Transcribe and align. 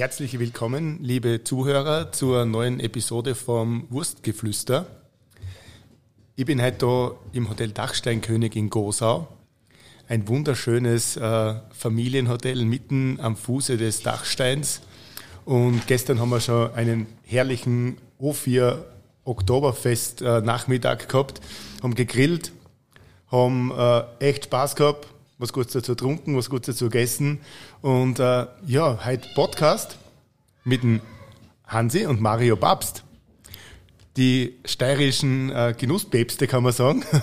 Herzlich 0.00 0.38
willkommen, 0.38 0.98
liebe 1.02 1.44
Zuhörer, 1.44 2.10
zur 2.10 2.46
neuen 2.46 2.80
Episode 2.80 3.34
vom 3.34 3.86
Wurstgeflüster. 3.90 4.86
Ich 6.36 6.46
bin 6.46 6.62
heute 6.62 6.78
da 6.78 7.10
im 7.34 7.50
Hotel 7.50 7.72
Dachsteinkönig 7.72 8.56
in 8.56 8.70
Gosau. 8.70 9.28
Ein 10.08 10.26
wunderschönes 10.26 11.18
äh, 11.18 11.54
Familienhotel 11.72 12.64
mitten 12.64 13.20
am 13.20 13.36
Fuße 13.36 13.76
des 13.76 14.02
Dachsteins. 14.02 14.80
Und 15.44 15.86
gestern 15.86 16.18
haben 16.18 16.30
wir 16.30 16.40
schon 16.40 16.72
einen 16.72 17.06
herrlichen 17.22 17.98
O4 18.18 18.78
Oktoberfest 19.24 20.22
äh, 20.22 20.40
gehabt, 21.08 21.42
haben 21.82 21.94
gegrillt, 21.94 22.52
haben 23.30 23.70
äh, 23.70 24.04
echt 24.20 24.44
Spaß 24.44 24.76
gehabt, 24.76 25.08
was 25.40 25.52
Gutes 25.54 25.72
dazu 25.72 25.92
getrunken, 25.92 26.36
was 26.36 26.50
Gutes 26.50 26.76
dazu 26.76 26.84
gegessen. 26.84 27.40
Und 27.80 28.18
äh, 28.20 28.46
ja, 28.66 29.04
heute 29.04 29.28
Podcast 29.34 29.96
mit 30.64 30.82
dem 30.82 31.00
Hansi 31.66 32.06
und 32.06 32.20
Mario 32.20 32.56
Babst. 32.56 33.04
Die 34.18 34.56
steirischen 34.66 35.50
äh, 35.50 35.74
Genusspäpste, 35.76 36.46
kann 36.46 36.62
man 36.62 36.72
sagen. 36.72 37.04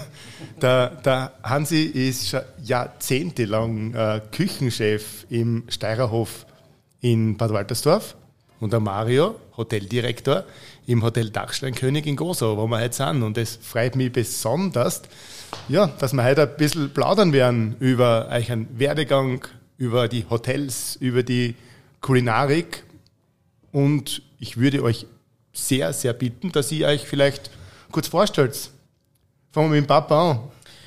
Der, 0.61 0.89
der 1.05 1.33
Hansi 1.43 1.83
ist 1.83 2.35
jahrzehntelang 2.63 3.93
äh, 3.93 4.21
Küchenchef 4.31 5.27
im 5.29 5.65
Steirerhof 5.67 6.47
in 6.99 7.37
Bad 7.37 7.53
Waltersdorf 7.53 8.15
und 8.59 8.73
der 8.73 8.79
Mario, 8.79 9.35
Hoteldirektor 9.55 10.45
im 10.87 11.03
Hotel 11.03 11.29
Dachsteinkönig 11.29 12.07
in 12.07 12.15
Gosau, 12.15 12.57
wo 12.57 12.65
wir 12.65 12.79
heute 12.79 12.95
sind. 12.95 13.21
Und 13.21 13.37
es 13.37 13.59
freut 13.61 13.95
mich 13.95 14.11
besonders, 14.11 15.03
ja, 15.67 15.87
dass 15.99 16.13
wir 16.13 16.23
heute 16.23 16.43
ein 16.43 16.55
bisschen 16.57 16.89
plaudern 16.93 17.33
werden 17.33 17.75
über 17.79 18.29
euch 18.31 18.51
einen 18.51 18.67
Werdegang, 18.79 19.45
über 19.77 20.07
die 20.07 20.25
Hotels, 20.29 20.95
über 20.97 21.23
die 21.23 21.55
Kulinarik. 22.01 22.83
Und 23.71 24.21
ich 24.39 24.57
würde 24.57 24.83
euch 24.83 25.05
sehr, 25.53 25.93
sehr 25.93 26.13
bitten, 26.13 26.51
dass 26.51 26.71
ihr 26.71 26.87
euch 26.87 27.07
vielleicht 27.07 27.51
kurz 27.91 28.07
vorstellt. 28.07 28.69
Fangen 29.51 29.71
wir 29.71 29.81
mit 29.81 29.85
dem 29.85 29.87
Papa 29.87 30.31
an. 30.31 30.39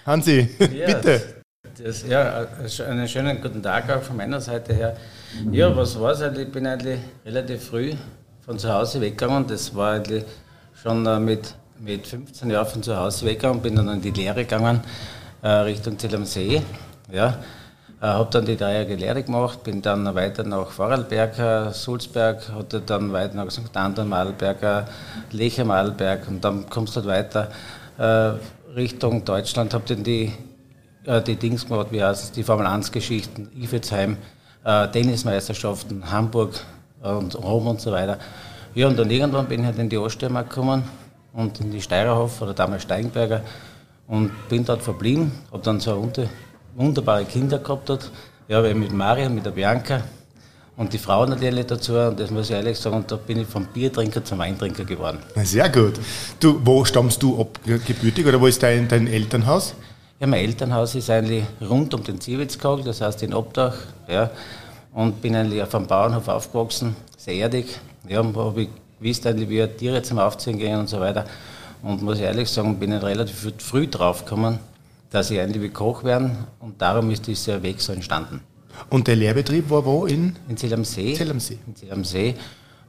Hansi, 0.07 0.49
ja, 0.73 0.87
bitte. 0.87 1.43
Das, 1.83 2.07
ja, 2.07 2.47
einen 2.87 3.09
schönen 3.09 3.41
guten 3.41 3.63
Tag 3.63 3.91
auch 3.91 4.03
von 4.03 4.17
meiner 4.17 4.41
Seite 4.41 4.75
her. 4.75 4.97
Ja, 5.51 5.75
was 5.75 5.99
war 5.99 6.13
es 6.13 6.21
eigentlich? 6.21 6.49
Ich 6.49 6.53
bin 6.53 6.67
eigentlich 6.67 6.99
relativ 7.25 7.65
früh 7.65 7.93
von 8.45 8.59
zu 8.59 8.73
Hause 8.73 9.01
weggegangen. 9.01 9.47
Das 9.47 9.75
war 9.75 9.93
eigentlich 9.95 10.25
schon 10.83 11.07
äh, 11.07 11.19
mit 11.19 11.55
mit 11.81 12.07
15 12.07 12.51
Jahren 12.51 12.67
von 12.67 12.83
zu 12.83 12.97
Hause 12.97 13.27
weggegangen, 13.27 13.63
bin 13.63 13.77
dann 13.77 13.89
in 13.89 14.03
die 14.03 14.11
Lehre 14.11 14.45
gegangen, 14.45 14.81
äh, 15.43 15.49
Richtung 15.49 15.99
Zell. 15.99 16.63
Ja. 17.11 17.39
Äh, 18.01 18.07
habe 18.07 18.31
dann 18.31 18.45
die 18.45 18.57
dreijährige 18.57 18.97
Lehre 18.97 19.23
gemacht, 19.23 19.63
bin 19.63 19.83
dann 19.83 20.15
weiter 20.15 20.43
nach 20.43 20.69
Vorarlberg, 20.69 21.39
äh, 21.39 21.73
Sulzberg, 21.73 22.51
hatte 22.51 22.81
dann 22.81 23.13
weiter 23.13 23.35
nach 23.35 23.51
St. 23.51 23.75
Anton, 23.75 24.09
Malberg, 24.09 24.87
Lecher, 25.33 25.65
Malberg 25.65 26.29
und 26.29 26.45
dann 26.45 26.69
kommst 26.69 26.97
du 26.97 27.01
halt 27.01 27.09
weiter 27.09 27.49
äh, 27.99 28.75
Richtung 28.75 29.25
Deutschland, 29.25 29.75
habe 29.75 29.85
dann 29.87 30.03
die, 30.03 30.33
äh, 31.05 31.23
die 31.23 31.37
Dings 31.37 31.67
gemacht, 31.67 31.89
wie 31.91 32.03
heißt 32.03 32.25
es, 32.25 32.33
die 32.33 32.43
Formel 32.43 32.67
1 32.67 32.93
Geschichten, 32.93 33.51
Ifelsheim, 33.59 34.17
äh, 34.65 34.89
Tennismeisterschaften, 34.89 36.11
Hamburg 36.11 36.55
und 37.03 37.35
Rom 37.43 37.67
und 37.67 37.81
so 37.81 37.93
weiter. 37.93 38.19
Ja, 38.75 38.87
und 38.87 38.99
dann 38.99 39.11
irgendwann 39.11 39.47
bin 39.47 39.61
ich 39.61 39.67
halt 39.67 39.79
in 39.79 39.89
die 39.89 39.99
Oststeiermark 39.99 40.49
gekommen 40.49 40.85
und 41.33 41.61
in 41.61 41.71
die 41.71 41.81
Steirerhof 41.81 42.43
oder 42.43 42.55
damals 42.55 42.83
Steigenberger 42.83 43.43
und 44.07 44.31
bin 44.49 44.65
dort 44.65 44.83
verblieben. 44.83 45.33
Habe 45.53 45.63
dann 45.63 45.81
so 45.81 46.11
wunderbare 46.75 47.25
Kinder 47.25 47.59
gehabt 47.59 47.89
dort. 47.89 48.11
Ja, 48.49 48.63
mit 48.75 48.93
Maria, 48.93 49.29
mit 49.29 49.47
der 49.47 49.53
Bianca 49.53 50.03
und 50.77 50.93
die 50.95 50.99
Frau 50.99 51.27
natürlich 51.27 51.67
dazu. 51.67 51.95
Und 51.95 52.19
das 52.19 52.31
muss 52.31 52.49
ich 52.49 52.57
ehrlich 52.57 52.79
sagen, 52.79 52.97
und 52.97 53.11
da 53.11 53.17
bin 53.17 53.39
ich 53.41 53.47
vom 53.47 53.67
Biertrinker 53.67 54.25
zum 54.25 54.39
Weintrinker 54.39 54.85
geworden. 54.85 55.19
Sehr 55.37 55.69
gut. 55.69 56.01
Du, 56.41 56.61
wo 56.65 56.85
stammst 56.85 57.23
du 57.23 57.41
ab 57.41 57.61
gebürtig 57.65 58.27
oder 58.27 58.41
wo 58.41 58.47
ist 58.47 58.63
dein, 58.63 58.89
dein 58.89 59.07
Elternhaus? 59.07 59.75
Ja, 60.19 60.27
mein 60.27 60.41
Elternhaus 60.41 60.95
ist 60.95 61.11
eigentlich 61.11 61.45
rund 61.61 61.95
um 61.95 62.03
den 62.03 62.21
Ziewitzkogel, 62.21 62.85
das 62.85 63.03
heißt 63.03 63.23
in 63.23 63.35
Obdach. 63.35 63.75
Ja, 64.09 64.31
und 64.93 65.21
bin 65.23 65.37
eigentlich 65.37 65.63
auf 65.63 65.75
einem 65.75 65.87
Bauernhof 65.87 66.29
aufgewachsen, 66.29 66.97
sehr 67.17 67.35
erdig. 67.35 67.79
Ja, 68.09 68.25
habe 68.25 68.63
ich 68.63 68.69
wie 69.01 69.67
Tiere 69.67 70.03
zum 70.03 70.19
Aufziehen 70.19 70.59
gehen 70.59 70.79
und 70.79 70.89
so 70.89 71.01
weiter. 71.01 71.25
Und 71.83 72.03
muss 72.03 72.19
ich 72.19 72.25
ehrlich 72.25 72.49
sagen, 72.49 72.79
bin 72.79 72.93
ich 72.93 73.03
relativ 73.03 73.55
früh 73.59 73.87
drauf 73.87 74.25
gekommen, 74.25 74.59
dass 75.11 75.31
ich 75.31 75.41
eigentlich 75.41 75.63
wie 75.63 75.71
Koch 75.71 76.05
werden 76.05 76.47
und 76.61 76.81
darum 76.81 77.11
ist 77.11 77.27
dieser 77.27 77.63
Weg 77.63 77.81
so 77.81 77.93
entstanden. 77.93 78.41
Und 78.89 79.09
der 79.09 79.17
Lehrbetrieb 79.17 79.69
war 79.71 79.85
wo? 79.85 80.07
In, 80.07 80.37
in 80.49 80.57
Zell 80.57 80.75
am 80.75 80.85
See. 80.85 81.15
Zell 81.15 81.31
am 81.31 81.41
See. 81.41 81.59
In 81.67 81.77
Zell 81.77 81.93
am 81.93 82.05
See. 82.05 82.35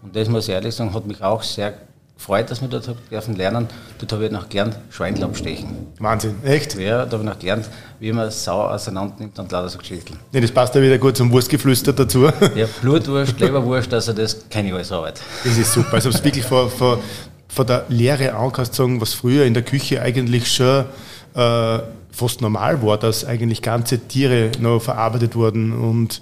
Und 0.01 0.15
das 0.15 0.29
muss 0.29 0.47
ich 0.47 0.53
ehrlich 0.53 0.75
sagen, 0.75 0.93
hat 0.93 1.05
mich 1.05 1.21
auch 1.21 1.43
sehr 1.43 1.73
gefreut, 2.21 2.51
dass 2.51 2.61
wir 2.61 2.67
dort 2.67 2.87
dürfen 3.09 3.35
lernen. 3.35 3.67
Dort 3.97 4.11
habe 4.13 4.25
ich 4.25 4.31
noch 4.31 4.47
gelernt, 4.47 4.77
Schweinel 4.91 5.23
abstechen. 5.23 5.87
Wahnsinn, 5.97 6.35
echt? 6.43 6.77
Ja, 6.77 7.05
da 7.05 7.13
habe 7.13 7.23
ich 7.23 7.29
noch 7.29 7.39
gelernt, 7.39 7.67
wie 7.99 8.13
man 8.13 8.29
Sau 8.29 8.61
auseinander 8.61 9.15
nimmt 9.17 9.39
und 9.39 9.51
lauter 9.51 9.69
so 9.69 9.79
Geschichten. 9.79 10.15
Ja, 10.31 10.39
das 10.39 10.51
passt 10.51 10.75
ja 10.75 10.81
wieder 10.81 10.99
gut 10.99 11.17
zum 11.17 11.31
Wurstgeflüster 11.31 11.93
dazu. 11.93 12.29
Ja, 12.55 12.67
Blutwurst, 12.81 13.39
Leberwurst, 13.39 13.93
also 13.93 14.13
das 14.13 14.47
kenne 14.49 14.67
ich 14.67 14.73
alles 14.73 14.91
Arbeit. 14.91 15.21
Das 15.43 15.57
ist 15.57 15.73
super. 15.73 15.93
Also 15.93 16.09
es 16.09 16.23
wirklich 16.23 16.45
von, 16.45 16.69
von, 16.69 16.99
von 17.47 17.65
der 17.65 17.85
Lehre 17.89 18.35
an 18.35 18.51
kannst 18.51 18.73
du 18.73 18.83
sagen, 18.83 19.01
was 19.01 19.13
früher 19.13 19.45
in 19.45 19.53
der 19.53 19.63
Küche 19.63 20.01
eigentlich 20.01 20.51
schon 20.51 20.85
äh, 21.33 21.79
fast 22.11 22.41
normal 22.41 22.81
war, 22.83 22.97
dass 22.97 23.25
eigentlich 23.25 23.61
ganze 23.61 23.99
Tiere 23.99 24.51
noch 24.59 24.81
verarbeitet 24.81 25.35
wurden 25.35 25.71
und 25.71 26.21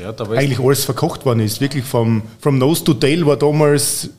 ja, 0.00 0.12
eigentlich 0.30 0.60
alles 0.60 0.84
verkocht 0.84 1.24
worden 1.24 1.40
ist. 1.40 1.60
Wirklich 1.60 1.84
vom 1.84 2.22
from 2.40 2.58
Nose 2.58 2.84
to 2.84 2.94
Tail 2.94 3.24
war 3.24 3.36
damals 3.36 4.10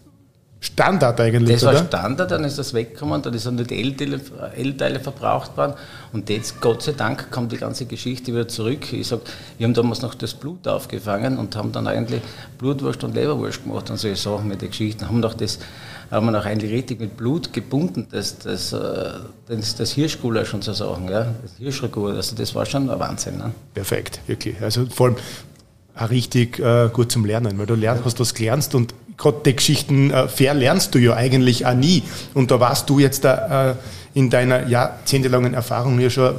Standard 0.61 1.21
eigentlich, 1.21 1.53
Das 1.53 1.63
war 1.63 1.71
oder? 1.71 1.85
Standard, 1.85 2.31
dann 2.31 2.43
ist 2.43 2.59
das 2.59 2.73
weggekommen, 2.73 3.21
dann 3.21 3.37
sind 3.37 3.71
die 3.71 3.81
L-Teile 3.81 4.99
verbraucht 4.99 5.55
worden 5.55 5.73
und 6.11 6.29
jetzt, 6.29 6.59
Gott 6.59 6.83
sei 6.83 6.91
Dank, 6.91 7.31
kommt 7.31 7.53
die 7.53 7.57
ganze 7.57 7.85
Geschichte 7.85 8.33
wieder 8.33 8.47
zurück. 8.49 8.91
Ich 8.91 9.07
sag, 9.07 9.21
wir 9.57 9.65
haben 9.65 9.73
damals 9.73 10.01
noch 10.01 10.15
das 10.15 10.33
Blut 10.33 10.67
aufgefangen 10.67 11.37
und 11.37 11.55
haben 11.55 11.71
dann 11.71 11.87
eigentlich 11.87 12.21
Blutwurst 12.57 13.05
und 13.05 13.15
Leberwurst 13.15 13.63
gemacht 13.63 13.89
und 13.89 13.97
solche 13.97 14.17
Sachen 14.17 14.49
mit 14.49 14.61
den 14.61 14.69
Geschichten. 14.69 15.07
Haben 15.07 15.21
noch 15.21 15.33
das, 15.33 15.59
haben 16.11 16.25
wir 16.25 16.31
noch 16.33 16.45
eigentlich 16.45 16.73
richtig 16.73 16.99
mit 16.99 17.15
Blut 17.15 17.53
gebunden, 17.53 18.07
das, 18.11 18.39
das, 18.39 18.73
äh, 18.73 19.11
das, 19.47 19.75
das 19.75 19.91
Hirschgulasch 19.91 20.53
und 20.53 20.65
so 20.65 20.73
Sachen, 20.73 21.07
ja, 21.07 21.35
das 21.41 21.53
Hirschragout, 21.57 22.09
also 22.09 22.35
das 22.35 22.53
war 22.53 22.65
schon 22.65 22.89
ein 22.89 22.99
Wahnsinn. 22.99 23.37
Ne? 23.37 23.51
Perfekt, 23.73 24.19
wirklich. 24.27 24.61
Also 24.61 24.85
vor 24.87 25.07
allem 25.07 25.15
auch 25.95 26.09
richtig 26.09 26.59
äh, 26.59 26.89
gut 26.91 27.13
zum 27.13 27.23
Lernen, 27.23 27.57
weil 27.57 27.65
du 27.65 27.75
lernst, 27.75 28.03
hast 28.03 28.19
was 28.19 28.33
gelernt 28.33 28.75
und 28.75 28.93
gerade 29.19 29.37
die 29.45 29.55
Geschichten 29.55 30.09
äh, 30.09 30.27
verlernst 30.27 30.95
du 30.95 30.99
ja 30.99 31.13
eigentlich 31.13 31.67
auch 31.67 31.75
nie. 31.75 32.01
Und 32.33 32.49
da 32.49 32.59
warst 32.59 32.89
du 32.89 32.97
jetzt 32.97 33.23
da, 33.23 33.71
äh, 33.71 33.75
in 34.15 34.31
deiner 34.31 34.67
jahrzehntelangen 34.67 35.53
Erfahrung 35.53 35.99
ja 35.99 36.09
schon, 36.09 36.35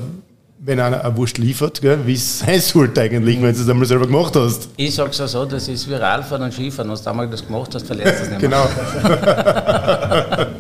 wenn 0.59 0.81
einer 0.81 1.05
eine 1.05 1.17
Wurst 1.17 1.39
liefert, 1.39 1.81
wie 1.83 2.13
es 2.13 2.41
sein 2.41 2.61
sollte 2.61 3.01
eigentlich, 3.01 3.41
wenn 3.41 3.55
du 3.55 3.61
es 3.61 3.69
einmal 3.69 3.87
selber 3.87 4.07
gemacht 4.07 4.35
hast. 4.35 4.69
Ich 4.77 4.95
sage 4.95 5.11
es 5.11 5.21
auch 5.21 5.29
so, 5.29 5.45
das 5.45 5.69
ist 5.69 5.89
wie 5.89 5.95
Radfahren 5.95 6.43
und 6.43 6.53
Skifahren. 6.53 6.91
Wenn 6.91 7.03
du 7.03 7.11
einmal 7.11 7.31
das 7.31 7.47
gemacht 7.47 7.75
hast, 7.75 7.87
verletzt 7.87 8.23
es 8.23 8.31
nicht 8.31 8.43
mehr. 8.43 8.51
Genau. 8.51 8.69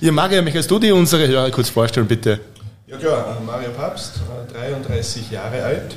ja, 0.00 0.12
Mario, 0.12 0.42
möchtest 0.42 0.70
du 0.70 0.78
dir 0.78 0.94
unsere 0.94 1.26
Hörer 1.28 1.50
kurz 1.50 1.68
vorstellen, 1.68 2.06
bitte? 2.06 2.40
Ja 2.86 2.98
klar, 2.98 3.40
Mario 3.46 3.70
Papst, 3.70 4.20
33 4.52 5.30
Jahre 5.30 5.62
alt 5.62 5.96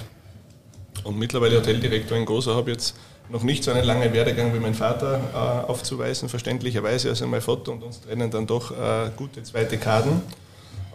und 1.04 1.18
mittlerweile 1.18 1.58
Hoteldirektor 1.58 2.18
in 2.18 2.26
Gosa, 2.26 2.56
habe 2.56 2.72
jetzt 2.72 2.96
noch 3.30 3.44
nicht 3.44 3.64
so 3.64 3.72
einen 3.72 3.84
langen 3.84 4.14
Werdegang 4.14 4.54
wie 4.54 4.60
mein 4.60 4.74
Vater 4.74 5.20
äh, 5.34 5.72
aufzuweisen, 5.72 6.30
verständlicherweise. 6.30 7.10
Also 7.10 7.28
mein 7.28 7.42
Vater 7.42 7.72
und 7.72 7.84
uns 7.84 8.02
trennen 8.02 8.30
dann 8.30 8.48
doch 8.48 8.72
äh, 8.72 9.10
gute 9.16 9.44
zwei 9.44 9.64
Dekaden. 9.64 10.22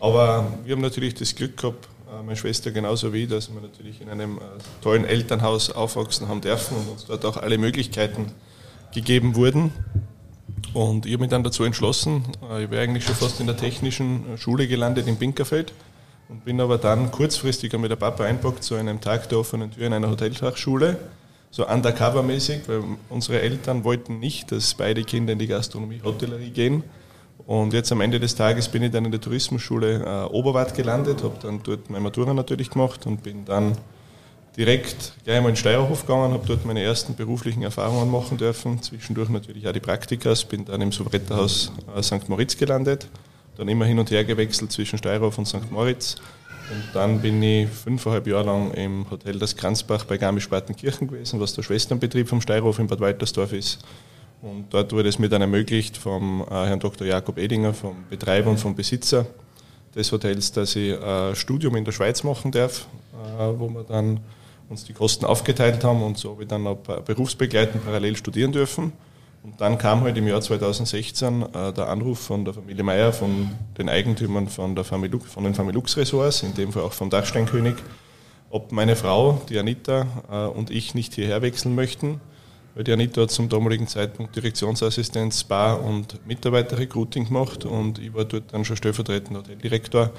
Aber 0.01 0.47
wir 0.65 0.75
haben 0.75 0.83
natürlich 0.83 1.15
das 1.15 1.35
Glück 1.35 1.57
gehabt, 1.57 1.89
äh, 2.09 2.23
meine 2.23 2.37
Schwester 2.37 2.71
genauso 2.71 3.13
wie, 3.13 3.27
dass 3.27 3.53
wir 3.53 3.61
natürlich 3.61 4.01
in 4.01 4.09
einem 4.09 4.39
äh, 4.39 4.41
tollen 4.83 5.05
Elternhaus 5.05 5.71
aufwachsen 5.71 6.29
haben 6.29 6.41
dürfen 6.41 6.77
und 6.77 6.89
uns 6.89 7.07
dort 7.07 7.25
auch 7.25 7.37
alle 7.37 7.59
Möglichkeiten 7.59 8.33
gegeben 8.95 9.35
wurden. 9.35 9.73
Und 10.73 11.07
ich 11.07 11.13
habe 11.13 11.23
mich 11.23 11.31
dann 11.31 11.43
dazu 11.43 11.65
entschlossen, 11.65 12.25
äh, 12.49 12.65
ich 12.65 12.71
wäre 12.71 12.83
eigentlich 12.83 13.05
schon 13.05 13.17
fast 13.17 13.41
in 13.41 13.47
der 13.47 13.57
technischen 13.57 14.39
Schule 14.39 14.69
gelandet 14.69 15.09
in 15.09 15.17
Binkerfeld 15.17 15.73
und 16.29 16.45
bin 16.45 16.61
aber 16.61 16.79
dann 16.79 17.11
kurzfristig 17.11 17.73
mit 17.77 17.91
der 17.91 17.97
Papa 17.97 18.25
einpackt 18.25 18.63
zu 18.63 18.77
einem 18.77 19.01
Tag 19.01 19.29
der 19.29 19.41
offenen 19.41 19.73
Tür 19.73 19.89
in 19.89 19.93
einer 19.93 20.11
Hotelfachschule 20.11 20.97
so 21.51 21.67
undercover-mäßig, 21.67 22.69
weil 22.69 22.83
unsere 23.09 23.41
Eltern 23.41 23.85
wollten 23.85 24.21
nicht, 24.21 24.53
dass 24.53 24.75
beide 24.75 25.03
Kinder 25.03 25.33
in 25.33 25.39
die 25.39 25.49
Gastronomie, 25.49 26.01
Hotellerie 26.05 26.51
gehen. 26.51 26.85
Und 27.47 27.73
jetzt 27.73 27.91
am 27.91 28.01
Ende 28.01 28.21
des 28.21 28.37
Tages 28.37 28.69
bin 28.69 28.83
ich 28.83 28.93
dann 28.93 29.05
in 29.05 29.11
der 29.11 29.21
Tourismusschule 29.21 30.05
äh, 30.05 30.33
Oberwart 30.33 30.75
gelandet, 30.75 31.25
habe 31.25 31.37
dann 31.43 31.61
dort 31.63 31.91
meine 31.91 32.05
Matura 32.05 32.33
natürlich 32.33 32.71
gemacht 32.71 33.07
und 33.07 33.23
bin 33.23 33.45
dann 33.45 33.77
direkt 34.57 35.15
gleich 35.25 35.39
einmal 35.39 35.51
in 35.51 35.57
Steierhof 35.57 36.07
gegangen, 36.07 36.33
habe 36.33 36.47
dort 36.47 36.65
meine 36.65 36.83
ersten 36.83 37.15
beruflichen 37.15 37.63
Erfahrungen 37.63 38.11
machen 38.11 38.37
dürfen, 38.39 38.81
zwischendurch 38.83 39.31
natürlich 39.31 39.67
auch 39.67 39.73
die 39.73 39.81
Praktikas, 39.81 40.45
bin 40.45 40.65
dann 40.65 40.81
im 40.81 40.93
Soubretta-Haus 40.93 41.73
äh, 41.97 42.03
St. 42.03 42.29
Moritz 42.29 42.57
gelandet, 42.57 43.09
dann 43.57 43.67
immer 43.67 43.85
hin 43.85 43.99
und 43.99 44.11
her 44.11 44.25
gewechselt 44.25 44.71
zwischen 44.71 44.99
Steierhof 44.99 45.37
und 45.39 45.47
St. 45.47 45.71
Moritz 45.73 46.17
Und 46.71 46.85
dann 46.95 47.21
bin 47.21 47.43
ich 47.43 47.69
fünfeinhalb 47.69 48.27
Jahre 48.27 48.47
lang 48.47 48.73
im 48.73 49.11
Hotel 49.11 49.39
Das 49.39 49.57
Kranzbach 49.57 50.05
bei 50.05 50.19
Garmisch-Partenkirchen 50.19 51.09
gewesen, 51.09 51.41
was 51.41 51.55
der 51.55 51.63
Schwesternbetrieb 51.63 52.29
vom 52.29 52.41
Steirhof 52.41 52.79
in 52.79 52.87
Bad 52.87 53.01
Waltersdorf 53.01 53.53
ist. 53.53 53.81
Und 54.41 54.67
dort 54.71 54.93
wurde 54.93 55.09
es 55.09 55.19
mir 55.19 55.29
dann 55.29 55.43
ermöglicht 55.43 55.97
vom 55.97 56.43
äh, 56.43 56.55
Herrn 56.55 56.81
Dr. 56.81 57.07
Jakob 57.07 57.39
Edinger, 57.39 57.75
vom 57.75 57.97
Betreiber 58.09 58.51
und 58.51 58.59
vom 58.59 58.75
Besitzer 58.75 59.27
des 59.95 60.13
Hotels, 60.13 60.53
dass 60.53 60.77
ich 60.77 60.97
ein 60.99 61.35
Studium 61.35 61.77
in 61.77 61.85
der 61.85 61.93
Schweiz 61.93 62.23
machen 62.23 62.53
darf, 62.53 62.87
äh, 63.13 63.43
wo 63.59 63.69
wir 63.69 63.83
dann 63.83 64.21
uns 64.69 64.85
die 64.85 64.93
Kosten 64.93 65.25
aufgeteilt 65.25 65.83
haben 65.83 66.03
und 66.03 66.17
so 66.17 66.31
habe 66.31 66.43
ich 66.43 66.49
dann 66.49 66.67
auch 66.67 66.77
berufsbegleitend 66.77 67.85
parallel 67.85 68.17
studieren 68.17 68.53
dürfen. 68.53 68.93
Und 69.43 69.61
dann 69.61 69.79
kam 69.79 70.03
halt 70.03 70.17
im 70.19 70.27
Jahr 70.27 70.41
2016 70.41 71.43
äh, 71.43 71.73
der 71.73 71.89
Anruf 71.89 72.19
von 72.19 72.45
der 72.45 72.53
Familie 72.53 72.85
Meier, 72.85 73.13
von 73.13 73.51
den 73.79 73.89
Eigentümern 73.89 74.49
von, 74.49 74.75
der 74.75 74.85
Familux, 74.85 75.33
von 75.33 75.45
den 75.45 75.55
Familux 75.55 75.97
Ressorts, 75.97 76.43
in 76.43 76.55
dem 76.55 76.73
Fall 76.73 76.83
auch 76.83 76.93
vom 76.93 77.09
Dachsteinkönig, 77.09 77.77
ob 78.51 78.71
meine 78.73 78.97
Frau, 78.97 79.41
die 79.49 79.59
Anita, 79.59 80.07
äh, 80.31 80.47
und 80.47 80.71
ich 80.71 80.95
nicht 80.95 81.15
hierher 81.15 81.41
wechseln 81.41 81.75
möchten. 81.75 82.21
Weil 82.75 82.85
die 82.85 82.93
Anita 82.93 83.23
hat 83.23 83.31
zum 83.31 83.49
damaligen 83.49 83.89
Zeitpunkt 83.89 84.37
Direktionsassistenz, 84.37 85.41
Spa 85.41 85.73
und 85.73 86.25
Mitarbeiterrecruiting 86.27 87.27
gemacht 87.27 87.65
und 87.65 87.99
ich 87.99 88.15
war 88.15 88.25
dort 88.25 88.53
dann 88.53 88.65
schon 88.65 88.77
stellvertretender 88.77 89.41
Hoteldirektor. 89.41 90.11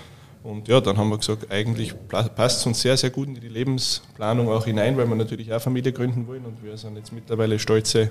Und 0.43 0.67
ja, 0.67 0.81
dann 0.81 0.97
haben 0.97 1.09
wir 1.09 1.17
gesagt, 1.17 1.51
eigentlich 1.51 1.93
passt 2.09 2.61
es 2.61 2.65
uns 2.65 2.81
sehr, 2.81 2.97
sehr 2.97 3.11
gut 3.11 3.27
in 3.27 3.35
die 3.35 3.47
Lebensplanung 3.47 4.49
auch 4.49 4.65
hinein, 4.65 4.97
weil 4.97 5.07
wir 5.07 5.15
natürlich 5.15 5.53
auch 5.53 5.61
Familie 5.61 5.93
gründen 5.93 6.27
wollen 6.27 6.43
und 6.43 6.63
wir 6.63 6.75
sind 6.77 6.97
jetzt 6.97 7.13
mittlerweile 7.13 7.59
stolze 7.59 8.09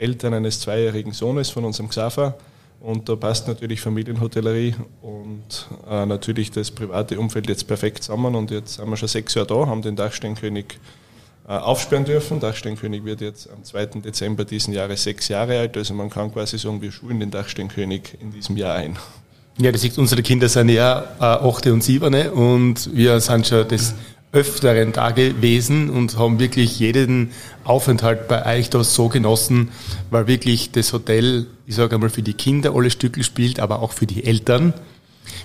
Eltern 0.00 0.34
eines 0.34 0.60
zweijährigen 0.60 1.12
Sohnes 1.12 1.50
von 1.50 1.64
unserem 1.64 1.88
Xaver. 1.88 2.34
Und 2.80 3.08
da 3.10 3.16
passt 3.16 3.46
natürlich 3.46 3.80
Familienhotellerie 3.82 4.74
und 5.02 5.68
äh, 5.88 6.06
natürlich 6.06 6.50
das 6.50 6.70
private 6.70 7.20
Umfeld 7.20 7.48
jetzt 7.48 7.66
perfekt 7.66 8.04
zusammen. 8.04 8.34
Und 8.34 8.50
jetzt 8.50 8.74
sind 8.74 8.88
wir 8.88 8.96
schon 8.96 9.08
sechs 9.08 9.34
Jahre 9.34 9.48
da, 9.48 9.66
haben 9.66 9.82
den 9.82 9.96
Dachsteinkönig 9.96 10.78
äh, 11.46 11.52
aufsperren 11.52 12.06
dürfen. 12.06 12.40
Dachsteinkönig 12.40 13.04
wird 13.04 13.20
jetzt 13.20 13.50
am 13.50 13.62
2. 13.64 13.86
Dezember 14.04 14.46
diesen 14.46 14.72
Jahres 14.72 15.02
sechs 15.02 15.28
Jahre 15.28 15.58
alt. 15.58 15.76
Also 15.76 15.92
man 15.92 16.08
kann 16.08 16.32
quasi 16.32 16.56
sagen, 16.56 16.80
wir 16.80 16.90
schulen 16.90 17.20
den 17.20 17.30
Dachsteinkönig 17.30 18.16
in 18.18 18.32
diesem 18.32 18.56
Jahr 18.56 18.76
ein. 18.76 18.96
Ja, 19.58 19.70
das 19.70 19.82
sieht, 19.82 19.98
unsere 19.98 20.22
Kinder 20.22 20.48
sind 20.48 20.70
ja 20.70 21.02
äh, 21.20 21.24
8 21.24 21.66
und 21.66 21.84
7 21.84 22.30
und 22.30 22.96
wir 22.96 23.20
sind 23.20 23.46
schon 23.46 23.68
das 23.68 23.94
öfteren 24.32 24.92
da 24.92 25.10
gewesen 25.10 25.90
und 25.90 26.16
haben 26.16 26.38
wirklich 26.38 26.78
jeden 26.78 27.32
Aufenthalt 27.64 28.28
bei 28.28 28.58
euch 28.58 28.70
da 28.70 28.84
so 28.84 29.08
genossen, 29.08 29.70
weil 30.10 30.26
wirklich 30.28 30.70
das 30.70 30.92
Hotel, 30.92 31.46
ich 31.66 31.74
sage 31.74 31.96
einmal, 31.96 32.10
für 32.10 32.22
die 32.22 32.34
Kinder 32.34 32.74
alle 32.74 32.90
Stücke 32.90 33.24
spielt, 33.24 33.58
aber 33.58 33.80
auch 33.82 33.92
für 33.92 34.06
die 34.06 34.24
Eltern. 34.24 34.72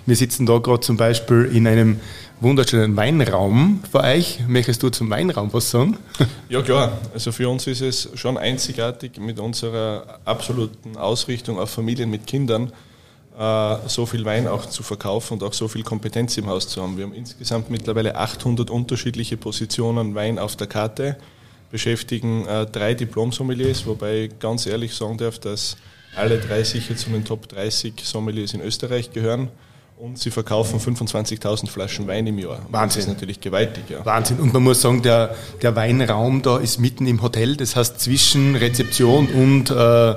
Wir 0.05 0.15
sitzen 0.15 0.45
da 0.45 0.59
gerade 0.59 0.81
zum 0.81 0.97
Beispiel 0.97 1.49
in 1.51 1.67
einem 1.67 1.99
wunderschönen 2.41 2.95
Weinraum 2.95 3.81
für 3.91 4.01
euch. 4.01 4.39
Möchtest 4.47 4.83
du 4.83 4.89
zum 4.89 5.09
Weinraum 5.09 5.51
was 5.51 5.71
sagen? 5.71 5.97
Ja 6.49 6.61
klar, 6.61 6.99
also 7.13 7.31
für 7.31 7.49
uns 7.49 7.65
ist 7.65 7.81
es 7.81 8.09
schon 8.13 8.37
einzigartig 8.37 9.17
mit 9.17 9.39
unserer 9.39 10.19
absoluten 10.25 10.95
Ausrichtung 10.95 11.57
auf 11.57 11.71
Familien 11.71 12.11
mit 12.11 12.27
Kindern 12.27 12.71
so 13.87 14.05
viel 14.05 14.23
Wein 14.23 14.47
auch 14.47 14.65
zu 14.65 14.81
verkaufen 14.81 15.33
und 15.33 15.43
auch 15.43 15.53
so 15.53 15.67
viel 15.67 15.83
Kompetenz 15.83 16.37
im 16.37 16.47
Haus 16.47 16.69
zu 16.69 16.81
haben. 16.81 16.97
Wir 16.97 17.03
haben 17.03 17.13
insgesamt 17.13 17.69
mittlerweile 17.69 18.15
800 18.15 18.69
unterschiedliche 18.69 19.35
Positionen 19.35 20.15
Wein 20.15 20.39
auf 20.39 20.55
der 20.55 20.67
Karte, 20.67 21.17
beschäftigen 21.69 22.45
äh, 22.47 22.65
drei 22.65 22.93
Diplom-Sommeliers, 22.93 23.85
wobei 23.85 24.23
ich 24.23 24.39
ganz 24.39 24.65
ehrlich 24.65 24.95
sagen 24.95 25.17
darf, 25.17 25.39
dass 25.39 25.75
alle 26.15 26.39
drei 26.39 26.63
sicher 26.63 26.95
zu 26.95 27.09
den 27.09 27.25
Top 27.25 27.49
30 27.49 27.93
Sommeliers 28.03 28.53
in 28.53 28.61
Österreich 28.61 29.11
gehören. 29.11 29.49
Und 29.97 30.19
sie 30.19 30.29
verkaufen 30.29 30.79
25.000 30.79 31.69
Flaschen 31.69 32.05
Wein 32.07 32.27
im 32.27 32.37
Jahr. 32.37 32.59
Wahnsinn. 32.69 32.87
Das 32.87 32.97
ist 32.97 33.07
natürlich 33.07 33.39
gewaltig, 33.39 33.89
ja. 33.89 34.05
Wahnsinn. 34.05 34.39
Und 34.41 34.53
man 34.53 34.61
muss 34.61 34.81
sagen, 34.81 35.01
der, 35.01 35.33
der 35.61 35.73
Weinraum 35.77 36.41
da 36.41 36.57
ist 36.57 36.79
mitten 36.79 37.07
im 37.07 37.21
Hotel. 37.21 37.55
Das 37.55 37.77
heißt 37.77 38.01
zwischen 38.01 38.57
Rezeption 38.57 39.27
und 39.27 39.71
äh, 39.71 40.15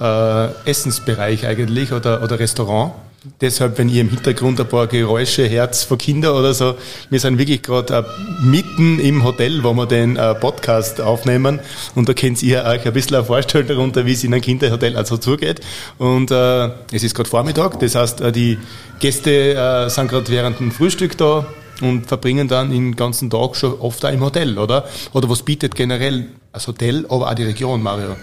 äh, 0.00 0.48
Essensbereich 0.64 1.44
eigentlich 1.44 1.92
oder, 1.92 2.22
oder 2.22 2.38
Restaurant. 2.38 2.92
Deshalb, 3.40 3.78
wenn 3.78 3.88
ihr 3.88 4.00
im 4.00 4.08
Hintergrund 4.08 4.60
ein 4.60 4.68
paar 4.68 4.86
Geräusche 4.86 5.46
Herz 5.46 5.84
von 5.84 5.98
Kindern 5.98 6.36
oder 6.36 6.54
so, 6.54 6.76
wir 7.10 7.20
sind 7.20 7.38
wirklich 7.38 7.62
gerade 7.62 7.94
äh, 7.94 8.44
mitten 8.44 8.98
im 8.98 9.24
Hotel, 9.24 9.62
wo 9.62 9.72
wir 9.74 9.86
den 9.86 10.16
äh, 10.16 10.34
Podcast 10.34 11.00
aufnehmen 11.00 11.60
und 11.94 12.08
da 12.08 12.14
könnt 12.14 12.42
ihr 12.42 12.64
euch 12.64 12.86
ein 12.86 12.92
bisschen 12.92 13.24
vorstellen 13.24 13.66
darunter, 13.66 14.06
wie 14.06 14.12
es 14.12 14.24
in 14.24 14.32
einem 14.32 14.42
Kinderhotel 14.42 14.96
also 14.96 15.16
zugeht. 15.16 15.60
Und 15.98 16.30
äh, 16.30 16.70
es 16.92 17.02
ist 17.02 17.14
gerade 17.14 17.28
Vormittag, 17.28 17.78
das 17.80 17.94
heißt, 17.94 18.20
äh, 18.20 18.32
die 18.32 18.58
Gäste 18.98 19.54
äh, 19.54 19.88
sind 19.90 20.08
gerade 20.08 20.28
während 20.28 20.60
dem 20.60 20.72
Frühstück 20.72 21.16
da 21.18 21.46
und 21.80 22.06
verbringen 22.06 22.48
dann 22.48 22.70
den 22.70 22.96
ganzen 22.96 23.30
Tag 23.30 23.56
schon 23.56 23.74
oft 23.80 24.04
auch 24.04 24.12
im 24.12 24.20
Hotel, 24.20 24.58
oder? 24.58 24.86
Oder 25.12 25.28
was 25.28 25.42
bietet 25.42 25.74
generell 25.74 26.26
das 26.52 26.66
Hotel, 26.66 27.04
aber 27.08 27.30
auch 27.30 27.34
die 27.34 27.44
Region, 27.44 27.82
Mario? 27.82 28.16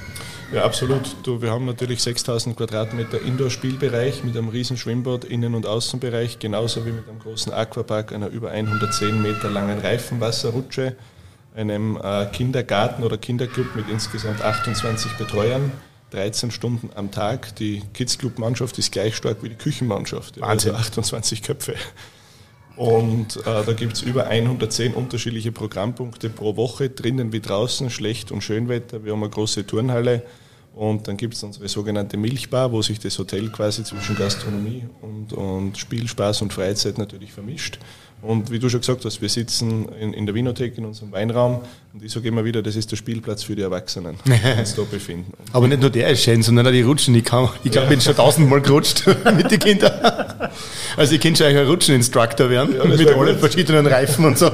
Ja, 0.54 0.66
absolut. 0.66 1.16
Du, 1.24 1.42
wir 1.42 1.50
haben 1.50 1.66
natürlich 1.66 2.04
6000 2.04 2.56
Quadratmeter 2.56 3.20
Indoor-Spielbereich 3.20 4.24
mit 4.24 4.38
einem 4.38 4.50
riesen 4.50 4.78
Schwimmbad, 4.78 5.26
Innen- 5.26 5.56
und 5.56 5.66
Außenbereich, 5.66 6.38
genauso 6.38 6.86
wie 6.86 6.92
mit 6.92 7.10
einem 7.10 7.18
großen 7.18 7.52
Aquapark, 7.52 8.14
einer 8.14 8.28
über 8.28 8.52
110 8.52 9.20
Meter 9.20 9.50
langen 9.50 9.80
Reifenwasserrutsche, 9.80 10.96
einem 11.56 11.98
äh, 11.98 12.28
Kindergarten 12.28 13.04
oder 13.04 13.18
Kinderclub 13.18 13.76
mit 13.76 13.90
insgesamt 13.90 14.44
28 14.44 15.14
Betreuern. 15.14 15.72
13 16.12 16.52
Stunden 16.52 16.92
am 16.94 17.10
Tag. 17.10 17.56
Die 17.56 17.82
Kids 17.96 18.20
Club 18.20 18.38
Mannschaft 18.38 18.78
ist 18.78 18.92
gleich 18.92 19.16
stark 19.16 19.38
wie 19.42 19.50
die 19.50 19.56
Küchenmannschaft. 19.56 20.40
Wahnsinn. 20.40 20.76
Also 20.76 20.90
28 20.90 21.42
Köpfe. 21.42 21.74
Und 22.76 23.38
äh, 23.38 23.64
da 23.66 23.74
gibt 23.74 23.94
es 23.94 24.04
über 24.04 24.28
110 24.28 24.94
unterschiedliche 24.94 25.52
Programmpunkte 25.52 26.30
pro 26.30 26.56
Woche, 26.56 26.92
drinnen 26.92 27.34
wie 27.34 27.40
draußen, 27.40 27.90
Schlecht- 27.90 28.32
und 28.32 28.42
Schönwetter. 28.42 29.04
Wir 29.04 29.14
haben 29.14 29.24
eine 29.24 29.32
große 29.32 29.66
Turnhalle 29.66 30.22
und 30.75 31.08
dann 31.08 31.18
gibt 31.18 31.36
es 31.36 31.44
unsere 31.44 31.68
sogenannte 31.68 32.18
Milchbar, 32.18 32.72
wo 32.72 32.81
sich 32.81 33.00
das 33.00 33.18
Hotel 33.20 33.50
quasi 33.50 33.84
zwischen 33.84 34.16
Gastronomie 34.16 34.84
und, 35.02 35.34
und 35.34 35.78
Spiel, 35.78 36.08
Spaß 36.08 36.42
und 36.42 36.52
Freizeit 36.52 36.98
natürlich 36.98 37.31
vermischt. 37.31 37.80
Und 38.24 38.52
wie 38.52 38.60
du 38.60 38.70
schon 38.70 38.80
gesagt 38.80 39.04
hast, 39.04 39.22
wir 39.22 39.28
sitzen 39.28 39.90
in, 40.00 40.14
in 40.14 40.25
der 40.25 40.34
Winothek 40.34 40.78
in 40.78 40.86
unserem 40.86 41.12
Weinraum 41.12 41.60
und 41.94 42.02
ich 42.02 42.12
sage 42.12 42.30
immer 42.30 42.46
wieder, 42.46 42.64
das 42.64 42.78
ist 42.78 42.90
der 42.90 42.96
Spielplatz 42.96 43.44
für 43.44 43.56
die 43.56 43.62
Erwachsenen, 43.62 44.18
die 44.25 44.60
uns 44.60 44.75
da 44.75 44.81
befinden. 44.90 45.34
Aber 45.52 45.68
nicht 45.68 45.81
nur 45.81 45.90
der 45.90 46.08
ist 46.10 46.24
schön, 46.24 46.42
sondern 46.42 46.66
auch 46.66 46.72
die 46.72 46.81
Rutschen. 46.84 47.14
Ich, 47.16 47.25
kann, 47.25 47.50
ich 47.66 47.72
glaube, 47.72 47.86
ich 47.86 47.90
bin 47.92 48.02
schon 48.02 48.16
tausendmal 48.16 48.62
gerutscht 48.62 49.03
mit 49.36 49.51
den 49.51 49.60
Kindern. 49.60 49.92
Also 50.96 51.15
ich 51.15 51.22
könnte 51.22 51.44
schon 51.44 51.56
ein 51.56 51.68
Rutscheninstructor 51.68 52.50
werden, 52.50 52.75
ja, 52.77 52.86
mit 52.86 53.08
allen 53.08 53.38
verschiedenen 53.38 53.86
Reifen 53.86 54.24
und 54.24 54.38
so. 54.38 54.50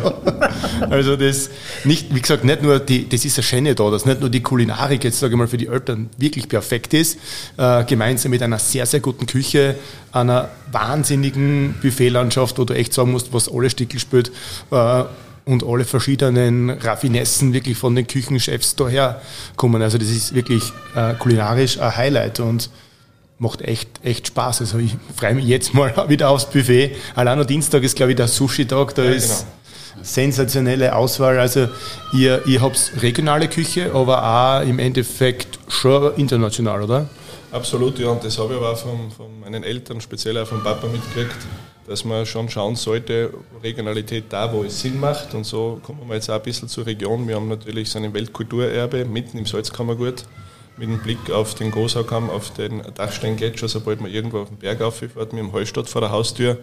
Also 0.90 1.16
das 1.16 1.52
nicht, 1.84 2.14
wie 2.14 2.22
gesagt, 2.22 2.44
nicht 2.44 2.64
nur 2.64 2.80
die, 2.80 3.08
das 3.08 3.24
ist 3.24 3.38
eine 3.38 3.44
Schöne 3.44 3.76
da, 3.76 3.92
dass 3.92 4.06
nicht 4.06 4.20
nur 4.20 4.30
die 4.30 4.42
Kulinarik 4.42 5.04
jetzt, 5.04 5.20
sage 5.20 5.34
ich 5.34 5.38
mal, 5.38 5.48
für 5.48 5.58
die 5.58 5.68
Eltern 5.68 6.10
wirklich 6.18 6.50
perfekt 6.50 6.94
ist, 6.94 7.20
äh, 7.58 7.84
gemeinsam 7.84 8.32
mit 8.32 8.42
einer 8.42 8.58
sehr, 8.58 8.86
sehr 8.86 9.00
guten 9.00 9.28
Küche, 9.28 9.76
einer 10.12 10.50
wahnsinnigen 10.72 11.76
Buffetlandschaft, 11.82 12.58
wo 12.58 12.66
du 12.66 12.74
echt 12.74 12.94
sagen 12.94 13.12
musst, 13.12 13.34
was 13.34 13.52
alle 13.52 13.70
Stickel 13.70 14.00
spielt, 14.00 14.32
äh, 14.72 15.04
und 15.50 15.64
alle 15.64 15.84
verschiedenen 15.84 16.70
Raffinessen 16.70 17.54
wirklich 17.54 17.76
von 17.76 17.96
den 17.96 18.06
Küchenchefs 18.06 18.76
daher 18.76 19.20
kommen. 19.56 19.82
Also 19.82 19.98
das 19.98 20.10
ist 20.10 20.36
wirklich 20.36 20.62
äh, 20.96 21.16
kulinarisch 21.16 21.80
ein 21.80 21.98
Highlight 21.98 22.40
und 22.40 22.70
macht 23.40 23.62
echt, 23.62 23.90
echt 24.04 24.28
Spaß. 24.28 24.62
Also 24.62 24.78
ich 24.78 24.96
freue 25.16 25.34
mich 25.34 25.46
jetzt 25.46 25.74
mal 25.74 25.92
wieder 26.10 26.30
aufs 26.30 26.46
Buffet. 26.46 26.96
Allein 27.16 27.40
am 27.40 27.48
Dienstag 27.48 27.82
ist, 27.82 27.96
glaube 27.96 28.12
ich, 28.12 28.18
der 28.18 28.28
Sushi-Tag. 28.28 28.94
Da 28.94 29.04
ja, 29.04 29.12
ist 29.12 29.48
genau. 29.94 30.06
sensationelle 30.06 30.96
Auswahl. 30.96 31.40
Also 31.40 31.68
ihr, 32.14 32.46
ihr 32.46 32.62
habt 32.62 32.92
regionale 33.02 33.48
Küche, 33.48 33.92
aber 33.94 34.24
auch 34.24 34.62
im 34.62 34.78
Endeffekt 34.78 35.58
schon 35.68 36.14
international, 36.16 36.84
oder? 36.84 37.10
Absolut, 37.52 37.98
ja. 38.00 38.10
Und 38.10 38.24
das 38.24 38.38
habe 38.38 38.54
ich 38.54 38.60
aber 38.60 38.72
auch 38.72 38.78
von, 38.78 39.12
von 39.12 39.40
meinen 39.40 39.64
Eltern, 39.64 40.02
speziell 40.02 40.38
auch 40.38 40.48
vom 40.48 40.64
Papa 40.64 40.88
mitgekriegt 40.88 41.38
dass 41.90 42.06
man 42.06 42.24
schon 42.26 42.48
schauen 42.50 42.76
sollte, 42.76 43.34
Regionalität 43.64 44.26
da, 44.30 44.54
wo 44.54 44.64
es 44.64 44.80
Sinn 44.80 45.00
macht. 45.00 45.34
Und 45.34 45.44
so 45.44 45.80
kommen 45.82 46.08
wir 46.08 46.16
jetzt 46.16 46.30
auch 46.30 46.36
ein 46.36 46.44
bisschen 46.44 46.70
zur 46.70 46.86
Region. 46.86 47.28
Wir 47.28 47.36
haben 47.36 47.48
natürlich 47.48 47.90
so 47.90 47.98
ein 47.98 48.14
Weltkulturerbe 48.14 49.06
mitten 49.06 49.40
im 49.40 49.48
Salzkammergut 49.48 50.24
mit 50.78 50.88
dem 50.88 51.00
Blick 51.00 51.32
auf 51.32 51.56
den 51.56 51.72
Gosaukamm, 51.72 52.30
auf 52.30 52.54
den 52.54 52.84
Dachsteingletscher, 52.94 53.68
sobald 53.68 54.02
man 54.02 54.12
irgendwo 54.12 54.40
auf 54.40 54.50
den 54.50 54.58
Berg 54.58 54.82
auffährt, 54.82 55.34
mit 55.34 55.44
dem 55.44 55.52
Heustadt 55.52 55.90
vor 55.90 56.02
der 56.02 56.12
Haustür. 56.12 56.58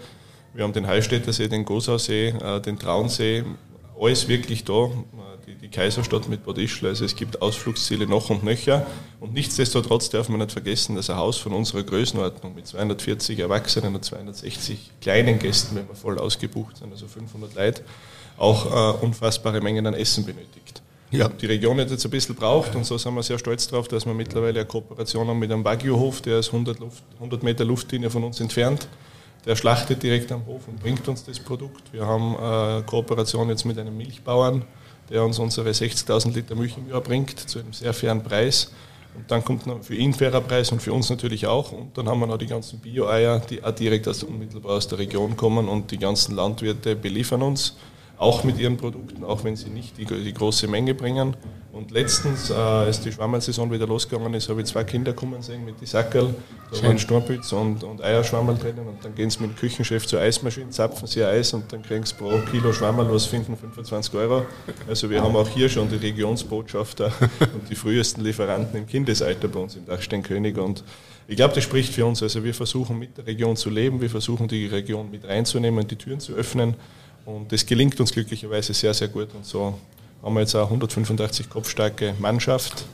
Wir 0.54 0.62
haben 0.62 0.72
den 0.72 0.86
Heilstädtersee, 0.86 1.48
den 1.48 1.64
Gosausee, 1.64 2.28
äh, 2.28 2.60
den 2.60 2.78
Traunsee, 2.78 3.44
alles 3.98 4.28
wirklich 4.28 4.64
da 4.64 4.90
die, 5.46 5.54
die 5.54 5.68
Kaiserstadt 5.68 6.28
mit 6.28 6.44
Bad 6.44 6.58
Ischl. 6.58 6.86
Also 6.86 7.04
es 7.04 7.14
gibt 7.14 7.40
Ausflugsziele 7.40 8.06
noch 8.06 8.30
und 8.30 8.42
nöcher. 8.42 8.86
Und 9.20 9.32
nichtsdestotrotz 9.32 10.10
darf 10.10 10.28
man 10.28 10.40
nicht 10.40 10.52
vergessen, 10.52 10.96
dass 10.96 11.08
ein 11.10 11.16
Haus 11.16 11.36
von 11.38 11.52
unserer 11.52 11.82
Größenordnung 11.82 12.54
mit 12.54 12.66
240 12.66 13.38
Erwachsenen 13.38 13.94
und 13.94 14.04
260 14.04 14.92
kleinen 15.00 15.38
Gästen, 15.38 15.76
wenn 15.76 15.88
wir 15.88 15.94
voll 15.94 16.18
ausgebucht 16.18 16.78
sind, 16.78 16.92
also 16.92 17.06
500 17.06 17.54
Leute, 17.54 17.82
auch 18.36 18.66
äh, 18.66 19.04
unfassbare 19.04 19.60
Mengen 19.60 19.86
an 19.86 19.94
Essen 19.94 20.24
benötigt. 20.24 20.82
Ja. 21.12 21.28
Die 21.28 21.46
Region 21.46 21.78
hat 21.78 21.90
jetzt 21.90 22.04
ein 22.04 22.10
bisschen 22.10 22.34
braucht 22.34 22.74
und 22.74 22.84
so 22.84 22.98
sind 22.98 23.14
wir 23.14 23.22
sehr 23.22 23.38
stolz 23.38 23.68
darauf, 23.68 23.86
dass 23.86 24.04
wir 24.04 24.12
mittlerweile 24.12 24.58
eine 24.58 24.68
Kooperation 24.68 25.28
haben 25.28 25.38
mit 25.38 25.52
einem 25.52 25.64
Wagyu-Hof, 25.64 26.20
der 26.20 26.40
ist 26.40 26.48
100, 26.48 26.80
Luft, 26.80 27.04
100 27.14 27.44
Meter 27.44 27.64
Luftlinie 27.64 28.10
von 28.10 28.24
uns 28.24 28.40
entfernt 28.40 28.88
der 29.46 29.56
schlachtet 29.56 30.02
direkt 30.02 30.32
am 30.32 30.44
Hof 30.44 30.66
und 30.66 30.80
bringt 30.80 31.06
uns 31.08 31.24
das 31.24 31.38
Produkt. 31.38 31.92
Wir 31.92 32.04
haben 32.04 32.36
eine 32.36 32.82
Kooperation 32.84 33.48
jetzt 33.48 33.64
mit 33.64 33.78
einem 33.78 33.96
Milchbauern, 33.96 34.64
der 35.08 35.24
uns 35.24 35.38
unsere 35.38 35.70
60.000 35.70 36.34
Liter 36.34 36.56
Milch 36.56 36.76
im 36.76 36.88
Jahr 36.90 37.00
bringt, 37.00 37.38
zu 37.38 37.60
einem 37.60 37.72
sehr 37.72 37.94
fairen 37.94 38.22
Preis. 38.22 38.72
Und 39.14 39.30
dann 39.30 39.44
kommt 39.44 39.66
noch 39.66 39.82
für 39.82 39.94
ihn 39.94 40.12
fairer 40.12 40.40
Preis 40.40 40.70
und 40.72 40.82
für 40.82 40.92
uns 40.92 41.08
natürlich 41.08 41.46
auch. 41.46 41.72
Und 41.72 41.96
dann 41.96 42.08
haben 42.08 42.20
wir 42.20 42.26
noch 42.26 42.36
die 42.36 42.48
ganzen 42.48 42.80
Bio-Eier, 42.80 43.38
die 43.38 43.62
auch 43.62 43.70
direkt 43.70 44.08
aus, 44.08 44.24
unmittelbar 44.24 44.72
aus 44.72 44.88
der 44.88 44.98
Region 44.98 45.36
kommen 45.36 45.68
und 45.68 45.90
die 45.90 45.98
ganzen 45.98 46.34
Landwirte 46.34 46.96
beliefern 46.96 47.42
uns 47.42 47.76
auch 48.18 48.44
mit 48.44 48.58
ihren 48.58 48.76
Produkten, 48.76 49.24
auch 49.24 49.44
wenn 49.44 49.56
sie 49.56 49.68
nicht 49.68 49.98
die, 49.98 50.04
die 50.04 50.34
große 50.34 50.68
Menge 50.68 50.94
bringen. 50.94 51.36
Und 51.76 51.90
letztens, 51.90 52.48
äh, 52.48 52.54
als 52.54 53.02
die 53.02 53.12
Schwammersaison 53.12 53.70
wieder 53.70 53.86
losgegangen 53.86 54.32
ist, 54.32 54.48
habe 54.48 54.62
ich 54.62 54.66
zwei 54.66 54.82
Kinder 54.84 55.12
kommen 55.12 55.42
sehen 55.42 55.62
mit 55.62 55.78
die 55.78 55.84
Sackerl. 55.84 56.34
Da 56.72 56.82
waren 56.82 56.98
Sturmpilz 56.98 57.52
und, 57.52 57.84
und 57.84 58.02
Eierschwammerl 58.02 58.56
drinnen. 58.56 58.88
Und 58.88 59.04
dann 59.04 59.14
gehen 59.14 59.28
sie 59.28 59.40
mit 59.42 59.50
dem 59.50 59.56
Küchenchef 59.56 60.06
zur 60.06 60.20
Eismaschine, 60.20 60.70
zapfen 60.70 61.06
sie 61.06 61.22
Eis 61.22 61.52
und 61.52 61.70
dann 61.70 61.82
kriegen 61.82 62.06
sie 62.06 62.14
pro 62.14 62.38
Kilo 62.50 62.72
Schwammerl 62.72 63.12
was 63.12 63.26
finden, 63.26 63.58
25 63.58 64.14
Euro. 64.14 64.46
Also 64.88 65.10
wir 65.10 65.22
haben 65.22 65.36
auch 65.36 65.48
hier 65.48 65.68
schon 65.68 65.90
die 65.90 65.96
Regionsbotschafter 65.96 67.12
und 67.40 67.68
die 67.68 67.74
frühesten 67.74 68.24
Lieferanten 68.24 68.78
im 68.78 68.86
Kindesalter 68.86 69.48
bei 69.48 69.60
uns 69.60 69.76
im 69.76 69.84
Dachsteinkönig. 69.84 70.56
Und 70.56 70.82
ich 71.28 71.36
glaube, 71.36 71.54
das 71.54 71.64
spricht 71.64 71.92
für 71.92 72.06
uns. 72.06 72.22
Also 72.22 72.42
wir 72.42 72.54
versuchen 72.54 72.98
mit 72.98 73.18
der 73.18 73.26
Region 73.26 73.54
zu 73.54 73.68
leben, 73.68 74.00
wir 74.00 74.08
versuchen 74.08 74.48
die 74.48 74.66
Region 74.66 75.10
mit 75.10 75.28
reinzunehmen 75.28 75.80
und 75.80 75.90
die 75.90 75.96
Türen 75.96 76.20
zu 76.20 76.32
öffnen. 76.32 76.74
Und 77.26 77.52
das 77.52 77.66
gelingt 77.66 78.00
uns 78.00 78.12
glücklicherweise 78.12 78.72
sehr, 78.72 78.94
sehr 78.94 79.08
gut. 79.08 79.34
Und 79.34 79.44
so 79.44 79.78
haben 80.22 80.34
wir 80.34 80.40
jetzt 80.40 80.54
auch 80.54 80.66
185 80.66 81.50
kopfstarke 81.50 82.14
Mannschaft, 82.18 82.86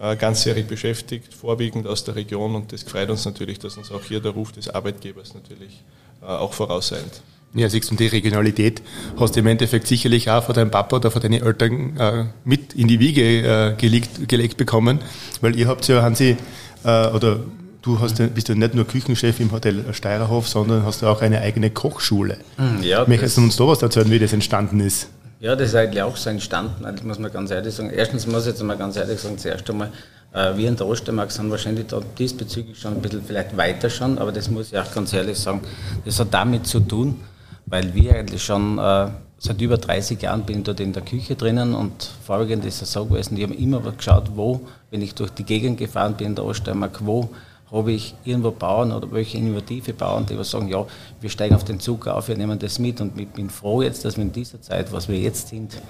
äh, 0.00 0.16
ganzjährig 0.16 0.66
beschäftigt, 0.66 1.34
vorwiegend 1.34 1.86
aus 1.86 2.02
der 2.02 2.16
Region. 2.16 2.54
Und 2.54 2.72
das 2.72 2.82
freut 2.82 3.10
uns 3.10 3.24
natürlich, 3.26 3.58
dass 3.58 3.76
uns 3.76 3.92
auch 3.92 4.02
hier 4.02 4.20
der 4.20 4.32
Ruf 4.32 4.52
des 4.52 4.68
Arbeitgebers 4.70 5.34
natürlich 5.34 5.84
äh, 6.22 6.24
auch 6.24 6.54
vorausseilt. 6.54 7.22
Ja, 7.54 7.68
siehst 7.68 7.90
du, 7.90 7.94
die 7.94 8.06
Regionalität 8.06 8.82
hast 9.18 9.36
du 9.36 9.40
im 9.40 9.46
Endeffekt 9.46 9.86
sicherlich 9.86 10.30
auch 10.30 10.44
von 10.44 10.54
deinem 10.54 10.70
Papa 10.70 10.96
oder 10.96 11.10
von 11.10 11.22
deinen 11.22 11.42
Eltern 11.42 11.96
äh, 11.96 12.24
mit 12.44 12.74
in 12.74 12.88
die 12.88 13.00
Wiege 13.00 13.22
äh, 13.22 13.74
gelegt, 13.76 14.28
gelegt 14.28 14.56
bekommen, 14.56 15.00
weil 15.40 15.56
ihr 15.56 15.66
habt 15.66 15.86
ja, 15.88 16.02
Hansi, 16.02 16.36
äh, 16.84 17.08
oder 17.08 17.40
du 17.82 18.00
hast, 18.00 18.16
bist 18.34 18.48
ja 18.48 18.54
nicht 18.54 18.74
nur 18.74 18.86
Küchenchef 18.86 19.40
im 19.40 19.52
Hotel 19.52 19.84
Steirerhof, 19.92 20.48
sondern 20.48 20.84
hast 20.84 21.02
auch 21.04 21.22
eine 21.22 21.40
eigene 21.40 21.70
Kochschule. 21.70 22.38
Hm, 22.56 22.82
ja, 22.82 23.04
Möchtest 23.06 23.36
du 23.36 23.42
uns 23.42 23.56
da 23.56 23.66
was 23.66 23.82
erzählen, 23.82 24.10
wie 24.10 24.18
das 24.18 24.32
entstanden 24.32 24.80
ist? 24.80 25.08
Ja, 25.40 25.54
das 25.54 25.68
ist 25.68 25.74
eigentlich 25.76 26.02
auch 26.02 26.16
so 26.16 26.30
entstanden, 26.30 26.84
eigentlich 26.84 27.04
muss 27.04 27.18
man 27.18 27.30
ganz 27.32 27.50
ehrlich 27.50 27.72
sagen. 27.72 27.90
Erstens 27.90 28.26
muss 28.26 28.42
ich 28.42 28.48
jetzt 28.48 28.62
mal 28.62 28.76
ganz 28.76 28.96
ehrlich 28.96 29.20
sagen, 29.20 29.38
zuerst 29.38 29.70
einmal, 29.70 29.92
äh, 30.32 30.56
wir 30.56 30.68
in 30.68 30.76
der 30.76 30.86
Ostermark 30.86 31.30
sind 31.30 31.50
wahrscheinlich 31.50 31.86
da 31.86 32.00
diesbezüglich 32.18 32.78
schon 32.78 32.94
ein 32.94 33.00
bisschen 33.00 33.22
vielleicht 33.24 33.56
weiter 33.56 33.88
schon, 33.88 34.18
aber 34.18 34.32
das 34.32 34.50
muss 34.50 34.72
ich 34.72 34.78
auch 34.78 34.92
ganz 34.92 35.12
ehrlich 35.12 35.38
sagen, 35.38 35.60
das 36.04 36.18
hat 36.18 36.34
damit 36.34 36.66
zu 36.66 36.80
tun, 36.80 37.20
weil 37.66 37.94
wir 37.94 38.16
eigentlich 38.16 38.42
schon 38.42 38.78
äh, 38.78 39.08
seit 39.38 39.60
über 39.60 39.76
30 39.78 40.20
Jahren 40.20 40.42
bin 40.42 40.58
ich 40.58 40.64
dort 40.64 40.80
in 40.80 40.92
der 40.92 41.02
Küche 41.02 41.36
drinnen 41.36 41.74
und 41.74 42.10
vorwiegend 42.24 42.64
ist 42.64 42.82
es 42.82 42.92
so 42.92 43.04
gewesen, 43.04 43.36
die 43.36 43.44
haben 43.44 43.54
immer 43.54 43.80
geschaut, 43.80 44.32
wo, 44.34 44.62
wenn 44.90 45.02
ich 45.02 45.14
durch 45.14 45.30
die 45.30 45.44
Gegend 45.44 45.78
gefahren 45.78 46.14
bin 46.14 46.28
in 46.28 46.34
der 46.34 46.44
Oststeiermark, 46.44 46.98
wo 47.06 47.30
habe 47.70 47.92
ich 47.92 48.14
irgendwo 48.24 48.50
Bauern 48.50 48.92
oder 48.92 49.10
welche 49.12 49.38
innovative 49.38 49.92
Bauern, 49.92 50.26
die 50.26 50.42
sagen, 50.44 50.68
ja, 50.68 50.86
wir 51.20 51.30
steigen 51.30 51.54
auf 51.54 51.64
den 51.64 51.80
Zug 51.80 52.06
auf, 52.06 52.28
wir 52.28 52.36
nehmen 52.36 52.58
das 52.58 52.78
mit 52.78 53.00
und 53.00 53.18
ich 53.20 53.28
bin 53.28 53.50
froh 53.50 53.82
jetzt, 53.82 54.04
dass 54.04 54.16
wir 54.16 54.24
in 54.24 54.32
dieser 54.32 54.60
Zeit, 54.62 54.92
was 54.92 55.08
wir 55.08 55.18
jetzt 55.18 55.48
sind, 55.48 55.80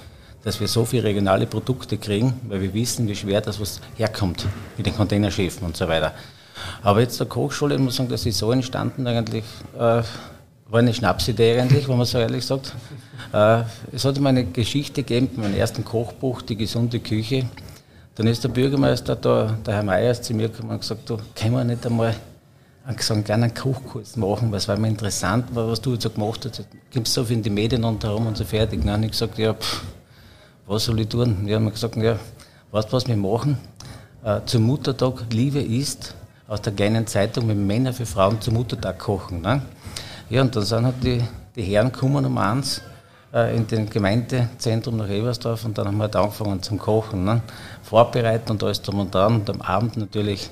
dass 0.43 0.61
wir 0.61 0.69
so 0.69 0.85
viele 0.85 1.05
regionale 1.05 1.47
Produkte 1.47 1.99
kriegen, 1.99 2.35
weil 2.49 2.61
wir 2.61 2.75
wissen, 2.75 3.07
wie 3.09 3.15
schwer 3.15 3.41
das 3.41 3.61
was 3.61 3.81
herkommt 3.97 4.47
mit 4.77 4.87
den 4.87 4.97
Containerschiffen 4.97 5.67
und 5.67 5.77
so 5.77 5.89
weiter. 5.89 6.13
Aber 6.83 7.01
jetzt 7.01 7.21
der 7.21 7.27
Kochschule, 7.27 7.77
ich 7.77 7.81
muss 7.81 7.97
sagen, 7.97 8.09
das 8.09 8.27
ist 8.27 8.39
so 8.39 8.51
entstanden 8.51 9.07
eigentlich, 9.07 9.45
äh, 9.77 10.03
war 10.71 10.81
eine 10.81 10.93
Schnapsidee 10.93 11.59
eigentlich, 11.59 11.89
wenn 11.89 11.97
man 11.97 12.07
so 12.07 12.19
ehrlich 12.19 12.45
sagt. 12.45 12.75
Äh, 13.33 13.63
es 13.93 14.05
hat 14.05 14.19
mir 14.21 14.29
eine 14.29 14.45
Geschichte 14.45 15.03
gegeben, 15.03 15.31
mein 15.37 15.57
ersten 15.57 15.85
Kochbuch, 15.85 16.43
Die 16.43 16.57
gesunde 16.57 17.01
Küche. 17.01 17.47
Dann 18.19 18.27
ist 18.27 18.43
der 18.43 18.49
Bürgermeister 18.49 19.15
da, 19.15 19.57
der 19.65 19.75
Herr 19.75 19.85
Meyers, 19.85 20.21
zu 20.21 20.35
mir 20.35 20.49
gekommen 20.49 20.71
und 20.71 20.81
gesagt, 20.81 21.09
du, 21.09 21.19
können 21.37 21.53
wir 21.53 21.63
nicht 21.63 21.87
einmal 21.87 22.17
einen, 22.85 23.23
kleinen 23.23 23.55
Kochkurs 23.55 24.17
machen, 24.17 24.51
weil 24.51 24.59
es 24.59 24.67
war 24.67 24.77
mir 24.77 24.89
interessant, 24.89 25.45
was 25.55 25.81
du 25.81 25.93
jetzt 25.93 26.03
so 26.03 26.11
gemacht 26.11 26.45
hast. 26.45 26.67
Gibt 26.91 27.07
es 27.07 27.15
so 27.15 27.23
viel 27.23 27.37
in 27.37 27.45
die 27.45 27.51
Medien 27.51 27.85
und 27.85 28.03
darum 28.03 28.27
und 28.27 28.37
so 28.37 28.45
fertig. 28.45 28.81
Dann 28.81 28.95
habe 28.95 29.05
ich 29.05 29.13
gesagt, 29.13 29.39
ja, 29.39 29.55
pff, 29.55 29.85
was 30.67 30.87
soll 30.87 30.99
ich 30.99 31.07
tun? 31.07 31.47
Wir 31.47 31.55
haben 31.55 31.71
gesagt, 31.71 31.95
ja, 31.95 32.19
weißt 32.73 32.89
du, 32.89 32.93
was 32.95 33.07
wir 33.07 33.17
machen? 33.17 33.57
Äh, 34.25 34.41
zum 34.47 34.65
Muttertag 34.65 35.33
Liebe 35.33 35.61
ist 35.61 36.17
aus 36.49 36.61
der 36.61 36.73
kleinen 36.73 37.07
Zeitung 37.07 37.47
mit 37.47 37.57
Männern 37.57 37.95
für 37.95 38.05
Frauen 38.05 38.41
zum 38.41 38.55
Muttertag 38.55 38.99
kochen. 38.99 39.43
Ne? 39.43 39.63
Ja, 40.29 40.43
und 40.43 40.57
dann 40.57 40.65
sind 40.65 40.85
halt 40.85 41.05
die, 41.05 41.23
die 41.55 41.63
Herren 41.63 41.93
gekommen 41.93 42.27
um 42.27 42.37
eins 42.37 42.83
in 43.33 43.67
den 43.67 43.91
Gemeindezentrum 43.91 44.97
nach 44.97 45.09
Ebersdorf 45.09 45.65
und 45.67 45.77
dann 45.77 45.89
haben 45.89 45.99
wir 45.99 46.05
halt 46.05 46.17
angefangen 46.17 46.63
zum 46.63 46.79
Kochen. 46.79 47.25
Ne? 47.25 47.43
Vorbereiten 47.83 48.53
und 48.53 48.63
alles 48.63 48.81
drum 48.81 49.01
und 49.01 49.15
dran. 49.15 49.37
Und 49.37 49.51
am 49.51 49.61
Abend 49.61 49.99
natürlich 49.99 50.49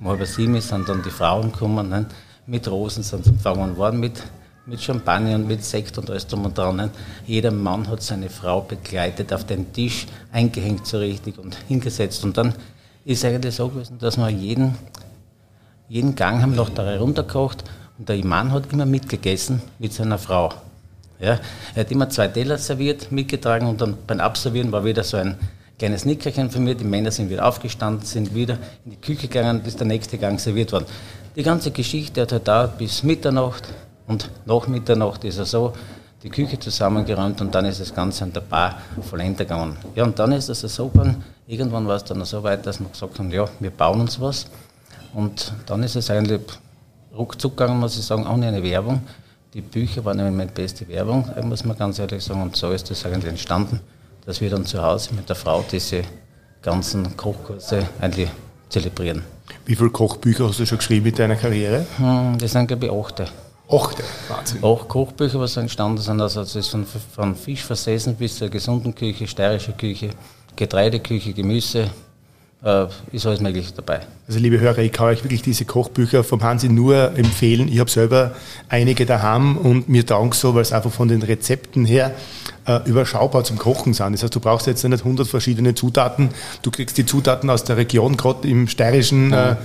um 0.00 0.08
halb 0.08 0.24
sieben 0.26 0.60
sind 0.60 0.88
dann 0.88 1.02
die 1.02 1.10
Frauen 1.10 1.50
gekommen, 1.52 1.88
ne? 1.88 2.06
mit 2.46 2.68
Rosen 2.68 3.02
sind 3.02 3.24
sie 3.24 3.30
empfangen 3.30 3.76
worden, 3.76 3.98
mit, 3.98 4.22
mit 4.64 4.80
Champagner 4.80 5.34
und 5.34 5.46
mit 5.46 5.64
Sekt 5.64 5.98
und 5.98 6.08
alles 6.08 6.26
drum 6.26 6.44
und 6.44 6.56
dran. 6.56 6.76
Ne? 6.76 6.90
Jeder 7.26 7.50
Mann 7.50 7.88
hat 7.88 8.00
seine 8.00 8.30
Frau 8.30 8.60
begleitet, 8.60 9.32
auf 9.32 9.44
den 9.44 9.72
Tisch 9.72 10.06
eingehängt 10.32 10.86
so 10.86 10.98
richtig 10.98 11.36
und 11.36 11.56
hingesetzt. 11.66 12.24
Und 12.24 12.36
dann 12.36 12.54
ist 13.04 13.24
eigentlich 13.24 13.56
so 13.56 13.68
gewesen, 13.68 13.98
dass 13.98 14.16
wir 14.16 14.28
jeden, 14.28 14.76
jeden 15.88 16.14
Gang 16.14 16.40
haben 16.42 16.54
noch 16.54 16.70
da 16.70 16.84
heruntergekocht 16.84 17.64
und 17.98 18.08
der 18.08 18.24
Mann 18.24 18.52
hat 18.52 18.72
immer 18.72 18.86
mitgegessen 18.86 19.60
mit 19.80 19.92
seiner 19.92 20.18
Frau. 20.18 20.50
Ja, 21.20 21.38
er 21.74 21.80
hat 21.80 21.90
immer 21.90 22.08
zwei 22.08 22.28
Teller 22.28 22.56
serviert, 22.56 23.12
mitgetragen 23.12 23.68
und 23.68 23.80
dann 23.80 23.96
beim 24.06 24.20
Abservieren 24.20 24.72
war 24.72 24.84
wieder 24.84 25.04
so 25.04 25.18
ein 25.18 25.36
kleines 25.78 26.04
Nickerchen 26.04 26.50
für 26.50 26.60
mich. 26.60 26.78
Die 26.78 26.84
Männer 26.84 27.10
sind 27.10 27.28
wieder 27.28 27.46
aufgestanden, 27.46 28.06
sind 28.06 28.34
wieder 28.34 28.54
in 28.84 28.92
die 28.92 28.96
Küche 28.96 29.28
gegangen, 29.28 29.62
bis 29.62 29.76
der 29.76 29.86
nächste 29.86 30.16
Gang 30.18 30.40
serviert 30.40 30.72
worden. 30.72 30.86
Die 31.36 31.42
ganze 31.42 31.70
Geschichte 31.70 32.22
hat 32.22 32.32
halt 32.32 32.48
dauert 32.48 32.78
bis 32.78 33.02
Mitternacht 33.02 33.68
und 34.06 34.30
nach 34.46 34.66
Mitternacht 34.66 35.24
ist 35.24 35.38
er 35.38 35.44
so 35.44 35.72
die 36.22 36.28
Küche 36.28 36.58
zusammengeräumt 36.58 37.40
und 37.40 37.54
dann 37.54 37.64
ist 37.64 37.80
das 37.80 37.94
Ganze 37.94 38.24
an 38.24 38.32
der 38.32 38.40
Bar 38.40 38.76
vollendet 39.02 39.48
gegangen. 39.48 39.76
Ja, 39.94 40.04
und 40.04 40.18
dann 40.18 40.32
ist 40.32 40.48
es 40.48 40.60
so, 40.60 40.90
irgendwann 41.46 41.86
war 41.86 41.96
es 41.96 42.04
dann 42.04 42.24
so 42.24 42.42
weit, 42.42 42.66
dass 42.66 42.80
wir 42.80 42.88
gesagt 42.88 43.18
haben, 43.18 43.30
ja, 43.30 43.46
wir 43.58 43.70
bauen 43.70 44.00
uns 44.00 44.20
was. 44.20 44.46
Und 45.14 45.52
dann 45.66 45.82
ist 45.82 45.96
es 45.96 46.10
eigentlich 46.10 46.40
ruckzuck 47.16 47.56
gegangen, 47.56 47.80
muss 47.80 47.98
ich 47.98 48.04
sagen, 48.04 48.26
ohne 48.26 48.48
eine 48.48 48.62
Werbung. 48.62 49.02
Die 49.52 49.62
Bücher 49.62 50.04
waren 50.04 50.16
nämlich 50.16 50.36
meine 50.36 50.52
beste 50.52 50.86
Werbung, 50.86 51.28
muss 51.42 51.64
man 51.64 51.76
ganz 51.76 51.98
ehrlich 51.98 52.22
sagen. 52.22 52.40
Und 52.40 52.54
so 52.54 52.70
ist 52.70 52.88
das 52.88 53.04
eigentlich 53.04 53.30
entstanden, 53.30 53.80
dass 54.24 54.40
wir 54.40 54.48
dann 54.48 54.64
zu 54.64 54.80
Hause 54.80 55.12
mit 55.14 55.28
der 55.28 55.34
Frau 55.34 55.64
diese 55.70 56.02
ganzen 56.62 57.16
Kochkurse 57.16 57.88
eigentlich 58.00 58.28
zelebrieren. 58.68 59.24
Wie 59.66 59.74
viele 59.74 59.90
Kochbücher 59.90 60.46
hast 60.46 60.60
du 60.60 60.66
schon 60.66 60.78
geschrieben 60.78 61.06
in 61.06 61.14
deiner 61.16 61.34
Karriere? 61.34 61.84
Hm, 61.96 62.38
das 62.38 62.52
sind, 62.52 62.68
glaube 62.68 62.86
ich, 62.86 62.92
achte. 62.92 63.26
Achte, 63.68 64.04
Wahnsinn. 64.28 64.64
Acht 64.64 64.88
Kochbücher, 64.88 65.40
was 65.40 65.56
entstanden 65.56 65.98
sind. 65.98 66.20
Also, 66.20 66.42
es 66.42 66.54
ist 66.54 66.68
von, 66.68 66.86
von 66.86 67.34
Fischversessen 67.34 68.14
bis 68.14 68.38
zur 68.38 68.50
gesunden 68.50 68.94
Küche, 68.94 69.26
steirische 69.26 69.72
Küche, 69.72 70.10
Getreideküche, 70.54 71.32
Gemüse, 71.32 71.90
äh, 72.64 72.86
ist 73.12 73.26
alles 73.26 73.40
Mögliche 73.40 73.72
dabei. 73.72 74.00
Also 74.26 74.38
liebe 74.38 74.60
Hörer, 74.60 74.78
ich 74.78 74.92
kann 74.92 75.06
euch 75.06 75.24
wirklich 75.24 75.42
diese 75.42 75.64
Kochbücher 75.64 76.24
vom 76.24 76.42
Hansi 76.42 76.68
nur 76.68 77.16
empfehlen. 77.16 77.68
Ich 77.68 77.78
habe 77.78 77.90
selber 77.90 78.32
einige 78.68 79.06
daheim 79.06 79.56
und 79.56 79.88
mir 79.88 80.06
taugen 80.06 80.32
so, 80.32 80.54
weil 80.54 80.62
es 80.62 80.72
einfach 80.72 80.92
von 80.92 81.08
den 81.08 81.22
Rezepten 81.22 81.84
her 81.84 82.14
äh, 82.70 82.88
überschaubar 82.88 83.44
zum 83.44 83.58
Kochen 83.58 83.94
sind. 83.94 84.12
Das 84.12 84.22
heißt, 84.22 84.34
du 84.34 84.40
brauchst 84.40 84.66
jetzt 84.66 84.84
nicht 84.84 85.04
100 85.04 85.26
verschiedene 85.26 85.74
Zutaten. 85.74 86.30
Du 86.62 86.70
kriegst 86.70 86.98
die 86.98 87.06
Zutaten 87.06 87.50
aus 87.50 87.64
der 87.64 87.76
Region, 87.76 88.16
gerade 88.16 88.46
im 88.48 88.68
steirischen, 88.68 89.32
äh, 89.32 89.56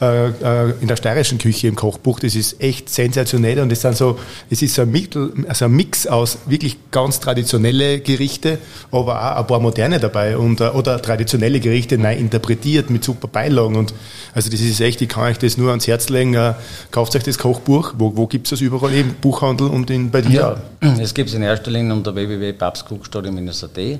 äh, 0.00 0.70
in 0.80 0.88
der 0.88 0.96
steirischen 0.96 1.38
Küche 1.38 1.68
im 1.68 1.76
Kochbuch. 1.76 2.20
Das 2.20 2.34
ist 2.34 2.60
echt 2.60 2.88
sensationell 2.88 3.60
und 3.60 3.72
es 3.72 3.82
sind 3.82 3.96
so, 3.96 4.18
es 4.50 4.62
ist 4.62 4.74
so 4.74 4.82
ein, 4.82 4.90
Mittel, 4.90 5.32
also 5.48 5.64
ein 5.64 5.72
Mix 5.72 6.06
aus 6.06 6.38
wirklich 6.46 6.76
ganz 6.90 7.20
traditionelle 7.20 8.00
Gerichte, 8.00 8.58
aber 8.90 9.32
auch 9.32 9.36
ein 9.38 9.46
paar 9.46 9.60
moderne 9.60 9.98
dabei 9.98 10.36
und, 10.36 10.60
äh, 10.60 10.68
oder 10.68 11.00
traditionelle 11.00 11.60
Gerichte 11.60 11.98
neu 11.98 12.14
interpretiert 12.14 12.90
mit 12.90 13.04
super 13.04 13.28
Beilagen 13.28 13.76
und 13.76 13.94
also 14.34 14.50
das 14.50 14.60
ist 14.60 14.80
echt, 14.80 15.00
ich 15.02 15.08
kann 15.08 15.24
euch 15.24 15.38
das 15.38 15.58
nur 15.58 15.70
ans 15.70 15.86
Herz 15.86 16.08
legen. 16.08 16.34
Äh, 16.34 16.54
kauft 16.90 17.14
euch 17.14 17.22
das 17.22 17.38
Kochbuch. 17.38 17.94
Wo, 17.98 18.16
wo 18.16 18.26
gibt 18.26 18.46
es 18.46 18.50
das 18.50 18.60
überall? 18.60 18.94
Im 18.94 19.14
Buchhandel 19.14 19.66
und 19.68 19.90
in, 19.90 20.10
bei 20.10 20.22
dir? 20.22 20.58
Ja, 20.80 20.96
es 20.98 21.12
gibt 21.12 21.28
es 21.28 21.34
in 21.34 21.42
erster 21.42 21.70
Linie 21.70 21.92
unter 21.92 22.14
www.papstkuchstadion-at 22.52 23.98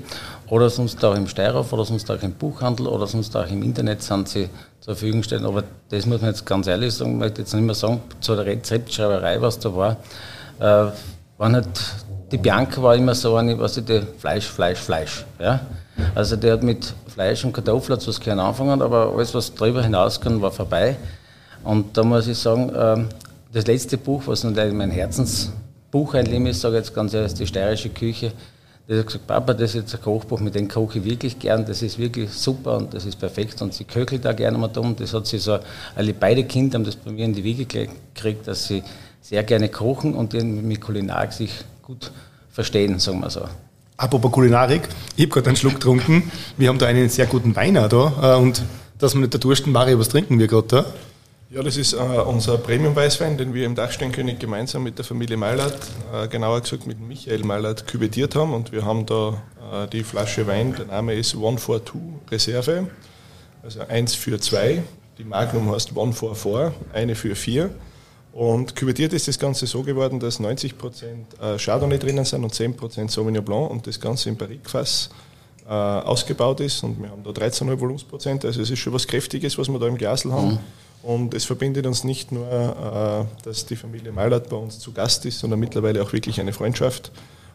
oder 0.49 0.69
sonst 0.69 1.03
auch 1.03 1.15
im 1.15 1.27
Steirhof 1.27 1.73
oder 1.73 1.85
sonst 1.85 2.09
auch 2.11 2.21
im 2.21 2.33
Buchhandel 2.33 2.87
oder 2.87 3.07
sonst 3.07 3.35
auch 3.35 3.47
im 3.47 3.63
Internet 3.63 4.01
sind 4.01 4.29
sie 4.29 4.49
zur 4.79 4.95
Verfügung 4.95 5.21
gestellt. 5.21 5.43
Aber 5.43 5.63
das 5.89 6.05
muss 6.05 6.21
man 6.21 6.31
jetzt 6.31 6.45
ganz 6.45 6.67
ehrlich 6.67 6.93
sagen, 6.93 7.13
ich 7.13 7.19
möchte 7.19 7.41
jetzt 7.41 7.53
nicht 7.53 7.63
mehr 7.63 7.75
sagen, 7.75 8.01
zu 8.19 8.35
der 8.35 8.45
Rezeptschreiberei, 8.45 9.41
was 9.41 9.59
da 9.59 9.75
war, 9.75 9.97
äh, 10.59 10.91
war 11.37 11.49
nicht, 11.49 11.67
die 12.31 12.37
Bianca 12.37 12.81
war 12.81 12.95
immer 12.95 13.15
so 13.15 13.35
eine, 13.35 13.57
was 13.59 13.77
ich, 13.77 13.85
die 13.85 14.01
Fleisch, 14.17 14.45
Fleisch, 14.45 14.79
Fleisch. 14.79 15.25
Ja? 15.39 15.61
Also 16.15 16.35
der 16.35 16.53
hat 16.53 16.63
mit 16.63 16.93
Fleisch 17.07 17.43
und 17.45 17.53
Kartoffeln 17.53 17.99
was 18.05 18.19
gerne 18.19 18.43
anfangen, 18.43 18.81
aber 18.81 19.13
alles, 19.15 19.33
was 19.33 19.53
darüber 19.53 19.83
hinausging, 19.83 20.41
war 20.41 20.51
vorbei. 20.51 20.97
Und 21.63 21.97
da 21.97 22.03
muss 22.03 22.27
ich 22.27 22.37
sagen, 22.37 22.71
ähm, 22.75 23.07
das 23.51 23.67
letzte 23.67 23.97
Buch, 23.97 24.23
was 24.25 24.43
nun 24.43 24.55
mein 24.75 24.91
Herzensbuch 24.91 25.62
ein 25.93 26.45
ist, 26.45 26.61
sage 26.61 26.77
ich 26.77 26.85
jetzt 26.85 26.95
ganz 26.95 27.13
ehrlich, 27.13 27.33
die 27.33 27.47
steirische 27.47 27.89
Küche. 27.89 28.31
Der 28.87 28.99
hat 28.99 29.07
gesagt, 29.07 29.27
Papa, 29.27 29.53
das 29.53 29.69
ist 29.69 29.75
jetzt 29.75 29.95
ein 29.95 30.01
Kochbuch, 30.01 30.39
mit 30.39 30.55
dem 30.55 30.67
koche 30.67 30.99
ich 30.99 31.05
wirklich 31.05 31.39
gern, 31.39 31.65
das 31.65 31.81
ist 31.81 31.97
wirklich 31.97 32.29
super 32.31 32.77
und 32.77 32.93
das 32.93 33.05
ist 33.05 33.17
perfekt. 33.17 33.61
Und 33.61 33.73
sie 33.73 33.85
köchelt 33.85 34.25
da 34.25 34.33
gerne 34.33 34.57
mal 34.57 34.69
um. 34.77 34.95
Das 34.95 35.13
hat 35.13 35.25
sie 35.25 35.37
so, 35.37 35.59
alle 35.95 36.13
beide 36.13 36.43
Kinder 36.43 36.77
haben 36.77 36.83
das 36.83 36.97
bei 36.97 37.11
mir 37.11 37.23
in 37.23 37.33
die 37.33 37.43
Wiege 37.43 37.65
gekriegt, 37.65 38.47
dass 38.47 38.67
sie 38.67 38.83
sehr 39.21 39.43
gerne 39.43 39.69
kochen 39.69 40.15
und 40.15 40.33
mit 40.33 40.81
Kulinarik 40.81 41.31
sich 41.31 41.51
gut 41.81 42.11
verstehen, 42.51 42.99
sagen 42.99 43.21
wir 43.21 43.29
so. 43.29 43.41
Apropos 43.95 44.31
Kulinarik, 44.31 44.89
ich 45.15 45.23
habe 45.23 45.33
gerade 45.33 45.47
einen 45.47 45.55
Schluck 45.55 45.75
getrunken. 45.75 46.29
Wir 46.57 46.67
haben 46.67 46.77
da 46.77 46.87
einen 46.87 47.07
sehr 47.07 47.27
guten 47.27 47.55
Weiner 47.55 47.87
da 47.87 48.35
äh, 48.35 48.41
und 48.41 48.63
dass 48.97 49.13
wir 49.13 49.21
nicht 49.21 49.33
der 49.33 49.39
Dursten 49.39 49.71
Mario 49.71 49.99
was 49.99 50.09
trinken 50.09 50.39
wir 50.39 50.47
gerade 50.47 50.67
da. 50.67 50.85
Ja, 51.53 51.61
das 51.61 51.77
ist 51.77 51.93
äh, 51.93 51.97
unser 51.97 52.57
Premium-Weißwein, 52.57 53.37
den 53.37 53.53
wir 53.53 53.67
im 53.67 53.75
Dachsteinkönig 53.75 54.39
gemeinsam 54.39 54.81
mit 54.81 54.97
der 54.97 55.05
Familie 55.05 55.37
Mallert, 55.37 55.77
äh, 56.11 56.27
genauer 56.27 56.61
gesagt 56.61 56.87
mit 56.87 56.99
Michael 56.99 57.43
Mallert, 57.43 57.85
küvettiert 57.85 58.33
haben. 58.33 58.55
Und 58.55 58.71
wir 58.71 58.83
haben 58.83 59.05
da 59.05 59.39
äh, 59.71 59.87
die 59.87 60.03
Flasche 60.03 60.47
Wein, 60.47 60.73
der 60.75 60.87
Name 60.87 61.13
ist 61.13 61.35
One 61.35 61.59
for 61.59 61.85
Two 61.85 62.19
Reserve, 62.31 62.87
also 63.61 63.81
eins 63.81 64.15
für 64.15 64.39
zwei. 64.39 64.81
Die 65.19 65.23
Magnum 65.23 65.71
heißt 65.71 65.95
One 65.95 66.11
for 66.11 66.33
Four, 66.33 66.73
eine 66.91 67.13
für 67.13 67.35
vier. 67.35 67.69
Und 68.31 68.75
küvettiert 68.75 69.13
ist 69.13 69.27
das 69.27 69.37
Ganze 69.37 69.67
so 69.67 69.83
geworden, 69.83 70.19
dass 70.19 70.39
90% 70.39 70.73
äh, 71.39 71.59
Chardonnay 71.59 71.99
drinnen 71.99 72.25
sind 72.25 72.43
und 72.43 72.51
10% 72.51 73.11
Sauvignon 73.11 73.45
Blanc 73.45 73.69
und 73.69 73.85
das 73.85 73.99
Ganze 73.99 74.29
im 74.29 74.37
Barrique-Fass 74.37 75.11
äh, 75.67 75.69
ausgebaut 75.69 76.61
ist. 76.61 76.83
Und 76.83 76.99
wir 76.99 77.11
haben 77.11 77.23
da 77.23 77.29
13,5 77.29 77.79
Volumensprozent, 77.79 78.43
also 78.43 78.59
es 78.59 78.71
ist 78.71 78.79
schon 78.79 78.93
was 78.93 79.05
Kräftiges, 79.05 79.55
was 79.59 79.69
wir 79.69 79.77
da 79.77 79.85
im 79.85 79.99
Glasl 79.99 80.31
haben. 80.31 80.53
Mhm. 80.53 80.59
Und 81.03 81.33
es 81.33 81.43
verbindet 81.43 81.85
uns 81.85 82.05
nicht 82.05 82.31
nur, 82.31 82.47
äh, 82.49 83.43
dass 83.43 83.65
die 83.65 83.75
Familie 83.75 84.11
Mallert 84.13 84.49
bei 84.49 84.55
uns 84.55 84.79
zu 84.79 84.93
Gast 84.93 85.25
ist, 85.25 85.39
sondern 85.39 85.59
mittlerweile 85.59 86.01
auch 86.01 86.13
wirklich 86.13 86.39
eine 86.39 86.53
Freundschaft. 86.53 87.11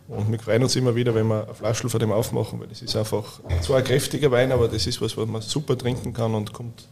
Und 0.07 0.31
wir 0.31 0.39
freuen 0.39 0.63
uns 0.63 0.77
immer 0.77 0.95
wieder, 0.95 1.15
wenn 1.15 1.27
wir 1.27 1.45
eine 1.45 1.55
Flasche 1.55 1.89
von 1.89 1.99
dem 1.99 2.13
aufmachen, 2.13 2.61
weil 2.61 2.69
das 2.69 2.83
ist 2.83 2.95
einfach 2.95 3.41
zwar 3.63 3.79
ein 3.79 3.85
kräftiger 3.85 4.31
Wein, 4.31 4.53
aber 4.53 4.69
das 4.69 4.87
ist 4.87 5.01
was, 5.01 5.17
was 5.17 5.27
man 5.27 5.43
super 5.43 5.77
trinken 5.77 6.13
kann 6.13 6.35
und 6.35 6.53
kommt 6.53 6.89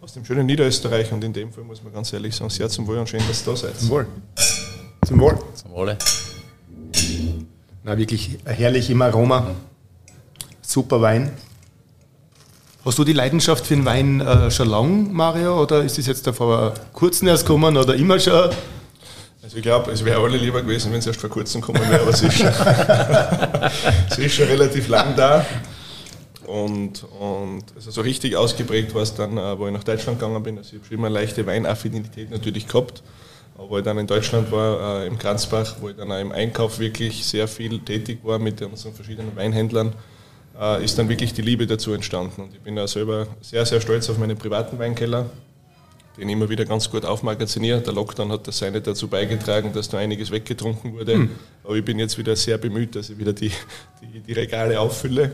aus 0.00 0.12
dem 0.12 0.24
schönen 0.24 0.46
Niederösterreich. 0.46 1.12
Und 1.12 1.22
in 1.22 1.32
dem 1.32 1.52
Fall 1.52 1.64
muss 1.64 1.82
man 1.82 1.92
ganz 1.92 2.12
ehrlich 2.12 2.34
sagen, 2.34 2.50
sehr 2.50 2.68
zum 2.68 2.86
Wohl 2.86 2.98
und 2.98 3.08
schön, 3.08 3.22
dass 3.28 3.46
ihr 3.46 3.52
da 3.52 3.56
seid. 3.56 3.78
Zum 3.78 3.90
Wohl. 3.90 4.06
Zum 5.06 5.20
Wohl. 5.20 5.38
Zum 5.54 5.70
Wohle. 5.70 5.98
Na, 7.84 7.96
wirklich 7.96 8.38
herrlich 8.44 8.90
im 8.90 9.00
Aroma. 9.02 9.54
Super 10.60 11.00
Wein. 11.00 11.30
Hast 12.82 12.98
du 12.98 13.04
die 13.04 13.12
Leidenschaft 13.12 13.66
für 13.66 13.74
den 13.74 13.84
Wein 13.84 14.22
äh, 14.22 14.50
schon 14.50 14.68
lang, 14.68 15.12
Mario, 15.12 15.60
oder 15.62 15.82
ist 15.84 15.98
das 15.98 16.06
jetzt 16.06 16.26
vor 16.30 16.72
kurzem 16.94 17.28
erst 17.28 17.44
gekommen 17.44 17.76
oder 17.76 17.94
immer 17.94 18.18
schon? 18.18 18.50
Also 19.42 19.56
ich 19.56 19.62
glaube, 19.62 19.90
es 19.90 20.02
wäre 20.02 20.18
alle 20.22 20.38
lieber 20.38 20.62
gewesen, 20.62 20.90
wenn 20.90 21.00
es 21.00 21.06
erst 21.06 21.20
vor 21.20 21.28
kurzem 21.28 21.60
gekommen 21.60 21.82
wäre, 21.90 22.00
aber 22.00 22.10
es 22.10 22.22
ist, 22.22 22.38
schon, 22.38 22.46
es 24.10 24.18
ist 24.18 24.34
schon 24.34 24.46
relativ 24.46 24.88
lang 24.88 25.14
da. 25.14 25.44
Und, 26.46 27.04
und 27.20 27.64
also 27.76 27.90
so 27.90 28.00
richtig 28.00 28.34
ausgeprägt 28.34 28.94
war 28.94 29.02
es 29.02 29.14
dann, 29.14 29.36
äh, 29.36 29.58
wo 29.58 29.66
ich 29.66 29.74
nach 29.74 29.84
Deutschland 29.84 30.18
gegangen 30.18 30.42
bin. 30.42 30.56
Also 30.56 30.70
ich 30.70 30.78
habe 30.78 30.86
schon 30.86 30.96
immer 30.96 31.08
eine 31.08 31.16
leichte 31.16 31.44
Weinaffinität 31.46 32.30
natürlich 32.30 32.66
gehabt. 32.66 33.02
Aber 33.58 33.68
wo 33.68 33.76
ich 33.76 33.84
dann 33.84 33.98
in 33.98 34.06
Deutschland 34.06 34.50
war, 34.52 35.02
äh, 35.02 35.06
im 35.06 35.18
Kranzbach, 35.18 35.76
wo 35.80 35.90
ich 35.90 35.96
dann 35.96 36.10
auch 36.10 36.18
im 36.18 36.32
Einkauf 36.32 36.78
wirklich 36.78 37.26
sehr 37.26 37.46
viel 37.46 37.78
tätig 37.80 38.20
war 38.22 38.38
mit 38.38 38.62
unseren 38.62 38.94
verschiedenen 38.94 39.36
Weinhändlern, 39.36 39.92
äh, 40.60 40.84
ist 40.84 40.98
dann 40.98 41.08
wirklich 41.08 41.32
die 41.32 41.42
Liebe 41.42 41.66
dazu 41.66 41.92
entstanden. 41.92 42.42
Und 42.42 42.54
ich 42.54 42.60
bin 42.60 42.76
da 42.76 42.86
selber 42.86 43.26
sehr, 43.40 43.64
sehr 43.64 43.80
stolz 43.80 44.10
auf 44.10 44.18
meinen 44.18 44.36
privaten 44.36 44.78
Weinkeller, 44.78 45.30
den 46.18 46.28
ich 46.28 46.34
immer 46.34 46.50
wieder 46.50 46.66
ganz 46.66 46.90
gut 46.90 47.04
aufmagaziniere. 47.04 47.80
Der 47.80 47.94
Lockdown 47.94 48.30
hat 48.30 48.46
das 48.46 48.58
seine 48.58 48.80
dazu 48.80 49.08
beigetragen, 49.08 49.72
dass 49.72 49.88
da 49.88 49.98
einiges 49.98 50.30
weggetrunken 50.30 50.92
wurde. 50.92 51.14
Hm. 51.14 51.30
Aber 51.64 51.76
ich 51.76 51.84
bin 51.84 51.98
jetzt 51.98 52.18
wieder 52.18 52.36
sehr 52.36 52.58
bemüht, 52.58 52.94
dass 52.94 53.08
ich 53.08 53.18
wieder 53.18 53.32
die, 53.32 53.50
die, 54.02 54.20
die 54.20 54.32
Regale 54.32 54.78
auffülle. 54.78 55.32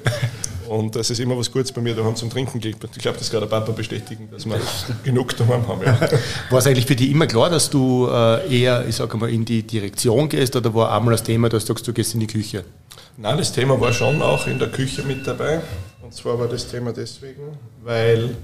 Und 0.69 0.97
dass 0.97 1.11
es 1.11 1.19
immer 1.21 1.39
was 1.39 1.51
Gutes 1.51 1.71
bei 1.73 1.81
mir 1.81 1.95
daheim 1.95 2.17
zum 2.17 2.29
Trinken 2.29 2.61
gibt. 2.61 2.85
Ich 2.85 3.03
glaube, 3.03 3.19
das 3.19 3.31
kann 3.31 3.41
der 3.41 3.47
Papa 3.47 3.73
bestätigen, 3.73 4.29
dass 4.31 4.47
wir 4.47 4.61
genug 5.05 5.37
daheim 5.37 5.67
haben. 5.67 5.83
Ja. 5.83 6.01
War 6.51 6.59
es 6.59 6.67
eigentlich 6.67 6.87
für 6.87 6.97
dich 6.97 7.11
immer 7.11 7.27
klar, 7.27 7.51
dass 7.51 7.71
du 7.71 8.09
äh, 8.09 8.63
eher, 8.63 8.85
ich 8.87 8.97
sage 8.97 9.17
mal, 9.17 9.31
in 9.31 9.45
die 9.45 9.63
Direktion 9.63 10.29
gehst 10.29 10.57
oder 10.57 10.75
war 10.75 10.93
einmal 10.93 11.13
das 11.13 11.23
Thema, 11.23 11.49
dass 11.49 11.65
du 11.65 11.69
sagst, 11.73 11.87
du 11.87 11.93
gehst 11.93 12.15
in 12.15 12.21
die 12.21 12.27
Küche? 12.27 12.65
Nein, 13.19 13.39
das 13.39 13.53
Thema 13.53 13.81
war 13.81 13.93
schon 13.93 14.21
auch 14.21 14.47
in 14.47 14.59
der 14.59 14.69
Küche 14.69 15.03
mit 15.03 15.27
dabei. 15.27 15.61
Und 16.03 16.13
zwar 16.13 16.39
war 16.39 16.49
das 16.49 16.69
Thema 16.69 16.93
deswegen, 16.93 17.59
weil 17.83 18.37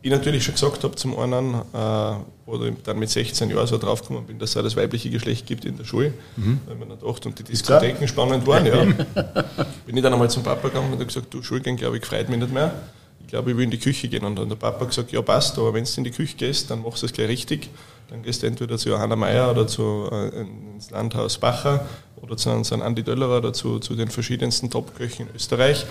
ich 0.00 0.10
natürlich 0.10 0.44
schon 0.44 0.54
gesagt 0.54 0.84
habe 0.84 0.94
zum 0.96 1.18
einen, 1.18 1.54
äh, 1.54 2.50
oder 2.50 2.70
dann 2.84 2.98
mit 2.98 3.10
16 3.10 3.50
Jahren 3.50 3.66
so 3.66 3.76
draufgekommen 3.78 4.26
bin, 4.26 4.38
dass 4.38 4.50
es 4.50 4.56
auch 4.56 4.62
das 4.62 4.76
weibliche 4.76 5.10
Geschlecht 5.10 5.46
gibt 5.46 5.64
in 5.64 5.76
der 5.76 5.84
Schule, 5.84 6.14
mhm. 6.36 6.60
weil 6.66 6.76
man 6.76 6.88
dann 6.88 7.00
dachte, 7.00 7.28
und 7.28 7.38
die 7.38 7.42
Diskotheken 7.42 8.06
spannend 8.06 8.46
waren. 8.46 8.64
Ja. 8.66 8.84
bin 9.86 9.96
ich 9.96 10.02
dann 10.02 10.12
einmal 10.12 10.30
zum 10.30 10.42
Papa 10.42 10.68
gegangen 10.68 10.86
und 10.86 10.94
habe 10.94 11.06
gesagt, 11.06 11.32
du 11.32 11.42
Schulgehen, 11.42 11.76
glaube 11.76 11.98
ich, 11.98 12.06
freut 12.06 12.28
mich 12.28 12.38
nicht 12.38 12.52
mehr. 12.52 12.72
Ich 13.20 13.26
glaube, 13.26 13.50
ich 13.50 13.56
will 13.56 13.64
in 13.64 13.70
die 13.70 13.78
Küche 13.78 14.08
gehen. 14.08 14.24
Und 14.24 14.36
dann 14.36 14.44
hat 14.44 14.52
der 14.52 14.56
Papa 14.56 14.84
gesagt, 14.86 15.12
ja 15.12 15.20
passt, 15.20 15.58
aber 15.58 15.74
wenn 15.74 15.84
du 15.84 15.90
in 15.98 16.04
die 16.04 16.10
Küche 16.10 16.36
gehst, 16.36 16.70
dann 16.70 16.82
machst 16.82 17.02
du 17.02 17.06
es 17.06 17.12
gleich 17.12 17.28
richtig. 17.28 17.68
Dann 18.08 18.22
gehst 18.22 18.42
du 18.42 18.46
entweder 18.46 18.78
zu 18.78 18.88
Johanna 18.88 19.16
Meyer 19.16 19.50
oder 19.50 19.66
zu, 19.66 20.08
äh, 20.10 20.40
ins 20.40 20.90
Landhaus 20.90 21.38
Bacher 21.38 21.86
oder 22.16 22.36
zu, 22.36 22.62
zu 22.62 22.74
Andi 22.82 23.02
Döllerer 23.02 23.38
oder 23.38 23.52
zu, 23.52 23.78
zu 23.80 23.94
den 23.94 24.08
verschiedensten 24.08 24.70
Top-Köchen 24.70 25.28
in 25.28 25.34
Österreich. 25.34 25.84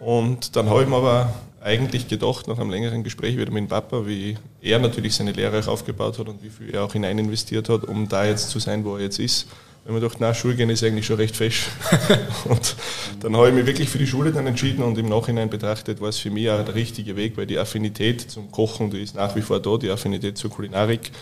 Und 0.00 0.56
dann 0.56 0.68
habe 0.68 0.82
ich 0.82 0.88
mir 0.88 0.96
aber 0.96 1.32
eigentlich 1.60 2.08
gedacht, 2.08 2.48
nach 2.48 2.58
einem 2.58 2.70
längeren 2.70 3.04
Gespräch 3.04 3.36
wieder 3.36 3.52
mit 3.52 3.60
dem 3.60 3.68
Papa, 3.68 4.04
wie 4.04 4.36
er 4.60 4.80
natürlich 4.80 5.14
seine 5.14 5.30
Lehre 5.30 5.60
auch 5.60 5.68
aufgebaut 5.68 6.18
hat 6.18 6.28
und 6.28 6.42
wie 6.42 6.50
viel 6.50 6.74
er 6.74 6.82
auch 6.82 6.92
hinein 6.92 7.18
investiert 7.18 7.68
hat, 7.68 7.84
um 7.84 8.08
da 8.08 8.24
jetzt 8.24 8.50
zu 8.50 8.58
sein, 8.58 8.84
wo 8.84 8.96
er 8.96 9.02
jetzt 9.02 9.20
ist. 9.20 9.46
Wenn 9.84 9.94
man 9.94 10.02
dachte, 10.02 10.18
na, 10.20 10.34
Schulgehen 10.34 10.70
ist 10.70 10.82
eigentlich 10.82 11.06
schon 11.06 11.16
recht 11.16 11.36
fesch. 11.36 11.68
und 12.44 12.76
dann 13.20 13.36
habe 13.36 13.48
ich 13.48 13.54
mich 13.54 13.66
wirklich 13.66 13.88
für 13.88 13.98
die 13.98 14.06
Schule 14.06 14.32
dann 14.32 14.46
entschieden 14.48 14.82
und 14.82 14.98
im 14.98 15.08
Nachhinein 15.08 15.50
betrachtet 15.50 16.00
war 16.00 16.08
es 16.08 16.18
für 16.18 16.30
mich 16.30 16.50
auch 16.50 16.64
der 16.64 16.74
richtige 16.74 17.14
Weg, 17.14 17.36
weil 17.36 17.46
die 17.46 17.58
Affinität 17.58 18.20
zum 18.20 18.50
Kochen, 18.50 18.90
die 18.90 19.02
ist 19.02 19.14
nach 19.14 19.36
wie 19.36 19.42
vor 19.42 19.60
da, 19.60 19.76
die 19.76 19.90
Affinität 19.90 20.38
zur 20.38 20.50
Kulinarik 20.50 21.12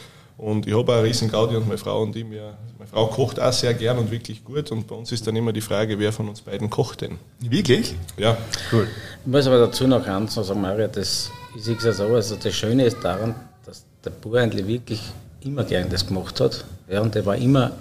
und 0.41 0.67
ich 0.67 0.73
habe 0.73 0.91
auch 0.91 0.97
eine 0.97 1.07
riesen 1.07 1.31
Gaudi 1.31 1.55
und 1.55 1.67
meine 1.67 1.77
Frau 1.77 2.03
und 2.03 2.17
ich, 2.17 2.25
mir, 2.25 2.55
meine 2.79 2.89
Frau 2.89 3.09
kocht 3.09 3.39
auch 3.39 3.53
sehr 3.53 3.75
gern 3.75 3.99
und 3.99 4.11
wirklich 4.11 4.43
gut. 4.43 4.73
Und 4.73 4.87
bei 4.87 4.95
uns 4.95 5.13
ist 5.13 5.27
dann 5.27 5.37
immer 5.37 5.53
die 5.53 5.61
Frage, 5.61 5.99
wer 5.99 6.15
von 6.15 6.31
uns 6.31 6.41
beiden 6.41 6.71
kocht 6.71 7.03
denn? 7.03 7.19
Wirklich? 7.41 7.95
Ja. 8.17 8.39
Cool. 8.73 8.89
Ich 9.21 9.31
muss 9.31 9.47
aber 9.47 9.59
dazu 9.59 9.87
noch 9.87 10.07
eins 10.07 10.35
sagen, 10.35 10.63
Mario, 10.63 10.89
das, 10.89 11.31
ich 11.55 11.63
sehe 11.63 11.77
es 11.77 11.85
ja 11.85 11.93
so, 11.93 12.05
also 12.05 12.37
das 12.37 12.55
Schöne 12.55 12.87
ist 12.87 13.05
daran, 13.05 13.35
dass 13.67 13.85
der 14.03 14.11
Bauer 14.11 14.39
eigentlich 14.39 14.67
wirklich 14.67 15.03
immer 15.43 15.63
gern 15.65 15.91
das 15.91 16.07
gemacht 16.07 16.41
hat. 16.41 16.65
Ja, 16.89 17.03
und 17.03 17.15
er 17.15 17.27
war 17.27 17.37
immer, 17.37 17.73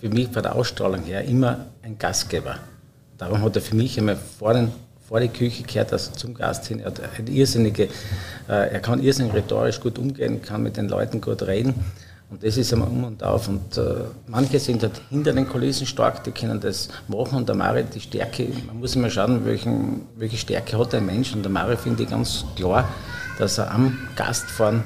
für 0.00 0.08
mich 0.08 0.28
von 0.28 0.42
der 0.42 0.56
Ausstrahlung 0.56 1.04
her, 1.04 1.22
immer 1.22 1.66
ein 1.82 2.00
Gastgeber. 2.00 2.56
Darum 3.16 3.42
hat 3.42 3.54
er 3.54 3.62
für 3.62 3.76
mich 3.76 3.96
immer 3.96 4.16
vorne 4.16 4.72
vor 5.08 5.20
die 5.20 5.28
Küche 5.28 5.62
gehört, 5.62 5.92
also 5.92 6.10
zum 6.10 6.34
Gast 6.34 6.66
hin. 6.66 6.80
Er, 6.80 6.86
hat 6.86 7.00
eine 7.00 7.30
irrsinnige, 7.30 7.84
äh, 8.48 8.72
er 8.72 8.80
kann 8.80 9.00
irrsinnig 9.00 9.34
rhetorisch 9.34 9.78
gut 9.78 9.98
umgehen, 9.98 10.42
kann 10.42 10.64
mit 10.64 10.76
den 10.76 10.88
Leuten 10.88 11.20
gut 11.20 11.42
reden. 11.42 11.74
Und 12.30 12.44
das 12.44 12.58
ist 12.58 12.72
einmal 12.72 12.88
um 12.88 13.04
und 13.04 13.22
auf. 13.22 13.48
Und 13.48 13.76
äh, 13.78 14.04
manche 14.26 14.58
sind 14.58 14.82
halt 14.82 15.00
hinter 15.08 15.32
den 15.32 15.48
Kulissen 15.48 15.86
stark, 15.86 16.24
die 16.24 16.30
können 16.30 16.60
das 16.60 16.88
machen. 17.08 17.38
Und 17.38 17.48
der 17.48 17.56
Mari, 17.56 17.84
die 17.84 18.00
Stärke, 18.00 18.48
man 18.66 18.80
muss 18.80 18.94
immer 18.96 19.08
schauen, 19.08 19.44
welchen, 19.46 20.02
welche 20.16 20.36
Stärke 20.36 20.78
hat 20.78 20.94
ein 20.94 21.06
Mensch. 21.06 21.32
Und 21.34 21.42
der 21.42 21.50
Mari 21.50 21.76
finde 21.76 22.02
ich 22.02 22.10
ganz 22.10 22.44
klar, 22.54 22.88
dass 23.38 23.56
er 23.58 23.70
am 23.70 23.96
Gast 24.14 24.50
vorn 24.50 24.82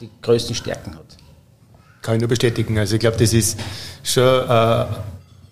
die 0.00 0.08
größten 0.22 0.54
Stärken 0.54 0.94
hat. 0.94 1.16
Kann 2.02 2.14
ich 2.14 2.20
nur 2.20 2.28
bestätigen. 2.28 2.78
Also 2.78 2.94
ich 2.94 3.00
glaube, 3.00 3.16
das 3.16 3.32
ist 3.32 3.58
schon 4.04 4.48
äh, 4.48 4.86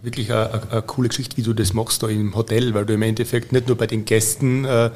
wirklich 0.03 0.33
eine, 0.33 0.63
eine, 0.71 0.83
coole 0.83 1.09
Geschichte, 1.09 1.37
wie 1.37 1.43
du 1.43 1.53
das 1.53 1.73
machst 1.73 2.03
da 2.03 2.09
im 2.09 2.35
Hotel, 2.35 2.75
weil 2.75 2.87
du 2.87 2.95
im 2.95 3.03
Endeffekt 3.03 3.53
nicht 3.53 3.67
nur 3.67 3.77
bei 3.77 3.87
den 3.87 4.05
Gästen 4.05 4.65
äh, 4.65 4.91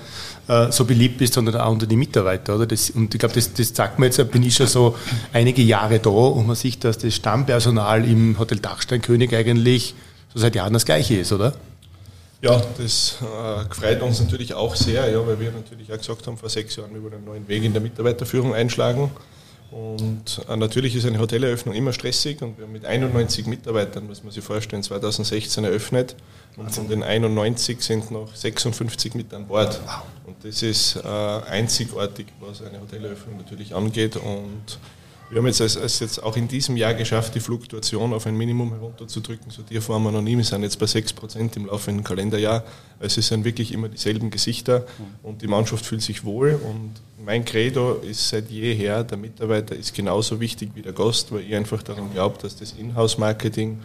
äh, 0.49 0.71
so 0.71 0.85
beliebt 0.85 1.19
bist, 1.19 1.35
sondern 1.35 1.57
auch 1.57 1.73
unter 1.73 1.87
den 1.87 1.99
Mitarbeitern. 1.99 2.57
Oder? 2.57 2.67
Das, 2.67 2.91
und 2.91 3.15
ich 3.15 3.19
glaube, 3.19 3.35
das, 3.35 3.53
das 3.53 3.75
sagt 3.75 3.99
mir 3.99 4.07
jetzt, 4.07 4.31
bin 4.31 4.43
ich 4.43 4.55
schon 4.55 4.67
so 4.67 4.97
einige 5.33 5.63
Jahre 5.63 5.99
da 5.99 6.11
und 6.11 6.47
man 6.47 6.57
sieht, 6.57 6.85
dass 6.85 6.99
das 6.99 7.15
Stammpersonal 7.15 8.05
im 8.05 8.39
Hotel 8.39 8.59
Dachsteinkönig 8.59 9.35
eigentlich 9.35 9.95
so 10.33 10.41
seit 10.41 10.55
Jahren 10.55 10.73
das 10.73 10.85
gleiche 10.85 11.17
ist, 11.17 11.33
oder? 11.33 11.55
Ja, 12.43 12.63
das 12.79 13.19
äh, 13.21 13.75
freut 13.75 14.01
uns 14.01 14.21
natürlich 14.21 14.55
auch 14.55 14.75
sehr, 14.75 15.11
ja, 15.11 15.27
weil 15.27 15.39
wir 15.39 15.53
natürlich 15.53 15.93
auch 15.93 15.99
gesagt 15.99 16.27
haben, 16.27 16.39
vor 16.39 16.49
sechs 16.49 16.77
Jahren, 16.77 16.95
wir 16.95 17.03
wollen 17.03 17.15
einen 17.15 17.25
neuen 17.25 17.49
Weg 17.49 17.65
in 17.65 17.73
der 17.73 17.83
Mitarbeiterführung 17.83 18.55
einschlagen. 18.55 19.11
Und 19.71 20.45
äh, 20.49 20.57
natürlich 20.57 20.97
ist 20.97 21.07
eine 21.07 21.21
Hoteleröffnung 21.21 21.75
immer 21.75 21.93
stressig 21.93 22.43
und 22.43 22.59
wir 22.59 22.65
haben 22.65 22.73
mit 22.73 22.85
91 22.85 23.47
Mitarbeitern, 23.47 24.07
muss 24.07 24.25
man 24.25 24.33
sich 24.33 24.43
vorstellen, 24.43 24.83
2016 24.83 25.65
eröffnet. 25.65 26.17
Und 26.57 26.73
von 26.73 26.89
den 26.89 27.05
91 27.05 27.81
sind 27.81 28.11
noch 28.11 28.35
56 28.35 29.15
mit 29.15 29.33
an 29.33 29.47
Bord. 29.47 29.81
Und 30.27 30.37
das 30.43 30.63
ist 30.63 30.97
äh, 30.97 31.09
einzigartig, 31.09 32.27
was 32.41 32.63
eine 32.63 32.81
Hoteleröffnung 32.81 33.37
natürlich 33.37 33.75
angeht. 33.75 34.17
Und 34.17 34.79
Wir 35.31 35.39
haben 35.39 35.47
jetzt, 35.47 35.61
es 35.61 36.01
jetzt 36.01 36.21
auch 36.25 36.37
in 36.37 36.49
diesem 36.49 36.77
Jahr 36.77 36.93
geschafft, 36.93 37.37
die 37.37 37.41
Fluktuation 37.41 38.13
auf 38.13 38.27
ein 38.27 38.37
Minimum 38.37 38.73
herunterzudrücken. 38.73 39.53
So 39.53 39.63
tief 39.63 39.89
waren 39.89 40.03
wir 40.03 40.11
noch 40.11 40.23
nie. 40.23 40.37
Wir 40.37 40.43
sind 40.43 40.65
jetzt 40.65 40.77
bei 40.81 40.87
6% 40.87 41.57
im 41.57 41.67
laufenden 41.67 42.03
Kalenderjahr. 42.03 42.65
Also 42.99 43.21
es 43.21 43.29
sind 43.29 43.45
wirklich 43.45 43.71
immer 43.71 43.89
dieselben 43.89 44.31
Gesichter 44.31 44.87
und 45.23 45.41
die 45.41 45.47
Mannschaft 45.47 45.87
fühlt 45.87 46.03
sich 46.03 46.25
wohl. 46.25 46.59
Und 46.69 46.95
mein 47.25 47.45
Credo 47.45 48.01
ist 48.03 48.29
seit 48.29 48.51
jeher, 48.51 49.05
der 49.05 49.19
Mitarbeiter 49.19 49.77
ist 49.77 49.95
genauso 49.95 50.41
wichtig 50.41 50.73
wie 50.75 50.83
der 50.83 50.93
Gast, 50.93 51.31
weil 51.31 51.43
ich 51.43 51.55
einfach 51.55 51.85
daran 51.85 52.13
glaube, 52.13 52.39
dass 52.43 52.57
das 52.57 52.73
Inhouse-Marketing 52.73 53.79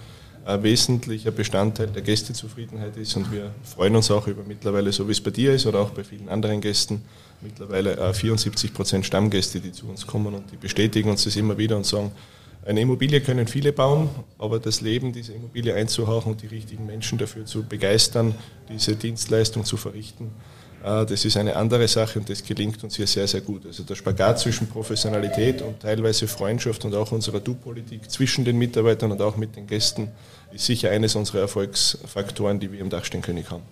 ein 0.45 0.63
wesentlicher 0.63 1.31
Bestandteil 1.31 1.87
der 1.87 2.01
Gästezufriedenheit 2.01 2.97
ist. 2.97 3.15
Und 3.17 3.31
wir 3.31 3.53
freuen 3.63 3.95
uns 3.95 4.09
auch 4.09 4.25
über 4.25 4.41
mittlerweile, 4.47 4.91
so 4.91 5.07
wie 5.07 5.11
es 5.11 5.21
bei 5.21 5.29
dir 5.29 5.53
ist 5.53 5.67
oder 5.67 5.79
auch 5.79 5.91
bei 5.91 6.03
vielen 6.03 6.27
anderen 6.27 6.59
Gästen, 6.59 7.03
mittlerweile 7.45 8.13
74 8.13 8.73
Prozent 8.73 9.05
Stammgäste, 9.05 9.59
die 9.59 9.71
zu 9.71 9.87
uns 9.87 10.05
kommen 10.05 10.33
und 10.33 10.51
die 10.51 10.57
bestätigen 10.57 11.09
uns 11.09 11.23
das 11.23 11.35
immer 11.35 11.57
wieder 11.57 11.77
und 11.77 11.85
sagen, 11.85 12.11
eine 12.65 12.81
Immobilie 12.81 13.21
können 13.21 13.47
viele 13.47 13.71
bauen, 13.71 14.09
aber 14.39 14.59
das 14.59 14.81
Leben, 14.81 15.13
diese 15.13 15.33
Immobilie 15.33 15.75
einzuhauchen 15.75 16.31
und 16.31 16.41
die 16.41 16.47
richtigen 16.47 16.85
Menschen 16.87 17.19
dafür 17.19 17.45
zu 17.45 17.63
begeistern, 17.63 18.33
diese 18.69 18.95
Dienstleistung 18.95 19.63
zu 19.63 19.77
verrichten, 19.77 20.31
äh, 20.83 21.05
das 21.05 21.25
ist 21.25 21.37
eine 21.37 21.55
andere 21.55 21.87
Sache 21.87 22.19
und 22.19 22.29
das 22.29 22.43
gelingt 22.43 22.83
uns 22.83 22.95
hier 22.95 23.07
sehr, 23.07 23.27
sehr 23.27 23.41
gut. 23.41 23.65
Also 23.65 23.83
der 23.83 23.95
Spagat 23.95 24.39
zwischen 24.39 24.67
Professionalität 24.67 25.61
und 25.61 25.79
teilweise 25.79 26.27
Freundschaft 26.27 26.85
und 26.85 26.93
auch 26.95 27.11
unserer 27.11 27.39
Du-Politik 27.39 28.09
zwischen 28.09 28.45
den 28.45 28.57
Mitarbeitern 28.57 29.11
und 29.11 29.21
auch 29.21 29.37
mit 29.37 29.55
den 29.55 29.67
Gästen 29.67 30.09
ist 30.51 30.65
sicher 30.65 30.91
eines 30.91 31.15
unserer 31.15 31.41
Erfolgsfaktoren, 31.41 32.59
die 32.59 32.71
wir 32.71 32.79
im 32.79 32.89
Dachsteinkönig 32.89 33.49
haben. 33.49 33.63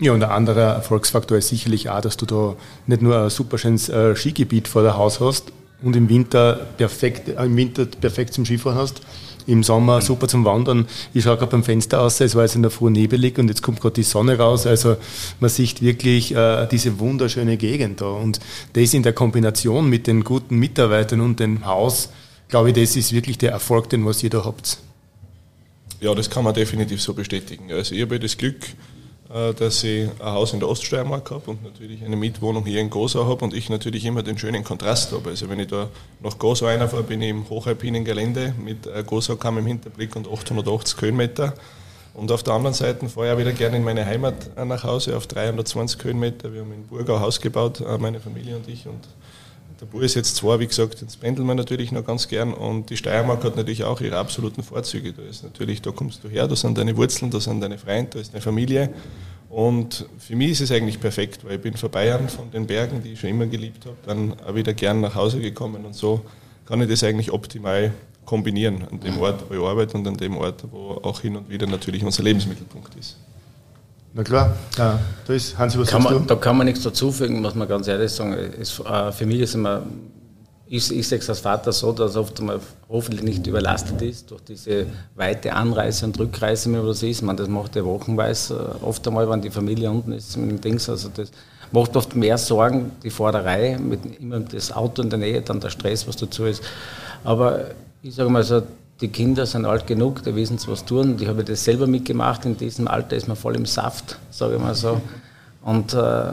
Ja, 0.00 0.12
und 0.12 0.22
ein 0.22 0.30
anderer 0.30 0.76
Erfolgsfaktor 0.76 1.36
ist 1.36 1.48
sicherlich 1.48 1.90
auch, 1.90 2.00
dass 2.00 2.16
du 2.16 2.24
da 2.24 2.56
nicht 2.86 3.02
nur 3.02 3.20
ein 3.20 3.28
super 3.28 3.58
schönes 3.58 3.90
äh, 3.90 4.16
Skigebiet 4.16 4.66
vor 4.66 4.82
der 4.82 4.96
Haus 4.96 5.20
hast 5.20 5.52
und 5.82 5.94
im 5.94 6.08
Winter 6.08 6.66
perfekt, 6.78 7.28
äh, 7.28 7.44
im 7.44 7.54
Winter 7.54 7.84
perfekt 7.84 8.32
zum 8.32 8.46
Skifahren 8.46 8.78
hast, 8.78 9.02
im 9.46 9.62
Sommer 9.62 10.00
super 10.00 10.26
zum 10.26 10.46
Wandern. 10.46 10.86
Ich 11.12 11.24
schaue 11.24 11.36
gerade 11.36 11.50
beim 11.50 11.64
Fenster 11.64 12.00
aus, 12.00 12.18
es 12.22 12.34
war 12.34 12.44
jetzt 12.44 12.54
in 12.54 12.62
der 12.62 12.70
Früh 12.70 12.90
nebelig 12.90 13.38
und 13.38 13.48
jetzt 13.48 13.62
kommt 13.62 13.82
gerade 13.82 13.94
die 13.94 14.02
Sonne 14.02 14.38
raus. 14.38 14.66
Also 14.66 14.96
man 15.38 15.50
sieht 15.50 15.82
wirklich 15.82 16.34
äh, 16.34 16.66
diese 16.66 16.98
wunderschöne 16.98 17.58
Gegend 17.58 18.00
da. 18.00 18.06
Und 18.06 18.40
das 18.72 18.94
in 18.94 19.02
der 19.02 19.12
Kombination 19.12 19.86
mit 19.90 20.06
den 20.06 20.24
guten 20.24 20.56
Mitarbeitern 20.56 21.20
und 21.20 21.40
dem 21.40 21.66
Haus, 21.66 22.08
glaube 22.48 22.70
ich, 22.70 22.74
das 22.74 22.96
ist 22.96 23.12
wirklich 23.12 23.36
der 23.36 23.52
Erfolg, 23.52 23.90
den 23.90 24.06
was 24.06 24.22
ihr 24.22 24.30
da 24.30 24.46
habt. 24.46 24.78
Ja, 26.00 26.14
das 26.14 26.30
kann 26.30 26.44
man 26.44 26.54
definitiv 26.54 27.02
so 27.02 27.12
bestätigen. 27.12 27.70
Also 27.70 27.94
ich 27.94 28.00
habe 28.00 28.18
das 28.18 28.38
Glück, 28.38 28.60
dass 29.30 29.84
ich 29.84 30.08
ein 30.18 30.32
Haus 30.32 30.52
in 30.52 30.58
der 30.58 30.68
Oststeiermark 30.68 31.30
habe 31.30 31.52
und 31.52 31.62
natürlich 31.62 32.04
eine 32.04 32.16
Mietwohnung 32.16 32.64
hier 32.64 32.80
in 32.80 32.90
Gosau 32.90 33.26
habe 33.26 33.44
und 33.44 33.54
ich 33.54 33.70
natürlich 33.70 34.04
immer 34.04 34.24
den 34.24 34.36
schönen 34.36 34.64
Kontrast 34.64 35.12
habe. 35.12 35.30
Also 35.30 35.48
wenn 35.48 35.60
ich 35.60 35.68
da 35.68 35.88
nach 36.20 36.36
Gosau 36.38 36.66
reinfahre, 36.66 37.04
bin 37.04 37.22
ich 37.22 37.30
im 37.30 37.48
hochalpinen 37.48 38.04
Gelände 38.04 38.54
mit 38.58 38.88
Gosau-Kamm 39.06 39.58
im 39.58 39.66
Hinterblick 39.66 40.16
und 40.16 40.26
880 40.26 41.00
Höhenmeter. 41.00 41.54
Und 42.14 42.32
auf 42.32 42.42
der 42.42 42.54
anderen 42.54 42.74
Seite 42.74 43.08
fahre 43.08 43.28
ich 43.28 43.32
auch 43.34 43.38
wieder 43.38 43.52
gerne 43.52 43.76
in 43.76 43.84
meine 43.84 44.04
Heimat 44.04 44.34
nach 44.66 44.84
Hause 44.84 45.16
auf 45.16 45.26
320 45.26 46.02
Höhenmeter. 46.02 46.52
Wir 46.52 46.62
haben 46.62 46.72
in 46.72 46.86
Burgau 46.86 47.20
Haus 47.20 47.40
gebaut, 47.40 47.80
äh, 47.80 47.98
meine 47.98 48.20
Familie 48.20 48.56
und 48.56 48.68
ich. 48.68 48.86
Und 48.86 49.00
der 49.80 49.86
Bur 49.86 50.02
ist 50.02 50.14
jetzt 50.14 50.36
zwar, 50.36 50.60
wie 50.60 50.66
gesagt, 50.66 51.00
jetzt 51.00 51.20
pendeln 51.20 51.48
wir 51.48 51.54
natürlich 51.54 51.90
noch 51.90 52.04
ganz 52.04 52.28
gern 52.28 52.52
und 52.52 52.90
die 52.90 52.96
Steiermark 52.96 53.42
hat 53.44 53.56
natürlich 53.56 53.84
auch 53.84 54.00
ihre 54.00 54.18
absoluten 54.18 54.62
Vorzüge. 54.62 55.12
Da 55.12 55.22
ist 55.22 55.42
natürlich, 55.42 55.80
da 55.80 55.90
kommst 55.90 56.22
du 56.22 56.28
her, 56.28 56.46
da 56.46 56.54
sind 56.54 56.76
deine 56.76 56.96
Wurzeln, 56.96 57.30
da 57.30 57.40
sind 57.40 57.60
deine 57.60 57.78
Freunde, 57.78 58.10
da 58.12 58.20
ist 58.20 58.32
deine 58.32 58.42
Familie. 58.42 58.90
Und 59.48 60.06
für 60.18 60.36
mich 60.36 60.50
ist 60.50 60.60
es 60.60 60.70
eigentlich 60.70 61.00
perfekt, 61.00 61.44
weil 61.44 61.56
ich 61.56 61.62
bin 61.62 61.74
von 61.74 61.90
Bayern, 61.90 62.28
von 62.28 62.50
den 62.50 62.66
Bergen, 62.66 63.02
die 63.02 63.12
ich 63.12 63.20
schon 63.20 63.30
immer 63.30 63.46
geliebt 63.46 63.86
habe, 63.86 63.96
dann 64.06 64.38
auch 64.40 64.54
wieder 64.54 64.74
gern 64.74 65.00
nach 65.00 65.14
Hause 65.14 65.40
gekommen 65.40 65.84
und 65.84 65.94
so 65.94 66.20
kann 66.66 66.80
ich 66.82 66.88
das 66.88 67.02
eigentlich 67.02 67.32
optimal 67.32 67.92
kombinieren 68.24 68.84
an 68.88 69.00
dem 69.00 69.18
Ort, 69.18 69.44
wo 69.48 69.54
ich 69.54 69.60
arbeite 69.60 69.96
und 69.96 70.06
an 70.06 70.16
dem 70.16 70.36
Ort, 70.36 70.64
wo 70.70 71.00
auch 71.02 71.20
hin 71.20 71.36
und 71.36 71.48
wieder 71.48 71.66
natürlich 71.66 72.04
unser 72.04 72.22
Lebensmittelpunkt 72.22 72.94
ist. 72.94 73.16
Na 74.12 74.24
klar, 74.24 74.56
ja, 74.76 74.98
da 75.26 75.32
ist 75.32 75.56
Hansi, 75.56 75.78
was 75.78 75.88
kann 75.88 76.02
man, 76.02 76.26
Da 76.26 76.34
kann 76.34 76.56
man 76.56 76.66
nichts 76.66 76.82
dazufügen, 76.82 77.40
muss 77.40 77.54
man 77.54 77.68
ganz 77.68 77.86
ehrlich 77.86 78.10
sagen. 78.10 78.34
Es, 78.60 78.80
äh, 78.80 79.12
für 79.12 79.24
mich 79.24 79.40
ist 79.40 79.54
immer, 79.54 79.82
ich, 80.66 80.90
ich 80.90 81.06
sehe 81.06 81.18
es 81.18 81.28
als 81.28 81.40
Vater 81.40 81.70
so, 81.70 81.92
dass 81.92 82.16
oft 82.16 82.40
einmal 82.40 82.58
hoffentlich 82.88 83.22
nicht 83.22 83.46
überlastet 83.46 84.02
ist 84.02 84.30
durch 84.30 84.42
diese 84.42 84.86
weite 85.14 85.52
Anreise 85.52 86.06
und 86.06 86.18
Rückreise, 86.18 86.70
wie 86.70 86.86
das 86.86 87.04
ist. 87.04 87.22
Man, 87.22 87.36
das 87.36 87.46
macht 87.46 87.76
ja 87.76 87.84
wochenweise 87.84 88.76
äh, 88.82 88.84
oft 88.84 89.06
einmal, 89.06 89.30
wenn 89.30 89.42
die 89.42 89.50
Familie 89.50 89.90
unten 89.90 90.12
ist 90.12 90.36
mit 90.36 90.50
dem 90.50 90.60
Dings. 90.60 90.88
Also 90.88 91.08
das 91.14 91.30
macht 91.70 91.96
oft 91.96 92.16
mehr 92.16 92.36
Sorgen, 92.36 92.90
die 93.04 93.10
Fahrerei, 93.10 93.78
mit 93.78 94.20
immer 94.20 94.40
das 94.40 94.72
Auto 94.72 95.02
in 95.02 95.10
der 95.10 95.20
Nähe, 95.20 95.40
dann 95.40 95.60
der 95.60 95.70
Stress, 95.70 96.08
was 96.08 96.16
dazu 96.16 96.46
ist. 96.46 96.64
Aber 97.22 97.66
ich 98.02 98.14
sage 98.16 98.28
mal 98.28 98.42
so, 98.42 98.62
die 99.00 99.08
Kinder 99.08 99.46
sind 99.46 99.64
alt 99.64 99.86
genug, 99.86 100.22
die 100.22 100.34
wissen 100.34 100.58
was 100.66 100.84
tun. 100.84 101.16
Ich 101.20 101.26
habe 101.26 101.42
das 101.42 101.64
selber 101.64 101.86
mitgemacht. 101.86 102.44
In 102.44 102.56
diesem 102.56 102.86
Alter 102.86 103.16
ist 103.16 103.28
man 103.28 103.36
voll 103.36 103.56
im 103.56 103.66
Saft, 103.66 104.18
sage 104.30 104.56
ich 104.56 104.60
mal 104.60 104.74
so. 104.74 105.00
Und 105.62 105.94
äh, 105.94 106.32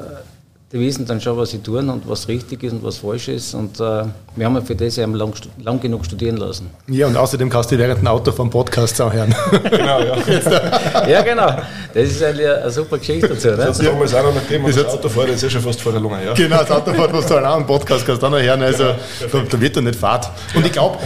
die 0.71 0.79
wissen 0.81 1.05
dann 1.05 1.21
schon, 1.21 1.37
was 1.37 1.51
sie 1.51 1.59
tun 1.59 1.89
und 1.89 2.09
was 2.09 2.27
richtig 2.27 2.61
ist 2.63 2.73
und 2.73 2.83
was 2.83 2.97
falsch 2.97 3.29
ist. 3.29 3.53
Und 3.53 3.79
äh, 3.79 4.03
wir 4.35 4.45
haben 4.45 4.65
für 4.65 4.75
das 4.75 4.97
eben 4.97 5.15
lang, 5.15 5.33
lang, 5.63 5.79
genug 5.79 6.03
studieren 6.03 6.35
lassen. 6.35 6.69
Ja, 6.87 7.07
und 7.07 7.15
außerdem 7.15 7.49
kannst 7.49 7.71
du 7.71 7.77
während 7.77 7.99
dem 7.99 8.07
Auto 8.07 8.33
vom 8.33 8.49
Podcast 8.49 8.99
auch 9.01 9.13
hören. 9.13 9.33
genau, 9.63 10.01
ja. 10.01 10.17
ja, 11.07 11.21
genau. 11.21 11.47
Das 11.93 12.03
ist 12.03 12.21
eigentlich 12.21 12.47
eine 12.47 12.69
super 12.69 12.97
Geschichte 12.97 13.29
dazu. 13.29 13.47
Ne? 13.47 13.55
Das 13.57 13.77
damals 13.77 14.13
auch 14.13 14.23
noch 14.23 14.33
mit 14.33 14.49
dem, 14.49 14.65
das 14.65 14.85
Auto 14.85 15.07
fährt, 15.07 15.29
ist 15.29 15.43
ja 15.43 15.49
schon 15.49 15.61
fast 15.61 15.81
vor 15.81 15.93
der 15.93 16.01
Lunge. 16.01 16.25
Ja. 16.25 16.33
Genau, 16.33 16.57
das 16.57 16.71
Auto 16.71 16.91
fährt, 16.91 17.13
was 17.13 17.27
du 17.27 17.37
auch 17.37 17.55
einen 17.55 17.65
Podcast 17.65 18.05
kannst 18.05 18.21
du 18.21 18.27
auch 18.27 18.31
noch 18.31 18.41
hören. 18.41 18.61
Also, 18.61 18.83
genau, 18.83 19.43
da, 19.43 19.49
da, 19.49 19.61
wird 19.61 19.77
doch 19.77 19.81
nicht 19.81 19.95
Fahrt. 19.95 20.29
Und 20.53 20.65
ich 20.65 20.73
glaube, 20.73 20.97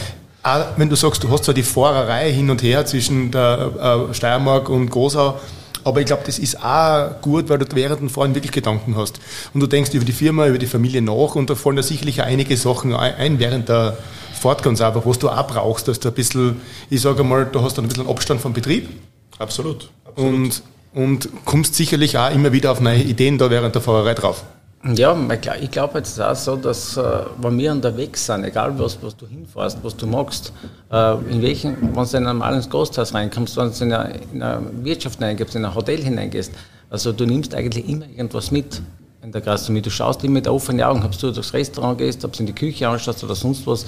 auch 0.43 0.65
wenn 0.77 0.89
du 0.89 0.95
sagst, 0.95 1.23
du 1.23 1.29
hast 1.29 1.45
zwar 1.45 1.53
die 1.53 1.63
Fahrerei 1.63 2.31
hin 2.31 2.49
und 2.49 2.63
her 2.63 2.85
zwischen 2.85 3.31
der 3.31 4.07
äh, 4.09 4.13
Steiermark 4.13 4.69
und 4.69 4.89
Gosau, 4.89 5.39
aber 5.83 5.99
ich 5.99 6.05
glaube, 6.05 6.23
das 6.25 6.39
ist 6.39 6.63
auch 6.63 7.21
gut, 7.21 7.49
weil 7.49 7.57
du 7.57 7.65
während 7.75 8.01
dem 8.01 8.09
Fahren 8.09 8.35
wirklich 8.35 8.51
Gedanken 8.51 8.95
hast. 8.95 9.19
Und 9.53 9.61
du 9.61 9.67
denkst 9.67 9.91
über 9.93 10.05
die 10.05 10.11
Firma, 10.11 10.47
über 10.47 10.59
die 10.59 10.67
Familie 10.67 11.01
nach 11.01 11.35
und 11.35 11.49
da 11.49 11.55
fallen 11.55 11.75
da 11.75 11.83
sicherlich 11.83 12.21
einige 12.21 12.55
Sachen 12.55 12.95
ein 12.95 13.39
während 13.39 13.69
der 13.69 13.97
Fahrt 14.39 14.63
ganz 14.63 14.81
einfach, 14.81 15.05
was 15.05 15.19
du 15.19 15.29
auch 15.29 15.47
brauchst, 15.47 15.87
dass 15.87 15.99
du 15.99 16.09
ein 16.09 16.13
bisschen, 16.13 16.61
ich 16.89 17.01
sage 17.01 17.23
mal, 17.23 17.45
du 17.45 17.61
hast 17.61 17.77
dann 17.77 17.85
ein 17.85 17.87
bisschen 17.87 18.07
Abstand 18.07 18.41
vom 18.41 18.53
Betrieb. 18.53 18.89
Absolut. 19.37 19.89
absolut. 20.05 20.33
Und, 20.33 20.63
und 20.93 21.29
kommst 21.45 21.75
sicherlich 21.75 22.17
auch 22.17 22.31
immer 22.31 22.51
wieder 22.51 22.71
auf 22.71 22.79
neue 22.79 23.01
Ideen 23.01 23.37
da 23.37 23.49
während 23.49 23.75
der 23.75 23.81
Fahrerei 23.81 24.13
drauf. 24.13 24.43
Ja, 24.83 25.15
ich 25.61 25.69
glaube 25.69 25.99
jetzt 25.99 26.19
auch 26.19 26.35
so, 26.35 26.55
dass 26.55 26.97
äh, 26.97 27.03
wenn 27.39 27.57
wir 27.59 27.71
unterwegs 27.71 28.25
sind, 28.25 28.45
egal 28.45 28.77
was, 28.79 28.97
was 29.03 29.15
du 29.15 29.27
hinfährst, 29.27 29.77
was 29.83 29.95
du 29.95 30.07
magst, 30.07 30.51
äh, 30.91 31.13
in 31.29 31.41
welchen, 31.43 31.95
wenn 31.95 32.03
du 32.03 32.17
in 32.17 32.17
ein 32.17 32.23
normales 32.23 32.67
Gasthaus 32.67 33.13
reinkommst, 33.13 33.57
wenn 33.57 33.71
du 33.71 33.83
in 33.83 33.93
eine, 33.93 34.19
in 34.33 34.41
eine 34.41 34.65
Wirtschaft 34.83 35.19
hineingehst, 35.19 35.55
in 35.55 35.65
ein 35.65 35.75
Hotel 35.75 36.01
hineingehst, 36.01 36.51
also 36.89 37.11
du 37.11 37.25
nimmst 37.27 37.53
eigentlich 37.53 37.87
immer 37.87 38.07
irgendwas 38.07 38.49
mit 38.49 38.81
in 39.21 39.31
der 39.31 39.41
Gastronomie. 39.41 39.83
Du 39.83 39.91
schaust 39.91 40.23
immer 40.23 40.33
mit 40.33 40.47
offenen 40.47 40.81
Augen, 40.81 41.03
ob 41.03 41.17
du 41.17 41.31
durchs 41.31 41.53
Restaurant 41.53 41.99
gehst, 41.99 42.25
ob 42.25 42.33
du 42.33 42.39
in 42.39 42.47
die 42.47 42.55
Küche 42.55 42.89
anschaust 42.89 43.23
oder 43.23 43.35
sonst 43.35 43.67
was, 43.67 43.85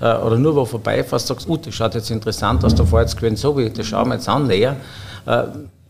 äh, 0.00 0.14
oder 0.16 0.38
nur 0.38 0.54
wo 0.54 0.64
vorbeifährst, 0.64 1.26
sagst, 1.26 1.48
uh, 1.48 1.56
das 1.56 1.74
schaut 1.74 1.96
jetzt 1.96 2.10
interessant 2.10 2.64
aus, 2.64 2.74
da 2.74 2.84
fahrt 2.84 3.08
jetzt 3.08 3.16
gewesen 3.16 3.36
so 3.36 3.58
wie, 3.58 3.68
das 3.68 3.86
schauen 3.86 4.08
wir 4.08 4.14
jetzt 4.14 4.28
an 4.28 4.46
näher. 4.46 4.76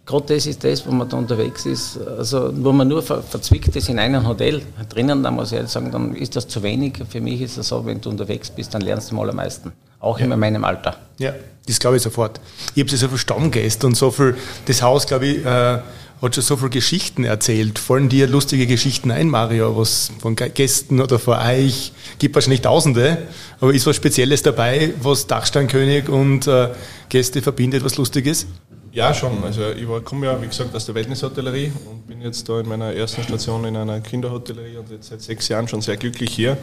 Gerade 0.06 0.34
das 0.34 0.46
ist 0.46 0.62
das, 0.62 0.86
wo 0.86 0.92
man 0.92 1.08
da 1.08 1.16
unterwegs 1.16 1.66
ist, 1.66 1.98
also 1.98 2.52
wo 2.54 2.70
man 2.70 2.86
nur 2.86 3.02
ver 3.02 3.24
verzwickt 3.24 3.74
ist 3.74 3.88
in 3.88 3.98
einem 3.98 4.26
Hotel 4.26 4.62
drinnen, 4.88 5.20
dann 5.24 5.34
muss 5.34 5.50
ich 5.50 5.56
ehrlich 5.56 5.72
sagen, 5.72 5.90
dann 5.90 6.14
ist 6.14 6.36
das 6.36 6.46
zu 6.46 6.62
wenig. 6.62 6.94
Für 7.10 7.20
mich 7.20 7.40
ist 7.40 7.58
es 7.58 7.66
so, 7.66 7.84
wenn 7.84 8.00
du 8.00 8.10
unterwegs 8.10 8.48
bist, 8.48 8.72
dann 8.72 8.82
lernst 8.82 9.10
du 9.10 9.16
mal 9.16 9.28
am 9.28 9.34
meisten. 9.34 9.72
Auch 9.98 10.20
ja. 10.20 10.26
in 10.26 10.38
meinem 10.38 10.64
Alter. 10.64 10.96
Ja, 11.18 11.34
das 11.66 11.80
glaube 11.80 11.96
ich 11.96 12.02
sofort. 12.02 12.40
Ich 12.76 12.84
habe 12.84 12.96
so 12.96 13.08
viel 13.08 13.18
Stammgäste 13.18 13.84
und 13.84 13.96
so 13.96 14.12
viel, 14.12 14.36
das 14.66 14.80
Haus, 14.80 15.08
glaube 15.08 15.26
ich, 15.26 15.44
äh, 15.44 15.80
hat 16.22 16.34
schon 16.34 16.44
so 16.44 16.56
viele 16.56 16.70
Geschichten 16.70 17.24
erzählt. 17.24 17.80
Fallen 17.80 18.08
dir 18.08 18.28
lustige 18.28 18.68
Geschichten 18.68 19.10
ein, 19.10 19.28
Mario, 19.28 19.76
was 19.76 20.12
von 20.20 20.36
Gästen 20.36 21.00
oder 21.00 21.18
von 21.18 21.36
euch? 21.38 21.92
Gibt 22.20 22.36
wahrscheinlich 22.36 22.62
Tausende, 22.62 23.18
aber 23.60 23.74
ist 23.74 23.86
was 23.86 23.96
Spezielles 23.96 24.42
dabei, 24.42 24.94
was 25.02 25.26
Dachsteinkönig 25.26 26.08
und 26.08 26.46
äh, 26.46 26.68
Gäste 27.08 27.42
verbindet, 27.42 27.84
was 27.84 27.96
lustig 27.96 28.26
ist? 28.26 28.46
Ja, 28.96 29.12
schon. 29.12 29.44
Also 29.44 29.72
ich 29.72 29.86
war, 29.86 30.00
komme 30.00 30.24
ja, 30.24 30.40
wie 30.40 30.46
gesagt, 30.46 30.74
aus 30.74 30.86
der 30.86 30.94
Wellnesshotellerie 30.94 31.70
und 31.84 32.06
bin 32.06 32.22
jetzt 32.22 32.48
da 32.48 32.60
in 32.60 32.66
meiner 32.66 32.94
ersten 32.94 33.22
Station 33.22 33.62
in 33.66 33.76
einer 33.76 34.00
Kinderhotellerie 34.00 34.78
und 34.78 34.90
jetzt 34.90 35.08
seit 35.08 35.20
sechs 35.20 35.48
Jahren 35.48 35.68
schon 35.68 35.82
sehr 35.82 35.98
glücklich 35.98 36.34
hier. 36.34 36.56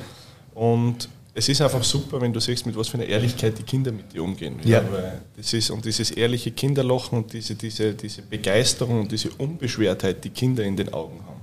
Und 0.55 1.07
es 1.35 1.47
ist 1.47 1.61
einfach 1.61 1.83
super, 1.83 2.19
wenn 2.19 2.33
du 2.33 2.39
siehst, 2.39 2.65
mit 2.65 2.75
was 2.75 2.87
für 2.87 2.97
einer 2.97 3.05
Ehrlichkeit 3.05 3.59
die 3.59 3.61
Kinder 3.61 3.91
mit 3.91 4.11
dir 4.11 4.23
umgehen. 4.23 4.55
Ja. 4.63 4.81
ja 4.81 4.91
weil 4.91 5.21
das 5.37 5.53
ist, 5.53 5.69
und 5.69 5.85
dieses 5.85 6.09
ehrliche 6.09 6.49
Kinderlochen 6.49 7.19
und 7.19 7.33
diese, 7.33 7.53
diese, 7.53 7.93
diese 7.93 8.23
Begeisterung 8.23 9.01
und 9.01 9.11
diese 9.11 9.29
Unbeschwertheit, 9.37 10.23
die 10.23 10.31
Kinder 10.31 10.63
in 10.63 10.75
den 10.75 10.91
Augen 10.91 11.19
haben. 11.27 11.41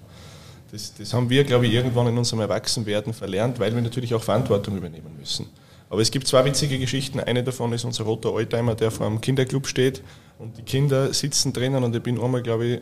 Das, 0.73 0.93
das 0.93 1.15
haben 1.15 1.31
wir, 1.31 1.45
glaube 1.45 1.69
ich, 1.69 1.73
irgendwann 1.73 2.09
in 2.09 2.19
unserem 2.19 2.41
Erwachsenwerden 2.41 3.13
verlernt, 3.13 3.61
weil 3.61 3.73
wir 3.73 3.81
natürlich 3.81 4.13
auch 4.13 4.25
Verantwortung 4.25 4.77
übernehmen 4.77 5.15
müssen. 5.17 5.47
Aber 5.91 6.01
es 6.01 6.13
gibt 6.13 6.29
zwei 6.29 6.45
witzige 6.45 6.79
Geschichten. 6.79 7.19
Eine 7.21 7.43
davon 7.43 7.73
ist 7.73 7.85
unser 7.85 8.05
roter 8.05 8.33
Oldtimer, 8.33 8.77
der 8.77 8.93
vor 8.93 9.07
einem 9.07 9.21
Kinderclub 9.21 9.67
steht 9.67 10.03
und 10.39 10.57
die 10.57 10.63
Kinder 10.63 11.13
sitzen 11.13 11.53
drinnen 11.53 11.83
und 11.83 11.95
ich 11.95 12.03
bin 12.03 12.19
einmal, 12.19 12.43
glaube 12.43 12.65
ich, 12.65 12.81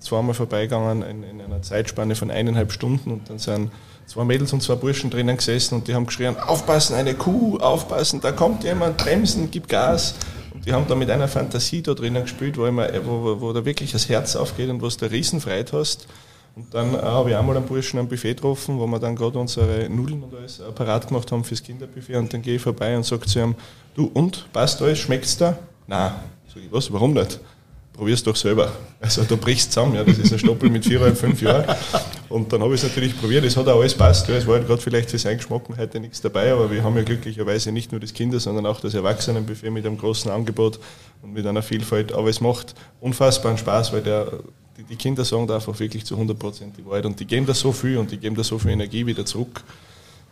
zweimal 0.00 0.34
vorbeigegangen 0.34 1.02
in, 1.02 1.22
in, 1.22 1.40
einer 1.40 1.62
Zeitspanne 1.62 2.14
von 2.14 2.30
eineinhalb 2.30 2.72
Stunden 2.72 3.12
und 3.12 3.30
dann 3.30 3.38
sind 3.38 3.70
zwei 4.06 4.24
Mädels 4.24 4.52
und 4.52 4.62
zwei 4.62 4.74
Burschen 4.74 5.08
drinnen 5.10 5.36
gesessen 5.36 5.76
und 5.76 5.88
die 5.88 5.94
haben 5.94 6.06
geschrien, 6.06 6.36
aufpassen, 6.36 6.94
eine 6.94 7.14
Kuh, 7.14 7.58
aufpassen, 7.58 8.20
da 8.20 8.32
kommt 8.32 8.64
jemand, 8.64 8.96
bremsen, 8.96 9.50
gib 9.50 9.68
Gas. 9.68 10.14
Und 10.52 10.66
die 10.66 10.72
haben 10.72 10.86
da 10.88 10.96
mit 10.96 11.10
einer 11.10 11.28
Fantasie 11.28 11.82
da 11.82 11.94
drinnen 11.94 12.22
gespielt, 12.22 12.58
wo, 12.58 12.66
immer, 12.66 12.88
wo, 13.04 13.40
wo 13.40 13.52
da 13.52 13.64
wirklich 13.64 13.92
das 13.92 14.08
Herz 14.08 14.34
aufgeht 14.34 14.68
und 14.68 14.82
wo 14.82 14.88
du 14.88 15.10
Riesenfreude 15.10 15.78
hast. 15.78 16.08
Und 16.56 16.72
dann 16.74 16.94
äh, 16.94 16.98
habe 16.98 17.30
ich 17.30 17.36
einmal 17.36 17.56
einen 17.56 17.66
Burschen 17.66 17.98
am 17.98 18.08
Buffet 18.08 18.34
getroffen, 18.34 18.78
wo 18.78 18.86
wir 18.86 18.98
dann 18.98 19.14
gerade 19.14 19.38
unsere 19.38 19.88
Nudeln 19.88 20.22
und 20.22 20.34
alles 20.34 20.60
parat 20.74 21.06
gemacht 21.08 21.30
haben 21.30 21.44
fürs 21.44 21.62
Kinderbuffet. 21.62 22.16
Und 22.16 22.32
dann 22.32 22.42
gehe 22.42 22.56
ich 22.56 22.62
vorbei 22.62 22.96
und 22.96 23.04
sage 23.04 23.26
zu 23.26 23.38
ihm, 23.38 23.54
du 23.94 24.10
und, 24.12 24.52
passt 24.52 24.82
alles, 24.82 24.98
schmeckt's 24.98 25.36
da? 25.36 25.58
Nein. 25.86 26.12
Sag 26.52 26.62
ich, 26.62 26.72
was, 26.72 26.92
warum 26.92 27.12
nicht? 27.14 27.40
Probier's 27.92 28.22
doch 28.22 28.36
selber. 28.36 28.70
Also 29.00 29.24
da 29.24 29.34
brichst 29.34 29.72
zusammen, 29.72 29.96
ja, 29.96 30.04
das 30.04 30.18
ist 30.18 30.32
ein 30.32 30.38
Stoppel 30.38 30.70
mit 30.70 30.84
viereinhalb, 30.84 31.18
fünf 31.18 31.42
Jahren. 31.42 31.64
Und 32.28 32.52
dann 32.52 32.62
habe 32.62 32.74
ich 32.74 32.82
es 32.82 32.88
natürlich 32.88 33.18
probiert, 33.18 33.44
es 33.44 33.56
hat 33.56 33.66
auch 33.66 33.80
alles 33.80 33.94
passt. 33.94 34.28
Ja. 34.28 34.36
Es 34.36 34.46
war 34.46 34.54
halt 34.54 34.68
gerade 34.68 34.80
vielleicht 34.80 35.10
für 35.10 35.18
seinen 35.18 35.38
Geschmack 35.38 35.62
heute 35.76 35.98
nichts 35.98 36.20
dabei, 36.20 36.52
aber 36.52 36.70
wir 36.70 36.84
haben 36.84 36.96
ja 36.96 37.02
glücklicherweise 37.02 37.72
nicht 37.72 37.90
nur 37.90 38.00
das 38.00 38.14
Kinder, 38.14 38.38
sondern 38.38 38.66
auch 38.66 38.80
das 38.80 38.94
Erwachsenenbuffet 38.94 39.70
mit 39.70 39.84
einem 39.84 39.98
großen 39.98 40.30
Angebot 40.30 40.78
und 41.22 41.32
mit 41.32 41.44
einer 41.44 41.62
Vielfalt. 41.62 42.12
Aber 42.12 42.28
es 42.28 42.40
macht 42.40 42.74
unfassbaren 43.00 43.58
Spaß, 43.58 43.92
weil 43.92 44.02
der 44.02 44.30
die, 44.78 44.84
die 44.84 44.96
Kinder 44.96 45.24
sagen 45.24 45.46
da 45.46 45.56
einfach 45.56 45.78
wirklich 45.78 46.04
zu 46.04 46.14
100 46.14 46.38
Prozent 46.38 46.76
die 46.78 46.86
Wahrheit 46.86 47.04
und 47.04 47.18
die 47.18 47.26
geben 47.26 47.46
da 47.46 47.52
so 47.52 47.72
viel 47.72 47.98
und 47.98 48.10
die 48.10 48.16
geben 48.16 48.36
da 48.36 48.44
so 48.44 48.58
viel 48.58 48.70
Energie 48.70 49.04
wieder 49.04 49.26
zurück, 49.26 49.62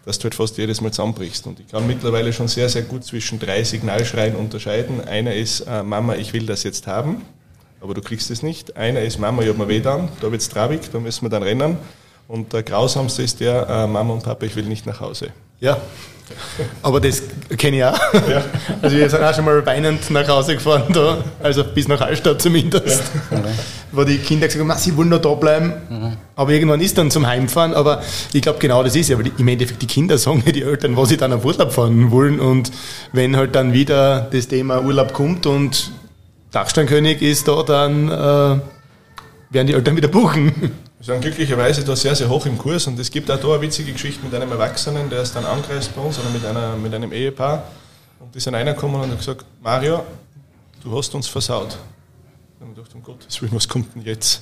dass 0.04 0.18
du 0.18 0.24
halt 0.24 0.36
fast 0.36 0.56
jedes 0.56 0.80
Mal 0.80 0.92
zusammenbrichst. 0.92 1.46
Und 1.46 1.58
ich 1.58 1.66
kann 1.66 1.86
mittlerweile 1.86 2.32
schon 2.32 2.46
sehr, 2.46 2.68
sehr 2.68 2.82
gut 2.82 3.04
zwischen 3.04 3.40
drei 3.40 3.64
Signalschreien 3.64 4.36
unterscheiden. 4.36 5.00
Einer 5.00 5.34
ist, 5.34 5.60
äh, 5.60 5.82
Mama, 5.82 6.14
ich 6.14 6.32
will 6.32 6.46
das 6.46 6.62
jetzt 6.62 6.86
haben, 6.86 7.22
aber 7.80 7.94
du 7.94 8.00
kriegst 8.00 8.30
es 8.30 8.42
nicht. 8.42 8.76
Einer 8.76 9.00
ist, 9.00 9.18
Mama, 9.18 9.42
ich 9.42 9.48
habe 9.48 9.58
mir 9.58 9.68
weh 9.68 9.80
dann, 9.80 10.08
da 10.20 10.30
wird 10.30 10.40
es 10.40 10.48
trabig, 10.48 10.80
da 10.92 11.00
müssen 11.00 11.24
wir 11.24 11.28
dann 11.28 11.42
rennen. 11.42 11.76
Und 12.28 12.52
der 12.52 12.62
grausamste 12.62 13.22
ist 13.22 13.40
der, 13.40 13.68
äh, 13.68 13.86
Mama 13.88 14.14
und 14.14 14.22
Papa, 14.22 14.46
ich 14.46 14.54
will 14.54 14.64
nicht 14.64 14.86
nach 14.86 15.00
Hause. 15.00 15.32
Ja, 15.60 15.78
aber 16.82 17.00
das 17.00 17.22
kenne 17.56 17.76
ich 17.76 17.84
auch. 17.84 17.98
Ja. 18.28 18.44
Also 18.82 18.96
wir 18.96 19.08
sind 19.08 19.22
auch 19.22 19.34
schon 19.34 19.44
mal 19.44 19.64
weinend 19.64 20.10
nach 20.10 20.26
Hause 20.28 20.54
gefahren 20.54 20.84
da, 20.92 21.18
also 21.42 21.62
bis 21.64 21.86
nach 21.88 22.00
Hallstatt 22.00 22.42
zumindest. 22.42 23.02
Ja. 23.30 23.38
Wo 23.92 24.02
die 24.04 24.18
Kinder 24.18 24.46
gesagt 24.48 24.68
haben, 24.68 24.78
sie 24.78 24.96
wollen 24.96 25.08
noch 25.08 25.20
da 25.20 25.34
bleiben. 25.34 25.72
Mhm. 25.88 26.16
Aber 26.34 26.50
irgendwann 26.50 26.80
ist 26.80 26.98
dann 26.98 27.10
zum 27.10 27.26
Heimfahren. 27.26 27.74
Aber 27.74 28.02
ich 28.32 28.42
glaube 28.42 28.58
genau 28.58 28.82
das 28.82 28.96
ist 28.96 29.08
ja, 29.08 29.18
weil 29.18 29.30
im 29.38 29.48
Endeffekt 29.48 29.80
die 29.80 29.86
Kinder 29.86 30.18
sagen 30.18 30.42
ja 30.44 30.52
die 30.52 30.62
Eltern, 30.62 30.96
was 30.96 31.08
sie 31.08 31.16
dann 31.16 31.32
auf 31.32 31.44
Urlaub 31.44 31.72
fahren 31.72 32.10
wollen. 32.10 32.40
Und 32.40 32.72
wenn 33.12 33.36
halt 33.36 33.54
dann 33.54 33.72
wieder 33.72 34.28
das 34.32 34.48
Thema 34.48 34.82
Urlaub 34.82 35.12
kommt 35.12 35.46
und 35.46 35.92
Dachsteinkönig 36.50 37.22
ist 37.22 37.48
da, 37.48 37.62
dann 37.62 38.08
äh, 38.08 38.60
werden 39.50 39.66
die 39.66 39.74
Eltern 39.74 39.96
wieder 39.96 40.08
buchen. 40.08 40.72
Wir 40.98 41.04
sind 41.04 41.20
glücklicherweise 41.20 41.84
da 41.84 41.94
sehr, 41.94 42.16
sehr 42.16 42.28
hoch 42.28 42.46
im 42.46 42.56
Kurs 42.56 42.86
und 42.86 42.98
es 42.98 43.10
gibt 43.10 43.30
auch 43.30 43.38
da 43.38 43.48
eine 43.48 43.60
witzige 43.60 43.92
Geschichte 43.92 44.24
mit 44.24 44.34
einem 44.34 44.50
Erwachsenen, 44.50 45.10
der 45.10 45.20
ist 45.20 45.36
dann 45.36 45.44
angereist 45.44 45.94
bei 45.94 46.00
uns 46.00 46.18
oder 46.18 46.30
mit, 46.30 46.44
einer, 46.44 46.74
mit 46.76 46.94
einem 46.94 47.12
Ehepaar 47.12 47.64
und 48.18 48.34
die 48.34 48.40
sind 48.40 48.54
reingekommen 48.54 48.96
und 49.02 49.10
haben 49.10 49.18
gesagt, 49.18 49.44
Mario, 49.62 50.06
du 50.82 50.96
hast 50.96 51.14
uns 51.14 51.28
versaut. 51.28 51.76
Und 52.60 52.70
ich 52.70 52.78
dachte, 52.78 52.96
um 52.96 53.02
Gottes 53.02 53.42
Willen, 53.42 53.52
was 53.54 53.68
kommt 53.68 53.94
denn 53.94 54.02
jetzt? 54.02 54.40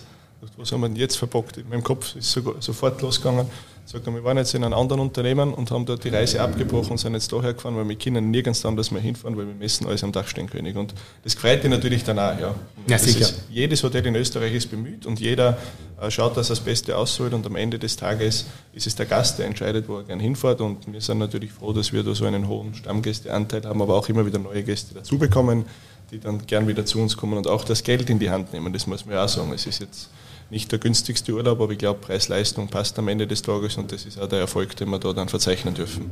Was 0.56 0.70
haben 0.70 0.82
wir 0.82 0.88
denn 0.88 0.96
jetzt 0.96 1.16
verbockt? 1.16 1.56
In 1.56 1.68
meinem 1.68 1.82
Kopf 1.82 2.14
ist 2.14 2.38
sofort 2.60 3.02
losgegangen. 3.02 3.50
Sagt 3.86 4.06
wir 4.06 4.24
waren 4.24 4.38
jetzt 4.38 4.54
in 4.54 4.64
einem 4.64 4.72
anderen 4.72 5.00
Unternehmen 5.00 5.52
und 5.52 5.70
haben 5.70 5.84
dort 5.84 6.04
die 6.04 6.08
Reise 6.08 6.40
abgebrochen 6.40 6.92
und 6.92 6.98
sind 6.98 7.12
jetzt 7.12 7.30
daher 7.30 7.52
gefahren, 7.52 7.76
weil 7.76 7.86
wir 7.86 7.96
können 7.96 8.30
nirgends 8.30 8.64
anders 8.64 8.90
mehr 8.90 9.02
hinfahren, 9.02 9.36
weil 9.36 9.46
wir 9.46 9.54
messen 9.54 9.86
alles 9.86 10.02
am 10.02 10.10
Dachsteinkönig. 10.10 10.74
Und 10.76 10.94
das 11.22 11.34
freut 11.34 11.62
dich 11.62 11.70
natürlich 11.70 12.02
danach, 12.02 12.40
ja. 12.40 12.54
ja 12.88 12.98
sicher. 12.98 13.20
Ist, 13.20 13.42
jedes 13.50 13.82
Hotel 13.82 14.06
in 14.06 14.16
Österreich 14.16 14.54
ist 14.54 14.70
bemüht 14.70 15.04
und 15.04 15.20
jeder 15.20 15.58
äh, 16.00 16.10
schaut, 16.10 16.34
dass 16.34 16.48
er 16.48 16.56
das 16.56 16.64
Beste 16.64 16.96
ausholt 16.96 17.34
und 17.34 17.44
am 17.44 17.56
Ende 17.56 17.78
des 17.78 17.96
Tages 17.96 18.46
ist 18.72 18.86
es 18.86 18.94
der 18.96 19.04
Gast, 19.04 19.38
der 19.38 19.46
entscheidet, 19.46 19.86
wo 19.86 19.98
er 19.98 20.04
gern 20.04 20.18
hinfährt 20.18 20.62
und 20.62 20.90
wir 20.90 21.02
sind 21.02 21.18
natürlich 21.18 21.52
froh, 21.52 21.74
dass 21.74 21.92
wir 21.92 22.02
da 22.02 22.14
so 22.14 22.24
einen 22.24 22.48
hohen 22.48 22.74
Stammgästeanteil 22.74 23.64
haben, 23.64 23.82
aber 23.82 23.96
auch 23.96 24.08
immer 24.08 24.24
wieder 24.24 24.38
neue 24.38 24.62
Gäste 24.62 24.94
dazu 24.94 25.18
bekommen, 25.18 25.66
die 26.10 26.18
dann 26.18 26.46
gern 26.46 26.66
wieder 26.66 26.86
zu 26.86 27.00
uns 27.00 27.18
kommen 27.18 27.36
und 27.36 27.46
auch 27.46 27.64
das 27.64 27.82
Geld 27.82 28.08
in 28.08 28.18
die 28.18 28.30
Hand 28.30 28.54
nehmen, 28.54 28.72
das 28.72 28.86
muss 28.86 29.04
man 29.04 29.16
ja 29.16 29.24
auch 29.24 29.28
sagen. 29.28 29.52
Es 29.52 29.66
ist 29.66 29.80
jetzt 29.80 30.08
nicht 30.50 30.70
der 30.72 30.78
günstigste 30.78 31.32
Urlaub, 31.32 31.60
aber 31.60 31.72
ich 31.72 31.78
glaube, 31.78 32.00
Preis-Leistung 32.00 32.68
passt 32.68 32.98
am 32.98 33.08
Ende 33.08 33.26
des 33.26 33.42
Tages 33.42 33.76
und 33.76 33.92
das 33.92 34.04
ist 34.04 34.20
auch 34.20 34.28
der 34.28 34.40
Erfolg, 34.40 34.76
den 34.76 34.90
wir 34.90 34.98
da 34.98 35.12
dann 35.12 35.28
verzeichnen 35.28 35.74
dürfen. 35.74 36.10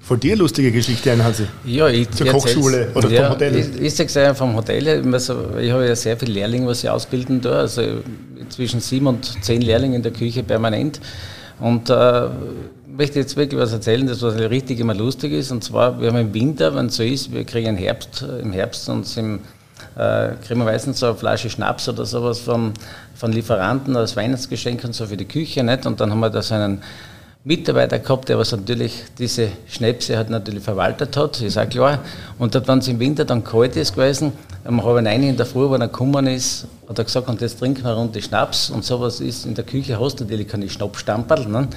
Von 0.00 0.20
dir 0.20 0.36
lustige 0.36 0.70
Geschichte 0.70 1.10
ein, 1.10 1.24
Hansi? 1.24 1.46
Ja, 1.64 1.88
ich 1.88 2.08
Zur 2.10 2.28
Kochschule 2.28 2.92
oder 2.94 3.10
ja, 3.10 3.24
vom 3.24 3.34
Hotel? 3.34 3.56
Ich, 3.56 3.80
ich 3.80 3.94
sage 3.94 4.30
es 4.30 4.38
vom 4.38 4.54
Hotel. 4.54 4.86
Ich 4.86 5.72
habe 5.72 5.86
ja 5.86 5.96
sehr 5.96 6.16
viele 6.16 6.32
Lehrlinge, 6.32 6.66
was 6.68 6.84
ich 6.84 6.90
ausbilden 6.90 7.40
da, 7.40 7.60
also 7.60 7.82
zwischen 8.48 8.80
sieben 8.80 9.08
und 9.08 9.42
zehn 9.42 9.62
Lehrlinge 9.62 9.96
in 9.96 10.02
der 10.02 10.12
Küche 10.12 10.44
permanent. 10.44 11.00
Und 11.58 11.90
äh, 11.90 12.28
möchte 12.86 13.18
jetzt 13.18 13.36
wirklich 13.36 13.60
was 13.60 13.72
erzählen, 13.72 14.06
das 14.06 14.22
was 14.22 14.36
richtig 14.36 14.78
immer 14.78 14.94
lustig 14.94 15.32
ist. 15.32 15.50
Und 15.50 15.64
zwar, 15.64 16.00
wir 16.00 16.08
haben 16.08 16.18
im 16.18 16.34
Winter, 16.34 16.74
wenn 16.74 16.86
es 16.86 16.96
so 16.96 17.02
ist, 17.02 17.32
wir 17.32 17.44
kriegen 17.44 17.76
Herbst, 17.76 18.24
im 18.42 18.52
Herbst 18.52 18.88
und 18.88 19.16
im 19.16 19.40
äh, 19.96 20.32
kriegen 20.46 20.60
wir 20.60 20.64
meistens 20.64 21.00
so 21.00 21.06
eine 21.06 21.14
Flasche 21.14 21.50
Schnaps 21.50 21.88
oder 21.88 22.04
sowas 22.04 22.38
vom, 22.38 22.72
von 23.16 23.32
Lieferanten 23.32 23.96
als 23.96 24.16
Weihnachtsgeschenk 24.16 24.84
und 24.84 24.94
so 24.94 25.06
für 25.06 25.16
die 25.16 25.24
Küche. 25.24 25.64
Nicht? 25.64 25.86
Und 25.86 26.00
dann 26.00 26.10
haben 26.10 26.20
wir 26.20 26.30
da 26.30 26.42
so 26.42 26.54
einen 26.54 26.82
Mitarbeiter 27.44 28.00
gehabt, 28.00 28.28
der 28.28 28.38
was 28.38 28.50
natürlich 28.50 29.04
diese 29.16 29.48
Schnäpse 29.68 30.18
hat 30.18 30.30
natürlich 30.30 30.64
verwaltet 30.64 31.16
hat, 31.16 31.40
ist 31.40 31.56
auch 31.56 31.68
klar. 31.68 32.00
Und 32.40 32.54
wenn 32.66 32.78
es 32.78 32.88
im 32.88 32.98
Winter 32.98 33.24
dann 33.24 33.44
kalt 33.44 33.76
ist 33.76 33.94
gewesen, 33.94 34.32
um 34.64 34.82
halb 34.82 35.00
neun 35.04 35.22
in 35.22 35.36
der 35.36 35.46
Früh, 35.46 35.70
wenn 35.70 35.80
er 35.80 35.86
gekommen 35.86 36.26
ist, 36.26 36.66
hat 36.88 36.98
er 36.98 37.04
gesagt, 37.04 37.28
und 37.28 37.40
jetzt 37.40 37.60
trinken 37.60 37.84
wir 37.84 37.90
eine 37.90 38.00
Runde 38.00 38.20
Schnaps 38.20 38.68
und 38.68 38.84
sowas 38.84 39.20
ist 39.20 39.46
in 39.46 39.54
der 39.54 39.64
Küche, 39.64 40.00
hast 40.00 40.18
du 40.18 40.24
natürlich 40.24 40.48
keine 40.48 40.68
Schnappstamperl. 40.68 41.46
Ne? 41.46 41.68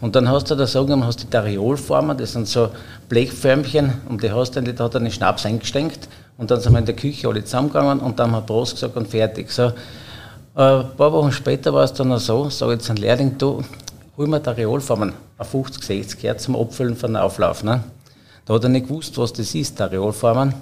Und 0.00 0.16
dann 0.16 0.28
hast 0.28 0.50
du 0.50 0.56
da 0.56 0.66
sagen, 0.66 1.06
hast 1.06 1.22
die 1.22 1.30
Dariolformen, 1.30 2.18
das 2.18 2.32
sind 2.32 2.48
so 2.48 2.70
Blechförmchen 3.08 3.92
und 4.08 4.20
die 4.20 4.32
hast 4.32 4.56
dann, 4.56 4.64
da 4.64 4.84
hat 4.84 4.94
er 4.94 5.00
einen 5.00 5.12
Schnaps 5.12 5.46
eingesteckt 5.46 6.08
und 6.38 6.50
dann 6.50 6.60
sind 6.60 6.72
wir 6.72 6.80
in 6.80 6.86
der 6.86 6.96
Küche 6.96 7.28
alle 7.28 7.44
zusammengegangen 7.44 8.00
und 8.00 8.18
dann 8.18 8.32
haben 8.32 8.38
wir 8.38 8.46
Prost 8.46 8.74
gesagt 8.74 8.96
und 8.96 9.06
fertig. 9.06 9.52
So, 9.52 9.70
ein 10.54 10.96
paar 10.96 11.12
Wochen 11.12 11.32
später 11.32 11.74
war 11.74 11.84
es 11.84 11.92
dann 11.92 12.16
so, 12.18 12.48
sage 12.48 12.74
jetzt 12.74 12.88
ein 12.88 12.96
Lehrling, 12.96 13.36
du, 13.36 13.62
hol 14.16 14.26
mir 14.28 14.38
Dariolformen, 14.38 15.12
auf 15.36 15.48
50, 15.48 15.82
60 15.82 16.22
Hertz 16.22 16.44
zum 16.44 16.54
Abfüllen 16.54 16.96
von 16.96 17.16
Auflauf. 17.16 17.64
Ne? 17.64 17.82
Da 18.44 18.54
hat 18.54 18.62
er 18.62 18.68
nicht 18.68 18.86
gewusst, 18.86 19.18
was 19.18 19.32
das 19.32 19.54
ist, 19.54 19.80
Dariolformen. 19.80 20.54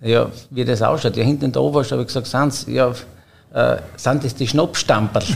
Ja, 0.00 0.30
wie 0.50 0.64
das 0.64 0.82
ausschaut. 0.82 1.16
Ja, 1.16 1.24
hinten 1.24 1.44
in 1.44 1.52
der 1.52 1.62
Oberst 1.62 1.92
habe 1.92 2.02
ich 2.02 2.08
gesagt, 2.08 2.26
Sans, 2.26 2.66
ja, 2.66 2.92
äh, 3.52 3.76
sind 3.96 4.24
das 4.24 4.34
die 4.34 4.48
Schnappstamperl. 4.48 5.22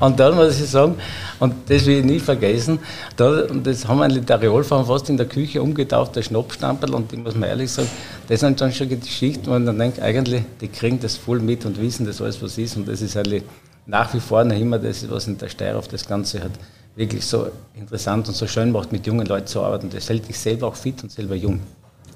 und 0.00 0.18
dann 0.18 0.34
muss 0.34 0.60
ich 0.60 0.70
sagen, 0.70 0.96
und 1.38 1.54
das 1.68 1.84
will 1.84 1.98
ich 1.98 2.04
nie 2.04 2.20
vergessen, 2.20 2.78
da, 3.16 3.42
und 3.42 3.66
das 3.66 3.86
haben 3.86 3.98
wir 3.98 4.06
in 4.06 4.24
der 4.24 4.36
Areolfarm 4.36 4.86
fast 4.86 5.08
in 5.10 5.16
der 5.16 5.26
Küche 5.26 5.60
umgetauft, 5.60 6.16
der 6.16 6.22
Schnappstamperl, 6.22 6.94
und 6.94 7.12
ich 7.12 7.18
muss 7.18 7.34
mir 7.34 7.48
ehrlich 7.48 7.70
sagen, 7.70 7.90
das 8.28 8.40
sind 8.40 8.60
dann 8.60 8.72
schon 8.72 8.88
Geschichten, 8.88 9.46
wo 9.46 9.50
man 9.50 9.66
dann 9.66 9.78
denkt, 9.78 10.00
eigentlich, 10.00 10.42
die 10.60 10.68
kriegen 10.68 11.00
das 11.00 11.16
voll 11.16 11.40
mit 11.40 11.64
und 11.64 11.80
wissen 11.80 12.06
das 12.06 12.20
alles, 12.20 12.42
was 12.42 12.58
ist, 12.58 12.76
und 12.76 12.88
das 12.88 13.02
ist 13.02 13.16
eigentlich 13.16 13.42
nach 13.86 14.12
wie 14.14 14.20
vor 14.20 14.44
noch 14.44 14.56
immer 14.56 14.78
das, 14.78 15.08
was 15.10 15.26
in 15.26 15.38
der 15.38 15.48
Steirauf 15.48 15.88
das 15.88 16.06
Ganze 16.06 16.42
hat 16.42 16.52
wirklich 16.94 17.24
so 17.24 17.48
interessant 17.74 18.28
und 18.28 18.34
so 18.34 18.46
schön 18.46 18.70
macht, 18.70 18.92
mit 18.92 19.06
jungen 19.06 19.26
Leuten 19.26 19.46
zu 19.46 19.62
arbeiten. 19.62 19.90
Das 19.90 20.08
hält 20.08 20.28
dich 20.28 20.38
selber 20.38 20.68
auch 20.68 20.76
fit 20.76 21.02
und 21.02 21.10
selber 21.10 21.34
jung. 21.34 21.60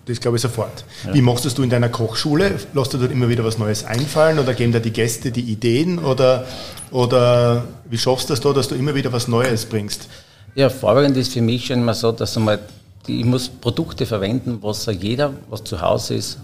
Das 0.04 0.20
glaube 0.20 0.36
ich 0.36 0.42
sofort. 0.42 0.84
Ja. 1.04 1.14
Wie 1.14 1.20
machst 1.20 1.58
du 1.58 1.62
in 1.62 1.70
deiner 1.70 1.88
Kochschule? 1.88 2.52
Lässt 2.74 2.94
du 2.94 2.98
dort 2.98 3.10
immer 3.10 3.28
wieder 3.28 3.44
was 3.44 3.58
Neues 3.58 3.84
einfallen 3.84 4.38
oder 4.38 4.54
geben 4.54 4.72
da 4.72 4.78
die 4.78 4.92
Gäste 4.92 5.32
die 5.32 5.40
Ideen 5.40 5.98
oder, 5.98 6.46
oder 6.92 7.64
wie 7.90 7.98
schaffst 7.98 8.28
du 8.28 8.32
das 8.32 8.40
da, 8.40 8.52
dass 8.52 8.68
du 8.68 8.76
immer 8.76 8.94
wieder 8.94 9.12
was 9.12 9.26
Neues 9.26 9.64
bringst? 9.64 10.08
Ja, 10.54 10.70
vorwiegend 10.70 11.16
ist 11.16 11.32
für 11.32 11.42
mich 11.42 11.66
schon 11.66 11.80
immer 11.80 11.94
so, 11.94 12.12
dass 12.12 12.36
einmal 12.36 12.58
die, 12.58 12.85
ich 13.08 13.24
muss 13.24 13.48
Produkte 13.48 14.06
verwenden, 14.06 14.58
was 14.62 14.86
jeder, 14.86 15.32
was 15.48 15.64
zu 15.64 15.80
Hause 15.80 16.14
ist, 16.14 16.38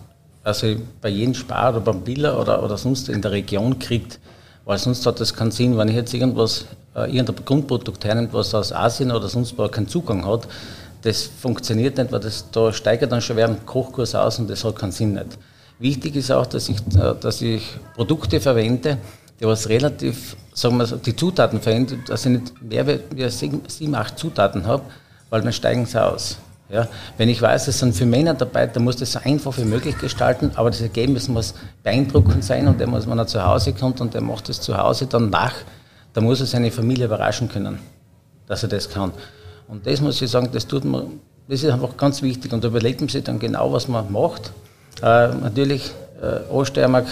also 0.45 0.77
bei 1.01 1.09
jedem 1.09 1.35
Spar 1.35 1.71
oder 1.71 1.81
beim 1.81 2.03
Biller 2.03 2.39
oder, 2.41 2.63
oder 2.63 2.77
sonst 2.77 3.09
in 3.09 3.23
der 3.23 3.31
Region 3.31 3.79
kriegt. 3.79 4.19
Weil 4.65 4.79
sonst 4.79 5.05
hat 5.07 5.21
das 5.21 5.35
keinen 5.35 5.51
Sinn, 5.51 5.77
wenn 5.77 5.89
ich 5.89 5.95
jetzt 5.95 6.15
irgendwas, 6.15 6.67
äh, 6.95 7.11
irgendein 7.11 7.45
Grundprodukt 7.45 8.05
hernimmt, 8.05 8.33
was 8.33 8.55
aus 8.55 8.73
Asien 8.73 9.11
oder 9.11 9.29
sonst 9.29 9.59
wo 9.59 9.67
keinen 9.69 9.89
Zugang 9.89 10.25
hat, 10.27 10.47
das 11.03 11.23
funktioniert 11.23 11.99
nicht, 11.99 12.13
weil 12.13 12.21
das, 12.21 12.47
da 12.53 12.73
steigert 12.73 13.11
dann 13.11 13.21
schon 13.21 13.37
während 13.37 13.67
Kochkurs 13.67 14.15
aus 14.15 14.39
und 14.39 14.49
das 14.49 14.65
hat 14.65 14.77
keinen 14.77 14.93
Sinn 14.93 15.15
nicht. 15.15 15.39
Wichtig 15.81 16.15
ist 16.15 16.31
auch, 16.31 16.47
dass 16.47 16.69
ich, 16.69 16.79
äh, 16.97 17.15
dass 17.21 17.43
ich 17.43 17.63
Produkte 17.95 18.41
verwende, 18.41 18.99
die 19.41 19.47
was 19.47 19.69
relativ, 19.69 20.37
sagen 20.55 20.77
wir, 20.77 20.87
die 20.87 21.17
Zutaten 21.17 21.61
verwende, 21.61 21.99
dass 22.07 22.25
ich 22.25 22.33
nicht 22.33 22.63
mehr 22.63 22.87
wie 22.87 23.29
sieben, 23.31 23.95
acht 23.95 24.17
Zutaten 24.17 24.67
habe, 24.67 24.85
weil 25.31 25.43
dann 25.43 25.53
steigen 25.53 25.87
sie 25.87 26.01
aus. 26.01 26.37
Ja, 26.73 26.89
wenn 27.19 27.29
ich 27.29 27.43
weiß, 27.43 27.69
es 27.69 27.81
sind 27.81 27.95
für 27.95 28.07
Männer 28.07 28.33
dabei, 28.33 28.67
dann 28.67 28.85
muss 28.85 28.97
das 28.97 29.13
so 29.13 29.19
einfach 29.23 29.59
wie 29.59 29.65
möglich 29.65 29.99
gestalten, 29.99 30.53
aber 30.55 30.71
das 30.71 30.81
Ergebnis 30.81 31.29
muss 31.29 31.53
beeindruckend 31.83 32.43
sein 32.43 32.67
und 32.67 32.79
wenn 32.79 33.19
er 33.19 33.27
zu 33.27 33.45
Hause 33.45 33.75
kommt 33.75 34.01
und 34.01 34.15
der 34.15 34.23
macht 34.23 34.49
das 34.49 34.59
zu 34.59 34.79
Hause 34.79 35.07
dann 35.07 35.29
nach, 35.29 35.53
dann 36.15 36.25
muss 36.25 36.41
er 36.41 36.47
seine 36.47 36.71
Familie 36.71 37.05
überraschen 37.05 37.51
können, 37.51 37.79
dass 38.47 38.63
er 38.63 38.71
das 38.71 38.89
kann. 38.89 39.13
Und 39.69 39.87
das 39.87 40.01
muss 40.01 40.23
ich 40.23 40.31
sagen, 40.31 40.49
das 40.51 40.67
tut 40.67 40.87
man, 40.87 41.21
das 41.47 41.63
ist 41.63 41.71
einfach 41.71 41.95
ganz 41.99 42.23
wichtig. 42.23 42.51
Und 42.55 42.65
überlegt 42.65 43.01
man 43.01 43.09
sich 43.11 43.23
dann 43.23 43.39
genau, 43.39 43.71
was 43.71 43.87
man 43.87 44.11
macht. 44.11 44.51
Äh, 45.03 45.29
natürlich, 45.29 45.91
äh, 46.23 46.51
Oststeiermark, 46.51 47.07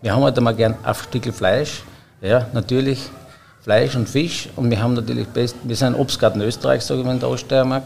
wir 0.00 0.14
haben 0.14 0.22
halt 0.22 0.38
einmal 0.38 0.54
gern 0.54 0.76
ein 0.80 0.94
Stück 0.94 1.34
Fleisch. 1.34 1.82
Ja, 2.20 2.46
natürlich 2.52 3.00
Fleisch 3.62 3.96
und 3.96 4.08
Fisch 4.08 4.48
und 4.54 4.70
wir 4.70 4.80
haben 4.80 4.94
natürlich 4.94 5.26
best, 5.26 5.56
wir 5.64 5.74
sind 5.74 5.96
Obstgarten 5.96 6.40
Österreich, 6.40 6.82
sage 6.82 7.00
ich 7.00 7.06
mal 7.06 7.14
in 7.14 7.20
der 7.20 7.28
Oststeiermark. 7.28 7.84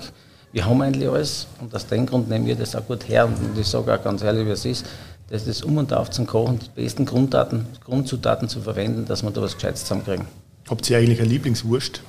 Wir 0.53 0.65
haben 0.65 0.81
eigentlich 0.81 1.09
alles 1.09 1.47
und 1.61 1.75
aus 1.75 1.87
dem 1.87 2.07
Grund 2.07 2.29
nehmen 2.29 2.47
wir 2.47 2.57
das 2.57 2.75
auch 2.75 2.87
gut 2.87 3.09
her 3.09 3.27
und 3.27 3.59
ich 3.59 3.67
sage 3.67 3.93
auch 3.93 4.03
ganz 4.03 4.23
ehrlich, 4.23 4.47
wie 4.47 4.51
es 4.51 4.65
ist, 4.65 4.87
dass 5.29 5.45
das 5.45 5.63
um 5.63 5.77
und 5.77 5.93
auf 5.93 6.11
zum 6.11 6.27
Kochen 6.27 6.59
die 6.59 6.69
besten 6.81 7.05
Grunddaten, 7.05 7.67
Grundzutaten 7.85 8.49
zu 8.49 8.61
verwenden, 8.61 9.05
dass 9.07 9.23
wir 9.23 9.31
da 9.31 9.43
was 9.43 9.55
Gescheites 9.55 9.83
zusammenkriegen. 9.83 10.27
Habt 10.69 10.89
ihr 10.89 10.99
eigentlich 10.99 11.21
eine 11.21 11.29
Lieblingswurst? 11.29 12.01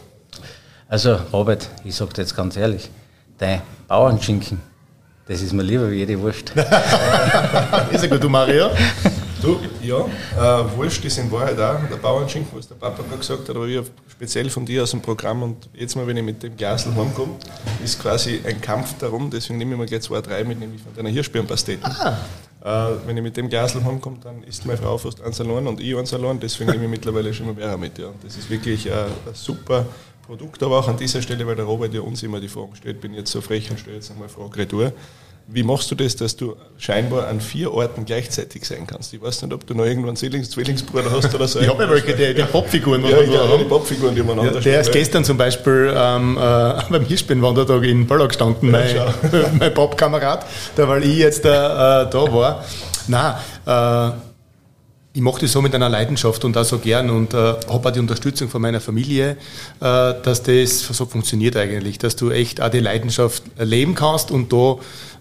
Also 0.87 1.19
Robert, 1.33 1.67
ich 1.83 1.95
sage 1.95 2.13
dir 2.13 2.21
jetzt 2.21 2.35
ganz 2.35 2.55
ehrlich, 2.55 2.89
dein 3.37 3.61
Bauernschinken, 3.87 4.61
das 5.27 5.41
ist 5.41 5.51
mir 5.51 5.63
lieber 5.63 5.91
wie 5.91 5.95
jede 5.97 6.19
Wurst. 6.21 6.51
ist 7.91 8.03
ja 8.03 8.09
gut, 8.09 8.23
du 8.23 8.29
Mario? 8.29 8.69
Du, 9.41 9.59
ja, 9.83 9.99
äh, 10.35 10.77
Wurst 10.77 11.03
ist 11.05 11.17
in 11.17 11.31
Wahrheit 11.31 11.59
auch 11.59 11.87
der 11.89 11.97
Bauernschinken, 11.97 12.57
was 12.57 12.67
der 12.67 12.75
Papa 12.75 13.03
gerade 13.03 13.17
gesagt 13.17 13.47
hat, 13.47 13.55
aber 13.55 13.67
ich 13.67 13.81
speziell 14.09 14.49
von 14.49 14.65
dir 14.65 14.83
aus 14.83 14.91
dem 14.91 15.01
Programm 15.01 15.43
und 15.43 15.69
jetzt 15.73 15.95
mal, 15.95 16.07
wenn 16.07 16.17
ich 16.17 16.23
mit 16.23 16.41
dem 16.41 16.57
Glasl 16.57 16.95
heimkomme, 16.95 17.33
ist 17.83 18.01
quasi 18.01 18.41
ein 18.43 18.59
Kampf 18.61 18.97
darum, 18.97 19.29
deswegen 19.29 19.59
nehme 19.59 19.73
ich 19.73 19.79
mir 19.79 19.85
gleich 19.85 20.01
zwei, 20.01 20.21
drei 20.21 20.43
mit, 20.43 20.59
nämlich 20.59 20.81
von 20.81 20.93
deiner 20.95 21.09
Hirschbeerenpasteten. 21.09 21.85
Ah. 21.85 22.17
Äh, 22.63 22.95
wenn 23.05 23.15
ich 23.15 23.23
mit 23.23 23.37
dem 23.37 23.47
Glasl 23.47 23.83
heimkomme, 23.83 24.17
dann 24.23 24.41
isst 24.43 24.65
meine 24.65 24.79
Frau 24.79 24.97
fast 24.97 25.21
einen 25.21 25.33
Salon 25.33 25.67
und 25.67 25.79
ich 25.79 25.95
einen 25.95 26.07
Salon, 26.07 26.39
deswegen 26.39 26.71
nehme 26.71 26.85
ich 26.85 26.89
mittlerweile 26.89 27.31
schon 27.31 27.45
mal 27.45 27.55
mehr 27.55 27.77
mit. 27.77 27.99
Ja. 27.99 28.09
Das 28.23 28.35
ist 28.35 28.49
wirklich 28.49 28.87
äh, 28.87 28.91
ein 28.91 29.33
super 29.33 29.85
Produkt, 30.25 30.61
aber 30.63 30.79
auch 30.79 30.87
an 30.87 30.97
dieser 30.97 31.21
Stelle, 31.21 31.45
weil 31.45 31.55
der 31.55 31.65
Robert 31.65 31.93
ja 31.93 32.01
uns 32.01 32.23
immer 32.23 32.39
die 32.39 32.49
Fragen 32.49 32.75
stellt, 32.75 32.99
bin 32.99 33.11
ich 33.11 33.19
jetzt 33.19 33.31
so 33.31 33.39
frech 33.39 33.69
und 33.69 33.79
stelle 33.79 33.97
jetzt 33.97 34.09
einmal 34.09 34.29
Frage 34.29 34.57
retour. 34.57 34.91
Wie 35.49 35.63
machst 35.63 35.89
du 35.89 35.95
das, 35.95 36.17
dass 36.17 36.35
du 36.35 36.57
scheinbar 36.77 37.27
an 37.27 37.39
vier 37.39 37.73
Orten 37.73 38.03
gleichzeitig 38.03 38.65
sein 38.65 38.85
kannst? 38.85 39.13
Ich 39.13 39.21
weiß 39.21 39.41
nicht, 39.43 39.53
ob 39.53 39.65
du 39.65 39.73
noch 39.73 39.85
irgendwann 39.85 40.17
Zwillings 40.17 40.49
Zwillingsbruder 40.49 41.09
hast 41.09 41.33
oder 41.33 41.47
so. 41.47 41.61
ich 41.61 41.69
habe 41.69 41.83
ja 41.83 41.89
welche, 41.89 42.13
die, 42.13 42.33
die 42.33 42.43
Popfiguren. 42.43 43.01
Ja, 43.05 43.21
ja, 43.21 43.57
die 43.57 43.63
Popfiguren, 43.63 44.13
die 44.13 44.23
man 44.23 44.43
ja, 44.43 44.51
Der 44.51 44.81
ist 44.81 44.91
gestern 44.91 45.23
zum 45.23 45.37
Beispiel 45.37 45.93
ähm, 45.95 46.35
äh, 46.35 46.39
beim 46.89 47.05
Hirschbein-Wandertag 47.05 47.81
in 47.83 48.05
Böller 48.05 48.27
gestanden, 48.27 48.71
mein, 48.71 48.93
mein 49.59 49.73
Popkamerad, 49.73 50.45
da 50.75 50.85
weil 50.85 51.05
ich 51.05 51.17
jetzt 51.17 51.45
äh, 51.45 51.49
da 51.49 52.11
war. 52.13 52.65
Nein, 53.07 53.35
äh, 53.65 54.17
ich 55.13 55.21
mache 55.21 55.39
das 55.39 55.53
so 55.53 55.61
mit 55.61 55.73
einer 55.73 55.87
Leidenschaft 55.87 56.43
und 56.43 56.57
auch 56.57 56.65
so 56.65 56.77
gern 56.77 57.09
und 57.09 57.33
äh, 57.33 57.37
habe 57.37 57.87
auch 57.87 57.91
die 57.91 57.99
Unterstützung 57.99 58.49
von 58.49 58.61
meiner 58.61 58.81
Familie, 58.81 59.31
äh, 59.31 59.35
dass 59.79 60.43
das 60.43 60.79
so 60.79 61.05
funktioniert 61.05 61.55
eigentlich, 61.55 61.97
dass 61.99 62.17
du 62.17 62.31
echt 62.31 62.61
auch 62.61 62.69
die 62.69 62.81
Leidenschaft 62.81 63.43
leben 63.57 63.95
kannst 63.95 64.29
und 64.29 64.51
da 64.51 64.75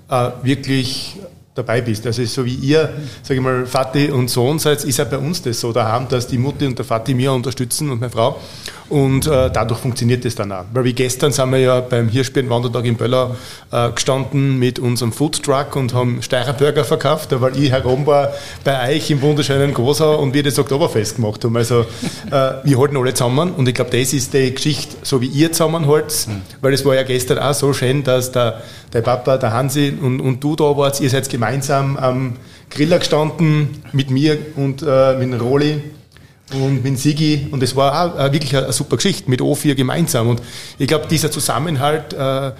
äh, 0.09 0.31
wirklich 0.43 1.19
dabei 1.55 1.81
bist. 1.81 2.07
Also 2.07 2.25
so 2.25 2.45
wie 2.45 2.55
ihr, 2.55 2.93
sage 3.23 3.41
ich 3.41 3.41
mal, 3.41 3.67
Vati 3.67 4.11
und 4.11 4.29
Sohn 4.29 4.59
seid, 4.59 4.85
ist 4.85 4.99
ja 4.99 5.05
bei 5.05 5.19
uns 5.19 5.43
das 5.43 5.61
so 5.61 5.73
daheim, 5.73 6.09
dass 6.09 6.27
die 6.27 6.39
Mutti 6.39 6.67
und 6.67 6.79
der 6.79 6.89
Vati 6.89 7.15
mir 7.15 7.33
unterstützen 7.33 7.91
und 7.91 8.01
meine 8.01 8.13
Frau. 8.13 8.41
Und 8.89 9.27
äh, 9.27 9.51
dadurch 9.51 9.81
funktioniert 9.81 10.25
das 10.25 10.37
dann 10.37 10.53
auch. 10.53 10.65
Weil 10.73 10.85
wie 10.85 10.93
gestern 10.93 11.33
sind 11.33 11.51
wir 11.51 11.59
ja 11.59 11.81
beim 11.81 12.09
Hirschbeeren-Wandertag 12.09 12.85
in 12.85 12.97
Böller 12.97 13.35
äh, 13.73 13.91
gestanden 13.91 14.59
mit 14.59 14.79
unserem 14.79 15.13
Foodtruck 15.13 15.75
und 15.75 15.93
haben 15.93 16.23
Steirer 16.23 16.53
Burger 16.53 16.85
verkauft, 16.85 17.31
weil 17.41 17.57
ich 17.57 17.71
herum 17.71 18.07
war 18.07 18.33
bei 18.63 18.95
euch 18.95 19.11
im 19.11 19.21
wunderschönen 19.23 19.75
Großau 19.75 20.17
und 20.21 20.35
wir 20.35 20.43
das 20.43 20.59
Oktoberfest 20.59 21.17
gemacht 21.17 21.43
haben. 21.45 21.57
Also 21.57 21.81
äh, 22.31 22.53
wir 22.63 22.79
halten 22.79 22.97
alle 22.97 23.13
zusammen 23.13 23.53
und 23.53 23.69
ich 23.69 23.75
glaube, 23.75 23.91
das 23.91 24.13
ist 24.13 24.33
die 24.33 24.55
Geschichte, 24.55 24.97
so 25.03 25.21
wie 25.21 25.27
ihr 25.27 25.51
zusammenhaltet, 25.51 26.29
mhm. 26.29 26.43
weil 26.61 26.73
es 26.73 26.85
war 26.85 26.95
ja 26.95 27.03
gestern 27.03 27.39
auch 27.39 27.55
so 27.55 27.73
schön, 27.73 28.05
dass 28.05 28.31
der, 28.31 28.63
der 28.93 29.03
Papa, 29.03 29.37
der 29.37 29.53
Hansi 29.53 29.93
und, 30.01 30.21
und 30.21 30.43
du 30.45 30.55
da 30.55 30.77
wart, 30.77 31.01
ihr 31.01 31.11
seid 31.11 31.29
gemeinsam 31.29 31.97
am 31.97 32.37
Griller 32.71 32.99
gestanden 32.99 33.83
mit 33.93 34.11
mir 34.11 34.39
und 34.57 34.83
äh, 34.83 35.17
mit 35.19 35.33
dem 35.33 35.41
Roli 35.41 35.81
und 36.53 36.85
mit 36.85 36.99
Sigi 36.99 37.49
und 37.51 37.63
es 37.63 37.75
war 37.75 38.17
auch 38.17 38.33
wirklich 38.33 38.57
eine, 38.57 38.73
super 38.73 38.97
Geschichte 38.97 39.29
mit 39.29 39.41
O4 39.41 39.75
gemeinsam 39.75 40.29
und 40.29 40.43
ich 40.79 40.87
glaube, 40.87 41.07
dieser 41.09 41.31
Zusammenhalt, 41.31 42.13
äh, 42.13 42.53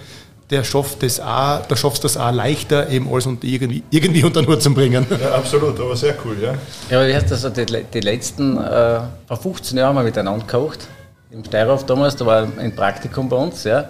der 0.51 0.63
schafft 0.65 1.03
das 1.03 1.21
auch, 1.21 1.67
da 1.67 1.77
schaffst 1.77 2.05
du 2.05 2.09
das 2.09 2.17
auch 2.17 2.33
leichter, 2.33 2.89
eben 2.89 3.09
alles 3.13 3.27
und 3.27 3.43
irgendwie, 3.43 3.83
irgendwie 3.91 4.23
unter 4.23 4.43
den 4.43 4.49
Hut 4.49 4.63
zu 4.63 4.73
bringen. 4.73 5.07
Ja, 5.21 5.35
absolut, 5.35 5.79
aber 5.81 5.97
sehr 5.97 6.15
cool, 6.25 6.37
ja. 6.41 6.55
Ja, 6.91 6.99
aber 6.99 7.09
wie 7.09 7.15
heißt 7.15 7.31
das, 7.31 7.45
also 7.45 7.65
die, 7.65 7.85
die 7.93 8.01
letzten, 8.01 8.57
äh, 8.57 9.01
vor 9.27 9.37
15 9.37 9.77
Jahren 9.77 9.89
haben 9.89 9.97
wir 9.97 10.05
miteinander 10.05 10.45
gekocht, 10.45 10.87
im 11.31 11.45
Steirhof 11.45 11.85
damals, 11.87 12.15
da 12.17 12.27
war 12.27 12.49
ein 12.59 12.75
Praktikum 12.75 13.29
bei 13.29 13.37
uns, 13.37 13.65
ja, 13.65 13.89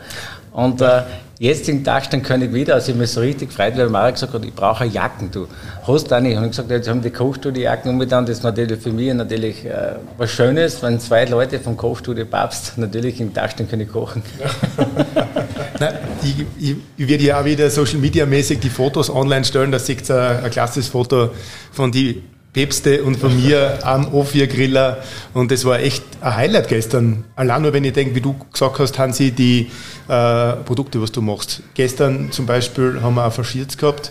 und 0.52 0.80
äh, 0.80 1.02
jetzt 1.38 1.68
im 1.68 1.84
Dachsteinkönig 1.84 2.52
wieder, 2.52 2.74
also 2.74 2.92
ich 2.92 2.98
mich 2.98 3.10
so 3.10 3.20
richtig 3.20 3.50
gefreut, 3.50 3.74
weil 3.76 3.88
Mara 3.88 4.10
gesagt 4.10 4.32
hat, 4.32 4.44
ich 4.44 4.54
brauche 4.54 4.84
Jacken, 4.84 5.30
du 5.30 5.46
hast 5.86 6.12
eine. 6.12 6.30
Ich 6.30 6.36
habe 6.36 6.48
gesagt, 6.48 6.70
jetzt 6.70 6.88
haben 6.88 7.02
die 7.02 7.10
Kochstudio-Jacken 7.10 7.90
umgetan, 7.90 8.24
das 8.24 8.38
ist 8.38 8.42
natürlich 8.42 8.80
für 8.80 8.92
mich 8.92 9.12
natürlich 9.12 9.64
äh, 9.66 9.96
was 10.16 10.30
Schönes, 10.30 10.82
wenn 10.82 10.98
zwei 10.98 11.24
Leute 11.26 11.60
vom 11.60 11.76
Kochstudio 11.76 12.24
Papst 12.24 12.72
natürlich 12.78 13.20
im 13.20 13.32
Dachsteinkönig 13.32 13.88
kochen. 13.88 14.22
Nein, 15.80 15.94
ich, 16.22 16.46
ich, 16.58 16.76
ich 16.96 17.08
werde 17.08 17.24
ja 17.24 17.40
auch 17.40 17.44
wieder 17.44 17.68
Social 17.68 17.98
Media 17.98 18.24
mäßig 18.24 18.60
die 18.60 18.70
Fotos 18.70 19.10
online 19.10 19.44
stellen, 19.44 19.72
da 19.72 19.78
seht 19.78 20.08
ihr 20.08 20.16
ein, 20.18 20.44
ein 20.44 20.50
klassisches 20.50 20.88
Foto 20.88 21.30
von 21.70 21.92
die 21.92 22.22
Päpste 22.56 23.04
und 23.04 23.18
von 23.18 23.36
mir 23.36 23.80
am 23.82 24.06
O4-Griller. 24.14 25.02
Und 25.34 25.50
das 25.50 25.66
war 25.66 25.78
echt 25.78 26.02
ein 26.22 26.36
Highlight 26.36 26.68
gestern. 26.68 27.24
Allein 27.36 27.60
nur, 27.60 27.74
wenn 27.74 27.84
ich 27.84 27.92
denke, 27.92 28.14
wie 28.14 28.22
du 28.22 28.34
gesagt 28.50 28.78
hast, 28.78 28.98
Hansi, 28.98 29.30
die 29.30 29.70
äh, 30.08 30.52
Produkte, 30.64 31.02
was 31.02 31.12
du 31.12 31.20
machst. 31.20 31.60
Gestern 31.74 32.32
zum 32.32 32.46
Beispiel 32.46 33.02
haben 33.02 33.16
wir 33.16 33.26
auch 33.26 33.32
Verschiert 33.32 33.76
gehabt. 33.76 34.10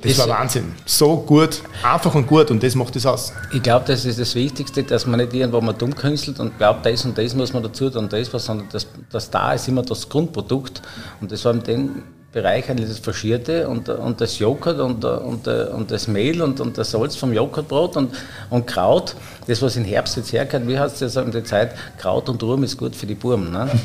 Das, 0.00 0.16
das 0.16 0.28
war 0.28 0.38
Wahnsinn. 0.38 0.72
So 0.86 1.16
gut, 1.16 1.60
einfach 1.82 2.14
und 2.14 2.28
gut 2.28 2.52
und 2.52 2.62
das 2.62 2.76
macht 2.76 2.94
es 2.94 3.04
aus. 3.04 3.32
Ich 3.52 3.62
glaube, 3.64 3.84
das 3.84 4.04
ist 4.04 4.20
das 4.20 4.36
Wichtigste, 4.36 4.84
dass 4.84 5.04
man 5.08 5.18
nicht 5.18 5.34
irgendwo 5.34 5.60
mal 5.60 5.72
dumm 5.72 5.92
künstelt 5.96 6.38
und 6.38 6.56
glaubt, 6.56 6.86
das 6.86 7.04
und 7.04 7.18
das 7.18 7.34
muss 7.34 7.52
man 7.52 7.64
dazu 7.64 7.86
und 7.86 8.12
das 8.12 8.32
was, 8.32 8.44
sondern 8.44 8.68
das, 8.70 8.86
das 9.10 9.28
da 9.28 9.54
ist 9.54 9.66
immer 9.66 9.82
das 9.82 10.08
Grundprodukt. 10.08 10.82
Und 11.20 11.32
das 11.32 11.44
war 11.44 11.52
mit 11.52 11.66
dem 11.66 12.04
Bereich 12.32 12.66
das 12.68 12.98
Faschierte 13.00 13.68
und, 13.68 13.88
und 13.88 14.20
das 14.20 14.38
Joghurt 14.38 14.78
und, 14.78 15.04
und, 15.04 15.48
und 15.48 15.90
das 15.90 16.06
Mehl 16.06 16.42
und, 16.42 16.60
und 16.60 16.78
das 16.78 16.92
Salz 16.92 17.16
vom 17.16 17.32
Joghurtbrot 17.32 17.96
und, 17.96 18.14
und 18.50 18.68
Kraut, 18.68 19.16
das 19.48 19.60
was 19.62 19.74
im 19.76 19.84
Herbst 19.84 20.16
jetzt 20.16 20.32
herkommt, 20.32 20.68
wie 20.68 20.78
heißt 20.78 21.02
es 21.02 21.16
in 21.16 21.32
der 21.32 21.44
Zeit, 21.44 21.74
Kraut 21.98 22.28
und 22.28 22.40
Ruhm 22.42 22.62
ist 22.62 22.76
gut 22.76 22.94
für 22.94 23.06
die 23.06 23.16
Burmen. 23.16 23.50
Ne? 23.50 23.68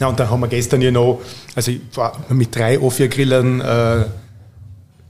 ja, 0.00 0.08
und 0.08 0.18
dann 0.18 0.28
haben 0.28 0.40
wir 0.40 0.48
gestern 0.48 0.82
ja 0.82 0.90
noch, 0.90 1.20
also 1.54 1.70
ich 1.70 1.82
war 1.94 2.18
mit 2.30 2.56
drei 2.56 2.76
O4-Grillern 2.76 3.60
äh, 3.60 4.04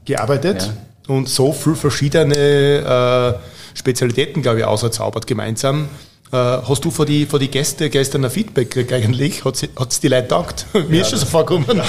gearbeitet 0.05 0.71
ja. 1.07 1.15
und 1.15 1.27
so 1.27 1.53
viele 1.53 1.75
verschiedene 1.75 2.35
äh, 2.35 3.33
Spezialitäten, 3.75 4.43
glaube 4.43 4.59
ich, 4.59 4.65
auserzaubert 4.65 5.25
gemeinsam. 5.25 5.89
Äh, 6.31 6.37
hast 6.37 6.83
du 6.83 6.89
von 6.89 7.05
die, 7.05 7.25
von 7.25 7.39
die 7.39 7.49
Gäste 7.49 7.89
gestern 7.89 8.25
ein 8.25 8.31
Feedback 8.31 8.71
gekriegt 8.71 8.93
eigentlich? 8.93 9.45
Hat 9.45 9.61
es 9.61 9.99
die 9.99 10.07
Leute 10.07 10.27
taugt? 10.27 10.65
Mir 10.73 10.97
ja, 10.97 11.01
ist 11.01 11.11
schon 11.11 11.19
so 11.19 11.25
vorgekommen. 11.25 11.81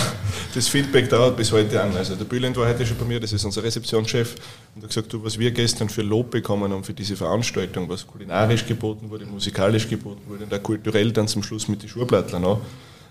Das 0.55 0.69
Feedback 0.69 1.09
dauert 1.09 1.37
bis 1.37 1.51
heute 1.53 1.83
an. 1.83 1.97
Also 1.97 2.15
der 2.15 2.25
Bülent 2.27 2.57
war 2.57 2.69
heute 2.69 2.85
schon 2.85 2.97
bei 2.99 3.05
mir, 3.05 3.21
das 3.21 3.33
ist 3.33 3.45
unser 3.45 3.63
Rezeptionschef, 3.63 4.37
und 4.75 4.83
hat 4.83 4.91
gesagt, 4.91 5.13
du, 5.13 5.23
was 5.23 5.39
wir 5.39 5.51
gestern 5.51 5.89
für 5.89 6.03
Lob 6.03 6.31
bekommen 6.31 6.73
haben 6.73 6.85
für 6.85 6.95
diese 6.95 7.17
Veranstaltung, 7.17 7.89
was 7.89 8.07
kulinarisch 8.07 8.67
geboten 8.67 9.11
wurde, 9.11 9.27
musikalisch 9.27 9.89
geboten 9.89 10.23
wurde 10.27 10.45
und 10.45 10.55
auch 10.55 10.63
kulturell 10.63 11.13
dann 11.13 11.29
zum 11.29 11.43
Schluss 11.43 11.69
mit 11.69 11.83
den 11.83 11.89
Schuhblattler 11.89 12.39
noch, 12.39 12.61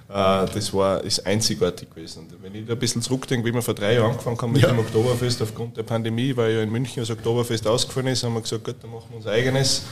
äh, 0.10 0.46
das 0.54 0.74
war, 0.74 1.04
ist 1.04 1.26
einzigartig 1.26 1.90
gewesen. 1.90 2.22
Und 2.22 2.44
wenn 2.44 2.56
ich 2.56 2.66
da 2.66 2.74
ein 2.74 2.80
bisschen 2.80 3.02
zurückdenke, 3.02 3.48
wie 3.48 3.54
wir 3.54 3.62
vor 3.62 3.76
drei 3.76 3.96
Jahren 3.96 4.12
angefangen 4.12 4.42
haben 4.42 4.52
mit 4.52 4.62
ja. 4.62 4.70
dem 4.70 4.80
Oktoberfest 4.80 5.42
aufgrund 5.42 5.78
der 5.78 5.84
Pandemie, 5.84 6.36
weil 6.36 6.54
ja 6.54 6.62
in 6.62 6.72
München 6.72 7.02
das 7.02 7.12
Oktoberfest 7.12 7.68
ausgefallen 7.68 8.08
ist, 8.08 8.24
haben 8.24 8.34
wir 8.34 8.42
gesagt, 8.42 8.64
gut, 8.64 8.76
dann 8.82 8.92
machen 8.92 9.06
wir 9.10 9.18
unser 9.18 9.32
eigenes 9.32 9.84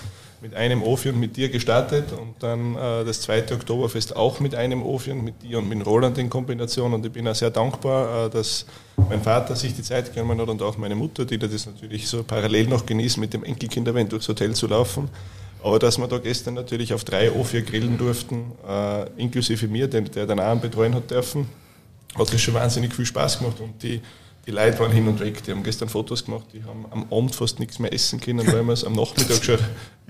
mit 0.43 0.55
einem 0.55 0.83
Ofi 0.83 1.07
und 1.07 1.21
mit 1.21 1.37
dir 1.37 1.47
gestartet 1.47 2.11
und 2.11 2.35
dann 2.39 2.75
äh, 2.75 3.05
das 3.05 3.21
zweite 3.21 3.55
Oktoberfest 3.55 4.13
auch 4.17 4.41
mit 4.41 4.55
einem 4.55 4.83
Ofi 4.83 5.11
und 5.11 5.23
mit 5.23 5.41
dir 5.41 5.59
und 5.59 5.69
mit 5.69 5.85
Roland 5.85 6.17
in 6.17 6.29
Kombination. 6.29 6.93
Und 6.93 7.05
ich 7.05 7.13
bin 7.13 7.25
auch 7.29 7.33
sehr 7.33 7.49
dankbar, 7.49 8.25
äh, 8.25 8.29
dass 8.29 8.65
mein 9.09 9.21
Vater 9.21 9.55
sich 9.55 9.73
die 9.73 9.83
Zeit 9.83 10.13
genommen 10.13 10.41
hat 10.41 10.49
und 10.49 10.61
auch 10.61 10.77
meine 10.77 10.95
Mutter, 10.95 11.23
die 11.23 11.37
das 11.37 11.65
natürlich 11.65 12.09
so 12.09 12.23
parallel 12.23 12.67
noch 12.67 12.85
genießt, 12.85 13.19
mit 13.19 13.33
dem 13.33 13.45
Enkelkinderwend 13.45 14.11
durchs 14.11 14.27
Hotel 14.27 14.53
zu 14.53 14.67
laufen. 14.67 15.09
Aber 15.63 15.79
dass 15.79 15.97
wir 15.97 16.09
da 16.09 16.17
gestern 16.17 16.55
natürlich 16.55 16.93
auf 16.93 17.05
drei 17.05 17.29
O4 17.29 17.61
grillen 17.61 17.97
durften, 17.97 18.51
äh, 18.67 19.09
inklusive 19.15 19.69
mir, 19.69 19.87
der, 19.87 20.01
der 20.01 20.27
den 20.27 20.41
Abend 20.41 20.61
betreuen 20.61 20.93
hat 20.93 21.09
dürfen, 21.09 21.47
hat 22.15 22.33
das 22.33 22.41
schon 22.41 22.53
wahnsinnig 22.53 22.93
viel 22.93 23.05
Spaß 23.05 23.39
gemacht 23.39 23.61
und 23.61 23.81
die 23.81 24.01
die 24.45 24.51
Leute 24.51 24.79
waren 24.79 24.91
hin 24.91 25.07
und 25.07 25.19
weg. 25.19 25.43
Die 25.43 25.51
haben 25.51 25.63
gestern 25.63 25.89
Fotos 25.89 26.25
gemacht, 26.25 26.45
die 26.53 26.63
haben 26.63 26.85
am 26.91 27.05
Abend 27.11 27.35
fast 27.35 27.59
nichts 27.59 27.79
mehr 27.79 27.93
essen 27.93 28.19
können, 28.19 28.45
weil 28.45 28.63
wir 28.63 28.73
es 28.73 28.83
am 28.83 28.93
Nachmittag 28.93 29.43
schon 29.43 29.57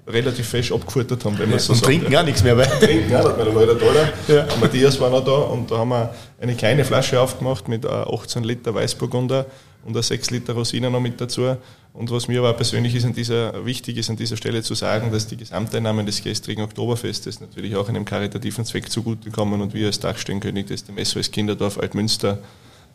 relativ 0.07 0.47
fest 0.47 0.71
abgefuttert 0.71 1.23
haben, 1.25 1.37
wenn 1.39 1.49
man 1.49 1.59
so 1.59 1.73
Und 1.73 1.79
sagt. 1.79 1.87
trinken 1.87 2.15
auch 2.15 2.23
nichts 2.23 2.43
mehr, 2.43 2.57
weil. 2.57 2.67
Trinken 2.67 3.15
auch 3.15 3.37
nicht 3.37 3.55
mehr, 3.55 3.65
da 3.67 3.81
war 3.81 3.93
da. 3.93 4.33
Ja. 4.33 4.47
Matthias 4.59 4.99
war 4.99 5.09
noch 5.09 5.23
da 5.23 5.31
und 5.31 5.71
da 5.71 5.77
haben 5.77 5.89
wir 5.89 6.13
eine 6.41 6.55
kleine 6.55 6.83
Flasche 6.83 7.19
aufgemacht 7.19 7.67
mit 7.67 7.85
18 7.85 8.43
Liter 8.43 8.73
Weißburgunder 8.75 9.45
und 9.85 10.01
6 10.01 10.31
Liter 10.31 10.53
Rosinen 10.53 10.91
noch 10.91 10.99
mit 10.99 11.19
dazu. 11.19 11.55
Und 11.93 12.09
was 12.09 12.27
mir 12.27 12.39
aber 12.39 12.53
persönlich 12.53 12.95
ist 12.95 13.05
an 13.05 13.13
dieser, 13.13 13.65
wichtig 13.65 13.97
ist, 13.97 14.09
an 14.09 14.15
dieser 14.15 14.35
Stelle 14.35 14.63
zu 14.63 14.73
sagen, 14.73 15.11
dass 15.11 15.27
die 15.27 15.37
Gesamteinnahmen 15.37 16.05
des 16.05 16.23
gestrigen 16.23 16.63
Oktoberfestes 16.63 17.39
natürlich 17.39 17.75
auch 17.75 17.87
einem 17.87 18.03
karitativen 18.03 18.65
Zweck 18.65 18.89
zugutekommen 18.89 19.61
und 19.61 19.73
wir 19.75 19.87
als 19.87 19.99
Dachstellenkönig 19.99 20.65
des 20.65 20.85
dem 20.85 21.03
SOS 21.03 21.29
Kinderdorf 21.29 21.77
Altmünster 21.77 22.39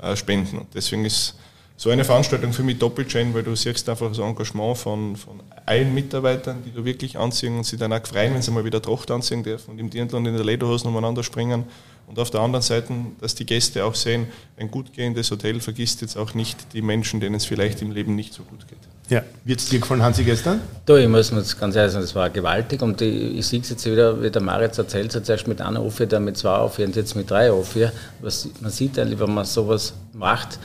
äh, 0.03 0.17
spenden. 0.17 0.59
Und 0.59 0.67
deswegen 0.75 1.05
ist 1.05 1.37
so 1.79 1.91
eine 1.91 2.05
Veranstaltung 2.05 2.53
für 2.53 2.65
mich 2.65 2.79
doppelt 2.79 3.11
schön, 3.11 3.33
weil 3.35 3.45
du 3.45 3.55
siehst 3.55 3.89
einfach 3.89 4.09
das 4.09 4.19
Engagement 4.19 4.77
von, 4.77 5.15
von 5.15 5.41
allen 5.65 5.95
Mitarbeitern, 5.95 6.61
die 6.67 6.73
du 6.73 6.85
wirklich 6.85 7.17
anziehen 7.17 7.57
und 7.57 7.65
sich 7.65 7.79
dann 7.79 7.93
auch 7.93 8.05
freuen, 8.05 8.35
wenn 8.35 8.43
sie 8.43 8.51
mal 8.51 8.65
wieder 8.65 8.83
Tracht 8.83 9.13
anziehen 9.13 9.45
dürfen 9.45 9.71
und 9.71 9.79
im 9.79 9.89
Dirndl 9.89 10.17
und 10.17 10.27
in 10.27 10.35
der 10.35 10.45
Lederhose 10.45 10.89
umeinander 10.89 11.23
springen. 11.23 11.65
Und 12.09 12.19
auf 12.19 12.31
der 12.31 12.41
anderen 12.41 12.63
Seite, 12.63 12.93
dass 13.21 13.37
die 13.37 13.47
Gäste 13.47 13.85
auch 13.85 13.95
sehen, 13.95 14.27
ein 14.57 14.73
gut 14.73 14.93
gehendes 14.93 15.31
Hotel 15.31 15.61
vergisst 15.61 16.01
jetzt 16.01 16.17
auch 16.17 16.35
nicht 16.35 16.73
die 16.73 16.83
Menschen, 16.83 17.21
denen 17.21 17.37
es 17.37 17.45
vielleicht 17.45 17.81
im 17.81 17.93
Leben 17.93 18.17
nicht 18.17 18.35
so 18.35 18.43
gut 18.43 18.67
geht. 18.67 18.79
Ja, 19.09 19.23
wird 19.45 19.61
es 19.61 19.69
dir 19.69 19.79
gefallen, 19.79 20.03
Hansi, 20.03 20.25
gestern? 20.25 20.61
Du, 20.85 20.97
ich 20.97 21.07
muss 21.07 21.31
mir 21.31 21.45
ganz 21.61 21.77
ehrlich 21.77 21.93
sagen, 21.93 22.05
das 22.05 22.15
war 22.15 22.29
gewaltig 22.29 22.83
und 22.83 23.01
ich, 23.01 23.39
ich 23.39 23.47
sehe 23.47 23.61
es 23.61 23.71
jetzt 23.71 23.87
wieder, 23.87 24.21
wie 24.21 24.31
der 24.31 24.43
Maritz 24.43 24.79
erzählt 24.79 25.15
hat, 25.15 25.25
zuerst 25.25 25.47
mit 25.47 25.61
einer 25.61 25.85
Offier, 25.85 26.07
dann 26.07 26.25
mit 26.25 26.37
zwei 26.37 26.59
Offier 26.59 26.87
und 26.87 26.97
jetzt 26.97 27.15
mit 27.15 27.31
drei 27.31 27.53
Offier. 27.53 27.93
Man 28.21 28.73
sieht 28.73 28.99
eigentlich, 28.99 29.21
wenn 29.21 29.33
man 29.33 29.45
sowas 29.45 29.95
macht, 30.13 30.59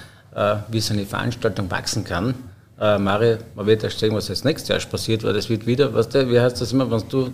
wie 0.70 0.80
so 0.80 0.94
eine 0.94 1.06
Veranstaltung 1.06 1.70
wachsen 1.70 2.04
kann. 2.04 2.34
Äh, 2.80 2.98
Mario, 2.98 3.38
man 3.56 3.66
wird 3.66 3.84
erst 3.84 4.00
sehen, 4.00 4.14
was 4.16 4.28
jetzt 4.28 4.46
nächstes 4.46 4.70
Jahr 4.70 4.80
passiert, 4.80 5.24
weil 5.24 5.34
das 5.34 5.50
wird 5.50 5.66
wieder, 5.66 5.94
weißt 5.94 6.16
du, 6.16 6.30
wie 6.30 6.40
heißt 6.40 6.60
das 6.60 6.74
immer, 6.74 6.90
wenn 6.90 7.08
du 7.08 7.30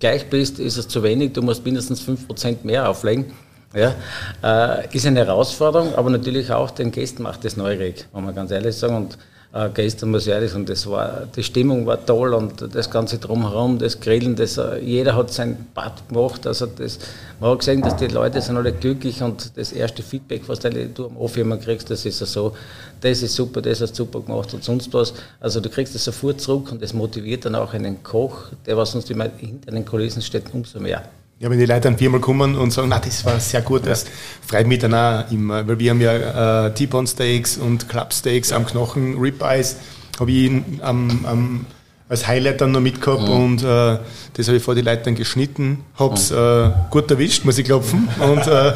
gleich 0.00 0.28
bist, 0.28 0.58
ist 0.58 0.76
es 0.76 0.88
zu 0.88 1.02
wenig, 1.02 1.32
du 1.32 1.42
musst 1.42 1.64
mindestens 1.64 2.02
5% 2.06 2.58
mehr 2.64 2.88
auflegen. 2.88 3.32
Ja, 3.74 3.94
äh, 4.42 4.94
ist 4.94 5.06
eine 5.06 5.20
Herausforderung, 5.20 5.94
aber 5.94 6.10
natürlich 6.10 6.52
auch 6.52 6.70
den 6.70 6.90
Gästen 6.90 7.22
macht 7.22 7.44
das 7.44 7.56
neugierig, 7.56 8.06
muss 8.12 8.22
man 8.22 8.34
ganz 8.34 8.50
ehrlich 8.50 8.76
sagen. 8.76 8.96
Und 8.96 9.18
äh, 9.54 9.68
gestern 9.74 10.10
muss 10.10 10.26
ich 10.26 10.32
ehrlich 10.32 10.50
sagen, 10.50 10.64
das 10.64 10.86
war, 10.88 11.26
die 11.36 11.42
Stimmung 11.42 11.84
war 11.84 12.04
toll 12.04 12.32
und 12.32 12.74
das 12.74 12.90
Ganze 12.90 13.18
drumherum, 13.18 13.78
das 13.78 14.00
Grillen, 14.00 14.34
das, 14.34 14.56
äh, 14.56 14.78
jeder 14.78 15.14
hat 15.14 15.32
sein 15.32 15.66
Bad 15.74 16.08
gemacht. 16.08 16.46
Also 16.46 16.66
das, 16.66 16.98
man 17.38 17.50
hat 17.50 17.58
gesehen, 17.58 17.82
dass 17.82 17.96
die 17.96 18.06
Leute 18.06 18.40
sind 18.40 18.56
alle 18.56 18.72
glücklich 18.72 19.22
und 19.22 19.56
das 19.56 19.72
erste 19.72 20.02
Feedback, 20.02 20.42
was 20.46 20.60
du 20.60 21.06
am 21.06 21.16
Off 21.18 21.36
immer 21.36 21.58
kriegst, 21.58 21.90
das 21.90 22.06
ist 22.06 22.18
so, 22.18 22.56
das 23.00 23.22
ist 23.22 23.34
super, 23.34 23.60
das 23.60 23.82
hast 23.82 23.92
du 23.92 24.04
super 24.04 24.20
gemacht 24.20 24.54
und 24.54 24.64
sonst 24.64 24.92
was. 24.94 25.12
Also 25.38 25.60
du 25.60 25.68
kriegst 25.68 25.94
das 25.94 26.04
sofort 26.04 26.40
zurück 26.40 26.72
und 26.72 26.80
das 26.80 26.94
motiviert 26.94 27.44
dann 27.44 27.54
auch 27.54 27.74
einen 27.74 28.02
Koch, 28.02 28.46
der 28.64 28.76
was 28.78 28.92
sonst 28.92 29.10
immer 29.10 29.28
hinter 29.36 29.70
den 29.70 29.84
Kulissen 29.84 30.22
steht, 30.22 30.44
umso 30.54 30.80
mehr. 30.80 31.02
Ja, 31.42 31.50
wenn 31.50 31.58
die 31.58 31.66
Leute 31.66 31.80
dann 31.80 31.98
viermal 31.98 32.20
kommen 32.20 32.54
und 32.54 32.70
sagen, 32.70 32.88
na, 32.88 33.00
das 33.00 33.24
war 33.24 33.40
sehr 33.40 33.62
gut, 33.62 33.84
das 33.84 34.06
freut 34.46 34.68
mich 34.68 34.78
dann 34.78 34.94
auch 34.94 35.28
immer, 35.32 35.66
weil 35.66 35.76
wir 35.76 35.90
haben 35.90 36.00
ja 36.00 36.66
äh, 36.66 36.72
T-Bone 36.72 37.08
Steaks 37.08 37.56
und 37.56 37.88
Club 37.88 38.12
Steaks 38.12 38.52
am 38.52 38.64
Knochen, 38.64 39.18
Ribeyes, 39.18 39.74
habe 40.20 40.30
ich 40.30 40.52
am, 40.82 41.26
am, 41.26 41.66
als 42.08 42.28
Highlight 42.28 42.60
dann 42.60 42.70
noch 42.70 42.80
mitgehabt 42.80 43.22
mhm. 43.22 43.28
und 43.28 43.62
äh, 43.64 43.98
das 44.34 44.46
habe 44.46 44.58
ich 44.58 44.62
vor 44.62 44.76
die 44.76 44.82
Leute 44.82 45.02
dann 45.06 45.16
geschnitten, 45.16 45.84
habe 45.96 46.14
es 46.14 46.30
mhm. 46.30 46.36
äh, 46.36 46.70
gut 46.90 47.10
erwischt, 47.10 47.44
muss 47.44 47.58
ich 47.58 47.64
klopfen 47.64 48.08
und 48.20 48.46
äh, 48.46 48.50
ja. 48.50 48.72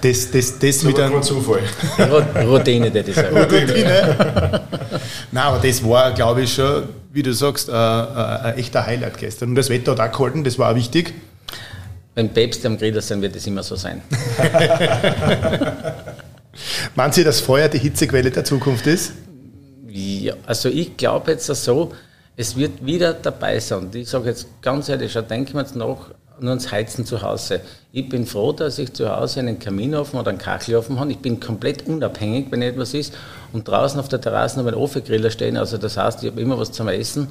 das, 0.00 0.30
das, 0.30 0.30
das, 0.30 0.58
das 0.60 0.84
mit 0.84 1.00
einem 1.00 1.20
Zufall. 1.20 1.62
Routine, 2.46 2.92
das 2.92 3.08
ist 3.08 3.18
Routine. 3.18 4.60
Nein, 5.32 5.44
aber 5.44 5.58
das 5.58 5.82
war, 5.82 6.12
glaube 6.12 6.42
ich, 6.42 6.54
schon, 6.54 6.84
wie 7.12 7.24
du 7.24 7.34
sagst, 7.34 7.68
äh, 7.68 7.72
äh, 7.72 7.74
ein 7.74 8.54
echter 8.56 8.86
Highlight 8.86 9.18
gestern 9.18 9.48
und 9.48 9.54
das 9.56 9.68
Wetter 9.68 9.98
hat 9.98 10.00
auch 10.00 10.16
gehalten, 10.16 10.44
das 10.44 10.60
war 10.60 10.70
auch 10.70 10.76
wichtig. 10.76 11.12
Wenn 12.18 12.30
Päpste 12.30 12.66
am 12.66 12.76
Grill 12.76 13.00
sind, 13.00 13.22
wird 13.22 13.36
es 13.36 13.46
immer 13.46 13.62
so 13.62 13.76
sein. 13.76 14.02
Meinen 16.96 17.12
Sie, 17.12 17.22
dass 17.22 17.38
Feuer 17.38 17.68
die 17.68 17.78
Hitzequelle 17.78 18.28
der 18.32 18.44
Zukunft 18.44 18.88
ist? 18.88 19.12
Ja, 19.86 20.34
also 20.44 20.68
ich 20.68 20.96
glaube 20.96 21.30
jetzt 21.30 21.46
so, 21.46 21.92
es 22.36 22.56
wird 22.56 22.84
wieder 22.84 23.12
dabei 23.12 23.60
sein. 23.60 23.78
Und 23.78 23.94
ich 23.94 24.08
sage 24.08 24.30
jetzt 24.30 24.48
ganz 24.62 24.88
ehrlich, 24.88 25.12
denken 25.30 25.54
wir 25.54 25.60
jetzt 25.60 25.76
noch 25.76 26.10
nur 26.40 26.50
ans 26.50 26.72
Heizen 26.72 27.06
zu 27.06 27.22
Hause. 27.22 27.60
Ich 27.92 28.08
bin 28.08 28.26
froh, 28.26 28.50
dass 28.50 28.80
ich 28.80 28.92
zu 28.92 29.08
Hause 29.08 29.38
einen 29.38 29.60
Kaminofen 29.60 30.18
oder 30.18 30.30
einen 30.30 30.38
Kachelofen 30.38 30.98
habe. 30.98 31.12
Ich 31.12 31.18
bin 31.18 31.38
komplett 31.38 31.86
unabhängig, 31.86 32.48
wenn 32.50 32.62
etwas 32.62 32.94
ist. 32.94 33.14
Und 33.52 33.68
draußen 33.68 34.00
auf 34.00 34.08
der 34.08 34.20
Terrasse 34.20 34.60
ich 34.60 34.66
einen 34.66 34.74
Ofengriller 34.74 35.30
stehen. 35.30 35.56
Also 35.56 35.78
das 35.78 35.96
heißt, 35.96 36.24
ich 36.24 36.32
habe 36.32 36.40
immer 36.40 36.58
was 36.58 36.72
zum 36.72 36.88
Essen. 36.88 37.28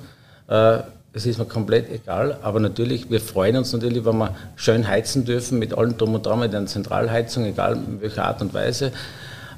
Äh, 0.47 0.79
das 1.13 1.25
ist 1.25 1.39
mir 1.39 1.45
komplett 1.45 1.89
egal, 1.89 2.37
aber 2.41 2.59
natürlich, 2.59 3.09
wir 3.09 3.21
freuen 3.21 3.57
uns 3.57 3.73
natürlich, 3.73 4.05
wenn 4.05 4.17
wir 4.17 4.35
schön 4.55 4.87
heizen 4.87 5.25
dürfen 5.25 5.57
mit 5.57 5.73
allem 5.73 5.97
drum 5.97 6.13
und 6.15 6.25
dran, 6.25 6.39
mit 6.39 6.53
einer 6.53 6.67
Zentralheizung, 6.67 7.45
egal 7.45 7.75
in 7.75 8.01
welcher 8.01 8.25
Art 8.25 8.41
und 8.41 8.53
Weise. 8.53 8.91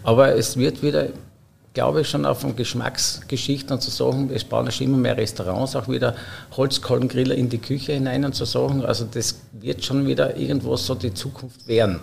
Aber 0.04 0.36
es 0.36 0.56
wird 0.56 0.82
wieder, 0.82 1.08
glaube 1.74 2.02
ich, 2.02 2.10
schon 2.10 2.26
auf 2.26 2.41
den 2.41 2.56
Geschmacksgeschichten 2.56 3.74
und 3.74 3.82
so 3.82 3.91
Sachen, 3.91 4.30
es 4.34 4.43
bauen 4.43 4.72
schon 4.72 4.88
immer 4.88 4.97
mehr 4.97 5.18
Restaurants 5.18 5.76
auch 5.76 5.89
wieder 5.89 6.16
Holzkolbengriller 6.56 7.36
in 7.36 7.50
die 7.50 7.58
Küche 7.58 7.93
hinein 7.93 8.24
und 8.24 8.36
so 8.36 8.45
Sachen. 8.45 8.86
Also 8.86 9.06
das 9.12 9.41
wird 9.52 9.84
schon 9.84 10.08
wieder 10.08 10.38
irgendwo 10.38 10.78
so 10.78 10.95
die 10.95 11.14
Zukunft 11.14 11.68
werden, 11.68 12.00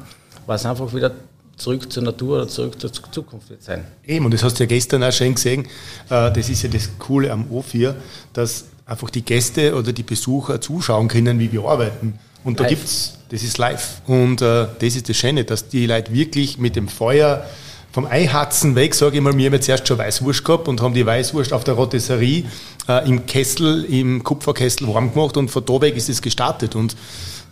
was 0.46 0.66
einfach 0.66 0.92
wieder 0.92 1.12
zurück 1.56 1.90
zur 1.90 2.02
Natur 2.02 2.38
oder 2.38 2.48
zurück 2.48 2.78
zur 2.78 2.92
Zukunft 2.92 3.48
wird 3.48 3.62
sein. 3.62 3.84
Eben, 4.04 4.26
und 4.26 4.34
das 4.34 4.42
hast 4.42 4.58
du 4.58 4.64
ja 4.64 4.68
gestern 4.68 5.02
auch 5.02 5.12
schon 5.12 5.34
gesehen, 5.34 5.66
äh, 6.10 6.30
das 6.30 6.50
ist 6.50 6.62
ja 6.62 6.68
das 6.68 6.90
Coole 6.98 7.32
am 7.32 7.50
O4, 7.50 7.94
dass 8.34 8.66
einfach 8.86 9.10
die 9.10 9.22
Gäste 9.22 9.74
oder 9.74 9.92
die 9.92 10.04
Besucher 10.04 10.60
zuschauen 10.60 11.08
können, 11.08 11.38
wie 11.38 11.52
wir 11.52 11.64
arbeiten. 11.64 12.18
Und 12.44 12.58
live. 12.58 12.68
da 12.68 12.74
gibt's, 12.74 13.18
das 13.28 13.42
ist 13.42 13.58
live. 13.58 14.00
Und 14.06 14.40
äh, 14.40 14.68
das 14.78 14.94
ist 14.94 15.08
das 15.08 15.16
Schöne, 15.16 15.44
dass 15.44 15.68
die 15.68 15.86
Leute 15.86 16.12
wirklich 16.12 16.58
mit 16.58 16.76
dem 16.76 16.88
Feuer 16.88 17.44
vom 17.90 18.06
Eihatzen 18.06 18.74
weg, 18.74 18.94
sage 18.94 19.16
ich 19.16 19.22
mal, 19.22 19.36
wir 19.36 19.46
haben 19.46 19.54
jetzt 19.54 19.68
erst 19.68 19.88
schon 19.88 19.98
Weißwurst 19.98 20.44
gehabt 20.44 20.68
und 20.68 20.82
haben 20.82 20.94
die 20.94 21.06
Weißwurst 21.06 21.52
auf 21.52 21.64
der 21.64 21.74
Rotisserie 21.74 22.44
äh, 22.88 23.08
im 23.08 23.26
Kessel, 23.26 23.84
im 23.84 24.22
Kupferkessel 24.22 24.86
warm 24.86 25.12
gemacht 25.12 25.36
und 25.36 25.50
von 25.50 25.64
da 25.64 25.80
weg 25.80 25.96
ist 25.96 26.08
es 26.08 26.22
gestartet. 26.22 26.76
Und 26.76 26.94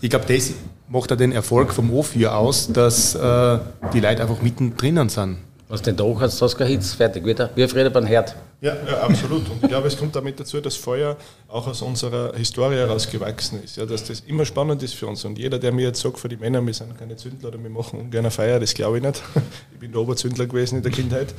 ich 0.00 0.10
glaube, 0.10 0.26
das 0.28 0.52
macht 0.88 1.10
auch 1.12 1.16
den 1.16 1.32
Erfolg 1.32 1.72
vom 1.72 1.90
O4 1.90 2.26
aus, 2.26 2.70
dass 2.70 3.14
äh, 3.14 3.58
die 3.92 4.00
Leute 4.00 4.20
einfach 4.22 4.42
mittendrin 4.42 5.08
sind. 5.08 5.38
Was 5.68 5.80
Dach 5.80 5.94
hat, 6.20 6.30
hast 6.30 6.40
du 6.40 6.48
keine 6.48 6.70
Hitze, 6.70 6.94
fertig, 6.94 7.24
wieder. 7.24 7.48
Wie 7.54 7.66
früher 7.66 7.88
beim 7.88 8.04
Herd. 8.04 8.34
Ja, 8.60 8.74
ja, 8.86 9.00
absolut. 9.00 9.48
Und 9.50 9.62
ich 9.62 9.68
glaube, 9.68 9.88
es 9.88 9.96
kommt 9.96 10.14
damit 10.14 10.38
dazu, 10.38 10.60
dass 10.60 10.76
Feuer 10.76 11.16
auch 11.48 11.66
aus 11.66 11.80
unserer 11.82 12.34
Historie 12.34 12.76
herausgewachsen 12.76 13.62
ist. 13.62 13.76
Ja, 13.76 13.86
dass 13.86 14.04
das 14.04 14.20
immer 14.20 14.44
spannend 14.44 14.82
ist 14.82 14.94
für 14.94 15.06
uns. 15.06 15.24
Und 15.24 15.38
jeder, 15.38 15.58
der 15.58 15.72
mir 15.72 15.86
jetzt 15.86 16.00
sagt, 16.00 16.18
für 16.18 16.28
die 16.28 16.36
Männer, 16.36 16.64
wir 16.64 16.72
sind 16.72 16.98
keine 16.98 17.16
Zündler 17.16 17.48
oder 17.48 17.62
wir 17.62 17.70
machen 17.70 17.98
ungern 17.98 18.20
eine 18.20 18.30
Feier, 18.30 18.60
das 18.60 18.74
glaube 18.74 18.98
ich 18.98 19.02
nicht. 19.02 19.22
Ich 19.74 19.80
bin 19.80 19.92
der 19.92 20.00
Oberzündler 20.00 20.46
gewesen 20.46 20.76
in 20.76 20.82
der 20.82 20.92
Kindheit. 20.92 21.34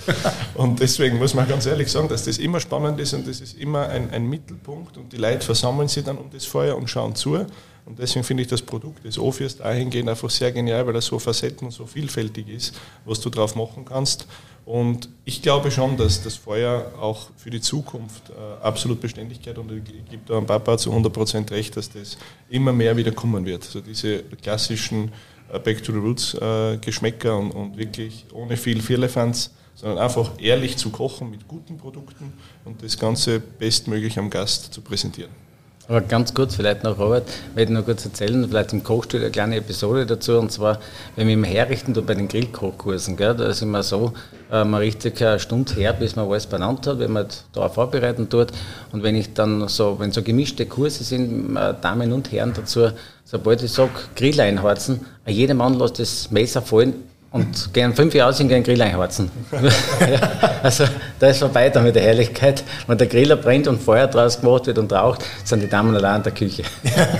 Und 0.53 0.79
deswegen 0.79 1.17
muss 1.17 1.33
man 1.33 1.47
ganz 1.47 1.65
ehrlich 1.65 1.91
sagen, 1.91 2.09
dass 2.09 2.25
das 2.25 2.37
immer 2.37 2.59
spannend 2.59 2.99
ist 2.99 3.13
und 3.13 3.27
das 3.27 3.39
ist 3.41 3.57
immer 3.57 3.87
ein, 3.87 4.11
ein 4.11 4.27
Mittelpunkt. 4.27 4.97
Und 4.97 5.13
die 5.13 5.17
Leute 5.17 5.43
versammeln 5.43 5.87
sich 5.87 6.03
dann 6.03 6.17
um 6.17 6.29
das 6.31 6.45
Feuer 6.45 6.75
und 6.75 6.87
schauen 6.87 7.15
zu. 7.15 7.45
Und 7.85 7.99
deswegen 7.99 8.23
finde 8.23 8.41
ich 8.41 8.49
das 8.49 8.63
Produkt 8.63 9.05
des 9.05 9.19
Office 9.19 9.57
dahingehend 9.57 10.09
einfach 10.09 10.29
sehr 10.29 10.51
genial, 10.51 10.87
weil 10.87 10.95
er 10.95 11.01
so 11.01 11.19
facetten 11.19 11.67
und 11.67 11.71
so 11.71 11.85
vielfältig 11.85 12.49
ist, 12.49 12.75
was 13.05 13.19
du 13.21 13.29
drauf 13.29 13.55
machen 13.55 13.85
kannst. 13.85 14.27
Und 14.65 15.09
ich 15.25 15.43
glaube 15.43 15.69
schon, 15.69 15.95
dass 15.95 16.23
das 16.23 16.35
Feuer 16.35 16.93
auch 16.99 17.29
für 17.37 17.51
die 17.51 17.61
Zukunft 17.61 18.31
äh, 18.31 18.63
absolut 18.63 18.99
Beständigkeit 18.99 19.59
und 19.59 19.71
ich 19.71 19.83
gebe 20.09 20.23
da 20.25 20.37
am 20.37 20.47
Papa 20.47 20.79
zu 20.79 20.91
100% 20.91 21.51
recht, 21.51 21.77
dass 21.77 21.91
das 21.91 22.17
immer 22.49 22.73
mehr 22.73 22.97
wieder 22.97 23.11
kommen 23.11 23.45
wird. 23.45 23.63
So 23.63 23.79
diese 23.79 24.23
klassischen 24.23 25.11
äh, 25.53 25.59
Back 25.59 25.83
to 25.83 25.91
the 25.91 25.99
Roots 25.99 26.33
äh, 26.33 26.77
Geschmäcker 26.77 27.37
und, 27.37 27.51
und, 27.51 27.77
wirklich 27.77 28.25
ohne 28.33 28.57
viel 28.57 28.81
Firlefanz, 28.81 29.51
sondern 29.75 29.99
einfach 29.99 30.31
ehrlich 30.39 30.77
zu 30.77 30.89
kochen 30.89 31.29
mit 31.29 31.47
guten 31.47 31.77
Produkten 31.77 32.33
und 32.63 32.81
das 32.81 32.97
Ganze 32.97 33.39
bestmöglich 33.39 34.17
am 34.17 34.31
Gast 34.31 34.73
zu 34.73 34.81
präsentieren. 34.81 35.44
Aber 35.87 36.01
ganz 36.01 36.33
kurz, 36.33 36.55
vielleicht 36.55 36.83
noch 36.83 36.97
Robert, 36.97 37.27
werde 37.53 37.71
ich 37.71 37.77
noch 37.77 37.85
kurz 37.85 38.05
erzählen, 38.05 38.47
vielleicht 38.49 38.73
im 38.73 38.83
Kochstuhl 38.83 39.19
eine 39.19 39.29
kleine 39.29 39.57
Episode 39.57 40.07
dazu, 40.07 40.39
und 40.39 40.51
zwar, 40.51 40.79
wenn 41.15 41.27
wir 41.27 41.35
immer 41.35 41.45
herrichten, 41.45 41.93
da 41.93 42.01
bei 42.01 42.15
den 42.15 42.27
Grillkochkursen, 42.27 43.15
gell, 43.17 43.35
da 43.35 43.45
ist 43.45 43.61
immer 43.61 43.83
so, 43.83 44.13
äh, 44.51 44.63
man 44.63 44.81
richtet 44.81 45.21
eine 45.21 45.39
Stunde 45.39 45.75
her, 45.75 45.93
bis 45.93 46.15
man 46.15 46.27
alles 46.27 46.47
benannt 46.47 46.87
hat, 46.87 46.97
wenn 46.97 47.11
man 47.11 47.27
da 47.53 47.69
vorbereiten 47.69 48.27
tut, 48.29 48.47
und 48.91 49.03
wenn 49.03 49.15
ich 49.15 49.35
dann 49.35 49.67
so, 49.67 49.99
wenn 49.99 50.11
so 50.11 50.23
gemischte 50.23 50.65
Kurse 50.65 51.03
sind, 51.03 51.55
äh, 51.55 51.75
Damen 51.79 52.13
und 52.13 52.31
Herren 52.31 52.53
dazu, 52.55 52.89
sobald 53.23 53.61
ich 53.61 53.71
sage, 53.71 53.91
Grill 54.15 54.41
einheizen, 54.41 55.05
jeder 55.27 55.53
Mann 55.53 55.77
lässt 55.77 55.99
das 55.99 56.31
Messer 56.31 56.63
fallen, 56.63 56.95
und 57.35 57.73
gehen 57.73 57.93
fünf 57.93 58.13
Jahre 58.13 58.29
aus 58.29 58.39
und 58.39 58.47
gehen 58.47 58.63
Grill 58.63 58.81
einheizen. 58.81 59.29
also 60.63 60.85
da 61.19 61.27
ist 61.27 61.39
vorbei 61.39 61.69
da 61.69 61.81
mit 61.81 61.93
der 61.93 62.03
Herrlichkeit. 62.03 62.63
Wenn 62.87 62.97
der 62.97 63.07
Griller 63.07 63.35
brennt 63.35 63.67
und 63.67 63.81
Feuer 63.81 64.07
draus 64.07 64.39
gemacht 64.39 64.67
wird 64.67 64.77
und 64.77 64.93
raucht, 64.93 65.25
sind 65.43 65.61
die 65.61 65.67
Damen 65.67 65.93
allein 65.93 66.17
in 66.17 66.23
der 66.23 66.31
Küche. 66.31 66.63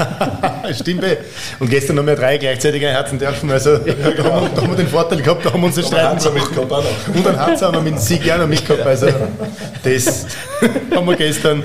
Stimmt. 0.74 1.04
Eh. 1.04 1.18
Und 1.60 1.70
gestern 1.70 2.00
haben 2.00 2.08
wir 2.08 2.16
drei 2.16 2.38
gleichzeitig 2.38 2.86
einheizen 2.86 3.20
dürfen. 3.20 3.52
Also 3.52 3.72
ja, 3.72 3.78
da, 3.78 4.24
haben 4.24 4.44
wir, 4.44 4.50
da, 4.56 4.62
haben 4.62 4.70
wir, 4.70 4.78
den 4.78 4.88
Vorteil 4.88 5.22
gehabt, 5.22 5.46
da 5.46 5.52
haben 5.52 5.60
wir 5.60 5.68
uns 5.68 5.86
streiten 5.86 6.34
mitgehabt. 6.34 6.72
Und 7.14 7.26
dann 7.26 7.38
hat 7.38 7.62
haben 7.62 7.74
wir 7.74 7.82
mit 7.82 7.96
dem 7.96 8.00
Sieg 8.00 8.32
auch 8.32 8.38
noch 8.38 8.48
mitgehabt. 8.48 8.88
Also 8.88 9.08
das 9.84 10.28
haben 10.96 11.08
wir 11.08 11.18
gestern, 11.18 11.62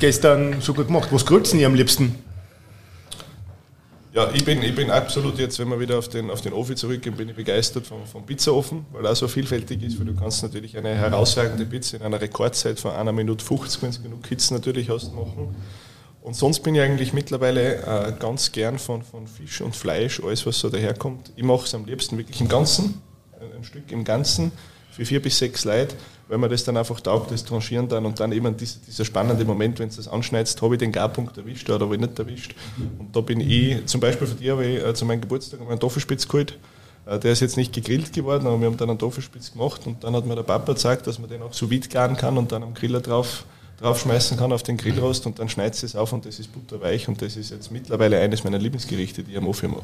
gestern 0.00 0.62
schon 0.62 0.76
gut 0.76 0.86
gemacht. 0.86 1.08
Was 1.10 1.26
grüßen 1.26 1.60
ihr 1.60 1.66
am 1.66 1.74
liebsten? 1.74 2.14
Ja, 4.14 4.30
ich 4.32 4.44
bin, 4.44 4.62
ich 4.62 4.76
bin 4.76 4.92
absolut 4.92 5.40
jetzt, 5.40 5.58
wenn 5.58 5.68
wir 5.70 5.80
wieder 5.80 5.98
auf 5.98 6.06
den, 6.06 6.30
auf 6.30 6.40
den 6.40 6.52
Ofen 6.52 6.76
zurückgehen, 6.76 7.16
bin 7.16 7.30
ich 7.30 7.34
begeistert 7.34 7.84
vom, 7.84 8.06
vom 8.06 8.24
Pizzaofen, 8.24 8.86
weil 8.92 9.04
er 9.04 9.16
so 9.16 9.26
vielfältig 9.26 9.82
ist, 9.82 9.98
weil 9.98 10.06
du 10.06 10.14
kannst 10.14 10.40
natürlich 10.44 10.78
eine 10.78 10.90
herausragende 10.90 11.66
Pizza 11.66 11.96
in 11.96 12.04
einer 12.04 12.20
Rekordzeit 12.20 12.78
von 12.78 12.92
einer 12.92 13.10
Minute 13.10 13.44
50, 13.44 13.82
wenn 13.82 13.90
du 13.90 14.02
genug 14.02 14.22
Kids 14.22 14.52
natürlich 14.52 14.88
hast, 14.88 15.12
machen. 15.12 15.56
Und 16.22 16.36
sonst 16.36 16.60
bin 16.60 16.76
ich 16.76 16.80
eigentlich 16.80 17.12
mittlerweile 17.12 17.78
äh, 17.82 18.12
ganz 18.16 18.52
gern 18.52 18.78
von, 18.78 19.02
von 19.02 19.26
Fisch 19.26 19.60
und 19.60 19.74
Fleisch, 19.74 20.22
alles 20.22 20.46
was 20.46 20.60
so 20.60 20.70
daherkommt. 20.70 21.32
Ich 21.34 21.42
mache 21.42 21.64
es 21.64 21.74
am 21.74 21.84
liebsten 21.84 22.16
wirklich 22.16 22.40
im 22.40 22.46
Ganzen, 22.46 23.02
ein, 23.40 23.52
ein 23.52 23.64
Stück 23.64 23.90
im 23.90 24.04
Ganzen 24.04 24.52
für 24.92 25.04
vier 25.04 25.20
bis 25.20 25.38
sechs 25.38 25.64
Leute, 25.64 25.96
weil 26.28 26.38
man 26.38 26.50
das 26.50 26.64
dann 26.64 26.76
einfach 26.76 27.00
taugt, 27.00 27.30
das 27.30 27.44
tranchieren 27.44 27.88
dann 27.88 28.06
und 28.06 28.20
dann 28.20 28.32
eben 28.32 28.56
dieser, 28.56 28.78
dieser 28.86 29.04
spannende 29.04 29.44
Moment, 29.44 29.78
wenn 29.78 29.88
du 29.88 29.96
das 29.96 30.08
anschneidest, 30.08 30.60
habe 30.62 30.74
ich 30.74 30.78
den 30.78 30.92
Garpunkt 30.92 31.36
erwischt 31.36 31.68
oder 31.68 31.84
habe 31.84 31.94
ich 31.94 32.00
nicht 32.00 32.18
erwischt. 32.18 32.54
Und 32.98 33.14
da 33.14 33.20
bin 33.20 33.40
ich, 33.40 33.84
zum 33.86 34.00
Beispiel 34.00 34.26
für 34.26 34.34
dich 34.34 34.50
habe 34.50 34.64
ich 34.64 34.84
äh, 34.84 34.94
zu 34.94 35.04
meinem 35.04 35.20
Geburtstag 35.20 35.60
einen 35.60 35.80
Toffelspitz 35.80 36.26
geholt. 36.26 36.58
Äh, 37.06 37.18
der 37.18 37.32
ist 37.32 37.40
jetzt 37.40 37.56
nicht 37.56 37.72
gegrillt 37.72 38.12
geworden, 38.12 38.46
aber 38.46 38.58
wir 38.58 38.66
haben 38.66 38.76
dann 38.76 38.90
einen 38.90 38.98
Toffelspitz 38.98 39.52
gemacht 39.52 39.86
und 39.86 40.02
dann 40.02 40.16
hat 40.16 40.26
mir 40.26 40.34
der 40.34 40.42
Papa 40.42 40.72
gezeigt, 40.72 41.06
dass 41.06 41.18
man 41.18 41.28
den 41.28 41.42
auch 41.42 41.52
so 41.52 41.70
weit 41.70 41.90
garen 41.90 42.16
kann 42.16 42.38
und 42.38 42.52
dann 42.52 42.62
am 42.62 42.74
Griller 42.74 43.00
drauf 43.00 43.44
draufschmeißen 43.80 44.36
kann 44.36 44.52
auf 44.52 44.62
den 44.62 44.76
Grillrost 44.76 45.26
und 45.26 45.40
dann 45.40 45.48
schneidet 45.48 45.82
es 45.82 45.96
auf 45.96 46.12
und 46.12 46.24
das 46.24 46.38
ist 46.38 46.52
butterweich 46.52 47.08
und 47.08 47.20
das 47.20 47.36
ist 47.36 47.50
jetzt 47.50 47.72
mittlerweile 47.72 48.20
eines 48.20 48.44
meiner 48.44 48.58
Lieblingsgerichte, 48.58 49.24
die 49.24 49.32
ich 49.32 49.36
am 49.36 49.48
Ofen 49.48 49.72
mache. 49.72 49.82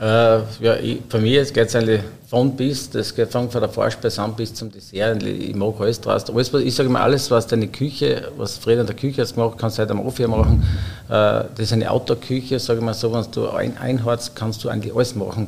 Äh, 0.00 0.38
ja, 0.60 0.76
ich, 0.82 1.02
für 1.08 1.18
mich 1.18 1.52
geht 1.52 1.68
es 1.68 1.76
eigentlich 1.76 2.00
von 2.26 2.56
bis, 2.56 2.90
das 2.90 3.14
geht 3.14 3.30
von 3.30 3.48
der 3.48 3.68
Vorspeise 3.68 4.22
an 4.22 4.34
bis 4.34 4.52
zum 4.52 4.70
Dessert. 4.70 5.22
Ich 5.22 5.54
mag 5.54 5.74
alles 5.78 6.00
draus. 6.00 6.28
Alles, 6.28 6.52
ich 6.52 6.74
sage 6.74 6.88
immer, 6.88 7.00
alles, 7.00 7.30
was 7.30 7.46
deine 7.46 7.68
Küche, 7.68 8.32
was 8.36 8.58
Fred 8.58 8.80
in 8.80 8.86
der 8.86 8.96
Küche 8.96 9.20
jetzt 9.20 9.36
macht, 9.36 9.58
kannst 9.58 9.78
du 9.78 9.80
halt 9.80 9.90
am 9.90 10.04
Ofen 10.04 10.30
machen. 10.30 10.62
Äh, 11.08 11.10
das 11.10 11.60
ist 11.60 11.72
eine 11.72 11.90
Outdoor-Küche, 11.90 12.58
sage 12.58 12.80
ich 12.80 12.84
mal 12.84 12.94
so, 12.94 13.12
wenn 13.12 13.24
du 13.30 13.50
ein, 13.50 13.78
einheizt, 13.78 14.34
kannst 14.34 14.64
du 14.64 14.68
eigentlich 14.68 14.94
alles 14.94 15.14
machen. 15.14 15.46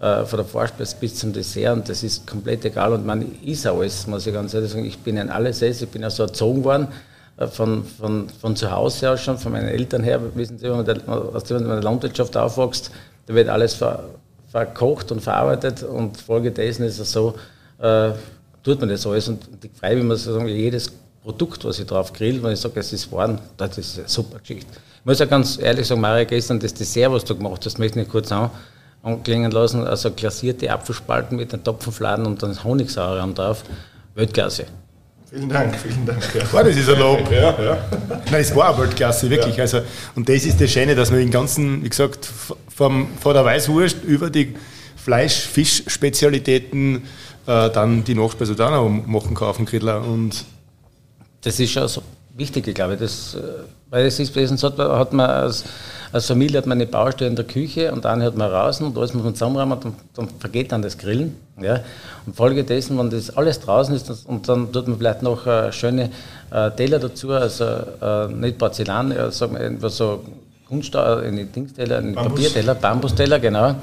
Äh, 0.00 0.24
von 0.26 0.36
der 0.36 0.46
Vorspeise 0.46 0.94
bis 1.00 1.16
zum 1.16 1.32
Dessert 1.32 1.76
und 1.76 1.88
das 1.88 2.04
ist 2.04 2.24
komplett 2.24 2.64
egal 2.64 2.92
und 2.92 3.04
man 3.04 3.34
ist 3.44 3.66
alles, 3.66 4.06
muss 4.06 4.28
ich 4.28 4.32
ganz 4.32 4.54
ehrlich 4.54 4.70
sagen. 4.70 4.84
Ich 4.84 4.98
bin 4.98 5.18
ein 5.18 5.28
alles, 5.28 5.60
ich 5.60 5.88
bin 5.88 6.02
ja 6.02 6.10
so 6.10 6.22
erzogen 6.22 6.62
worden 6.62 6.86
äh, 7.36 7.48
von, 7.48 7.84
von, 7.84 8.28
von 8.40 8.54
zu 8.54 8.70
Hause 8.70 9.10
aus 9.10 9.20
schon, 9.22 9.38
von 9.38 9.50
meinen 9.50 9.66
Eltern 9.66 10.04
her, 10.04 10.20
wissen 10.36 10.56
Sie, 10.56 10.70
wenn 10.70 10.86
man 10.86 11.08
aus 11.34 11.42
der 11.42 11.58
Landwirtschaft 11.58 12.36
aufwächst, 12.36 12.92
da 13.28 13.34
wird 13.34 13.48
alles 13.50 13.74
ver, 13.74 14.04
verkocht 14.50 15.12
und 15.12 15.20
verarbeitet 15.20 15.82
und 15.82 16.16
folgedessen 16.16 16.84
ist 16.86 16.98
es 16.98 17.12
so, 17.12 17.34
äh, 17.78 18.12
tut 18.62 18.80
man 18.80 18.88
das 18.88 19.06
alles. 19.06 19.28
Und 19.28 19.46
ich 19.62 19.70
freue 19.78 19.96
mich, 19.96 20.04
muss 20.04 20.24
sagen, 20.24 20.48
jedes 20.48 20.90
Produkt, 21.22 21.62
was 21.66 21.78
ich 21.78 21.86
drauf 21.86 22.10
grill, 22.14 22.42
wenn 22.42 22.52
ich 22.52 22.60
sage, 22.60 22.80
es 22.80 22.90
ist 22.92 23.12
warm, 23.12 23.38
das 23.58 23.76
ist 23.76 23.98
eine 23.98 24.08
super 24.08 24.38
Geschichte. 24.38 24.70
Ich 25.00 25.04
muss 25.04 25.18
ja 25.18 25.26
ganz 25.26 25.58
ehrlich 25.58 25.86
sagen, 25.86 26.00
Maria, 26.00 26.24
gestern 26.24 26.58
das 26.58 26.72
Dessert, 26.72 27.12
was 27.12 27.24
du 27.24 27.36
gemacht 27.36 27.66
hast, 27.66 27.78
möchte 27.78 27.98
ich 27.98 28.06
nicht 28.06 28.10
kurz 28.10 28.32
an, 28.32 28.50
anklingen 29.02 29.52
lassen, 29.52 29.86
also 29.86 30.10
glasierte 30.10 30.72
Apfelspalten 30.72 31.36
mit 31.36 31.52
den 31.52 31.62
Topfenfladen 31.62 32.24
und 32.24 32.42
dann 32.42 32.64
Honigsaure 32.64 33.30
drauf. 33.34 33.62
Weltklasse. 34.14 34.64
Vielen 35.30 35.48
Dank, 35.48 35.76
vielen 35.76 36.06
Dank. 36.06 36.22
Ja. 36.34 36.42
Oh, 36.52 36.64
das 36.64 36.74
ist 36.74 36.88
ein 36.88 36.98
Lob. 36.98 37.30
Ja, 37.30 37.62
ja. 37.62 37.78
Nein, 38.30 38.40
es 38.40 38.54
war 38.54 38.70
eine 38.74 38.78
Weltklasse, 38.78 39.28
wirklich. 39.28 39.56
Ja. 39.56 39.64
Also, 39.64 39.80
und 40.14 40.26
das 40.26 40.44
ist 40.46 40.58
das 40.58 40.70
Schöne, 40.70 40.94
dass 40.94 41.10
man 41.10 41.20
den 41.20 41.30
ganzen, 41.30 41.84
wie 41.84 41.88
gesagt, 41.88 42.30
vom, 42.74 43.08
von 43.20 43.34
der 43.34 43.44
Weißwurst 43.44 44.04
über 44.04 44.30
die 44.30 44.54
Fleisch-, 44.96 45.46
Fisch-Spezialitäten 45.46 47.02
äh, 47.46 47.70
dann 47.70 48.04
die 48.04 48.14
Nachspeise 48.14 48.54
da 48.54 48.70
noch 48.70 48.88
machen 48.88 49.34
kann 49.34 49.48
auf 49.48 49.56
dem 49.56 49.66
Griller. 49.66 50.02
Und 50.02 50.46
das 51.42 51.60
ist 51.60 51.72
schon 51.72 51.88
so 51.88 52.02
wichtig, 52.38 52.74
glaube 52.74 52.94
ich. 52.94 53.00
Das, 53.00 53.34
äh, 53.34 53.38
weil 53.90 54.06
es 54.06 54.18
ist, 54.18 54.34
hat 54.62 54.78
man, 54.78 54.90
hat 54.92 55.12
man 55.12 55.28
als, 55.28 55.64
als, 56.12 56.26
Familie 56.26 56.58
hat 56.58 56.66
man 56.66 56.78
eine 56.78 56.86
Baustelle 56.86 57.28
in 57.28 57.36
der 57.36 57.44
Küche 57.44 57.92
und 57.92 58.06
eine 58.06 58.24
hat 58.24 58.36
man 58.36 58.50
draußen 58.50 58.86
und 58.86 58.96
alles 58.96 59.14
muss 59.14 59.24
man 59.24 59.34
zusammenräumen 59.34 59.72
und 59.72 59.84
dann, 59.84 59.94
dann 60.14 60.28
vergeht 60.38 60.72
dann 60.72 60.82
das 60.82 60.96
Grillen. 60.96 61.36
Ja. 61.60 61.80
Und 62.26 62.36
folgedessen, 62.36 62.98
wenn 62.98 63.10
das 63.10 63.36
alles 63.36 63.60
draußen 63.60 63.94
ist 63.94 64.26
und 64.26 64.48
dann 64.48 64.72
tut 64.72 64.88
man 64.88 64.98
vielleicht 64.98 65.22
noch 65.22 65.46
äh, 65.46 65.72
schöne 65.72 66.10
äh, 66.50 66.70
Teller 66.70 66.98
dazu, 66.98 67.30
also 67.30 67.64
äh, 67.64 68.28
nicht 68.28 68.58
Porzellan, 68.58 69.12
äh, 69.12 69.30
sagen 69.30 69.80
wir 69.80 69.90
so 69.90 70.24
Kunststahl, 70.68 71.24
eine 71.24 71.46
Dingsteller, 71.46 71.98
eine 71.98 72.12
Bambus. 72.12 72.32
Papierteller, 72.32 72.74
Bambusteller, 72.74 73.38
genau. 73.40 73.74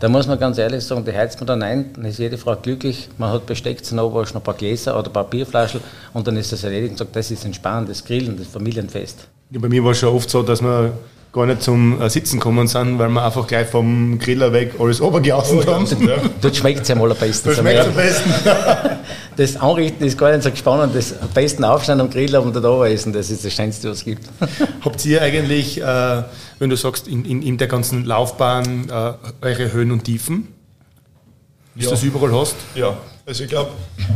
Da 0.00 0.08
muss 0.08 0.26
man 0.26 0.38
ganz 0.38 0.58
ehrlich 0.58 0.84
sagen, 0.84 1.04
die 1.04 1.12
heizt 1.12 1.38
man 1.40 1.46
dann 1.46 1.62
ein, 1.62 1.92
dann 1.94 2.04
ist 2.04 2.18
jede 2.18 2.36
Frau 2.36 2.56
glücklich, 2.56 3.08
man 3.16 3.30
hat 3.30 3.46
Besteck 3.46 3.84
zum 3.84 3.98
Abwaschen, 3.98 4.36
ein 4.36 4.42
paar 4.42 4.54
Gläser 4.54 4.98
oder 4.98 5.08
ein 5.08 5.12
paar 5.12 5.24
Bierflaschen 5.24 5.80
und 6.12 6.26
dann 6.26 6.36
ist 6.36 6.52
das 6.52 6.64
erledigt 6.64 6.92
und 6.92 6.98
sagt, 6.98 7.16
das 7.16 7.30
ist 7.30 7.44
ein 7.44 7.86
das 7.86 8.04
Grillen, 8.04 8.36
das 8.36 8.48
Familienfest. 8.48 9.28
Ja, 9.50 9.60
bei 9.60 9.68
mir 9.68 9.84
war 9.84 9.92
es 9.92 9.98
schon 9.98 10.14
oft 10.14 10.28
so, 10.28 10.42
dass 10.42 10.60
man 10.60 10.92
gar 11.34 11.46
nicht 11.46 11.62
zum 11.62 12.00
äh, 12.00 12.08
Sitzen 12.08 12.38
kommen 12.38 12.68
sind, 12.68 12.98
weil 12.98 13.08
wir 13.08 13.24
einfach 13.24 13.46
gleich 13.46 13.66
vom 13.66 14.18
Griller 14.20 14.52
weg 14.52 14.74
alles 14.78 15.02
runtergelassen 15.02 15.58
oh, 15.58 15.66
haben. 15.66 15.86
Ja. 16.06 16.16
Dort 16.40 16.56
schmeckt 16.56 16.82
es 16.82 16.88
ja 16.88 16.94
mal 16.94 17.10
am 17.10 17.18
besten. 17.18 17.48
Das 17.48 17.58
schmeckt 17.58 17.86
am 17.86 17.94
besten. 17.94 18.30
das 19.36 19.56
Anrichten 19.56 20.04
ist 20.04 20.16
gar 20.16 20.30
nicht 20.30 20.44
so 20.44 20.54
spannend. 20.54 20.94
Das 20.94 21.20
am 21.20 21.28
besten 21.28 21.64
aufstehen 21.64 22.00
am 22.00 22.08
Grill 22.08 22.36
und 22.36 22.54
dort 22.54 22.88
essen, 22.88 23.12
das 23.12 23.30
ist 23.30 23.44
das 23.44 23.52
Schönste, 23.52 23.90
was 23.90 23.98
es 23.98 24.04
gibt. 24.04 24.28
Habt 24.84 25.04
ihr 25.04 25.20
eigentlich, 25.20 25.80
äh, 25.80 26.22
wenn 26.60 26.70
du 26.70 26.76
sagst, 26.76 27.08
in, 27.08 27.24
in, 27.24 27.42
in 27.42 27.58
der 27.58 27.66
ganzen 27.66 28.04
Laufbahn 28.04 28.88
äh, 28.88 29.12
eure 29.42 29.72
Höhen 29.72 29.90
und 29.90 30.04
Tiefen? 30.04 30.48
Ist 31.74 31.86
ja. 31.86 31.90
das 31.90 32.04
überall 32.04 32.32
hast? 32.32 32.54
Ja, 32.76 32.96
also 33.26 33.42
ich 33.42 33.50
glaube, 33.50 33.70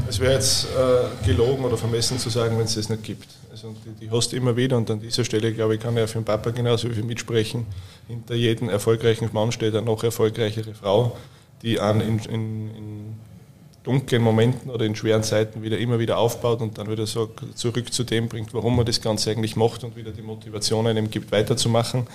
es 0.09 0.21
wäre 0.21 0.35
jetzt 0.35 0.67
äh, 0.67 1.27
gelogen 1.27 1.65
oder 1.65 1.77
vermessen 1.77 2.17
zu 2.21 2.31
sagen, 2.31 2.57
wenn 2.57 2.67
es 2.67 2.77
das 2.77 2.89
nicht 2.89 3.03
gibt. 3.03 3.27
Also 3.65 3.75
die, 3.85 4.07
die 4.07 4.11
hast 4.13 4.31
du 4.31 4.37
immer 4.37 4.57
wieder 4.57 4.77
und 4.77 4.89
an 4.89 5.01
dieser 5.01 5.25
Stelle, 5.25 5.53
glaube 5.53 5.75
ich, 5.75 5.81
kann 5.81 5.97
ja 5.97 6.07
für 6.07 6.21
den 6.21 6.25
Papa 6.25 6.51
genauso 6.51 6.89
viel 6.91 7.03
mitsprechen. 7.03 7.67
Hinter 8.07 8.37
jedem 8.37 8.69
erfolgreichen 8.69 9.29
Mann 9.33 9.51
steht 9.51 9.75
eine 9.75 9.85
noch 9.85 10.05
erfolgreichere 10.05 10.75
Frau, 10.75 11.17
die 11.63 11.81
an 11.81 12.01
in, 12.01 12.19
in, 12.21 12.77
in 12.77 13.17
dunklen 13.83 14.23
Momenten 14.23 14.71
oder 14.71 14.85
in 14.85 14.95
schweren 14.95 15.25
Zeiten 15.25 15.63
wieder 15.63 15.79
immer 15.79 15.99
wieder 15.99 16.19
aufbaut 16.19 16.61
und 16.61 16.79
dann 16.79 16.89
wieder 16.89 17.07
so 17.07 17.31
zurück 17.57 17.93
zu 17.93 18.05
dem 18.05 18.29
bringt, 18.29 18.55
warum 18.55 18.77
man 18.77 18.87
das 18.87 19.01
Ganze 19.01 19.33
eigentlich 19.33 19.57
macht 19.57 19.83
und 19.83 19.97
wieder 19.97 20.13
die 20.13 20.23
Motivation 20.23 20.87
einem 20.87 21.11
gibt, 21.11 21.33
weiterzumachen. 21.33 22.07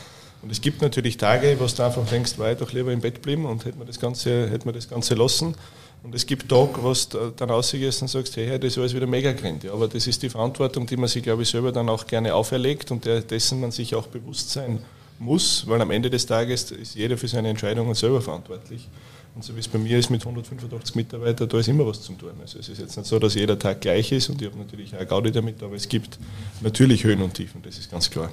Und 0.44 0.52
es 0.52 0.62
gibt 0.62 0.82
natürlich 0.82 1.18
Tage, 1.18 1.58
wo 1.60 1.66
du 1.66 1.84
einfach 1.84 2.06
denkst, 2.08 2.38
war 2.38 2.54
ich 2.54 2.58
doch 2.58 2.72
lieber 2.72 2.94
im 2.94 3.02
Bett 3.02 3.22
bleiben 3.22 3.46
und 3.46 3.66
hätte 3.66 3.78
man 3.78 3.88
das 3.88 4.00
Ganze, 4.00 4.50
hätte 4.50 4.66
man 4.66 4.76
das 4.76 4.90
Ganze 4.90 5.16
lassen. 5.16 5.56
Und 6.04 6.14
es 6.14 6.26
gibt 6.26 6.50
Tage, 6.50 6.84
wo 6.84 6.94
du 6.94 7.34
dann 7.36 7.50
rausgehst 7.50 8.02
und 8.02 8.10
sagst, 8.10 8.36
hey, 8.36 8.60
das 8.60 8.74
ist 8.74 8.78
alles 8.78 8.94
wieder 8.94 9.08
mega 9.08 9.32
grint. 9.32 9.66
Aber 9.66 9.88
das 9.88 10.06
ist 10.06 10.22
die 10.22 10.30
Verantwortung, 10.30 10.86
die 10.86 10.98
man 10.98 11.08
sich, 11.08 11.24
glaube 11.24 11.44
ich, 11.44 11.50
selber 11.50 11.72
dann 11.72 11.88
auch 11.88 12.06
gerne 12.06 12.36
auferlegt 12.36 12.92
und 12.92 13.06
dessen 13.06 13.62
man 13.62 13.72
sich 13.72 13.96
auch 13.96 14.08
bewusst 14.08 14.52
sein 14.52 14.80
muss, 15.18 15.66
weil 15.68 15.82
am 15.82 15.92
Ende 15.92 16.10
des 16.10 16.26
Tages 16.26 16.72
ist 16.72 16.96
jeder 16.96 17.18
für 17.18 17.30
seine 17.30 17.50
Entscheidungen 17.50 17.96
selber 17.96 18.22
verantwortlich. 18.22 18.90
Und 19.36 19.44
so 19.44 19.56
wie 19.56 19.62
es 19.62 19.68
bei 19.68 19.80
mir 19.80 19.98
ist 19.98 20.10
mit 20.10 20.22
185 20.22 20.96
Mitarbeitern, 20.96 21.50
da 21.50 21.58
ist 21.58 21.68
immer 21.68 21.88
was 21.88 22.02
zum 22.02 22.18
tun. 22.18 22.32
Also 22.42 22.60
es 22.60 22.70
ist 22.70 22.80
jetzt 22.80 22.98
nicht 22.98 23.08
so, 23.08 23.18
dass 23.18 23.34
jeder 23.34 23.58
Tag 23.58 23.82
gleich 23.82 24.12
ist 24.12 24.30
und 24.30 24.42
ich 24.42 24.48
habe 24.48 24.60
natürlich 24.60 24.96
auch 24.96 25.08
Gaudi 25.08 25.32
damit, 25.32 25.64
aber 25.64 25.76
es 25.76 25.88
gibt 25.88 26.20
natürlich 26.62 27.04
Höhen 27.04 27.22
und 27.22 27.34
Tiefen, 27.34 27.62
das 27.64 27.80
ist 27.80 27.90
ganz 27.90 28.10
klar. 28.10 28.30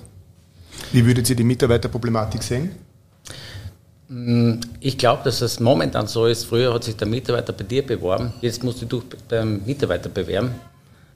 Wie 0.92 1.04
würdet 1.06 1.30
ihr 1.30 1.36
die 1.36 1.44
Mitarbeiterproblematik 1.44 2.42
sehen? 2.42 2.70
Mm, 4.10 4.58
ich 4.80 4.98
glaube, 4.98 5.22
dass 5.22 5.40
es 5.40 5.60
momentan 5.60 6.08
so 6.08 6.26
ist. 6.26 6.44
Früher 6.44 6.74
hat 6.74 6.82
sich 6.82 6.96
der 6.96 7.06
Mitarbeiter 7.06 7.52
bei 7.52 7.62
dir 7.62 7.86
beworben, 7.86 8.32
jetzt 8.40 8.64
musst 8.64 8.82
du 8.82 8.86
dich 8.86 9.02
beim 9.28 9.62
Mitarbeiter 9.64 10.08
bewerben. 10.08 10.50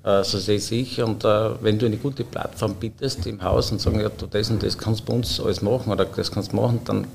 Äh, 0.05 0.23
so 0.23 0.39
sehe 0.39 0.57
ich. 0.57 1.03
Und 1.03 1.25
äh, 1.25 1.51
wenn 1.61 1.77
du 1.77 1.87
eine 1.87 1.97
gute 1.97 2.23
Plattform 2.23 2.77
bietest 2.77 3.27
im 3.27 3.43
Haus 3.43 3.73
und 3.73 3.81
sagen, 3.81 4.01
ja, 4.01 4.09
du 4.09 4.27
das 4.27 4.49
und 4.49 4.63
das 4.63 4.79
kannst 4.79 5.05
bei 5.05 5.13
uns 5.13 5.41
alles 5.41 5.61
machen 5.61 5.93
oder 5.93 6.05
das 6.05 6.31
kannst 6.31 6.53
du 6.53 6.57
machen, 6.57 6.81
dann 6.85 7.07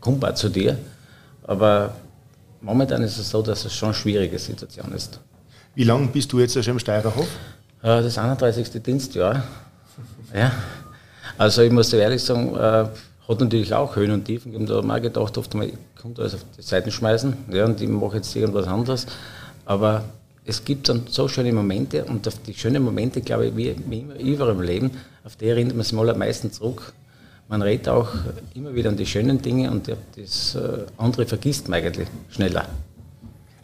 kommt 0.00 0.22
er 0.22 0.34
zu 0.34 0.50
dir. 0.50 0.76
Aber 1.44 1.94
momentan 2.60 3.02
ist 3.02 3.16
es 3.16 3.30
so, 3.30 3.40
dass 3.40 3.64
es 3.64 3.74
schon 3.74 3.88
eine 3.88 3.94
schwierige 3.94 4.38
Situation 4.38 4.92
ist. 4.92 5.18
Wie 5.74 5.84
lange 5.84 6.08
bist 6.08 6.30
du 6.30 6.40
jetzt 6.40 6.52
schon 6.52 6.74
im 6.74 6.78
Steirerhof? 6.78 7.28
Äh, 7.82 8.02
das 8.02 8.18
31. 8.18 8.82
Dienstjahr. 8.82 9.44
Ja. 10.34 10.52
Also 11.38 11.62
ich 11.62 11.72
muss 11.72 11.90
ehrlich 11.94 12.22
sagen, 12.22 12.54
hat 13.30 13.40
natürlich 13.40 13.72
auch 13.72 13.96
Höhen 13.96 14.10
und 14.10 14.24
Tiefen 14.24 14.52
gegeben. 14.52 14.66
Da 14.66 14.74
habe 14.74 14.86
ich 14.86 14.92
mir 14.92 15.00
gedacht, 15.00 15.38
oft 15.38 15.52
einmal, 15.52 15.68
ich 15.68 15.74
konnte 16.00 16.22
alles 16.22 16.34
auf 16.34 16.44
die 16.58 16.62
Seiten 16.62 16.90
schmeißen 16.90 17.34
ja, 17.52 17.64
und 17.64 17.80
ich 17.80 17.88
mache 17.88 18.16
jetzt 18.16 18.34
irgendwas 18.34 18.66
anderes. 18.66 19.06
Aber 19.64 20.04
es 20.44 20.64
gibt 20.64 20.88
dann 20.88 21.02
so 21.08 21.28
schöne 21.28 21.52
Momente 21.52 22.04
und 22.04 22.26
auf 22.26 22.38
die 22.44 22.54
schönen 22.54 22.82
Momente, 22.82 23.20
glaube 23.20 23.46
ich, 23.46 23.56
wie, 23.56 23.68
immer 23.68 24.18
überall 24.18 24.50
im 24.50 24.62
Leben, 24.62 24.90
auf 25.24 25.36
die 25.36 25.46
erinnert 25.46 25.76
man 25.76 25.84
sich 25.84 25.92
mal 25.92 26.10
am 26.10 26.18
meisten 26.18 26.50
zurück. 26.50 26.92
Man 27.48 27.62
redet 27.62 27.88
auch 27.88 28.08
immer 28.54 28.74
wieder 28.74 28.90
an 28.90 28.96
die 28.96 29.06
schönen 29.06 29.40
Dinge 29.42 29.70
und 29.70 29.88
das 30.16 30.54
äh, 30.54 30.84
andere 30.96 31.26
vergisst 31.26 31.68
man 31.68 31.82
eigentlich 31.82 32.08
schneller. 32.30 32.66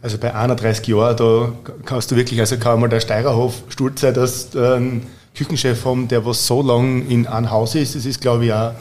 Also 0.03 0.19
bei 0.19 0.35
31 0.35 0.87
Jahren, 0.87 1.17
da 1.17 1.53
kannst 1.85 2.11
du 2.11 2.17
wirklich, 2.17 2.39
also 2.39 2.57
kann 2.59 2.79
mal 2.79 2.89
der 2.89 3.01
Steirerhof 3.01 3.63
stolz 3.69 4.03
sein, 4.03 4.15
dass 4.15 4.55
ein 4.55 5.07
Küchenchef 5.35 5.85
haben, 5.85 6.07
der 6.09 6.25
was 6.25 6.47
so 6.47 6.63
lange 6.63 7.03
in 7.05 7.27
einem 7.27 7.51
Haus 7.51 7.75
ist. 7.75 7.95
Das 7.95 8.07
ist, 8.07 8.21
glaube 8.21 8.47
ich, 8.47 8.53
auch 8.53 8.73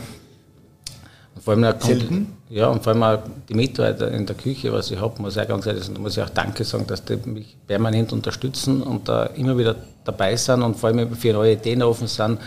vor 1.46 1.54
allem 1.54 1.80
Selten? 1.80 2.38
Ja, 2.50 2.70
und 2.70 2.84
vor 2.84 2.94
allem 2.94 3.04
auch 3.04 3.20
die 3.48 3.54
Mitarbeiter 3.54 4.12
in 4.12 4.26
der 4.26 4.36
Küche, 4.36 4.74
was 4.74 4.90
ich 4.90 5.00
habe, 5.00 5.22
muss 5.22 5.36
ich 5.36 5.44
auch 5.44 5.48
ganz 5.48 5.68
ehrlich 5.68 5.84
sagen, 5.84 6.02
muss 6.02 6.18
ich 6.18 6.24
auch 6.24 6.30
Danke 6.30 6.64
sagen, 6.64 6.88
dass 6.88 7.06
die 7.06 7.18
mich 7.24 7.56
permanent 7.68 8.12
unterstützen 8.12 8.82
und 8.82 9.08
da 9.08 9.28
immer 9.28 9.56
wieder 9.56 9.76
dabei 10.04 10.36
sind 10.36 10.64
und 10.64 10.76
vor 10.76 10.90
allem 10.90 11.16
für 11.16 11.34
neue 11.34 11.54
Ideen 11.54 11.84
offen 11.84 12.08
sind. 12.08 12.40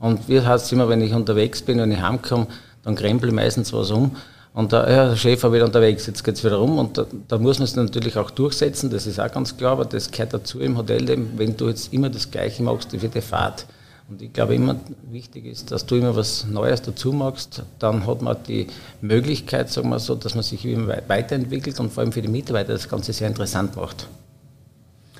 Und 0.00 0.28
wie 0.28 0.38
heißt 0.38 0.66
es 0.66 0.72
immer, 0.72 0.86
wenn 0.90 1.00
ich 1.00 1.14
unterwegs 1.14 1.62
bin, 1.62 1.78
wenn 1.78 1.92
ich 1.92 2.02
heimkomme, 2.02 2.46
dann 2.82 2.94
krempel 2.94 3.30
ich 3.30 3.34
meistens 3.34 3.72
was 3.72 3.90
um. 3.90 4.14
Und 4.52 4.74
da, 4.74 4.86
ja, 4.90 5.08
der 5.08 5.16
Chef 5.16 5.42
war 5.44 5.52
wieder 5.54 5.64
unterwegs, 5.64 6.06
jetzt 6.06 6.22
geht 6.22 6.34
es 6.34 6.44
wieder 6.44 6.56
rum. 6.56 6.78
Und 6.78 6.98
da, 6.98 7.06
da, 7.28 7.38
muss 7.38 7.58
man 7.58 7.64
es 7.64 7.74
natürlich 7.74 8.18
auch 8.18 8.30
durchsetzen, 8.30 8.90
das 8.90 9.06
ist 9.06 9.18
auch 9.18 9.32
ganz 9.32 9.56
klar, 9.56 9.72
aber 9.72 9.86
das 9.86 10.10
gehört 10.10 10.34
dazu 10.34 10.60
im 10.60 10.76
Hotel, 10.76 11.06
wenn 11.36 11.56
du 11.56 11.68
jetzt 11.68 11.90
immer 11.94 12.10
das 12.10 12.30
Gleiche 12.30 12.62
machst 12.62 12.92
wie 12.92 13.08
die 13.08 13.20
Fahrt 13.22 13.64
Und 14.12 14.20
ich 14.20 14.30
glaube 14.34 14.54
immer 14.54 14.76
wichtig 15.10 15.46
ist, 15.46 15.70
dass 15.70 15.86
du 15.86 15.96
immer 15.96 16.14
was 16.14 16.46
Neues 16.46 16.82
dazu 16.82 17.14
machst. 17.14 17.62
Dann 17.78 18.06
hat 18.06 18.20
man 18.20 18.36
die 18.46 18.66
Möglichkeit, 19.00 19.70
sagen 19.70 19.88
wir 19.88 19.98
so, 20.00 20.14
dass 20.14 20.34
man 20.34 20.44
sich 20.44 20.66
immer 20.66 20.98
weiterentwickelt 21.08 21.80
und 21.80 21.90
vor 21.90 22.02
allem 22.02 22.12
für 22.12 22.20
die 22.20 22.28
Mitarbeiter 22.28 22.74
das 22.74 22.90
Ganze 22.90 23.14
sehr 23.14 23.28
interessant 23.28 23.74
macht. 23.74 24.06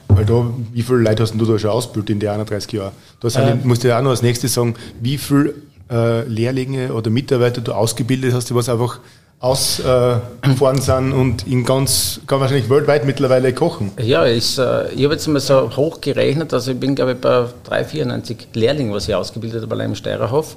Weil 0.09 0.27
da, 0.27 0.47
wie 0.75 0.83
viele 0.83 0.99
Leute 0.99 1.23
hast 1.23 1.33
du 1.33 1.43
da 1.47 1.59
schon 1.59 1.71
ausgebildet 1.71 2.11
in 2.11 2.21
den 2.21 2.29
31 2.29 2.71
Jahren? 2.71 2.93
Da 3.21 3.29
ähm, 3.41 3.61
musst 3.65 3.83
du 3.83 3.89
ja 3.89 3.99
auch 3.99 4.03
noch 4.03 4.11
als 4.11 4.21
nächstes 4.21 4.53
sagen, 4.53 4.75
wie 5.01 5.17
viele 5.17 5.55
äh, 5.91 6.29
Lehrlinge 6.29 6.93
oder 6.93 7.09
Mitarbeiter 7.09 7.63
du 7.63 7.73
ausgebildet 7.73 8.35
hast, 8.35 8.51
die 8.51 8.55
was 8.55 8.69
einfach 8.69 9.01
ausgefahren 9.43 10.79
äh, 10.79 10.81
sind 10.81 11.13
und 11.13 11.47
in 11.49 11.65
ganz, 11.65 12.21
kann 12.29 12.41
wahrscheinlich 12.41 12.71
weltweit 12.71 13.05
mittlerweile 13.05 13.53
kochen. 13.53 13.91
Ja, 14.01 14.25
ich, 14.25 14.57
äh, 14.57 14.93
ich 14.93 15.03
habe 15.03 15.15
jetzt 15.15 15.27
mal 15.27 15.41
so 15.41 15.69
hoch 15.77 16.01
gerechnet, 16.01 16.55
also 16.55 16.71
ich 16.71 16.79
bin 16.79 16.95
glaube 16.95 17.13
ich 17.13 17.19
bei 17.19 17.47
394 17.65 18.49
Lehrlingen, 18.55 18.95
was 18.95 19.09
ich 19.09 19.15
ausgebildet 19.15 19.63
habe, 19.63 19.75
allein 19.75 19.91
im 19.91 19.95
Steirerhof. 19.97 20.57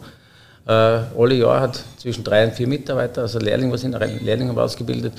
Äh, 0.68 0.72
alle 0.72 1.34
Jahre 1.34 1.62
hat 1.62 1.84
zwischen 1.98 2.24
drei 2.24 2.46
und 2.46 2.54
vier 2.54 2.68
Mitarbeiter, 2.68 3.24
also 3.24 3.40
Lehrlinge, 3.40 3.74
was 3.74 3.84
ich 3.84 3.92
Lehrlinge 4.22 4.52
habe 4.52 4.64
ausgebildet. 4.64 5.14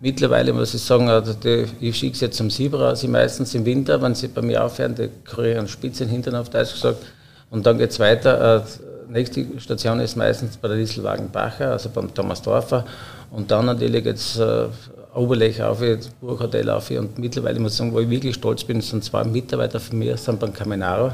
Mittlerweile 0.00 0.52
muss 0.52 0.74
ich 0.74 0.82
sagen, 0.82 1.08
also 1.08 1.32
die, 1.32 1.66
ich 1.80 1.96
schicke 1.96 2.18
sie 2.18 2.24
jetzt 2.24 2.36
zum 2.36 2.50
Sieberer, 2.50 2.96
sie 2.96 3.06
meistens 3.06 3.54
im 3.54 3.64
Winter, 3.64 4.02
wenn 4.02 4.16
sie 4.16 4.26
bei 4.26 4.42
mir 4.42 4.64
aufhören, 4.64 4.96
die 4.96 5.08
kriegen 5.24 5.68
Spitzen 5.68 6.08
hintern 6.08 6.34
auf 6.34 6.50
Deutsch 6.50 6.72
gesagt. 6.72 7.04
Und 7.50 7.66
dann 7.66 7.78
geht 7.78 7.90
es 7.90 8.00
weiter. 8.00 8.56
Äh, 8.56 8.91
nächste 9.12 9.46
Station 9.60 10.00
ist 10.00 10.16
meistens 10.16 10.56
bei 10.56 10.68
der 10.68 10.76
Dieselwagen 10.76 11.30
Bacher, 11.30 11.72
also 11.72 11.88
beim 11.90 12.12
Thomas 12.12 12.42
Dorfer. 12.42 12.84
Und 13.30 13.50
dann 13.50 13.66
natürlich 13.66 14.04
jetzt 14.04 14.38
äh, 14.38 14.66
Oberlech 15.14 15.62
auf, 15.62 15.82
Burghotel 16.20 16.68
auf. 16.70 16.90
Und 16.90 17.18
mittlerweile 17.18 17.60
muss 17.60 17.72
ich 17.72 17.78
sagen, 17.78 17.92
wo 17.92 18.00
ich 18.00 18.10
wirklich 18.10 18.34
stolz 18.34 18.64
bin, 18.64 18.80
sind 18.80 19.04
zwei 19.04 19.24
Mitarbeiter 19.24 19.78
von 19.78 19.98
mir, 19.98 20.16
sind 20.16 20.40
beim 20.40 20.52
Caminaro 20.52 21.12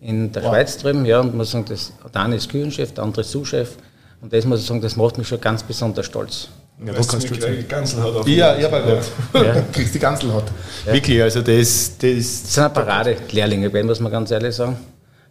in 0.00 0.32
der 0.32 0.42
wow. 0.42 0.50
Schweiz 0.50 0.78
drüben. 0.78 1.04
Ja, 1.04 1.20
und 1.20 1.34
muss 1.34 1.52
sagen, 1.52 1.64
das, 1.68 1.92
der 2.12 2.20
eine 2.20 2.36
ist 2.36 2.48
Küchenchef, 2.50 2.92
der 2.92 3.04
andere 3.04 3.22
ist 3.22 3.30
Sous-Chef. 3.30 3.76
Und 4.20 4.32
das 4.32 4.44
muss 4.44 4.60
ich 4.60 4.66
sagen, 4.66 4.80
das 4.80 4.96
macht 4.96 5.18
mich 5.18 5.28
schon 5.28 5.40
ganz 5.40 5.62
besonders 5.62 6.06
stolz. 6.06 6.48
Ja, 6.84 6.92
wo 6.96 7.02
kannst 7.02 7.30
du 7.30 7.34
die 7.34 7.68
Ganselhaut 7.68 8.16
auf. 8.16 8.28
Ja, 8.28 8.58
ja, 8.58 8.68
bei 8.68 8.80
Gott. 8.80 9.04
Ja. 9.34 9.52
Du 9.52 9.64
kriegst 9.72 9.94
die 9.94 9.98
Ganselhaut. 9.98 10.44
Ja. 10.86 10.92
Wirklich, 10.92 11.22
also 11.22 11.40
das, 11.40 11.96
das, 11.98 12.42
das 12.42 12.54
sind 12.54 12.64
eine 12.64 12.72
Parade-Lehrlinge, 12.72 13.84
muss 13.84 14.00
man 14.00 14.10
ganz 14.10 14.30
ehrlich 14.32 14.54
sagen. 14.54 14.76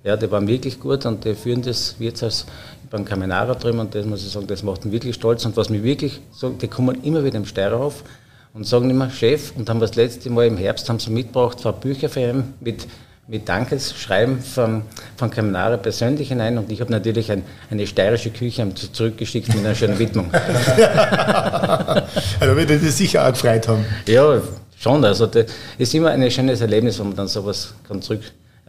Ja, 0.03 0.17
die 0.17 0.31
waren 0.31 0.47
wirklich 0.47 0.79
gut 0.79 1.05
und 1.05 1.23
die 1.25 1.35
führen 1.35 1.61
das 1.61 1.99
Wirtshaus 1.99 2.47
beim 2.89 3.05
Kaminara 3.05 3.53
drüben 3.53 3.77
und 3.79 3.93
das 3.93 4.03
muss 4.05 4.25
ich 4.25 4.31
sagen, 4.31 4.47
das 4.47 4.63
macht 4.63 4.83
mich 4.83 4.93
wirklich 4.93 5.13
stolz. 5.15 5.45
Und 5.45 5.55
was 5.55 5.69
mich 5.69 5.83
wirklich 5.83 6.19
sagen, 6.31 6.57
die 6.57 6.67
kommen 6.67 7.03
immer 7.03 7.23
wieder 7.23 7.37
im 7.37 7.45
Steirerhof 7.45 8.03
und 8.53 8.65
sagen 8.65 8.89
immer, 8.89 9.11
Chef, 9.11 9.53
und 9.55 9.69
haben 9.69 9.79
das 9.79 9.95
letzte 9.95 10.31
Mal 10.31 10.47
im 10.47 10.57
Herbst 10.57 10.89
haben 10.89 10.99
sie 10.99 11.11
mitgebracht, 11.11 11.59
zwei 11.59 11.71
Bücher 11.71 12.09
für 12.09 12.21
ihn 12.21 12.55
mit 12.59 12.87
mit 13.27 13.47
Dankesschreiben 13.47 14.41
von, 14.41 14.81
von 15.15 15.29
Kaminara 15.29 15.77
persönlich 15.77 16.29
hinein 16.29 16.57
und 16.57 16.69
ich 16.69 16.81
habe 16.81 16.91
natürlich 16.91 17.31
ein, 17.31 17.43
eine 17.69 17.87
steirische 17.87 18.29
Küche 18.29 18.67
zurückgeschickt 18.73 19.47
mit 19.49 19.59
einer 19.59 19.73
schönen 19.73 19.97
Widmung. 19.99 20.29
also 20.33 20.43
wird 22.57 22.71
das 22.71 22.97
sicher 22.97 23.25
auch 23.25 23.31
gefreut 23.31 23.69
haben. 23.69 23.85
Ja, 24.05 24.41
schon. 24.77 25.05
Also 25.05 25.29
es 25.33 25.45
ist 25.77 25.93
immer 25.93 26.09
ein 26.09 26.29
schönes 26.29 26.59
Erlebnis, 26.59 26.99
wenn 26.99 27.07
man 27.07 27.15
dann 27.15 27.29
sowas 27.29 27.73
kann 27.87 28.01
zurück 28.01 28.21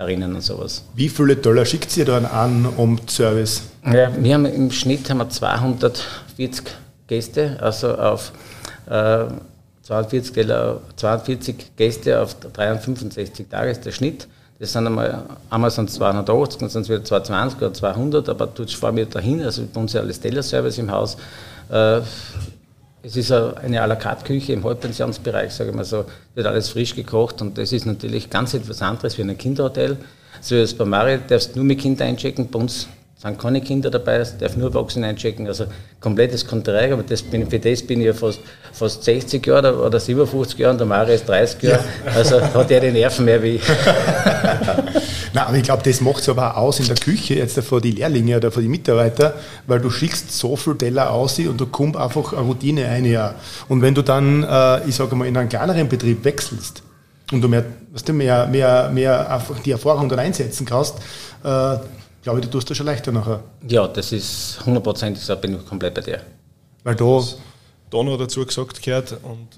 erinnern 0.02 0.34
und 0.34 0.42
sowas. 0.42 0.84
Wie 0.94 1.08
viele 1.08 1.36
Dollar 1.36 1.64
schickt 1.64 1.96
ihr 1.96 2.04
dann 2.04 2.26
an 2.26 2.66
um 2.76 3.00
Service? 3.08 3.62
Ja, 3.84 4.10
wir 4.16 4.34
haben 4.34 4.44
im 4.46 4.70
Schnitt 4.70 5.08
haben 5.10 5.18
wir 5.18 5.28
240 5.28 6.64
Gäste, 7.06 7.56
also 7.60 7.94
auf 7.96 8.32
äh, 8.88 9.24
42, 9.82 10.46
42 10.96 11.76
Gäste 11.76 12.20
auf 12.20 12.36
365 12.38 13.48
Tage 13.48 13.70
ist 13.70 13.84
der 13.84 13.92
Schnitt. 13.92 14.28
Das 14.58 14.72
sind 14.72 14.86
einmal, 14.86 15.24
einmal 15.50 15.70
sind 15.72 15.88
es 15.88 15.96
280, 15.96 16.60
dann 16.60 16.68
sind 16.68 16.82
es 16.82 16.88
wieder 16.88 17.04
220 17.04 17.58
oder 17.58 17.74
200, 17.74 18.28
aber 18.28 18.46
du 18.46 18.64
fahren 18.68 18.96
wir 18.96 19.06
dahin, 19.06 19.42
also 19.42 19.64
bei 19.72 19.80
uns 19.80 19.92
ja 19.92 20.00
alles 20.00 20.20
Tellerservice 20.20 20.78
im 20.78 20.90
Haus. 20.90 21.16
Äh, 21.68 22.00
es 23.02 23.16
ist 23.16 23.32
eine 23.32 23.82
à 23.82 23.86
la 23.86 23.96
carte 23.96 24.24
Küche 24.24 24.52
im 24.52 24.64
Halbpensionsbereich, 24.64 25.52
sage 25.52 25.70
ich 25.70 25.76
mal 25.76 25.84
so, 25.84 26.04
wird 26.34 26.46
alles 26.46 26.68
frisch 26.68 26.94
gekocht 26.94 27.42
und 27.42 27.58
das 27.58 27.72
ist 27.72 27.84
natürlich 27.84 28.30
ganz 28.30 28.54
etwas 28.54 28.80
anderes 28.80 29.18
wie 29.18 29.22
ein 29.22 29.36
Kinderhotel. 29.36 29.96
So 30.40 30.54
wie 30.54 30.60
es 30.60 30.74
bei 30.74 30.84
Marriott 30.84 31.22
darfst 31.28 31.54
du 31.54 31.58
nur 31.58 31.66
mit 31.66 31.80
Kindern 31.80 32.08
einchecken, 32.08 32.48
bei 32.48 32.58
uns 32.60 32.86
sind 33.22 33.38
keine 33.38 33.60
Kinder 33.60 33.88
dabei, 33.88 34.16
es 34.16 34.36
darf 34.36 34.56
nur 34.56 34.74
Erwachsene 34.74 35.06
einchecken, 35.06 35.46
also 35.46 35.66
komplettes 36.00 36.44
Konträr, 36.44 36.92
aber 36.92 37.04
das 37.04 37.22
bin, 37.22 37.48
für 37.48 37.60
das 37.60 37.82
bin 37.82 38.00
ich 38.00 38.06
ja 38.06 38.14
fast, 38.14 38.40
fast 38.72 39.04
60 39.04 39.46
Jahre 39.46 39.80
oder 39.80 40.00
57 40.00 40.58
Jahre 40.58 40.72
und 40.72 40.78
der 40.78 40.86
Mario 40.88 41.14
ist 41.14 41.28
30 41.28 41.62
Jahre, 41.62 41.84
ja. 42.04 42.12
also 42.16 42.40
hat 42.40 42.70
er 42.70 42.80
die 42.80 42.90
Nerven 42.90 43.24
mehr 43.24 43.40
wie 43.40 43.56
ich. 43.56 43.62
Nein, 45.34 45.44
aber 45.46 45.56
ich 45.56 45.62
glaube, 45.62 45.82
das 45.84 46.00
macht 46.00 46.20
es 46.20 46.28
aber 46.28 46.56
auch 46.56 46.62
aus 46.62 46.80
in 46.80 46.86
der 46.86 46.96
Küche, 46.96 47.34
jetzt 47.34 47.58
vor 47.60 47.80
die 47.80 47.92
Lehrlinge 47.92 48.36
oder 48.36 48.50
vor 48.50 48.60
die 48.60 48.68
Mitarbeiter, 48.68 49.34
weil 49.66 49.80
du 49.80 49.88
schickst 49.88 50.36
so 50.36 50.56
viel 50.56 50.76
Teller 50.76 51.10
aus 51.10 51.38
und 51.38 51.60
da 51.60 51.64
kommt 51.64 51.96
einfach 51.96 52.32
eine 52.32 52.42
Routine 52.42 52.86
ein. 52.86 53.04
Ja. 53.04 53.36
Und 53.68 53.82
wenn 53.82 53.94
du 53.94 54.02
dann, 54.02 54.42
äh, 54.42 54.86
ich 54.88 54.96
sage 54.96 55.14
mal, 55.14 55.26
in 55.26 55.36
einen 55.36 55.48
kleineren 55.48 55.88
Betrieb 55.88 56.24
wechselst 56.24 56.82
und 57.30 57.40
du 57.40 57.48
mehr, 57.48 57.64
was 57.92 58.04
du 58.04 58.12
mehr, 58.12 58.46
mehr, 58.48 58.90
mehr 58.92 59.30
einfach 59.30 59.58
die 59.60 59.70
Erfahrung 59.70 60.08
dann 60.08 60.18
einsetzen 60.18 60.66
kannst, 60.66 60.96
äh, 61.44 61.76
glaube 62.22 62.40
ich, 62.40 62.46
du 62.46 62.50
tust 62.50 62.70
das 62.70 62.76
schon 62.76 62.86
leichter 62.86 63.12
nachher. 63.12 63.42
Ja, 63.68 63.86
das 63.86 64.12
ist 64.12 64.60
hundertprozentig 64.64 65.22
so, 65.22 65.36
bin 65.36 65.56
ich 65.56 65.66
komplett 65.66 65.94
bei 65.94 66.00
dir. 66.00 66.20
Weil 66.84 66.94
da. 66.94 67.22
Da 67.90 68.02
noch 68.02 68.16
dazu 68.16 68.46
gesagt 68.46 68.82
gehört 68.82 69.18
und 69.22 69.48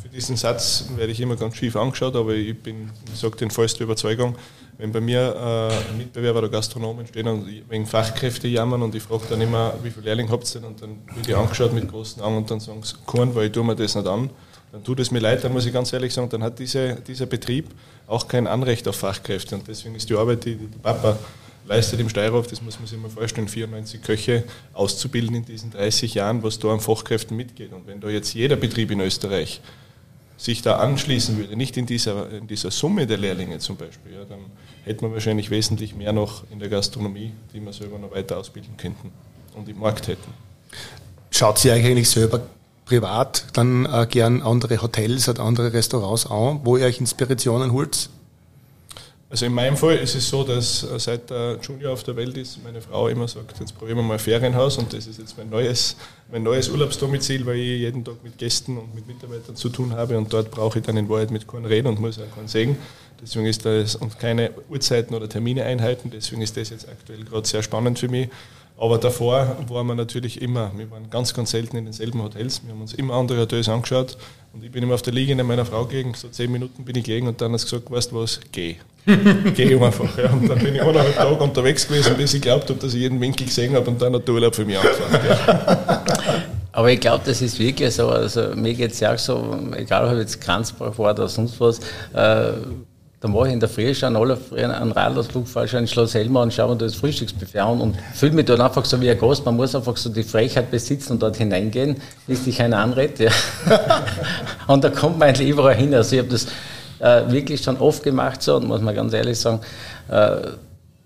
für 0.00 0.08
diesen 0.08 0.36
Satz 0.36 0.84
werde 0.96 1.10
ich 1.10 1.20
immer 1.20 1.34
ganz 1.36 1.56
schief 1.56 1.74
angeschaut, 1.74 2.14
aber 2.14 2.32
ich 2.32 2.56
bin, 2.56 2.90
ich 3.12 3.18
sage 3.18 3.36
den 3.36 3.50
vollste 3.50 3.82
Überzeugung, 3.82 4.36
wenn 4.78 4.92
bei 4.92 5.00
mir 5.00 5.70
äh, 5.70 5.96
Mitbewerber 5.96 6.38
oder 6.38 6.48
Gastronomen 6.48 7.06
stehen 7.06 7.26
und 7.26 7.46
wegen 7.68 7.86
Fachkräfte 7.86 8.48
jammern 8.48 8.82
und 8.82 8.94
ich 8.94 9.02
frage 9.02 9.24
dann 9.28 9.40
immer, 9.40 9.74
wie 9.82 9.90
viele 9.90 10.06
Lehrlinge 10.06 10.30
habt 10.30 10.52
ihr 10.54 10.60
denn 10.60 10.70
und 10.70 10.82
dann 10.82 10.98
wird 11.14 11.28
ich 11.28 11.36
angeschaut 11.36 11.72
mit 11.72 11.90
großen 11.90 12.22
Augen 12.22 12.36
und 12.38 12.50
dann 12.50 12.60
sagen 12.60 12.80
sie, 12.82 12.94
keinen, 13.06 13.34
weil 13.34 13.46
ich 13.46 13.52
tue 13.52 13.64
mir 13.64 13.74
das 13.74 13.94
nicht 13.94 14.06
an, 14.06 14.30
dann 14.72 14.84
tut 14.84 15.00
es 15.00 15.10
mir 15.10 15.20
leid, 15.20 15.44
dann 15.44 15.52
muss 15.52 15.66
ich 15.66 15.72
ganz 15.72 15.92
ehrlich 15.92 16.14
sagen, 16.14 16.28
dann 16.28 16.42
hat 16.42 16.58
diese, 16.58 16.94
dieser 17.06 17.26
Betrieb 17.26 17.70
auch 18.06 18.26
kein 18.28 18.46
Anrecht 18.46 18.86
auf 18.88 18.96
Fachkräfte 18.96 19.56
und 19.56 19.66
deswegen 19.66 19.94
ist 19.94 20.08
die 20.08 20.14
Arbeit, 20.14 20.44
die, 20.44 20.56
die 20.56 20.78
Papa 20.78 21.18
leistet 21.66 22.00
im 22.00 22.08
Steirhof, 22.08 22.46
das 22.46 22.62
muss 22.62 22.78
man 22.78 22.86
sich 22.86 22.98
mal 22.98 23.10
vorstellen, 23.10 23.48
94 23.48 24.02
Köche 24.02 24.44
auszubilden 24.72 25.36
in 25.36 25.44
diesen 25.44 25.70
30 25.70 26.14
Jahren, 26.14 26.42
was 26.42 26.58
da 26.58 26.72
an 26.72 26.80
Fachkräften 26.80 27.36
mitgeht. 27.36 27.72
Und 27.72 27.86
wenn 27.86 28.00
da 28.00 28.08
jetzt 28.08 28.34
jeder 28.34 28.56
Betrieb 28.56 28.90
in 28.90 29.00
Österreich 29.00 29.60
sich 30.36 30.62
da 30.62 30.76
anschließen 30.76 31.38
würde, 31.38 31.56
nicht 31.56 31.76
in 31.76 31.86
dieser, 31.86 32.30
in 32.30 32.46
dieser 32.46 32.70
Summe 32.70 33.06
der 33.06 33.18
Lehrlinge 33.18 33.58
zum 33.58 33.76
Beispiel, 33.76 34.12
ja, 34.12 34.24
dann 34.24 34.40
hätte 34.84 35.04
man 35.04 35.12
wahrscheinlich 35.12 35.50
wesentlich 35.50 35.94
mehr 35.94 36.12
noch 36.12 36.44
in 36.50 36.58
der 36.58 36.68
Gastronomie, 36.68 37.32
die 37.52 37.60
wir 37.60 37.72
selber 37.72 37.98
noch 37.98 38.10
weiter 38.10 38.38
ausbilden 38.38 38.76
könnten 38.76 39.12
und 39.54 39.68
im 39.68 39.78
Markt 39.78 40.08
hätten. 40.08 40.32
Schaut 41.30 41.58
sie 41.58 41.70
eigentlich 41.70 42.10
selber 42.10 42.42
privat 42.84 43.46
dann 43.54 43.86
äh, 43.86 44.06
gern 44.08 44.42
andere 44.42 44.82
Hotels 44.82 45.28
oder 45.28 45.42
andere 45.42 45.72
Restaurants 45.72 46.26
an, 46.26 46.60
wo 46.64 46.76
ihr 46.76 46.84
euch 46.84 47.00
Inspirationen 47.00 47.72
holt? 47.72 48.10
Also 49.34 49.46
in 49.46 49.52
meinem 49.52 49.76
Fall 49.76 49.96
ist 49.96 50.14
es 50.14 50.28
so, 50.28 50.44
dass 50.44 50.84
äh, 50.84 50.96
seit 51.00 51.28
der 51.28 51.58
Junior 51.60 51.94
auf 51.94 52.04
der 52.04 52.14
Welt 52.14 52.36
ist, 52.36 52.62
meine 52.62 52.80
Frau 52.80 53.08
immer 53.08 53.26
sagt, 53.26 53.58
jetzt 53.58 53.76
probieren 53.76 53.98
wir 53.98 54.04
mal 54.04 54.12
ein 54.12 54.20
Ferienhaus 54.20 54.78
und 54.78 54.92
das 54.92 55.08
ist 55.08 55.18
jetzt 55.18 55.36
mein 55.36 55.50
neues, 55.50 55.96
mein 56.30 56.44
neues 56.44 56.68
Urlaubsdomizil, 56.68 57.44
weil 57.44 57.56
ich 57.56 57.80
jeden 57.80 58.04
Tag 58.04 58.22
mit 58.22 58.38
Gästen 58.38 58.78
und 58.78 58.94
mit 58.94 59.08
Mitarbeitern 59.08 59.56
zu 59.56 59.70
tun 59.70 59.92
habe 59.92 60.16
und 60.16 60.32
dort 60.32 60.52
brauche 60.52 60.78
ich 60.78 60.84
dann 60.84 60.96
in 60.96 61.08
Wahrheit 61.08 61.32
mit 61.32 61.48
keinen 61.48 61.64
reden 61.64 61.88
und 61.88 62.00
muss 62.00 62.16
auch 62.20 62.32
keinen 62.32 62.46
sehen. 62.46 62.76
Deswegen 63.20 63.46
ist 63.46 63.64
das 63.64 63.96
und 63.96 64.20
keine 64.20 64.52
Uhrzeiten 64.70 65.16
oder 65.16 65.28
Termine 65.28 65.64
einhalten, 65.64 66.12
deswegen 66.14 66.40
ist 66.40 66.56
das 66.56 66.70
jetzt 66.70 66.88
aktuell 66.88 67.24
gerade 67.24 67.44
sehr 67.44 67.64
spannend 67.64 67.98
für 67.98 68.08
mich. 68.08 68.28
Aber 68.76 68.98
davor 68.98 69.56
waren 69.66 69.86
wir 69.88 69.96
natürlich 69.96 70.42
immer, 70.42 70.70
wir 70.76 70.88
waren 70.92 71.10
ganz, 71.10 71.34
ganz 71.34 71.50
selten 71.50 71.76
in 71.76 71.86
denselben 71.86 72.22
Hotels. 72.22 72.62
Wir 72.64 72.72
haben 72.72 72.82
uns 72.82 72.94
immer 72.94 73.14
andere 73.14 73.40
Hotels 73.40 73.68
angeschaut 73.68 74.16
und 74.52 74.62
ich 74.62 74.70
bin 74.70 74.84
immer 74.84 74.94
auf 74.94 75.02
der 75.02 75.12
Liege 75.12 75.32
in 75.32 75.44
meiner 75.44 75.66
Frau 75.66 75.86
gelegen, 75.86 76.14
so 76.14 76.28
zehn 76.28 76.52
Minuten 76.52 76.84
bin 76.84 76.94
ich 76.94 77.02
gelegen 77.02 77.26
und 77.26 77.40
dann 77.40 77.52
hat 77.52 77.58
sie 77.58 77.66
gesagt, 77.66 77.90
weißt 77.90 78.12
du 78.12 78.20
was, 78.20 78.38
geh. 78.52 78.76
Geh 79.06 79.74
einfach. 79.74 80.18
Ja. 80.18 80.30
Und 80.30 80.48
dann 80.48 80.58
bin 80.58 80.74
ich 80.74 80.82
eineinhalb 80.82 81.16
Tage 81.16 81.34
unterwegs 81.34 81.86
gewesen, 81.86 82.16
bis 82.16 82.34
ich 82.34 82.42
glaubt 82.42 82.68
habe, 82.70 82.78
dass 82.78 82.94
ich 82.94 83.00
jeden 83.00 83.20
Winkel 83.20 83.46
gesehen 83.46 83.74
habe 83.74 83.90
und 83.90 84.00
dann 84.00 84.14
hat 84.14 84.26
der 84.26 84.34
Urlaub 84.34 84.54
für 84.54 84.64
mich 84.64 84.78
angefangen. 84.78 85.26
Ja. 85.28 86.04
Aber 86.72 86.90
ich 86.90 87.00
glaube, 87.00 87.22
das 87.24 87.40
ist 87.40 87.58
wirklich 87.58 87.94
so. 87.94 88.08
Also 88.08 88.54
mir 88.56 88.74
geht 88.74 88.92
es 88.92 89.00
ja 89.00 89.14
auch 89.14 89.18
so, 89.18 89.56
egal 89.76 90.06
ob 90.06 90.12
ich 90.12 90.18
jetzt 90.20 90.40
Kranzbruch 90.40 90.98
war 90.98 91.12
oder 91.12 91.28
sonst 91.28 91.60
was, 91.60 91.78
äh, 92.14 92.52
da 93.24 93.28
mache 93.28 93.46
ich 93.46 93.54
in 93.54 93.60
der 93.60 93.70
Früh 93.70 93.94
schon 93.94 94.16
alle 94.16 94.38
einen 94.54 94.92
Radlausflug, 94.92 95.48
fahre 95.48 95.66
schon 95.66 95.80
ins 95.80 95.92
Schloss 95.92 96.12
Helmer 96.12 96.42
und 96.42 96.52
schaue 96.52 96.74
mir 96.74 96.76
das 96.76 96.94
Frühstücksbuffet 96.96 97.58
an 97.58 97.80
und 97.80 97.96
fühle 98.12 98.32
mich 98.32 98.44
dort 98.44 98.60
einfach 98.60 98.84
so 98.84 99.00
wie 99.00 99.08
ein 99.08 99.18
Gast. 99.18 99.46
Man 99.46 99.56
muss 99.56 99.74
einfach 99.74 99.96
so 99.96 100.10
die 100.10 100.22
Frechheit 100.22 100.70
besitzen 100.70 101.12
und 101.12 101.22
dort 101.22 101.36
hineingehen, 101.36 101.96
bis 102.26 102.44
dich 102.44 102.60
einer 102.60 102.78
anredet. 102.78 103.20
Ja. 103.20 103.30
und 104.66 104.84
da 104.84 104.90
kommt 104.90 105.18
man 105.18 105.28
eigentlich 105.28 105.48
überall 105.48 105.74
hin. 105.74 105.94
Also 105.94 106.16
ich 106.16 106.22
habe 106.22 106.28
das 106.28 106.48
äh, 106.98 107.22
wirklich 107.30 107.62
schon 107.62 107.76
oft 107.78 108.02
gemacht 108.02 108.42
so 108.42 108.56
und 108.56 108.66
muss 108.66 108.80
man 108.80 108.94
ganz 108.94 109.12
ehrlich 109.12 109.38
sagen, 109.38 109.60
äh, 110.08 110.36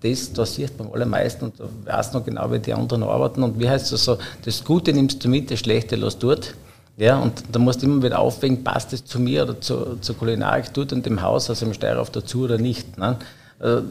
das, 0.00 0.32
da 0.32 0.46
sieht 0.46 0.78
man 0.78 0.92
allermeisten 0.92 1.46
und 1.46 1.54
da 1.58 1.64
weißt 1.84 2.14
du 2.14 2.18
noch 2.18 2.24
genau, 2.24 2.52
wie 2.52 2.60
die 2.60 2.72
anderen 2.72 3.02
arbeiten. 3.02 3.42
Und 3.42 3.58
wie 3.58 3.68
heißt 3.68 3.92
das 3.92 4.04
so, 4.04 4.18
das 4.44 4.64
Gute 4.64 4.92
nimmst 4.92 5.24
du 5.24 5.28
mit, 5.28 5.50
das 5.50 5.58
Schlechte 5.58 5.96
lässt 5.96 6.22
dort. 6.22 6.54
Ja, 6.96 7.18
und 7.18 7.42
da 7.52 7.58
musst 7.58 7.82
du 7.82 7.86
immer 7.86 8.02
wieder 8.02 8.18
aufwägen, 8.18 8.64
passt 8.64 8.92
es 8.92 9.04
zu 9.04 9.20
mir 9.20 9.44
oder 9.44 9.60
zu, 9.60 9.98
zur 10.00 10.16
Kulinarik, 10.16 10.72
tut 10.74 10.90
in 10.92 11.02
dem 11.02 11.22
Haus, 11.22 11.48
also 11.48 11.66
im 11.66 11.72
Steirauf 11.72 12.10
dazu 12.10 12.42
oder 12.42 12.58
nicht. 12.58 12.98
Ne? 12.98 13.16
Äh, 13.60 13.82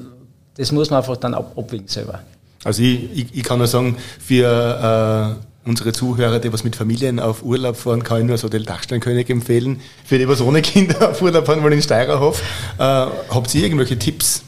das 0.55 0.71
muss 0.71 0.89
man 0.89 0.99
einfach 0.99 1.17
dann 1.17 1.33
ab, 1.33 1.53
abwägen 1.57 1.87
selber. 1.87 2.19
Also 2.63 2.81
ich, 2.81 3.09
ich, 3.13 3.35
ich 3.35 3.43
kann 3.43 3.59
nur 3.59 3.67
sagen, 3.67 3.95
für 4.19 5.37
äh, 5.39 5.56
unsere 5.67 5.91
Zuhörer, 5.91 6.39
die 6.39 6.51
was 6.51 6.63
mit 6.63 6.75
Familien 6.75 7.19
auf 7.19 7.43
Urlaub 7.43 7.75
fahren, 7.75 8.03
kann 8.03 8.19
ich 8.19 8.25
nur 8.25 8.35
das 8.35 8.43
Hotel 8.43 8.63
Dachsteinkönig 8.63 9.29
empfehlen. 9.29 9.81
Für 10.05 10.17
die, 10.17 10.27
was 10.27 10.41
ohne 10.41 10.61
Kinder 10.61 11.09
auf 11.11 11.21
Urlaub 11.21 11.45
fahren 11.45 11.61
wollen 11.61 11.73
in 11.73 11.81
Steirerhof, 11.81 12.41
äh, 12.77 12.81
habt 12.81 13.53
ihr 13.53 13.63
irgendwelche 13.63 13.99
Tipps, 13.99 14.43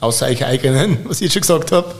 außer 0.00 0.26
euch 0.26 0.44
eigenen, 0.44 0.98
was 1.04 1.20
ich 1.20 1.32
schon 1.32 1.42
gesagt 1.42 1.72
habe? 1.72 1.94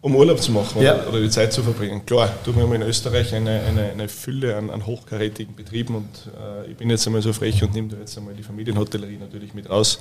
Um 0.00 0.14
Urlaub 0.14 0.40
zu 0.40 0.52
machen 0.52 0.80
ja. 0.80 0.94
oder, 0.94 1.08
oder, 1.08 1.20
die 1.20 1.30
Zeit 1.30 1.52
zu 1.52 1.64
verbringen. 1.64 2.06
Klar, 2.06 2.32
du, 2.44 2.54
wir 2.54 2.62
haben 2.62 2.72
in 2.74 2.82
Österreich 2.82 3.34
eine, 3.34 3.62
eine, 3.62 3.90
eine 3.90 4.08
Fülle 4.08 4.56
an, 4.56 4.70
an 4.70 4.86
hochkarätigen 4.86 5.56
Betrieben 5.56 5.96
und 5.96 6.08
äh, 6.38 6.70
ich 6.70 6.76
bin 6.76 6.88
jetzt 6.90 7.04
einmal 7.06 7.22
so 7.22 7.32
frech 7.32 7.60
und 7.64 7.74
nehme 7.74 7.88
da 7.88 7.96
jetzt 7.96 8.16
einmal 8.16 8.34
die 8.34 8.44
Familienhotellerie 8.44 9.16
natürlich 9.16 9.52
mit 9.52 9.68
raus. 9.68 9.98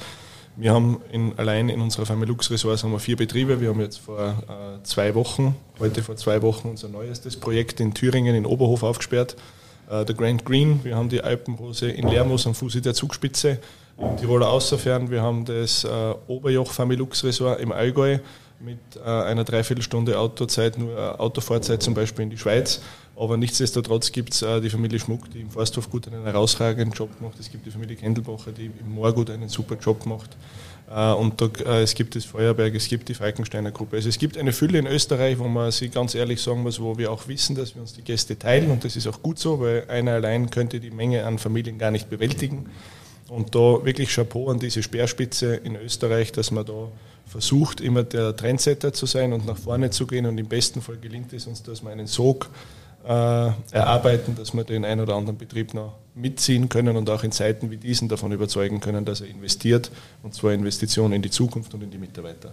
Wir 0.57 0.73
haben 0.73 1.01
in, 1.11 1.37
allein 1.37 1.67
in 1.67 1.81
unserer 1.81 2.05
Familux 2.05 2.49
Resorts 2.49 2.83
haben 2.83 2.91
wir 2.93 2.99
vier 2.99 3.17
Betriebe. 3.17 3.59
Wir 3.59 3.69
haben 3.69 3.81
jetzt 3.81 3.97
vor 3.97 4.19
äh, 4.19 4.83
zwei 4.83 5.13
Wochen, 5.13 5.55
heute 5.79 6.01
vor 6.01 6.15
zwei 6.15 6.41
Wochen, 6.41 6.69
unser 6.69 6.87
neuestes 6.87 7.35
Projekt 7.35 7.81
in 7.81 7.93
Thüringen 7.93 8.33
in 8.35 8.45
Oberhof 8.45 8.83
aufgesperrt. 8.83 9.35
Äh, 9.89 10.05
der 10.05 10.15
Grand 10.15 10.45
Green. 10.45 10.79
Wir 10.83 10.95
haben 10.95 11.09
die 11.09 11.21
Alpenrose 11.21 11.89
in 11.89 12.07
Lermoos 12.07 12.47
am 12.47 12.55
Fuße 12.55 12.79
der 12.79 12.93
Zugspitze. 12.93 13.59
Im 13.97 14.15
Tiroler 14.15 14.49
Außerfern. 14.49 15.11
Wir 15.11 15.21
haben 15.21 15.43
das 15.43 15.83
äh, 15.83 16.13
Oberjoch 16.27 16.71
Familux 16.71 17.25
Resort 17.25 17.59
im 17.59 17.73
Allgäu 17.73 18.19
mit 18.61 18.79
äh, 18.95 19.09
einer 19.09 19.43
Dreiviertelstunde 19.43 20.17
Autozeit, 20.17 20.77
nur 20.77 20.97
äh, 20.97 21.01
Autofahrzeit 21.17 21.83
zum 21.83 21.93
Beispiel 21.93 22.23
in 22.23 22.29
die 22.29 22.37
Schweiz. 22.37 22.81
Aber 23.17 23.37
nichtsdestotrotz 23.37 24.11
gibt 24.11 24.33
es 24.33 24.41
äh, 24.41 24.59
die 24.59 24.69
Familie 24.69 24.99
Schmuck, 24.99 25.29
die 25.31 25.41
im 25.41 25.49
Forsthofgut 25.49 26.07
einen 26.07 26.23
herausragenden 26.23 26.91
Job 26.91 27.09
macht. 27.21 27.39
Es 27.39 27.49
gibt 27.49 27.65
die 27.65 27.71
Familie 27.71 27.95
Kendelbacher, 27.95 28.51
die 28.51 28.65
im 28.65 28.93
Moorgut 28.93 29.29
einen 29.29 29.47
super 29.47 29.75
Job 29.75 30.05
macht. 30.05 30.35
Äh, 30.89 31.13
und 31.13 31.39
da, 31.39 31.45
äh, 31.65 31.83
es 31.83 31.95
gibt 31.95 32.15
das 32.15 32.25
Feuerberg, 32.25 32.75
es 32.75 32.89
gibt 32.89 33.07
die 33.07 33.13
Falkensteiner 33.13 33.71
Gruppe. 33.71 33.95
Also 33.95 34.09
es 34.09 34.19
gibt 34.19 34.37
eine 34.37 34.51
Fülle 34.51 34.79
in 34.79 34.87
Österreich, 34.87 35.39
wo 35.39 35.47
man 35.47 35.71
sich 35.71 35.91
ganz 35.91 36.13
ehrlich 36.13 36.41
sagen 36.41 36.63
muss, 36.63 36.81
wo 36.81 36.97
wir 36.97 37.09
auch 37.09 37.27
wissen, 37.29 37.55
dass 37.55 37.73
wir 37.73 37.81
uns 37.81 37.93
die 37.93 38.01
Gäste 38.01 38.37
teilen. 38.37 38.69
Und 38.69 38.83
das 38.83 38.97
ist 38.97 39.07
auch 39.07 39.21
gut 39.21 39.39
so, 39.39 39.61
weil 39.61 39.85
einer 39.87 40.11
allein 40.11 40.49
könnte 40.49 40.81
die 40.81 40.91
Menge 40.91 41.25
an 41.25 41.39
Familien 41.39 41.77
gar 41.77 41.91
nicht 41.91 42.09
bewältigen. 42.09 42.69
Und 43.29 43.55
da 43.55 43.83
wirklich 43.83 44.13
Chapeau 44.13 44.51
an 44.51 44.59
diese 44.59 44.83
Speerspitze 44.83 45.55
in 45.55 45.77
Österreich, 45.77 46.33
dass 46.33 46.51
man 46.51 46.65
da 46.65 46.89
versucht, 47.25 47.81
immer 47.81 48.03
der 48.03 48.35
Trendsetter 48.35 48.93
zu 48.93 49.07
sein 49.07 49.33
und 49.33 49.47
nach 49.47 49.57
vorne 49.57 49.89
zu 49.89 50.05
gehen. 50.05 50.25
Und 50.25 50.37
im 50.37 50.47
besten 50.47 50.81
Fall 50.81 50.97
gelingt 50.97 51.33
es 51.33 51.47
uns, 51.47 51.63
dass 51.63 51.81
wir 51.81 51.89
einen 51.89 52.07
Sog 52.07 52.49
äh, 53.07 53.51
erarbeiten, 53.71 54.35
dass 54.35 54.53
wir 54.53 54.63
den 54.63 54.83
einen 54.85 55.01
oder 55.01 55.15
anderen 55.15 55.37
Betrieb 55.37 55.73
noch 55.73 55.93
mitziehen 56.15 56.69
können 56.69 56.97
und 56.97 57.09
auch 57.09 57.23
in 57.23 57.31
Zeiten 57.31 57.69
wie 57.71 57.77
diesen 57.77 58.07
davon 58.07 58.31
überzeugen 58.31 58.79
können, 58.79 59.05
dass 59.05 59.21
er 59.21 59.27
investiert, 59.27 59.91
und 60.23 60.33
zwar 60.33 60.53
Investitionen 60.53 61.13
in 61.13 61.21
die 61.21 61.29
Zukunft 61.29 61.73
und 61.73 61.83
in 61.83 61.91
die 61.91 61.97
Mitarbeiter. 61.97 62.51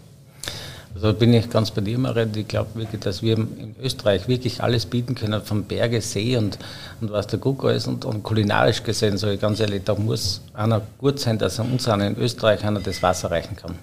Also 0.94 1.14
bin 1.14 1.32
ich 1.32 1.48
ganz 1.48 1.70
bei 1.70 1.80
dir, 1.80 1.98
Marit. 1.98 2.36
Ich 2.36 2.48
glaube 2.48 2.74
wirklich, 2.74 3.00
dass 3.00 3.22
wir 3.22 3.36
in 3.36 3.74
Österreich 3.80 4.28
wirklich 4.28 4.62
alles 4.62 4.84
bieten 4.84 5.14
können, 5.14 5.40
vom 5.40 5.64
Berge, 5.64 6.02
See 6.02 6.36
und, 6.36 6.58
und 7.00 7.10
was 7.10 7.26
der 7.28 7.38
Guck 7.38 7.64
ist. 7.64 7.86
Und, 7.86 8.04
und 8.04 8.22
kulinarisch 8.22 8.82
gesehen, 8.82 9.16
sage 9.16 9.34
ich 9.34 9.40
ganz 9.40 9.58
ehrlich, 9.60 9.84
da 9.84 9.94
muss 9.94 10.42
einer 10.52 10.82
gut 10.98 11.18
sein, 11.18 11.38
dass 11.38 11.58
er 11.58 11.64
uns 11.64 11.86
in 11.86 12.18
Österreich 12.18 12.62
einer 12.64 12.80
das 12.80 13.02
Wasser 13.02 13.30
reichen 13.30 13.56
kann. 13.56 13.78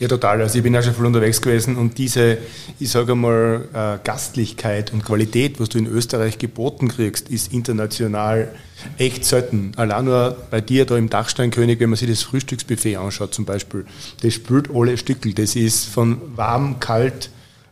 Ja, 0.00 0.08
total. 0.08 0.42
Also 0.42 0.58
ich 0.58 0.64
bin 0.64 0.76
auch 0.76 0.82
schon 0.82 0.92
voll 0.92 1.06
unterwegs 1.06 1.40
gewesen 1.40 1.76
und 1.76 1.98
diese, 1.98 2.38
ich 2.80 2.90
sage 2.90 3.14
mal, 3.14 3.68
äh, 3.72 3.98
Gastlichkeit 4.04 4.92
und 4.92 5.04
Qualität, 5.04 5.60
was 5.60 5.68
du 5.68 5.78
in 5.78 5.86
Österreich 5.86 6.38
geboten 6.38 6.88
kriegst, 6.88 7.28
ist 7.28 7.52
international 7.52 8.52
echt 8.98 9.24
selten. 9.24 9.70
Allein 9.76 10.06
nur 10.06 10.36
bei 10.50 10.60
dir 10.60 10.84
da 10.84 10.96
im 10.96 11.10
Dachsteinkönig, 11.10 11.78
wenn 11.78 11.90
man 11.90 11.96
sich 11.96 12.08
das 12.08 12.24
Frühstücksbuffet 12.24 12.96
anschaut 12.96 13.34
zum 13.34 13.44
Beispiel, 13.44 13.86
das 14.20 14.34
spült 14.34 14.68
alle 14.74 14.98
Stückel. 14.98 15.32
Das 15.32 15.54
ist 15.54 15.84
von 15.84 16.20
warm, 16.34 16.80
kalt, 16.80 17.30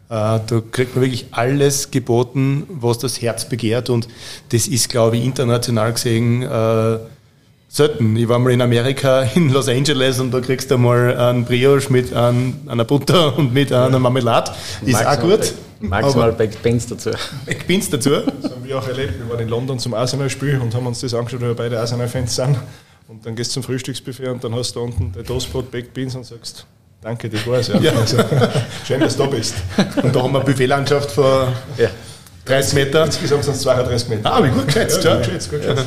äh, 0.09 0.15
da 0.15 0.63
kriegt 0.71 0.95
man 0.95 1.03
wirklich 1.03 1.27
alles 1.33 1.91
geboten, 1.91 2.69
was 2.69 2.99
das 2.99 3.21
Herz 3.21 3.49
begehrt 3.49 3.91
und 3.91 4.07
das 4.51 4.69
ist, 4.69 4.89
glaube 4.91 5.17
ich, 5.17 5.25
international 5.25 5.93
gesehen 5.93 6.43
äh, 6.43 6.99
selten. 7.73 8.17
Ich 8.17 8.29
war 8.29 8.39
mal 8.39 8.53
in 8.53 8.61
Amerika, 8.61 9.23
in 9.35 9.49
Los 9.49 9.69
Angeles 9.69 10.21
und 10.21 10.33
da 10.33 10.41
kriegst 10.41 10.71
du 10.71 10.79
mal 10.79 11.17
einen 11.17 11.45
Brioche 11.45 11.91
mit 11.91 12.13
einer 12.15 12.85
Butter 12.85 13.37
und 13.39 13.53
mit 13.53 13.73
einer 13.73 13.99
Marmelade. 13.99 14.53
Ist 14.85 15.05
auch 15.05 15.19
gut. 15.19 15.55
Maximal 15.81 16.33
Beans 16.63 16.87
dazu. 16.87 17.11
Beans 17.67 17.91
dazu. 17.91 18.11
Das 18.43 18.53
haben 18.53 18.65
wir 18.65 18.79
auch 18.79 18.87
erlebt. 18.87 19.19
Wir 19.19 19.29
waren 19.29 19.41
in 19.41 19.49
London 19.49 19.79
zum 19.81 19.95
Arsenal-Spiel 19.95 20.61
und 20.61 20.73
haben 20.75 20.87
uns 20.87 21.01
das 21.01 21.13
angeschaut, 21.13 21.41
weil 21.41 21.49
wir 21.49 21.57
beide 21.57 21.81
Arsenal-Fans 21.81 22.37
sind. 22.37 22.57
Und 23.09 23.27
dann 23.27 23.35
gehst 23.35 23.51
du 23.51 23.55
zum 23.55 23.63
Frühstücksbuffet 23.65 24.29
und 24.29 24.45
dann 24.45 24.55
hast 24.55 24.77
du 24.77 24.81
unten 24.81 25.11
dein 25.13 25.25
Toastbrot, 25.25 25.67
Beans 25.93 26.15
und 26.15 26.25
sagst, 26.25 26.67
danke, 27.01 27.29
das 27.29 27.45
war's. 27.49 27.67
Ja. 27.69 27.81
ja. 27.81 27.93
Also, 27.93 28.19
schön, 28.87 29.01
dass 29.01 29.17
du 29.17 29.25
da 29.25 29.29
bist. 29.29 29.55
Und 30.03 30.15
da 30.15 30.23
haben 30.23 30.33
wir 30.33 30.39
eine 30.39 30.49
Buffetlandschaft 30.49 31.11
vor 31.11 31.53
ja. 31.77 31.89
30 32.45 32.75
Metern. 32.75 33.07
Insgesamt 33.07 33.45
sind 33.45 33.55
es 33.55 33.63
32 33.63 34.09
Meter. 34.09 34.33
Ah, 34.33 34.45
wie 34.45 34.51
gut 34.51 34.67
geschätzt, 34.67 35.03
ja. 35.03 35.11
ja. 35.11 35.17
Gut 35.17 35.27
geschätzt, 35.27 35.51
gut 35.51 35.61
geschätzt. 35.63 35.87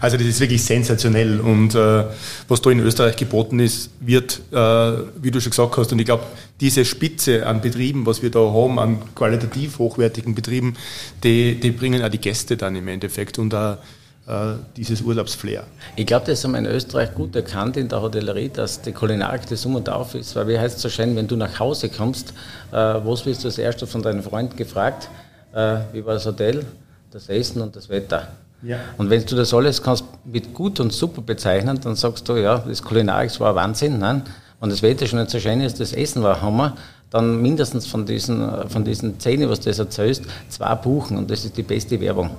Also 0.00 0.16
das 0.16 0.26
ist 0.26 0.40
wirklich 0.40 0.64
sensationell 0.64 1.40
und 1.40 1.74
äh, 1.74 2.04
was 2.48 2.62
da 2.62 2.70
in 2.70 2.80
Österreich 2.80 3.16
geboten 3.16 3.58
ist, 3.58 3.90
wird, 4.00 4.40
äh, 4.52 4.56
wie 4.56 5.30
du 5.30 5.40
schon 5.40 5.50
gesagt 5.50 5.76
hast, 5.76 5.92
und 5.92 5.98
ich 5.98 6.06
glaube, 6.06 6.24
diese 6.60 6.84
Spitze 6.84 7.46
an 7.46 7.60
Betrieben, 7.60 8.06
was 8.06 8.22
wir 8.22 8.30
da 8.30 8.40
haben, 8.40 8.78
an 8.78 8.98
qualitativ 9.14 9.78
hochwertigen 9.78 10.34
Betrieben, 10.34 10.74
die, 11.22 11.58
die 11.60 11.70
bringen 11.70 12.02
auch 12.02 12.08
die 12.08 12.18
Gäste 12.18 12.56
dann 12.56 12.76
im 12.76 12.88
Endeffekt 12.88 13.38
und 13.38 13.54
auch 13.54 13.78
äh, 14.26 14.54
dieses 14.76 15.02
Urlaubsflair. 15.02 15.64
Ich 15.94 16.06
glaube, 16.06 16.26
das 16.26 16.42
haben 16.42 16.52
wir 16.52 16.58
in 16.58 16.66
Österreich 16.66 17.14
gut 17.14 17.36
erkannt 17.36 17.76
in 17.76 17.88
der 17.88 18.02
Hotellerie, 18.02 18.48
dass 18.48 18.82
die 18.82 18.92
Kulinarik 18.92 19.46
das 19.48 19.64
um 19.66 19.76
und 19.76 19.88
auf 19.88 20.14
ist, 20.14 20.34
weil 20.34 20.48
wie 20.48 20.58
heißt 20.58 20.76
es 20.76 20.82
so 20.82 20.88
schön, 20.88 21.14
wenn 21.16 21.28
du 21.28 21.36
nach 21.36 21.60
Hause 21.60 21.88
kommst, 21.88 22.30
äh, 22.72 22.76
was 22.76 23.24
wirst 23.26 23.44
du 23.44 23.48
als 23.48 23.58
erstes 23.58 23.90
von 23.90 24.02
deinen 24.02 24.22
Freunden 24.22 24.56
gefragt? 24.56 25.08
Äh, 25.52 25.78
wie 25.92 26.04
war 26.04 26.14
das 26.14 26.26
Hotel, 26.26 26.64
das 27.10 27.28
Essen 27.28 27.62
und 27.62 27.76
das 27.76 27.88
Wetter? 27.88 28.28
Ja. 28.66 28.78
Und 28.98 29.10
wenn 29.10 29.24
du 29.24 29.36
das 29.36 29.54
alles 29.54 29.82
kannst 29.82 30.04
mit 30.24 30.52
gut 30.52 30.80
und 30.80 30.92
super 30.92 31.22
bezeichnen, 31.22 31.78
dann 31.82 31.94
sagst 31.94 32.28
du, 32.28 32.36
ja, 32.36 32.58
das 32.58 32.82
Kulinarik 32.82 33.38
war 33.40 33.54
Wahnsinn. 33.54 33.98
Nein? 33.98 34.22
Und 34.60 34.72
das 34.72 34.82
Wetter 34.82 35.06
schon 35.06 35.20
nicht 35.20 35.30
so 35.30 35.38
schön 35.38 35.60
ist, 35.60 35.78
das 35.80 35.92
Essen 35.92 36.22
war 36.22 36.40
Hammer, 36.42 36.76
dann 37.10 37.40
mindestens 37.40 37.86
von 37.86 38.04
diesen, 38.06 38.68
von 38.68 38.84
diesen 38.84 39.20
zehn, 39.20 39.48
was 39.48 39.60
du 39.60 39.70
das 39.70 39.78
erzählst, 39.78 40.24
zwei 40.48 40.74
buchen 40.74 41.16
und 41.16 41.30
das 41.30 41.44
ist 41.44 41.56
die 41.56 41.62
beste 41.62 42.00
Werbung. 42.00 42.30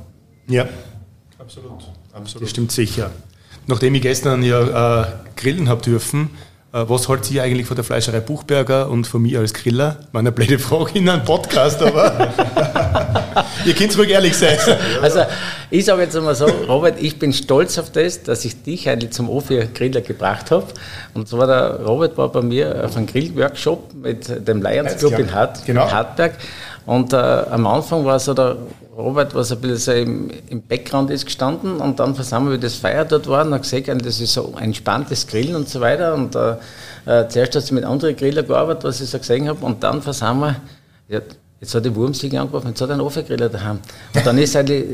Ja, 0.48 0.68
absolut. 1.38 1.72
absolut. 2.14 2.44
Das 2.44 2.50
stimmt 2.50 2.72
sicher. 2.72 3.12
Nachdem 3.68 3.96
ich 3.96 4.02
gestern 4.02 4.44
ja 4.44 5.02
äh, 5.02 5.06
grillen 5.36 5.70
habe 5.70 5.82
dürfen, 5.82 6.30
äh, 6.74 6.84
was 6.88 7.08
haltet 7.08 7.32
ihr 7.32 7.44
eigentlich 7.44 7.68
von 7.68 7.76
der 7.76 7.84
Fleischerei 7.84 8.20
Buchberger 8.20 8.90
und 8.90 9.08
von 9.08 9.22
mir 9.22 9.40
als 9.40 9.54
Griller? 9.54 9.98
Meine 10.12 10.32
blöde 10.32 10.60
Frage 10.60 10.98
in 10.98 11.08
einem 11.08 11.24
Podcast, 11.24 11.82
aber 11.82 12.34
ihr 13.66 13.74
könnt 13.74 13.98
ruhig 13.98 14.10
ehrlich 14.10 14.36
sein. 14.36 14.58
Also, 15.02 15.22
ich 15.70 15.86
sage 15.86 16.04
jetzt 16.04 16.16
einmal 16.16 16.36
so, 16.36 16.46
Robert, 16.46 16.96
ich 17.02 17.20
bin 17.20 17.34
stolz 17.34 17.78
auf 17.78 17.92
das, 17.92 18.24
dass 18.24 18.46
ich 18.46 18.64
dich 18.64 18.90
eigentlich 18.90 19.12
zum 19.12 19.30
O4-Griller 19.30 20.02
gebracht 20.02 20.52
habe. 20.52 20.68
Und 21.14 21.28
zwar 21.28 21.48
der 21.48 21.86
Robert 21.86 22.18
war 22.18 22.32
bei 22.32 22.42
mir 22.42 22.86
auf 22.86 22.96
einem 22.96 23.08
Grillworkshop 23.08 23.94
mit 23.94 24.48
dem 24.48 24.62
Lions 24.62 24.98
Club 24.98 25.20
in, 25.20 25.34
Hart, 25.34 25.66
genau. 25.66 25.86
in 25.86 25.92
Hartberg. 25.92 26.34
Und 26.86 27.12
äh, 27.12 27.18
am 27.18 27.68
Anfang 27.68 28.06
war 28.06 28.18
so 28.20 28.34
der 28.34 28.58
Robert, 28.98 29.36
was 29.36 29.52
ein 29.52 29.60
bisschen 29.60 29.78
so 29.78 29.92
im, 29.92 30.32
im 30.50 30.62
Background 30.62 31.12
ist 31.12 31.26
gestanden 31.26 31.78
und 31.78 32.00
dann 32.00 32.16
sind 32.16 32.46
wir, 32.46 32.54
wie 32.54 32.58
das 32.58 32.76
Feier 32.76 33.06
dort 33.06 33.28
war, 33.28 33.46
und 33.46 33.62
gesehen, 33.62 34.00
das 34.00 34.20
ist 34.20 34.34
so 34.34 34.54
ein 34.56 34.66
entspanntes 34.66 35.28
Grillen 35.28 35.56
und 35.56 35.70
so 35.70 35.82
weiter. 35.82 36.16
Und 36.16 36.36
äh, 36.36 36.56
äh, 37.06 37.28
zuerst 37.28 37.56
hat 37.56 37.64
sie 37.64 37.76
mit 37.76 37.84
anderen 37.84 38.16
Griller 38.16 38.42
gearbeitet, 38.42 38.86
was 38.86 39.02
ich 39.02 39.10
so 39.10 39.20
gesehen 39.20 39.48
habe, 39.48 39.64
und 39.64 39.84
dann 39.84 40.02
versammelt 40.02 40.56
wir, 41.08 41.20
ja, 41.20 41.26
jetzt 41.60 41.76
hat 41.76 41.86
die 41.86 41.96
Wurmsiege 41.96 42.40
angerufen, 42.40 42.70
jetzt 42.70 42.82
hat 42.82 42.90
er 42.90 42.94
einen 42.94 43.02
Ofengriller 43.02 43.50
daheim. 43.50 43.80
Und 44.14 44.26
dann 44.26 44.38
ist 44.38 44.56
eigentlich 44.56 44.86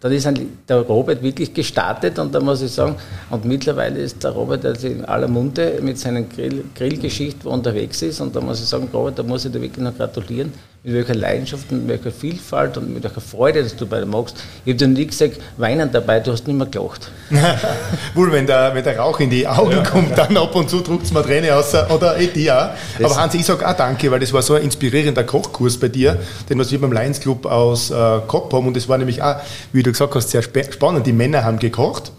dann 0.00 0.12
ist 0.12 0.28
der 0.68 0.76
Robert 0.82 1.22
wirklich 1.22 1.52
gestartet 1.52 2.20
und 2.20 2.32
da 2.32 2.40
muss 2.40 2.62
ich 2.62 2.70
sagen, 2.70 2.94
und 3.30 3.44
mittlerweile 3.44 3.98
ist 3.98 4.22
der 4.22 4.30
Robert 4.30 4.64
also 4.64 4.86
in 4.86 5.04
aller 5.04 5.26
Munde 5.26 5.80
mit 5.82 5.98
seinen 5.98 6.28
Grill, 6.28 6.64
Grillgeschichten, 6.74 7.50
unterwegs 7.50 8.00
ist 8.02 8.20
und 8.20 8.34
da 8.34 8.40
muss 8.40 8.60
ich 8.60 8.66
sagen, 8.66 8.88
Robert, 8.92 9.18
da 9.18 9.24
muss 9.24 9.44
ich 9.44 9.50
dir 9.50 9.60
wirklich 9.60 9.84
noch 9.84 9.96
gratulieren, 9.96 10.52
mit 10.84 10.94
welcher 10.94 11.14
Leidenschaft, 11.14 11.70
mit 11.72 11.88
welcher 11.88 12.12
Vielfalt 12.12 12.76
und 12.76 12.94
mit 12.94 13.02
welcher 13.02 13.20
Freude, 13.20 13.62
dass 13.62 13.76
du 13.76 13.86
bei 13.86 13.98
dir 14.00 14.06
magst. 14.06 14.36
Ich 14.64 14.72
habe 14.72 14.78
dir 14.78 14.88
nie 14.88 15.06
gesagt, 15.06 15.40
weinen 15.56 15.90
dabei, 15.90 16.20
du 16.20 16.32
hast 16.32 16.46
nicht 16.46 16.56
mehr 16.56 16.66
gelacht. 16.66 17.10
Wohl, 18.14 18.32
wenn 18.32 18.46
der, 18.46 18.74
wenn 18.74 18.84
der 18.84 18.98
Rauch 18.98 19.18
in 19.20 19.30
die 19.30 19.46
Augen 19.46 19.72
ja. 19.72 19.82
kommt, 19.82 20.16
dann 20.16 20.36
ab 20.36 20.54
und 20.54 20.70
zu 20.70 20.80
druckt 20.80 21.04
es 21.04 21.12
mir 21.12 21.22
Träne 21.22 21.54
aus, 21.54 21.74
oder 21.74 22.18
eh 22.18 22.50
auch. 22.50 22.70
Aber 23.02 23.16
Hans, 23.16 23.34
ich 23.34 23.44
sage 23.44 23.68
auch 23.68 23.74
danke, 23.74 24.10
weil 24.10 24.20
das 24.20 24.32
war 24.32 24.42
so 24.42 24.54
ein 24.54 24.62
inspirierender 24.62 25.24
Kochkurs 25.24 25.78
bei 25.78 25.88
dir, 25.88 26.18
den 26.48 26.58
was 26.58 26.70
wir 26.70 26.80
beim 26.80 26.92
Lions 26.92 27.20
Club 27.20 27.46
aus 27.46 27.90
äh, 27.90 27.94
gehabt 27.94 28.52
haben 28.52 28.66
und 28.66 28.76
das 28.76 28.88
war 28.88 28.98
nämlich 28.98 29.22
auch, 29.22 29.36
wie 29.72 29.82
du 29.82 29.90
gesagt 29.90 30.14
hast, 30.14 30.30
sehr 30.30 30.42
spannend. 30.42 31.06
Die 31.06 31.12
Männer 31.12 31.44
haben 31.44 31.58
gekocht, 31.58 32.12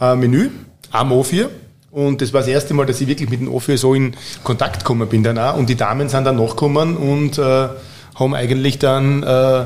äh, 0.00 0.14
Menü, 0.14 0.50
am 0.92 1.12
O4, 1.12 1.48
und 1.94 2.20
das 2.20 2.32
war 2.32 2.40
das 2.40 2.48
erste 2.48 2.74
Mal, 2.74 2.86
dass 2.86 3.00
ich 3.00 3.06
wirklich 3.06 3.30
mit 3.30 3.40
dem 3.40 3.52
Office 3.54 3.82
so 3.82 3.94
in 3.94 4.16
Kontakt 4.42 4.80
gekommen 4.80 5.08
bin 5.08 5.22
dann 5.22 5.38
auch. 5.38 5.56
Und 5.56 5.68
die 5.68 5.76
Damen 5.76 6.08
sind 6.08 6.24
dann 6.24 6.36
nachgekommen 6.36 6.96
und 6.96 7.38
äh, 7.38 7.68
haben 8.14 8.34
eigentlich 8.34 8.78
dann 8.78 9.22
äh, 9.22 9.64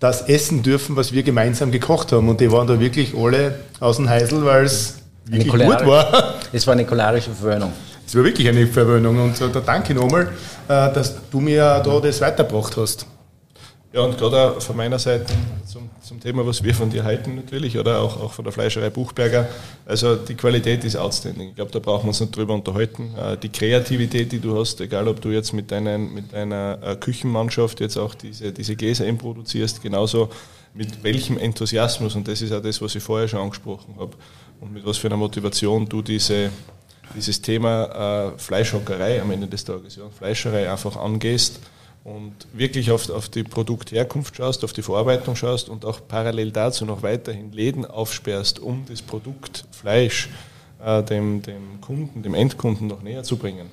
das 0.00 0.22
essen 0.28 0.62
dürfen, 0.62 0.96
was 0.96 1.12
wir 1.12 1.22
gemeinsam 1.22 1.70
gekocht 1.70 2.12
haben. 2.12 2.28
Und 2.28 2.40
die 2.40 2.50
waren 2.52 2.66
da 2.66 2.78
wirklich 2.78 3.14
alle 3.16 3.58
aus 3.80 3.96
dem 3.96 4.08
Heisel, 4.08 4.44
weil 4.44 4.64
es 4.64 4.98
wirklich 5.24 5.52
gut 5.52 5.86
war. 5.86 6.34
Es 6.52 6.66
war 6.66 6.72
eine 6.74 6.84
kulinarische 6.84 7.30
Verwöhnung. 7.30 7.72
Das 8.04 8.14
war 8.14 8.24
wirklich 8.24 8.48
eine 8.48 8.66
Verwöhnung 8.66 9.18
und 9.18 9.40
da 9.40 9.60
danke 9.60 9.92
nochmal, 9.92 10.28
äh, 10.68 10.92
dass 10.92 11.16
du 11.30 11.40
mir 11.40 11.82
da 11.84 12.00
das 12.00 12.20
weitergebracht 12.20 12.76
hast. 12.76 13.06
Ja, 13.92 14.02
und 14.02 14.16
gerade 14.16 14.52
auch 14.52 14.62
von 14.62 14.76
meiner 14.76 14.98
Seite 14.98 15.26
zum, 15.66 15.85
zum, 16.06 16.20
Thema, 16.20 16.46
was 16.46 16.62
wir 16.62 16.74
von 16.74 16.90
dir 16.90 17.04
halten 17.04 17.34
natürlich, 17.34 17.76
oder 17.78 18.00
auch, 18.00 18.20
auch 18.20 18.32
von 18.32 18.44
der 18.44 18.52
Fleischerei 18.52 18.90
Buchberger. 18.90 19.48
Also 19.84 20.16
die 20.16 20.34
Qualität 20.34 20.84
ist 20.84 20.96
outstanding. 20.96 21.50
Ich 21.50 21.54
glaube, 21.56 21.72
da 21.72 21.80
brauchen 21.80 22.04
wir 22.04 22.08
uns 22.08 22.20
nicht 22.20 22.36
drüber 22.36 22.54
unterhalten. 22.54 23.14
Äh, 23.16 23.36
die 23.36 23.48
Kreativität, 23.48 24.30
die 24.30 24.38
du 24.38 24.58
hast, 24.58 24.80
egal 24.80 25.08
ob 25.08 25.20
du 25.20 25.30
jetzt 25.30 25.52
mit, 25.52 25.70
deinen, 25.70 26.14
mit 26.14 26.32
deiner 26.32 26.78
äh, 26.82 26.96
Küchenmannschaft 26.96 27.80
jetzt 27.80 27.96
auch 27.96 28.14
diese, 28.14 28.52
diese 28.52 28.76
Gläser 28.76 29.10
produzierst, 29.14 29.82
genauso 29.82 30.30
mit 30.74 31.02
welchem 31.02 31.38
Enthusiasmus, 31.38 32.14
und 32.14 32.28
das 32.28 32.42
ist 32.42 32.52
auch 32.52 32.62
das, 32.62 32.80
was 32.80 32.94
ich 32.94 33.02
vorher 33.02 33.26
schon 33.26 33.40
angesprochen 33.40 33.96
habe, 33.98 34.16
und 34.60 34.72
mit 34.72 34.86
was 34.86 34.98
für 34.98 35.08
einer 35.08 35.16
Motivation 35.16 35.88
du 35.88 36.02
diese, 36.02 36.50
dieses 37.14 37.40
Thema 37.42 38.32
äh, 38.34 38.38
Fleischhockerei 38.38 39.20
am 39.20 39.30
Ende 39.30 39.46
des 39.46 39.64
Tages, 39.64 39.96
ja, 39.96 40.04
Fleischerei 40.16 40.70
einfach 40.70 40.96
angehst 40.96 41.60
und 42.06 42.34
wirklich 42.52 42.92
auf, 42.92 43.10
auf 43.10 43.28
die 43.28 43.42
Produktherkunft 43.42 44.36
schaust, 44.36 44.62
auf 44.62 44.72
die 44.72 44.82
Verarbeitung 44.82 45.34
schaust 45.34 45.68
und 45.68 45.84
auch 45.84 46.00
parallel 46.06 46.52
dazu 46.52 46.84
noch 46.84 47.02
weiterhin 47.02 47.50
Läden 47.50 47.84
aufsperrst, 47.84 48.60
um 48.60 48.84
das 48.88 49.02
Produkt 49.02 49.64
Fleisch 49.72 50.28
äh, 50.84 51.02
dem, 51.02 51.42
dem 51.42 51.80
Kunden, 51.80 52.22
dem 52.22 52.34
Endkunden 52.34 52.86
noch 52.86 53.02
näher 53.02 53.24
zu 53.24 53.36
bringen. 53.36 53.66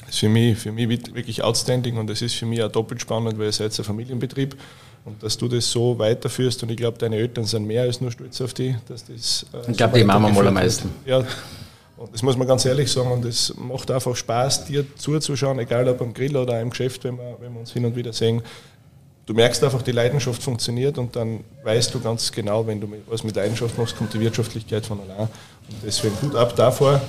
Das 0.00 0.10
ist 0.10 0.18
für 0.18 0.28
mich, 0.28 0.58
für 0.58 0.72
mich 0.72 0.90
wirklich 1.14 1.42
outstanding 1.42 1.96
und 1.96 2.10
es 2.10 2.20
ist 2.20 2.34
für 2.34 2.44
mich 2.44 2.62
auch 2.62 2.70
doppelt 2.70 3.00
spannend, 3.00 3.38
weil 3.38 3.46
ihr 3.46 3.52
seid 3.52 3.78
ein 3.78 3.84
Familienbetrieb 3.84 4.56
und 5.06 5.22
dass 5.22 5.38
du 5.38 5.48
das 5.48 5.70
so 5.70 5.98
weiterführst 5.98 6.62
und 6.62 6.70
ich 6.70 6.76
glaube, 6.76 6.98
deine 6.98 7.16
Eltern 7.16 7.46
sind 7.46 7.66
mehr 7.66 7.84
als 7.84 7.98
nur 7.98 8.10
stolz 8.10 8.42
auf 8.42 8.52
dich, 8.52 8.74
dass 8.88 9.06
das. 9.06 9.46
Äh, 9.54 9.70
ich 9.70 9.76
glaube, 9.78 9.94
so 9.94 9.98
die 10.00 10.04
Mama 10.04 10.28
mal 10.28 10.46
am 10.46 10.54
meisten. 10.54 10.90
Ja, 11.06 11.24
und 12.04 12.12
das 12.12 12.22
muss 12.22 12.36
man 12.36 12.46
ganz 12.46 12.64
ehrlich 12.66 12.92
sagen, 12.92 13.10
und 13.10 13.24
es 13.24 13.54
macht 13.56 13.90
einfach 13.90 14.14
Spaß, 14.14 14.66
dir 14.66 14.84
zuzuschauen, 14.96 15.58
egal 15.58 15.88
ob 15.88 16.02
am 16.02 16.12
Grill 16.12 16.36
oder 16.36 16.60
im 16.60 16.70
Geschäft, 16.70 17.04
wenn 17.04 17.16
wir, 17.16 17.36
wenn 17.40 17.52
wir 17.54 17.60
uns 17.60 17.72
hin 17.72 17.84
und 17.84 17.96
wieder 17.96 18.12
sehen. 18.12 18.42
Du 19.26 19.32
merkst 19.32 19.64
einfach, 19.64 19.80
die 19.80 19.92
Leidenschaft 19.92 20.42
funktioniert 20.42 20.98
und 20.98 21.16
dann 21.16 21.42
weißt 21.62 21.94
du 21.94 22.00
ganz 22.00 22.30
genau, 22.30 22.66
wenn 22.66 22.78
du 22.78 22.92
was 23.06 23.24
mit 23.24 23.34
Leidenschaft 23.34 23.78
machst, 23.78 23.96
kommt 23.96 24.12
die 24.12 24.20
Wirtschaftlichkeit 24.20 24.84
von 24.84 25.00
allein. 25.00 25.28
Und 25.68 25.76
deswegen 25.82 26.14
gut 26.20 26.34
ab 26.34 26.54
davor. 26.54 27.00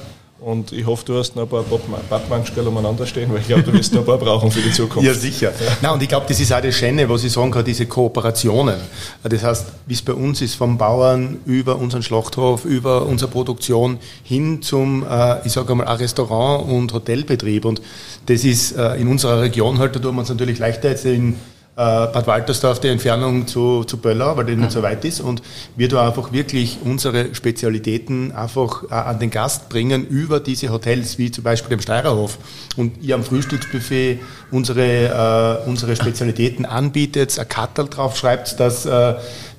Und 0.45 0.73
ich 0.73 0.85
hoffe, 0.85 1.03
du 1.05 1.17
hast 1.17 1.35
noch 1.35 1.41
ein 1.41 1.49
paar 1.49 1.63
Pappmanschkel 2.07 2.67
umeinander 2.67 3.07
stehen, 3.07 3.33
weil 3.33 3.39
ich 3.39 3.47
glaube, 3.47 3.63
du 3.63 3.73
wirst 3.73 3.91
noch 3.95 4.01
ein 4.01 4.05
paar 4.05 4.19
brauchen 4.19 4.51
für 4.51 4.61
die 4.61 4.71
Zukunft. 4.71 5.03
Ja, 5.03 5.15
sicher. 5.15 5.51
Na, 5.81 5.89
und 5.89 6.03
ich 6.03 6.07
glaube, 6.07 6.27
das 6.29 6.39
ist 6.39 6.53
auch 6.53 6.61
das 6.61 6.75
Schöne, 6.75 7.09
was 7.09 7.23
ich 7.23 7.31
sagen 7.31 7.49
kann, 7.49 7.65
diese 7.65 7.87
Kooperationen. 7.87 8.75
Das 9.23 9.43
heißt, 9.43 9.65
wie 9.87 9.95
es 9.95 10.03
bei 10.03 10.13
uns 10.13 10.43
ist, 10.43 10.53
vom 10.53 10.77
Bauern 10.77 11.39
über 11.47 11.77
unseren 11.77 12.03
Schlachthof, 12.03 12.63
über 12.63 13.07
unsere 13.07 13.31
Produktion 13.31 13.97
hin 14.23 14.61
zum, 14.61 15.03
äh, 15.09 15.43
ich 15.47 15.51
sage 15.51 15.71
einmal, 15.71 15.87
Restaurant- 15.87 16.69
und 16.69 16.93
Hotelbetrieb. 16.93 17.65
Und 17.65 17.81
das 18.27 18.43
ist 18.43 18.77
äh, 18.77 18.97
in 18.97 19.07
unserer 19.07 19.41
Region 19.41 19.79
halt, 19.79 19.95
da 19.95 19.99
tun 19.99 20.13
wir 20.13 20.19
uns 20.19 20.29
natürlich 20.29 20.59
leichter 20.59 20.89
jetzt 20.89 21.05
in 21.05 21.37
Bad 21.81 22.25
Waltersdorf 22.25 22.79
die 22.79 22.87
Entfernung 22.87 23.47
zu, 23.47 23.83
zu 23.83 23.97
Böller, 23.97 24.37
weil 24.37 24.45
die 24.45 24.55
nicht 24.55 24.71
so 24.71 24.81
weit 24.81 25.03
ist. 25.03 25.19
Und 25.19 25.41
wir 25.75 25.89
da 25.89 26.07
einfach 26.07 26.31
wirklich 26.31 26.77
unsere 26.83 27.35
Spezialitäten 27.35 28.31
einfach 28.31 28.83
äh, 28.83 28.93
an 28.93 29.19
den 29.19 29.29
Gast 29.29 29.67
bringen 29.67 30.07
über 30.07 30.39
diese 30.39 30.69
Hotels, 30.69 31.17
wie 31.17 31.31
zum 31.31 31.43
Beispiel 31.43 31.69
dem 31.69 31.81
Steirerhof. 31.81 32.37
Und 32.77 33.03
ihr 33.03 33.15
am 33.15 33.23
Frühstücksbuffet 33.23 34.19
unsere, 34.51 35.63
äh, 35.65 35.69
unsere 35.69 35.97
Spezialitäten 35.97 36.65
anbietet, 36.65 37.37
ein 37.37 37.49
Kattel 37.49 37.87
drauf 37.87 38.15
schreibt, 38.15 38.57
dass 38.59 38.85
äh, 38.85 39.15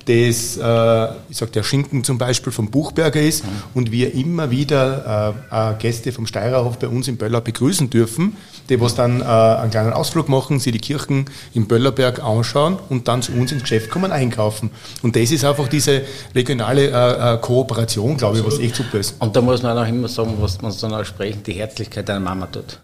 das, 0.07 0.55
äh, 0.55 1.13
ich 1.29 1.37
sag, 1.37 1.51
der 1.51 1.63
Schinken 1.63 2.03
zum 2.03 2.17
Beispiel 2.17 2.53
vom 2.53 2.71
Buchberger 2.71 3.21
ist 3.21 3.43
mhm. 3.43 3.49
und 3.73 3.91
wir 3.91 4.13
immer 4.13 4.49
wieder 4.51 5.35
äh, 5.51 5.73
Gäste 5.81 6.13
vom 6.13 6.25
Steirerhof 6.25 6.79
bei 6.79 6.87
uns 6.87 7.09
in 7.09 7.17
Böller 7.17 7.41
begrüßen 7.41 7.89
dürfen, 7.89 8.37
die 8.69 8.79
was 8.79 8.95
dann 8.95 9.19
äh, 9.19 9.25
einen 9.25 9.69
kleinen 9.69 9.91
Ausflug 9.91 10.29
machen, 10.29 10.59
sie 10.59 10.71
die 10.71 10.79
Kirchen 10.79 11.25
im 11.53 11.67
Böllerberg 11.67 12.23
anschauen 12.23 12.77
und 12.87 13.09
dann 13.09 13.21
zu 13.21 13.33
uns 13.33 13.51
ins 13.51 13.63
Geschäft 13.63 13.89
kommen 13.89 14.13
einkaufen. 14.13 14.71
Und 15.01 15.17
das 15.17 15.29
ist 15.31 15.43
einfach 15.43 15.67
diese 15.67 16.03
regionale 16.33 16.87
äh, 16.87 17.33
äh, 17.33 17.37
Kooperation, 17.39 18.15
glaube 18.15 18.37
ich, 18.37 18.45
was 18.45 18.59
echt 18.59 18.77
super 18.77 18.99
ist. 18.99 19.15
Und 19.19 19.35
da 19.35 19.41
muss 19.41 19.61
man 19.61 19.77
auch 19.77 19.87
immer 19.87 20.07
sagen, 20.07 20.35
was 20.39 20.61
man 20.61 20.73
dann 20.79 20.93
auch 20.93 21.05
sprechen, 21.05 21.43
die 21.43 21.53
Herzlichkeit 21.53 22.07
deiner 22.07 22.21
Mama 22.21 22.45
tut. 22.47 22.79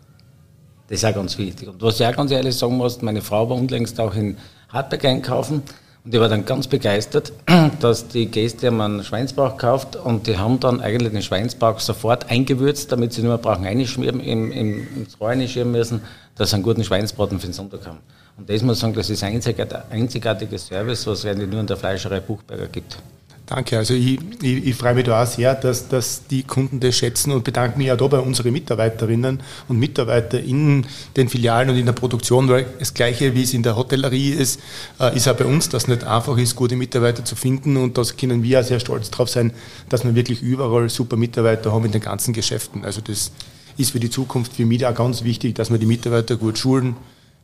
Das 0.89 0.97
ist 0.97 1.05
auch 1.05 1.15
ganz 1.15 1.38
wichtig. 1.38 1.69
Und 1.69 1.82
was 1.82 2.01
ich 2.01 2.05
auch 2.05 2.15
ganz 2.15 2.32
ehrlich 2.32 2.55
sagen 2.55 2.76
muss, 2.76 3.01
meine 3.01 3.21
Frau 3.21 3.49
war 3.49 3.55
unlängst 3.55 3.97
auch 4.01 4.13
in 4.13 4.38
Hartberg 4.67 5.05
einkaufen 5.05 5.63
und 6.05 6.13
ich 6.13 6.19
war 6.19 6.27
dann 6.27 6.43
ganz 6.43 6.67
begeistert, 6.67 7.31
dass 7.79 8.09
die 8.09 8.25
Gäste 8.25 8.67
haben 8.67 8.81
einen 8.81 9.03
Schweinsbauch 9.03 9.51
gekauft 9.51 9.95
und 9.95 10.27
die 10.27 10.37
haben 10.37 10.59
dann 10.59 10.81
eigentlich 10.81 11.13
den 11.13 11.21
Schweinsbauch 11.21 11.79
sofort 11.79 12.29
eingewürzt, 12.29 12.91
damit 12.91 13.13
sie 13.13 13.21
nicht 13.21 13.29
mehr 13.29 13.37
brauchen 13.37 13.65
einschmieren, 13.65 14.19
im, 14.19 14.51
im, 14.51 14.87
ins 14.97 15.19
Rohr 15.19 15.29
einschmieren 15.29 15.71
müssen, 15.71 16.01
dass 16.35 16.49
sie 16.49 16.55
einen 16.55 16.63
guten 16.63 16.83
Schweinsbraten 16.83 17.39
für 17.39 17.47
den 17.47 17.53
Sonntag 17.53 17.87
haben. 17.87 17.99
Und 18.37 18.49
das 18.49 18.61
muss 18.63 18.77
ich 18.77 18.81
sagen, 18.81 18.93
das 18.93 19.09
ist 19.09 19.23
ein 19.23 19.41
einzigartiger 19.91 20.57
Service, 20.57 21.07
was 21.07 21.19
es 21.19 21.25
eigentlich 21.25 21.49
nur 21.49 21.61
in 21.61 21.67
der 21.67 21.77
Fleischerei 21.77 22.19
Buchberger 22.19 22.67
gibt. 22.67 22.97
Danke. 23.53 23.77
Also 23.77 23.93
ich, 23.93 24.17
ich, 24.41 24.65
ich 24.65 24.75
freue 24.75 24.95
mich 24.95 25.03
da 25.03 25.21
auch 25.21 25.27
sehr, 25.27 25.53
dass, 25.53 25.87
dass 25.87 26.25
die 26.25 26.41
Kunden 26.41 26.79
das 26.79 26.97
schätzen 26.97 27.31
und 27.31 27.43
bedanke 27.43 27.77
mich 27.77 27.91
auch 27.91 27.97
da 27.97 28.07
bei 28.07 28.17
unseren 28.17 28.51
Mitarbeiterinnen 28.51 29.43
und 29.67 29.77
Mitarbeitern 29.77 30.43
in 30.43 30.87
den 31.15 31.29
Filialen 31.29 31.69
und 31.69 31.77
in 31.77 31.85
der 31.85 31.93
Produktion, 31.93 32.49
weil 32.49 32.65
das 32.79 32.95
Gleiche 32.95 33.35
wie 33.35 33.43
es 33.43 33.53
in 33.53 33.61
der 33.61 33.75
Hotellerie 33.75 34.31
ist, 34.31 34.59
äh, 34.99 35.15
ist 35.15 35.27
auch 35.27 35.35
bei 35.35 35.45
uns, 35.45 35.69
dass 35.69 35.83
es 35.83 35.87
nicht 35.87 36.03
einfach 36.03 36.35
ist, 36.39 36.55
gute 36.55 36.75
Mitarbeiter 36.75 37.23
zu 37.23 37.35
finden 37.35 37.77
und 37.77 37.95
da 37.95 38.01
können 38.19 38.41
wir 38.41 38.59
auch 38.59 38.63
sehr 38.63 38.79
stolz 38.79 39.11
drauf 39.11 39.29
sein, 39.29 39.53
dass 39.87 40.03
wir 40.03 40.15
wirklich 40.15 40.41
überall 40.41 40.89
super 40.89 41.15
Mitarbeiter 41.15 41.71
haben 41.71 41.85
in 41.85 41.91
den 41.91 42.01
ganzen 42.01 42.33
Geschäften. 42.33 42.83
Also 42.83 43.01
das 43.01 43.31
ist 43.77 43.91
für 43.91 43.99
die 43.99 44.09
Zukunft 44.09 44.53
für 44.53 44.65
mich 44.65 44.83
auch 44.83 44.95
ganz 44.95 45.23
wichtig, 45.23 45.53
dass 45.53 45.69
wir 45.69 45.77
die 45.77 45.85
Mitarbeiter 45.85 46.37
gut 46.37 46.57
schulen, 46.57 46.95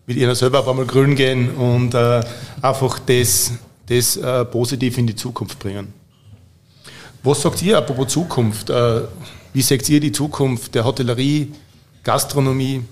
mit 0.08 0.18
ihnen 0.18 0.34
selber 0.34 0.62
auch 0.62 0.68
einmal 0.68 0.88
grün 0.88 1.14
gehen 1.14 1.52
und 1.52 1.94
äh, 1.94 2.24
einfach 2.64 2.98
das 2.98 3.52
das 3.86 4.18
äh, 4.18 4.46
positiv 4.46 4.98
in 5.00 5.08
die 5.08 5.16
Zukunft 5.16 5.58
bringen. 5.60 5.99
Was 7.22 7.42
sagt 7.42 7.62
ihr 7.62 7.78
apropos 7.78 8.08
Zukunft? 8.08 8.70
Äh, 8.70 9.02
wie 9.52 9.62
seht 9.62 9.90
ihr 9.90 10.00
die 10.00 10.12
Zukunft 10.12 10.74
der 10.74 10.86
Hotellerie, 10.86 11.52
Gastronomie? 12.04 12.84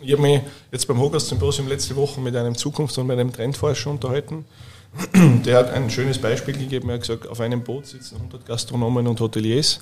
Ich 0.00 0.12
habe 0.12 0.22
mich 0.22 0.40
jetzt 0.70 0.88
beim 0.88 0.98
Hogas 0.98 1.28
Symposium 1.28 1.68
letzte 1.68 1.94
Woche 1.94 2.20
mit 2.20 2.34
einem 2.34 2.54
Zukunfts- 2.54 2.98
und 2.98 3.06
mit 3.06 3.18
einem 3.18 3.32
Trendforscher 3.32 3.90
unterhalten. 3.90 4.46
Der 5.44 5.58
hat 5.58 5.72
ein 5.72 5.90
schönes 5.90 6.18
Beispiel 6.18 6.56
gegeben. 6.56 6.88
Er 6.88 6.94
hat 6.94 7.02
gesagt, 7.02 7.28
auf 7.28 7.40
einem 7.40 7.62
Boot 7.62 7.86
sitzen 7.86 8.16
100 8.16 8.46
Gastronomen 8.46 9.06
und 9.06 9.20
Hoteliers 9.20 9.80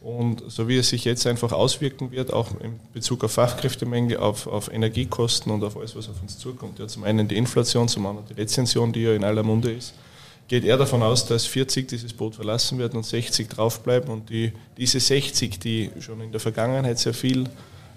und 0.00 0.42
so 0.48 0.66
wie 0.66 0.78
es 0.78 0.88
sich 0.88 1.04
jetzt 1.04 1.24
einfach 1.28 1.52
auswirken 1.52 2.10
wird, 2.10 2.32
auch 2.32 2.48
in 2.60 2.80
Bezug 2.92 3.22
auf 3.22 3.32
Fachkräftemenge, 3.32 4.18
auf, 4.18 4.48
auf 4.48 4.72
Energiekosten 4.72 5.52
und 5.52 5.62
auf 5.62 5.76
alles, 5.76 5.94
was 5.94 6.08
auf 6.08 6.20
uns 6.20 6.36
zukommt, 6.38 6.80
ja, 6.80 6.88
zum 6.88 7.04
einen 7.04 7.28
die 7.28 7.36
Inflation, 7.36 7.86
zum 7.86 8.06
anderen 8.06 8.26
die 8.26 8.34
Rezension, 8.34 8.92
die 8.92 9.02
ja 9.02 9.14
in 9.14 9.22
aller 9.22 9.44
Munde 9.44 9.70
ist, 9.70 9.94
geht 10.52 10.66
er 10.66 10.76
davon 10.76 11.02
aus, 11.02 11.24
dass 11.24 11.46
40 11.46 11.88
dieses 11.88 12.12
Boot 12.12 12.34
verlassen 12.34 12.78
werden 12.78 12.98
und 12.98 13.06
60 13.06 13.48
draufbleiben 13.48 14.10
und 14.10 14.28
die, 14.28 14.52
diese 14.76 15.00
60, 15.00 15.58
die 15.58 15.90
schon 16.00 16.20
in 16.20 16.30
der 16.30 16.42
Vergangenheit 16.42 16.98
sehr 16.98 17.14
viel 17.14 17.44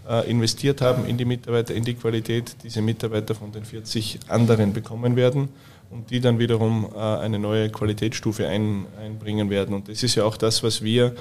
äh, 0.07 0.31
investiert 0.31 0.79
haben 0.79 1.05
in 1.05 1.17
die 1.17 1.25
Mitarbeiter, 1.25 1.75
in 1.75 1.83
die 1.83 1.95
Qualität, 1.95 2.55
diese 2.63 2.81
Mitarbeiter 2.81 3.35
von 3.35 3.51
den 3.51 3.65
40 3.65 4.19
anderen 4.29 4.71
bekommen 4.71 5.17
werden 5.17 5.49
und 5.89 6.09
die 6.11 6.21
dann 6.21 6.39
wiederum 6.39 6.87
äh, 6.95 6.97
eine 6.97 7.39
neue 7.39 7.69
Qualitätsstufe 7.69 8.47
ein, 8.47 8.85
einbringen 9.03 9.49
werden. 9.49 9.75
Und 9.75 9.89
das 9.89 10.01
ist 10.01 10.15
ja 10.15 10.23
auch 10.23 10.37
das, 10.37 10.63
was 10.63 10.81
wir 10.81 11.13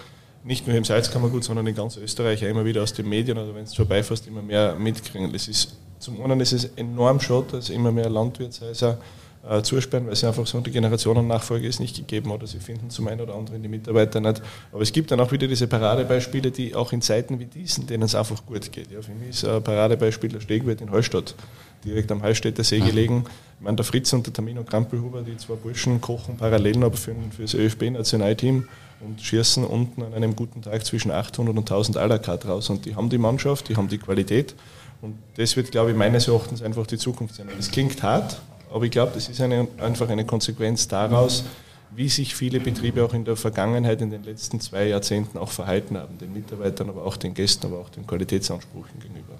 nicht 0.44 0.68
nur 0.68 0.76
im 0.76 0.84
Salzkammergut, 0.84 1.42
sondern 1.42 1.66
in 1.66 1.74
ganz 1.74 1.96
Österreich 1.96 2.42
immer 2.42 2.64
wieder 2.64 2.80
aus 2.84 2.92
den 2.92 3.08
Medien 3.08 3.38
oder 3.38 3.52
wenn 3.56 3.64
es 3.64 3.74
vorbeifährst, 3.74 4.28
immer 4.28 4.42
mehr 4.42 4.76
mitkriegen. 4.76 5.32
Das 5.32 5.48
ist, 5.48 5.74
zum 5.98 6.22
einen 6.22 6.38
ist 6.38 6.52
es 6.52 6.66
enorm 6.76 7.18
schade, 7.18 7.46
dass 7.50 7.70
immer 7.70 7.90
mehr 7.90 8.08
Landwirtshäuser 8.08 8.98
äh, 9.48 9.62
zusperren, 9.62 10.06
weil 10.06 10.16
sie 10.16 10.26
einfach 10.26 10.46
so 10.46 10.60
die 10.60 10.70
Generationennachfolge 10.70 11.66
ist 11.66 11.80
nicht 11.80 11.96
gegeben 11.96 12.30
oder 12.30 12.46
sie 12.46 12.58
finden 12.58 12.90
zum 12.90 13.08
einen 13.08 13.20
oder 13.20 13.34
anderen 13.34 13.62
die 13.62 13.68
Mitarbeiter 13.68 14.20
nicht. 14.20 14.42
Aber 14.72 14.82
es 14.82 14.92
gibt 14.92 15.10
dann 15.10 15.20
auch 15.20 15.32
wieder 15.32 15.46
diese 15.46 15.66
Paradebeispiele, 15.66 16.50
die 16.50 16.74
auch 16.74 16.92
in 16.92 17.02
Zeiten 17.02 17.38
wie 17.38 17.44
diesen, 17.44 17.86
denen 17.86 18.04
es 18.04 18.14
einfach 18.14 18.44
gut 18.46 18.72
geht. 18.72 18.90
Ja, 18.90 19.02
für 19.02 19.12
mich 19.12 19.30
ist 19.30 19.44
ein 19.44 19.62
Paradebeispiel 19.62 20.30
der 20.30 20.40
Stegwirt 20.40 20.80
in 20.80 20.90
Hallstatt, 20.90 21.34
direkt 21.84 22.10
am 22.10 22.22
Hallstätter 22.22 22.64
See 22.64 22.80
gelegen. 22.80 23.24
Ich 23.58 23.64
meine, 23.64 23.76
der 23.76 23.84
Fritz 23.84 24.12
und 24.12 24.26
der 24.26 24.32
Tamino 24.32 24.62
Krampelhuber, 24.64 25.22
die 25.22 25.36
zwei 25.36 25.54
Burschen 25.54 26.00
kochen 26.00 26.36
parallel 26.36 26.82
aber 26.82 26.96
für, 26.96 27.14
für 27.36 27.42
das 27.42 27.54
ÖFB-Nationalteam 27.54 28.68
und 29.00 29.20
schießen 29.20 29.64
unten 29.64 30.02
an 30.02 30.14
einem 30.14 30.34
guten 30.34 30.62
Tag 30.62 30.84
zwischen 30.86 31.10
800 31.10 31.56
und 31.56 31.70
1000 31.70 31.98
à 31.98 32.06
la 32.06 32.18
carte 32.18 32.48
raus. 32.48 32.70
Und 32.70 32.86
die 32.86 32.96
haben 32.96 33.10
die 33.10 33.18
Mannschaft, 33.18 33.68
die 33.68 33.76
haben 33.76 33.88
die 33.88 33.98
Qualität. 33.98 34.54
Und 35.02 35.18
das 35.36 35.56
wird, 35.56 35.70
glaube 35.70 35.90
ich, 35.90 35.96
meines 35.96 36.28
Erachtens 36.28 36.62
einfach 36.62 36.86
die 36.86 36.96
Zukunft 36.96 37.34
sein. 37.34 37.46
Das 37.54 37.70
klingt 37.70 38.02
hart, 38.02 38.40
aber 38.74 38.86
ich 38.86 38.90
glaube, 38.90 39.12
das 39.14 39.28
ist 39.28 39.40
eine, 39.40 39.68
einfach 39.78 40.08
eine 40.08 40.24
Konsequenz 40.24 40.88
daraus, 40.88 41.44
wie 41.94 42.08
sich 42.08 42.34
viele 42.34 42.58
Betriebe 42.58 43.04
auch 43.04 43.14
in 43.14 43.24
der 43.24 43.36
Vergangenheit, 43.36 44.00
in 44.02 44.10
den 44.10 44.24
letzten 44.24 44.58
zwei 44.58 44.88
Jahrzehnten 44.88 45.38
auch 45.38 45.50
verhalten 45.50 45.96
haben, 45.96 46.18
den 46.18 46.32
Mitarbeitern, 46.32 46.88
aber 46.88 47.04
auch 47.04 47.16
den 47.16 47.34
Gästen, 47.34 47.66
aber 47.66 47.78
auch 47.78 47.88
den 47.88 48.04
Qualitätsansprüchen 48.04 48.98
gegenüber. 48.98 49.34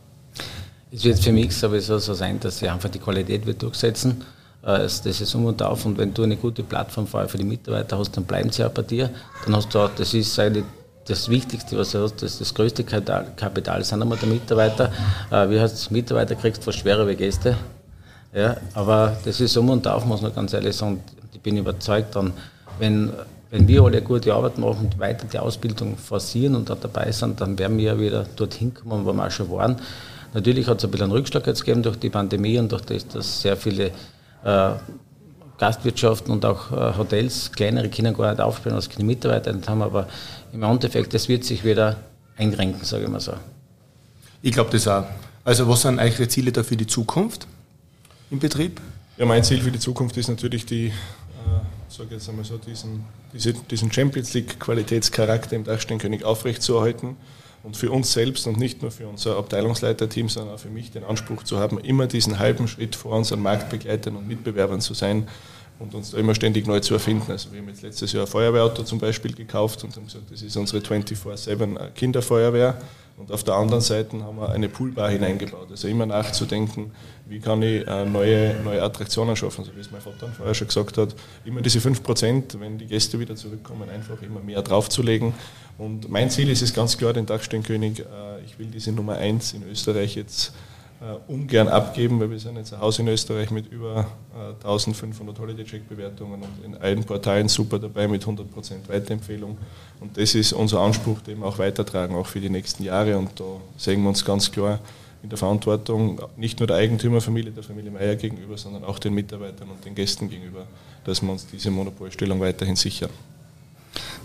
Es 0.92 1.02
wird 1.02 1.18
für 1.18 1.32
mich 1.32 1.52
sowieso 1.52 1.98
so 1.98 2.14
sein, 2.14 2.38
dass 2.38 2.60
sie 2.60 2.68
einfach 2.68 2.88
die 2.88 3.00
Qualität 3.00 3.44
wird 3.44 3.60
durchsetzen 3.60 4.22
äh, 4.62 4.78
das 4.78 5.04
ist 5.04 5.34
um 5.34 5.46
und 5.46 5.60
auf. 5.62 5.84
Und 5.84 5.98
wenn 5.98 6.14
du 6.14 6.22
eine 6.22 6.36
gute 6.36 6.62
Plattform 6.62 7.08
für 7.08 7.36
die 7.36 7.42
Mitarbeiter 7.42 7.98
hast, 7.98 8.16
dann 8.16 8.24
bleiben 8.24 8.50
sie 8.50 8.64
auch 8.64 8.70
bei 8.70 8.82
dir. 8.82 9.10
Dann 9.44 9.56
hast 9.56 9.74
du 9.74 9.80
auch, 9.80 9.90
das 9.96 10.14
ist 10.14 10.38
eigentlich 10.38 10.64
das 11.06 11.28
Wichtigste, 11.28 11.76
was 11.76 11.92
er 11.92 12.04
hat, 12.04 12.22
das, 12.22 12.38
das 12.38 12.54
größte 12.54 12.84
Kapital 12.84 13.84
sind 13.84 14.00
einmal 14.00 14.16
der 14.16 14.28
Mitarbeiter. 14.28 14.92
Äh, 15.32 15.50
wie 15.50 15.58
heißt 15.58 15.90
Mitarbeiter 15.90 16.36
kriegst 16.36 16.62
fast 16.62 16.78
schwerer 16.78 17.08
wie 17.08 17.16
Gäste. 17.16 17.56
Ja, 18.34 18.56
aber 18.74 19.16
das 19.24 19.40
ist 19.40 19.56
um 19.56 19.70
und 19.70 19.86
auf, 19.86 20.04
muss 20.04 20.20
man 20.20 20.34
ganz 20.34 20.52
ehrlich 20.52 20.74
sagen. 20.74 21.00
Ich 21.32 21.40
bin 21.40 21.56
überzeugt 21.56 22.16
dann, 22.16 22.32
wenn, 22.80 23.12
wenn 23.50 23.68
wir 23.68 23.82
alle 23.82 24.02
gute 24.02 24.34
Arbeit 24.34 24.58
machen 24.58 24.86
und 24.86 24.98
weiter 24.98 25.26
die 25.32 25.38
Ausbildung 25.38 25.96
forcieren 25.96 26.56
und 26.56 26.68
da 26.68 26.74
dabei 26.74 27.12
sind, 27.12 27.40
dann 27.40 27.56
werden 27.58 27.78
wir 27.78 27.84
ja 27.84 28.00
wieder 28.00 28.26
dorthin 28.34 28.74
kommen, 28.74 29.04
wo 29.04 29.12
wir 29.12 29.24
auch 29.24 29.30
schon 29.30 29.50
waren. 29.50 29.76
Natürlich 30.32 30.66
hat 30.66 30.78
es 30.78 30.84
ein 30.84 30.90
bisschen 30.90 31.04
einen 31.04 31.12
Rückschlag 31.12 31.46
jetzt 31.46 31.60
gegeben 31.60 31.84
durch 31.84 31.96
die 31.96 32.10
Pandemie 32.10 32.58
und 32.58 32.72
durch 32.72 32.82
das, 32.82 33.06
dass 33.06 33.42
sehr 33.42 33.56
viele 33.56 33.92
äh, 34.42 34.70
Gastwirtschaften 35.58 36.32
und 36.32 36.44
auch 36.44 36.72
äh, 36.72 36.98
Hotels, 36.98 37.52
kleinere 37.52 37.88
Kinder 37.88 38.12
gar 38.12 38.32
nicht 38.32 38.40
aufspielen, 38.40 38.74
als 38.74 38.88
keine 38.88 39.04
Mitarbeiter 39.04 39.54
haben, 39.68 39.82
aber 39.82 40.08
im 40.52 40.64
Endeffekt, 40.64 41.14
das 41.14 41.28
wird 41.28 41.44
sich 41.44 41.64
wieder 41.64 41.98
einrenken, 42.36 42.84
sage 42.84 43.04
ich 43.04 43.10
mal 43.10 43.20
so. 43.20 43.34
Ich 44.42 44.52
glaube 44.52 44.70
das 44.70 44.88
auch. 44.88 45.04
Also 45.44 45.68
was 45.68 45.82
sind 45.82 46.00
eure 46.00 46.26
Ziele 46.26 46.50
da 46.50 46.64
für 46.64 46.76
die 46.76 46.86
Zukunft 46.86 47.46
im 48.34 48.40
Betrieb? 48.40 48.80
Ja, 49.16 49.26
mein 49.26 49.44
Ziel 49.44 49.60
für 49.60 49.70
die 49.70 49.78
Zukunft 49.78 50.16
ist 50.16 50.28
natürlich 50.28 50.66
die, 50.66 50.88
äh, 50.88 50.92
sage 51.88 52.16
jetzt 52.16 52.28
einmal 52.28 52.44
so, 52.44 52.58
diesen, 52.58 53.04
diese, 53.32 53.52
diesen 53.52 53.92
Champions 53.92 54.34
League 54.34 54.58
Qualitätscharakter 54.58 55.54
im 55.54 55.62
Dachsteinkönig 55.62 56.24
aufrechtzuerhalten 56.24 57.16
und 57.62 57.76
für 57.76 57.92
uns 57.92 58.12
selbst 58.12 58.48
und 58.48 58.58
nicht 58.58 58.82
nur 58.82 58.90
für 58.90 59.06
unser 59.06 59.36
Abteilungsleiterteam, 59.36 60.28
sondern 60.28 60.56
auch 60.56 60.58
für 60.58 60.68
mich 60.68 60.90
den 60.90 61.04
Anspruch 61.04 61.44
zu 61.44 61.58
haben, 61.58 61.78
immer 61.78 62.08
diesen 62.08 62.40
halben 62.40 62.66
Schritt 62.66 62.96
vor 62.96 63.16
unseren 63.16 63.40
Marktbegleitern 63.40 64.16
und 64.16 64.26
Mitbewerbern 64.26 64.80
zu 64.80 64.94
sein 64.94 65.28
und 65.78 65.94
uns 65.94 66.10
da 66.10 66.18
immer 66.18 66.34
ständig 66.34 66.66
neu 66.66 66.80
zu 66.80 66.94
erfinden. 66.94 67.30
Also 67.30 67.52
wir 67.52 67.60
haben 67.60 67.68
jetzt 67.68 67.82
letztes 67.82 68.12
Jahr 68.12 68.24
ein 68.24 68.28
Feuerwehrauto 68.28 68.82
zum 68.82 68.98
Beispiel 68.98 69.32
gekauft 69.32 69.84
und 69.84 69.94
haben 69.94 70.06
gesagt, 70.06 70.24
das 70.32 70.42
ist 70.42 70.56
unsere 70.56 70.82
24-7 70.82 71.90
Kinderfeuerwehr. 71.90 72.80
Und 73.16 73.30
auf 73.30 73.44
der 73.44 73.54
anderen 73.54 73.80
Seite 73.80 74.20
haben 74.24 74.36
wir 74.36 74.50
eine 74.50 74.68
Poolbar 74.68 75.08
hineingebaut. 75.08 75.70
Also 75.70 75.86
immer 75.86 76.04
nachzudenken, 76.04 76.90
wie 77.26 77.38
kann 77.38 77.62
ich 77.62 77.86
äh, 77.86 78.04
neue, 78.04 78.56
neue 78.64 78.82
Attraktionen 78.82 79.36
schaffen. 79.36 79.64
So 79.64 79.74
wie 79.76 79.80
es 79.80 79.90
mein 79.90 80.00
Vater 80.00 80.28
vorher 80.36 80.54
schon 80.54 80.66
gesagt 80.66 80.98
hat, 80.98 81.14
immer 81.44 81.60
diese 81.60 81.78
5%, 81.78 82.58
wenn 82.58 82.76
die 82.76 82.86
Gäste 82.86 83.20
wieder 83.20 83.36
zurückkommen, 83.36 83.88
einfach 83.88 84.20
immer 84.20 84.40
mehr 84.40 84.62
draufzulegen. 84.62 85.32
Und 85.78 86.10
mein 86.10 86.28
Ziel 86.28 86.50
ist 86.50 86.62
es 86.62 86.74
ganz 86.74 86.98
klar, 86.98 87.12
den 87.12 87.26
Dachsteinkönig, 87.26 88.00
äh, 88.00 88.04
ich 88.44 88.58
will 88.58 88.66
diese 88.66 88.90
Nummer 88.90 89.14
1 89.14 89.52
in 89.52 89.62
Österreich 89.70 90.16
jetzt 90.16 90.52
ungern 91.28 91.68
abgeben, 91.68 92.18
weil 92.20 92.30
wir 92.30 92.38
sind 92.38 92.56
jetzt 92.56 92.72
ein 92.72 92.80
Haus 92.80 92.98
in 92.98 93.08
Österreich 93.08 93.50
mit 93.50 93.70
über 93.70 94.06
1500 94.62 95.38
Holiday-Check-Bewertungen 95.38 96.42
und 96.42 96.64
in 96.64 96.76
allen 96.76 97.04
Portalen 97.04 97.48
super 97.48 97.78
dabei 97.78 98.08
mit 98.08 98.24
100% 98.24 98.42
Weiterempfehlung. 98.88 99.58
Und 100.00 100.16
das 100.16 100.34
ist 100.34 100.52
unser 100.52 100.80
Anspruch, 100.80 101.20
den 101.20 101.40
wir 101.40 101.46
auch 101.46 101.58
weitertragen, 101.58 102.14
auch 102.14 102.26
für 102.26 102.40
die 102.40 102.48
nächsten 102.48 102.84
Jahre. 102.84 103.18
Und 103.18 103.38
da 103.38 103.44
sehen 103.76 104.02
wir 104.02 104.08
uns 104.08 104.24
ganz 104.24 104.50
klar 104.50 104.80
in 105.22 105.30
der 105.30 105.38
Verantwortung, 105.38 106.20
nicht 106.36 106.60
nur 106.60 106.66
der 106.66 106.76
Eigentümerfamilie, 106.76 107.50
der 107.50 107.62
Familie 107.62 107.90
Meier 107.90 108.14
gegenüber, 108.14 108.58
sondern 108.58 108.84
auch 108.84 108.98
den 108.98 109.14
Mitarbeitern 109.14 109.70
und 109.70 109.82
den 109.84 109.94
Gästen 109.94 110.28
gegenüber, 110.28 110.66
dass 111.04 111.22
wir 111.22 111.32
uns 111.32 111.46
diese 111.46 111.70
Monopolstellung 111.70 112.40
weiterhin 112.40 112.76
sichern. 112.76 113.10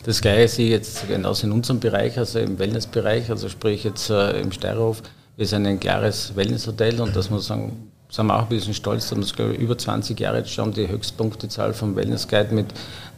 Das 0.03 0.21
Gleiche 0.21 0.47
sehe 0.49 0.65
ich 0.65 0.71
jetzt 0.71 1.07
genauso 1.07 1.47
in 1.47 1.53
unserem 1.53 1.79
Bereich, 1.79 2.17
also 2.17 2.39
im 2.39 2.59
Wellnessbereich, 2.59 3.29
also 3.29 3.47
sprich 3.47 3.85
jetzt 3.85 4.09
äh, 4.09 4.41
im 4.41 4.51
Steirhof. 4.51 5.01
Wir 5.39 5.47
sind 5.47 5.65
ein 5.65 5.79
klares 5.79 6.35
Wellnesshotel 6.35 6.99
und 6.99 7.15
das 7.15 7.29
muss 7.29 7.47
sagen, 7.47 7.93
sind 8.09 8.25
wir 8.25 8.35
auch 8.35 8.41
ein 8.41 8.49
bisschen 8.49 8.73
stolz, 8.73 9.09
dass 9.09 9.37
wir 9.37 9.57
über 9.57 9.77
20 9.77 10.19
Jahre 10.19 10.39
jetzt 10.39 10.51
schon 10.51 10.73
die 10.73 10.85
Höchstpunktezahl 10.85 11.73
vom 11.73 11.95
Wellness 11.95 12.27
Guide 12.27 12.53
mit 12.53 12.65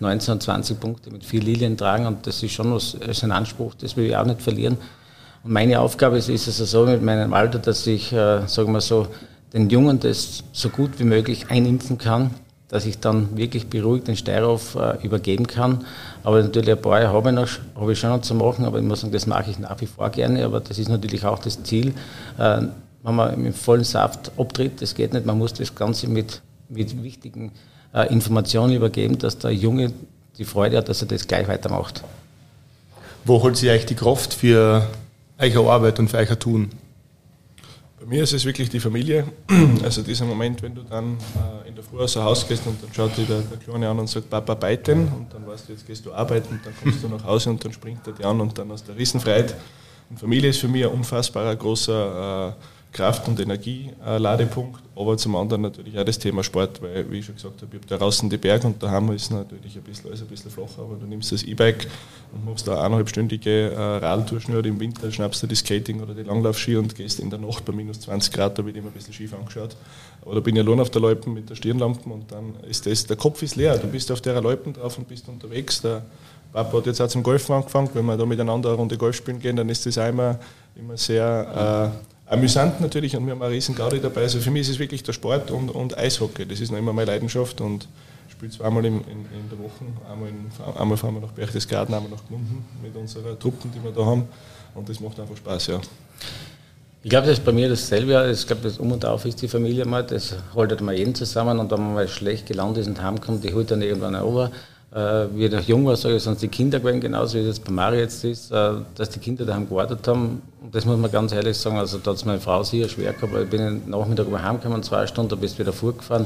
19 0.02 0.34
und 0.34 0.44
20 0.44 0.80
Punkten 0.80 1.14
mit 1.14 1.26
vier 1.26 1.42
Lilien 1.42 1.78
tragen 1.78 2.06
und 2.06 2.28
das 2.28 2.44
ist 2.44 2.52
schon 2.52 2.72
was, 2.76 2.94
ist 2.94 3.24
ein 3.24 3.32
Anspruch, 3.32 3.74
das 3.74 3.98
will 3.98 4.06
ich 4.06 4.16
auch 4.16 4.26
nicht 4.28 4.40
verlieren. 4.40 4.78
Und 5.44 5.52
meine 5.52 5.80
Aufgabe 5.80 6.20
ist, 6.20 6.30
ist 6.30 6.48
es 6.48 6.58
so 6.70 6.86
mit 6.86 7.02
meinem 7.02 7.34
Alter, 7.34 7.58
dass 7.58 7.88
ich, 7.88 8.14
äh, 8.14 8.46
sagen 8.46 8.72
wir 8.72 8.82
so, 8.82 9.08
den 9.52 9.72
Jungen 9.72 10.00
das 10.00 10.44
so 10.52 10.70
gut 10.70 11.00
wie 11.00 11.06
möglich 11.06 11.48
einimpfen 11.50 11.98
kann, 11.98 12.36
dass 12.68 12.86
ich 12.86 13.00
dann 13.00 13.36
wirklich 13.36 13.68
beruhigt 13.68 14.08
den 14.08 14.16
Steirauf 14.16 14.76
äh, 14.76 15.04
übergeben 15.04 15.48
kann. 15.48 15.86
Aber 16.24 16.42
natürlich 16.42 16.72
ein 16.72 16.82
paar 16.82 17.02
habe 17.08 17.30
ich, 17.30 17.36
noch, 17.36 17.48
habe 17.76 17.94
ich 17.94 18.00
schon 18.00 18.10
noch 18.10 18.22
zu 18.22 18.36
machen, 18.36 18.66
aber 18.66 18.80
ich 18.80 18.86
muss 18.86 19.02
sagen, 19.02 19.14
das 19.14 19.26
mache 19.26 19.52
ich 19.52 19.60
nach 19.60 19.80
wie 19.82 19.88
vor 19.88 20.10
gerne. 20.10 20.46
Aber 20.46 20.60
das 20.60 20.78
ist 20.78 20.90
natürlich 20.90 21.26
auch 21.26 21.40
das 21.40 21.62
Ziel, 21.64 21.94
äh, 22.38 22.62
wenn 23.04 23.16
man 23.16 23.46
im 23.46 23.54
vollen 23.54 23.84
Saft 23.84 24.32
abtritt, 24.38 24.82
das 24.82 24.94
geht 24.94 25.14
nicht. 25.14 25.26
Man 25.26 25.38
muss 25.38 25.54
das 25.54 25.74
Ganze 25.74 26.08
mit, 26.08 26.42
mit 26.70 27.02
wichtigen 27.04 27.52
äh, 27.94 28.12
Informationen 28.14 28.74
übergeben, 28.74 29.18
dass 29.18 29.38
der 29.38 29.52
Junge 29.52 29.92
die 30.38 30.46
Freude 30.46 30.78
hat, 30.78 30.90
dass 30.90 31.02
er 31.02 31.08
das 31.08 31.28
gleich 31.28 31.48
weitermacht. 31.48 32.04
Wo 33.26 33.42
holt 33.42 33.58
sie 33.58 33.70
euch 33.70 33.86
die 33.86 33.96
Kraft 33.96 34.34
für 34.34 34.88
eure 35.38 35.72
Arbeit 35.72 36.00
und 36.00 36.10
für 36.10 36.18
euer 36.18 36.40
Tun? 36.40 36.70
Bei 38.02 38.08
mir 38.08 38.24
ist 38.24 38.34
es 38.34 38.46
wirklich 38.46 38.68
die 38.68 38.80
Familie. 38.80 39.26
Also 39.84 40.02
dieser 40.02 40.26
Moment, 40.26 40.60
wenn 40.64 40.74
du 40.74 40.82
dann 40.82 41.18
äh, 41.64 41.70
in 41.70 41.76
der 41.76 41.84
Früh 41.84 42.00
aus 42.00 42.14
dem 42.14 42.24
Haus 42.24 42.48
gehst 42.48 42.66
und 42.66 42.82
dann 42.82 42.92
schaut 42.92 43.16
dich 43.16 43.28
der, 43.28 43.42
der 43.42 43.58
Kleine 43.60 43.90
an 43.90 44.00
und 44.00 44.08
sagt, 44.08 44.28
Papa, 44.28 44.56
beiten. 44.56 45.08
Und 45.08 45.32
dann 45.32 45.46
weißt 45.46 45.70
du, 45.70 45.74
jetzt 45.74 45.86
gehst 45.86 46.04
du 46.04 46.12
arbeiten 46.12 46.56
und 46.56 46.66
dann 46.66 46.74
kommst 46.82 47.04
du 47.04 47.08
nach 47.08 47.24
Hause 47.24 47.52
und 47.52 47.64
dann 47.64 47.72
springt 47.72 48.08
er 48.08 48.14
dir 48.14 48.26
an 48.26 48.42
und 48.42 48.58
dann 48.58 48.72
hast 48.72 48.88
du 48.88 48.94
Riesenfreude. 48.94 49.54
Und 50.10 50.20
Familie 50.20 50.50
ist 50.50 50.58
für 50.58 50.68
mich 50.68 50.84
ein 50.84 50.92
unfassbarer 50.92 51.56
großer 51.56 52.50
äh, 52.50 52.64
Kraft- 52.92 53.26
und 53.30 53.40
Energieladepunkt, 53.40 54.82
aber 54.96 55.16
zum 55.16 55.38
anderen 55.38 55.62
natürlich 55.62 55.98
auch 55.98 56.04
das 56.04 56.20
Thema 56.20 56.44
Sport, 56.44 56.82
weil, 56.82 57.10
wie 57.10 57.20
ich 57.20 57.26
schon 57.26 57.36
gesagt 57.36 57.62
habe, 57.62 57.68
ich 57.72 57.80
habe 57.80 57.88
da 57.88 57.98
draußen 57.98 58.30
die 58.30 58.38
Berge 58.38 58.68
und 58.68 58.84
daheim 58.84 59.12
ist 59.14 59.32
natürlich 59.32 59.78
ein 59.78 59.84
bisschen, 59.84 60.08
alles 60.08 60.22
ein 60.22 60.28
bisschen 60.28 60.52
flacher, 60.52 60.80
aber 60.80 60.96
du 60.96 61.06
nimmst 61.06 61.32
das 61.32 61.44
E-Bike 61.44 61.88
und 62.34 62.46
machst 62.46 62.68
da 62.68 62.84
eineinhalbstündige 62.84 63.72
äh, 63.72 63.80
Radtourschnur 63.80 64.60
oder 64.60 64.68
im 64.68 64.80
Winter 64.82 65.10
schnappst 65.10 65.42
du 65.42 65.48
die 65.48 65.56
Skating 65.56 66.02
oder 66.02 66.14
die 66.14 66.24
Langlaufski 66.24 66.76
und 66.76 66.94
gehst 66.94 67.22
in 67.22 67.30
der 67.30 67.40
Nacht 67.40 67.64
bei 67.64 67.72
minus 67.72 68.02
20 68.02 68.34
Grad, 68.34 68.60
da 68.60 68.66
wird 68.66 68.76
immer 68.76 68.88
ein 68.88 68.94
bisschen 68.94 69.14
schief 69.14 69.34
angeschaut. 69.34 69.78
Aber 70.24 70.36
da 70.36 70.42
bin 70.42 70.58
ich 70.58 70.62
allein 70.62 70.82
auf 70.82 70.90
der 70.90 71.02
Loipen 71.02 71.34
mit 71.34 71.50
der 71.50 71.56
Stirnlampe 71.56 72.10
und 72.10 72.30
dann 72.30 72.56
ist 72.70 72.86
das, 72.86 73.06
der 73.06 73.16
Kopf 73.16 73.42
ist 73.42 73.56
leer, 73.56 73.78
du 73.78 73.88
bist 73.88 74.12
auf 74.12 74.20
der 74.20 74.42
Loipen 74.42 74.74
drauf 74.74 74.98
und 74.98 75.08
bist 75.08 75.30
unterwegs, 75.30 75.82
der 75.82 76.04
Papa 76.52 76.78
hat 76.78 76.88
jetzt 76.88 77.00
auch 77.00 77.08
zum 77.08 77.24
Golfen 77.24 77.56
angefangen, 77.56 77.90
wenn 77.94 78.06
wir 78.06 78.18
da 78.18 78.26
miteinander 78.26 78.68
eine 78.68 78.78
Runde 78.78 78.98
Golf 78.98 79.16
spielen 79.16 79.40
gehen, 79.40 79.56
dann 79.56 79.70
ist 79.70 79.86
das 79.86 79.98
auch 79.98 80.10
immer, 80.10 80.38
immer 80.76 80.98
sehr... 80.98 81.94
Amüsant 82.32 82.80
natürlich 82.80 83.18
und 83.18 83.26
wir 83.26 83.34
haben 83.34 83.42
eine 83.42 83.54
riesen 83.54 83.76
Gaudi 83.76 84.00
dabei. 84.00 84.22
Also 84.22 84.40
für 84.40 84.52
mich 84.52 84.62
ist 84.62 84.70
es 84.70 84.80
wirklich 84.80 85.04
der 85.04 85.12
Sport 85.12 85.52
und, 85.52 85.70
und 85.70 85.98
Eishockey. 85.98 86.46
Das 86.46 86.62
ist 86.62 86.72
noch 86.72 86.80
immer 86.80 86.94
meine 86.94 87.12
Leidenschaft 87.12 87.60
und 87.60 87.90
ich 88.28 88.32
spiele 88.32 88.50
zweimal 88.50 88.86
in, 88.86 89.02
in, 89.02 89.02
in 89.02 89.50
der 89.52 89.60
Woche. 89.60 89.84
Einmal, 90.10 90.30
in, 90.30 90.50
einmal 90.80 90.96
fahren 90.96 91.16
wir 91.16 91.22
nach 91.22 91.34
Berchtesgaden, 91.34 91.94
einmal 91.94 92.10
nach 92.10 92.26
Gmunden 92.26 92.64
mit 92.82 92.96
unseren 92.96 93.38
Truppen, 93.38 93.70
die 93.76 93.84
wir 93.84 93.92
da 93.92 94.06
haben. 94.06 94.30
Und 94.74 94.88
das 94.88 95.02
macht 95.02 95.20
einfach 95.20 95.36
Spaß, 95.36 95.68
ja. 95.68 95.82
Ich 97.04 97.10
glaube, 97.10 97.28
das 97.28 97.40
ist 97.40 97.44
bei 97.44 97.52
mir 97.52 97.68
dasselbe. 97.68 98.32
Ich 98.32 98.48
glaube, 98.48 98.62
das 98.62 98.78
Um 98.78 98.94
und 98.94 99.04
Auf 99.04 99.26
ist 99.26 99.42
die 99.42 99.50
Familie 99.50 99.84
mal. 99.84 100.06
Das 100.06 100.34
haltet 100.56 100.80
man 100.80 100.96
jeden 100.96 101.14
zusammen 101.14 101.60
und 101.60 101.70
wenn 101.70 101.80
man 101.80 101.96
mal 101.96 102.08
schlecht 102.08 102.46
gelaunt 102.46 102.78
ist 102.78 102.88
und 102.88 103.02
heimkommt, 103.02 103.44
die 103.44 103.54
holt 103.54 103.70
dann 103.72 103.82
irgendwann 103.82 104.16
over 104.16 104.52
äh, 104.94 105.26
wie 105.34 105.46
ich 105.46 105.52
noch 105.52 105.62
jung 105.62 105.86
war, 105.86 105.96
sage 105.96 106.16
ich, 106.16 106.24
sind 106.24 106.42
die 106.42 106.48
Kinder 106.48 106.80
gewesen, 106.80 107.00
genauso 107.00 107.36
wie 107.38 107.42
es 107.42 107.48
jetzt 107.48 107.66
bei 107.66 107.72
Mario 107.72 108.02
jetzt 108.02 108.24
ist, 108.24 108.52
äh, 108.52 108.74
dass 108.96 109.10
die 109.10 109.20
Kinder 109.20 109.46
daheim 109.46 109.68
gewartet 109.68 110.08
haben. 110.08 110.42
Und 110.62 110.76
das 110.76 110.86
muss 110.86 110.98
man 110.98 111.12
ganz 111.12 111.32
ehrlich 111.32 111.58
sagen, 111.58 111.78
also 111.78 111.98
da 111.98 112.12
hat 112.12 112.26
meine 112.26 112.40
Frau 112.40 112.64
sicher 112.64 112.90
schwer 112.90 113.14
gehabt, 113.14 113.34
weil 113.34 113.44
ich 113.44 113.50
bin 113.50 113.90
Nachmittag 113.90 114.28
über 114.28 114.42
heimgekommen, 114.42 114.84
zwei 114.84 115.08
Stunden, 115.08 115.30
da 115.30 115.36
bist 115.36 115.56
du 115.56 115.60
wieder 115.60 115.74
vorgefahren. 115.74 116.26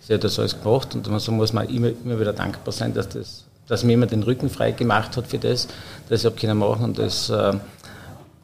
Sie 0.00 0.14
hat 0.14 0.22
das 0.22 0.38
alles 0.38 0.60
gemacht 0.60 0.94
und 0.94 1.20
so 1.20 1.32
muss 1.32 1.52
man 1.52 1.68
immer, 1.68 1.88
immer 2.04 2.20
wieder 2.20 2.32
dankbar 2.32 2.72
sein, 2.72 2.92
dass, 2.92 3.08
das, 3.08 3.44
dass 3.66 3.84
mir 3.84 3.94
immer 3.94 4.06
den 4.06 4.22
Rücken 4.22 4.50
frei 4.50 4.72
gemacht 4.72 5.16
hat 5.16 5.26
für 5.26 5.38
das, 5.38 5.66
das 6.08 6.20
ich 6.20 6.26
habe 6.26 6.36
können 6.36 6.58
machen 6.58 6.84
und 6.84 6.98
das 6.98 7.30
äh, 7.30 7.54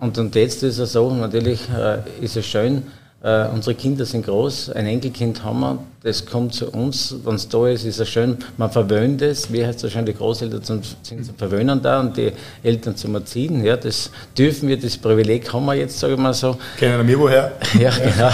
und, 0.00 0.16
und 0.16 0.34
jetzt 0.34 0.62
ist 0.62 0.78
es 0.78 0.92
so, 0.92 1.10
natürlich 1.14 1.60
äh, 1.68 1.98
ist 2.22 2.34
es 2.34 2.46
schön, 2.46 2.84
Uh, 3.22 3.52
unsere 3.52 3.74
Kinder 3.74 4.06
sind 4.06 4.24
groß, 4.24 4.70
ein 4.70 4.86
Enkelkind 4.86 5.44
haben 5.44 5.60
wir, 5.60 5.78
das 6.02 6.24
kommt 6.24 6.54
zu 6.54 6.70
uns, 6.70 7.14
wenn 7.22 7.34
es 7.34 7.46
da 7.50 7.68
ist, 7.68 7.84
ist 7.84 8.00
es 8.00 8.08
schön, 8.08 8.38
man 8.56 8.70
verwöhnt 8.70 9.20
es, 9.20 9.52
wie 9.52 9.62
heißt 9.66 9.84
das 9.84 9.92
schon, 9.92 10.06
die 10.06 10.14
Großeltern 10.14 10.62
zum, 10.62 10.80
sind 11.02 11.26
zum 11.26 11.34
Verwöhnen 11.34 11.82
da 11.82 12.00
und 12.00 12.16
die 12.16 12.32
Eltern 12.62 12.96
zum 12.96 13.14
Erziehen, 13.14 13.62
ja, 13.62 13.76
das 13.76 14.10
dürfen 14.38 14.70
wir, 14.70 14.80
das 14.80 14.96
Privileg 14.96 15.52
haben 15.52 15.66
wir 15.66 15.74
jetzt, 15.74 15.98
sage 15.98 16.14
ich 16.14 16.18
mal 16.18 16.32
so. 16.32 16.56
Kennen 16.78 17.06
wir 17.06 17.18
woher? 17.18 17.52
Ja, 17.78 17.90
genau. 17.90 18.30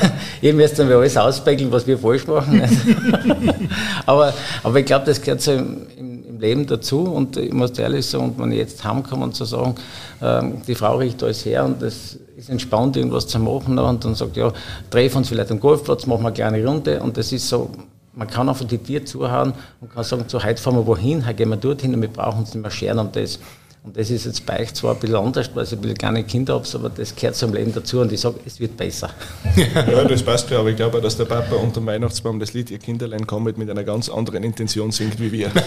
Ihr 0.40 0.54
müsst 0.54 0.78
dann 0.78 0.90
alles 0.90 1.18
auspegeln, 1.18 1.70
was 1.70 1.86
wir 1.86 1.98
falsch 1.98 2.26
machen. 2.26 2.62
aber, 4.06 4.32
aber 4.62 4.80
ich 4.80 4.86
glaube, 4.86 5.04
das 5.04 5.20
gehört 5.20 5.42
so 5.42 5.52
im, 5.52 5.86
im, 5.98 6.09
Leben 6.40 6.66
dazu 6.66 7.00
und 7.02 7.36
ich 7.36 7.52
muss 7.52 7.78
ehrlich 7.78 8.06
sagen, 8.06 8.24
und 8.24 8.38
wenn 8.38 8.52
ich 8.52 8.58
jetzt 8.58 8.82
heimkomme 8.82 9.24
und 9.24 9.34
so 9.34 9.44
sagen, 9.44 9.74
ähm, 10.22 10.62
die 10.66 10.74
Frau 10.74 10.96
riecht 10.96 11.22
alles 11.22 11.44
her 11.44 11.64
und 11.64 11.80
das 11.80 12.18
ist 12.36 12.48
entspannt, 12.48 12.96
irgendwas 12.96 13.26
zu 13.26 13.38
machen 13.38 13.78
und 13.78 14.04
dann 14.04 14.14
sagt, 14.14 14.36
ja, 14.36 14.52
treffen 14.90 15.18
uns 15.18 15.28
vielleicht 15.28 15.50
am 15.50 15.60
Golfplatz, 15.60 16.06
machen 16.06 16.22
wir 16.22 16.28
eine 16.28 16.34
kleine 16.34 16.66
Runde 16.66 17.00
und 17.00 17.16
das 17.16 17.32
ist 17.32 17.48
so, 17.48 17.70
man 18.14 18.26
kann 18.26 18.48
einfach 18.48 18.64
die 18.64 18.78
Tier 18.78 19.04
zuhauen 19.04 19.52
und 19.80 19.92
kann 19.92 20.04
sagen, 20.04 20.24
so, 20.26 20.42
heute 20.42 20.60
fahren 20.60 20.76
wir 20.76 20.86
wohin, 20.86 21.24
heute 21.24 21.34
gehen 21.34 21.50
wir 21.50 21.56
dorthin 21.56 21.94
und 21.94 22.02
wir 22.02 22.08
brauchen 22.08 22.40
uns 22.40 22.54
nicht 22.54 22.62
mehr 22.62 22.70
scheren 22.70 22.98
um 22.98 23.12
das. 23.12 23.38
Und 23.82 23.96
das 23.96 24.10
ist 24.10 24.26
jetzt 24.26 24.44
bei 24.44 24.60
euch 24.60 24.74
zwar 24.74 24.92
ein 24.92 25.00
bisschen 25.00 25.16
anders, 25.16 25.50
weil 25.54 25.64
ich 25.64 25.72
ein 25.72 25.78
bisschen 25.80 25.96
kleine 25.96 26.22
Kinder 26.24 26.52
habe, 26.54 26.68
aber 26.74 26.90
das 26.90 27.16
gehört 27.16 27.34
zum 27.34 27.54
Leben 27.54 27.72
dazu 27.72 28.00
und 28.00 28.12
ich 28.12 28.20
sage, 28.20 28.36
es 28.44 28.60
wird 28.60 28.76
besser. 28.76 29.08
Ja, 29.56 30.04
das 30.04 30.22
passt 30.22 30.50
ja, 30.50 30.58
aber 30.58 30.68
ich 30.68 30.76
glaube, 30.76 31.00
dass 31.00 31.16
der 31.16 31.24
Papa 31.24 31.56
unter 31.56 31.80
dem 31.80 31.86
Weihnachtsbaum 31.86 32.38
das 32.38 32.52
Lied 32.52 32.70
Ihr 32.70 32.78
Kinderlein 32.78 33.26
kommt 33.26 33.56
mit 33.56 33.70
einer 33.70 33.84
ganz 33.84 34.10
anderen 34.10 34.44
Intention 34.44 34.92
singt 34.92 35.18
wie 35.18 35.32
wir. 35.32 35.50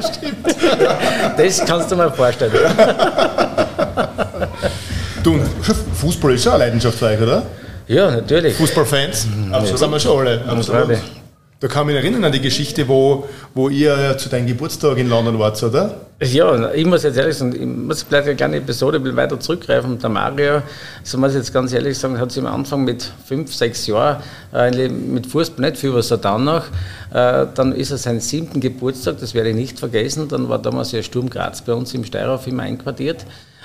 Stimmt. 0.00 0.46
Das 1.36 1.64
kannst 1.66 1.90
du 1.90 1.96
mir 1.96 2.12
vorstellen. 2.12 2.52
du, 5.24 5.40
Fußball 5.94 6.34
ist 6.34 6.44
schon 6.44 6.52
eine 6.52 6.64
Leidenschaft 6.66 6.96
für 6.96 7.06
euch, 7.06 7.20
oder? 7.20 7.42
Ja, 7.88 8.12
natürlich. 8.12 8.54
Fußballfans? 8.54 9.26
Mhm. 9.26 9.52
Absolut. 9.52 9.78
sind 9.80 9.90
wir 9.90 9.98
schon 9.98 10.18
alle. 10.20 10.44
Absolut. 10.46 10.98
Da 11.64 11.68
kann 11.68 11.88
ich 11.88 11.94
mich 11.94 12.04
erinnern 12.04 12.24
an 12.24 12.32
die 12.32 12.42
Geschichte, 12.42 12.86
wo, 12.88 13.26
wo 13.54 13.70
ihr 13.70 14.18
zu 14.18 14.28
deinem 14.28 14.46
Geburtstag 14.46 14.98
in 14.98 15.08
London 15.08 15.38
wart, 15.38 15.62
oder? 15.62 15.94
Ja, 16.20 16.70
ich 16.74 16.84
muss 16.84 17.04
jetzt 17.04 17.16
ehrlich 17.16 17.38
sagen, 17.38 17.54
ich 17.54 17.64
muss 17.66 18.02
vielleicht 18.02 18.26
eine 18.26 18.36
kleine 18.36 18.56
Episode 18.58 18.98
ein 18.98 19.02
bisschen 19.02 19.16
weiter 19.16 19.40
zurückgreifen. 19.40 19.98
Der 19.98 20.10
Mario, 20.10 20.60
so 21.04 21.16
muss 21.16 21.30
ich 21.30 21.38
jetzt 21.38 21.54
ganz 21.54 21.72
ehrlich 21.72 21.96
sagen, 21.96 22.20
hat 22.20 22.32
sich 22.32 22.44
am 22.44 22.52
Anfang 22.52 22.84
mit 22.84 23.10
fünf, 23.24 23.54
sechs 23.54 23.86
Jahren 23.86 24.22
äh, 24.52 24.90
mit 24.90 25.26
Fußball 25.26 25.64
nicht 25.64 25.78
viel 25.78 25.94
was 25.94 26.10
getan 26.10 26.44
noch. 26.44 26.64
Äh, 27.14 27.46
dann 27.54 27.72
ist 27.72 27.92
er 27.92 27.96
seinen 27.96 28.20
siebten 28.20 28.60
Geburtstag, 28.60 29.16
das 29.20 29.32
werde 29.32 29.48
ich 29.48 29.56
nicht 29.56 29.78
vergessen. 29.78 30.28
Dann 30.28 30.50
war 30.50 30.58
damals 30.58 30.92
ja 30.92 31.02
Sturm 31.02 31.30
Graz 31.30 31.62
bei 31.62 31.72
uns 31.72 31.94
im 31.94 32.04
Steirauf 32.04 32.46
immer 32.46 32.64
einquartiert. 32.64 33.24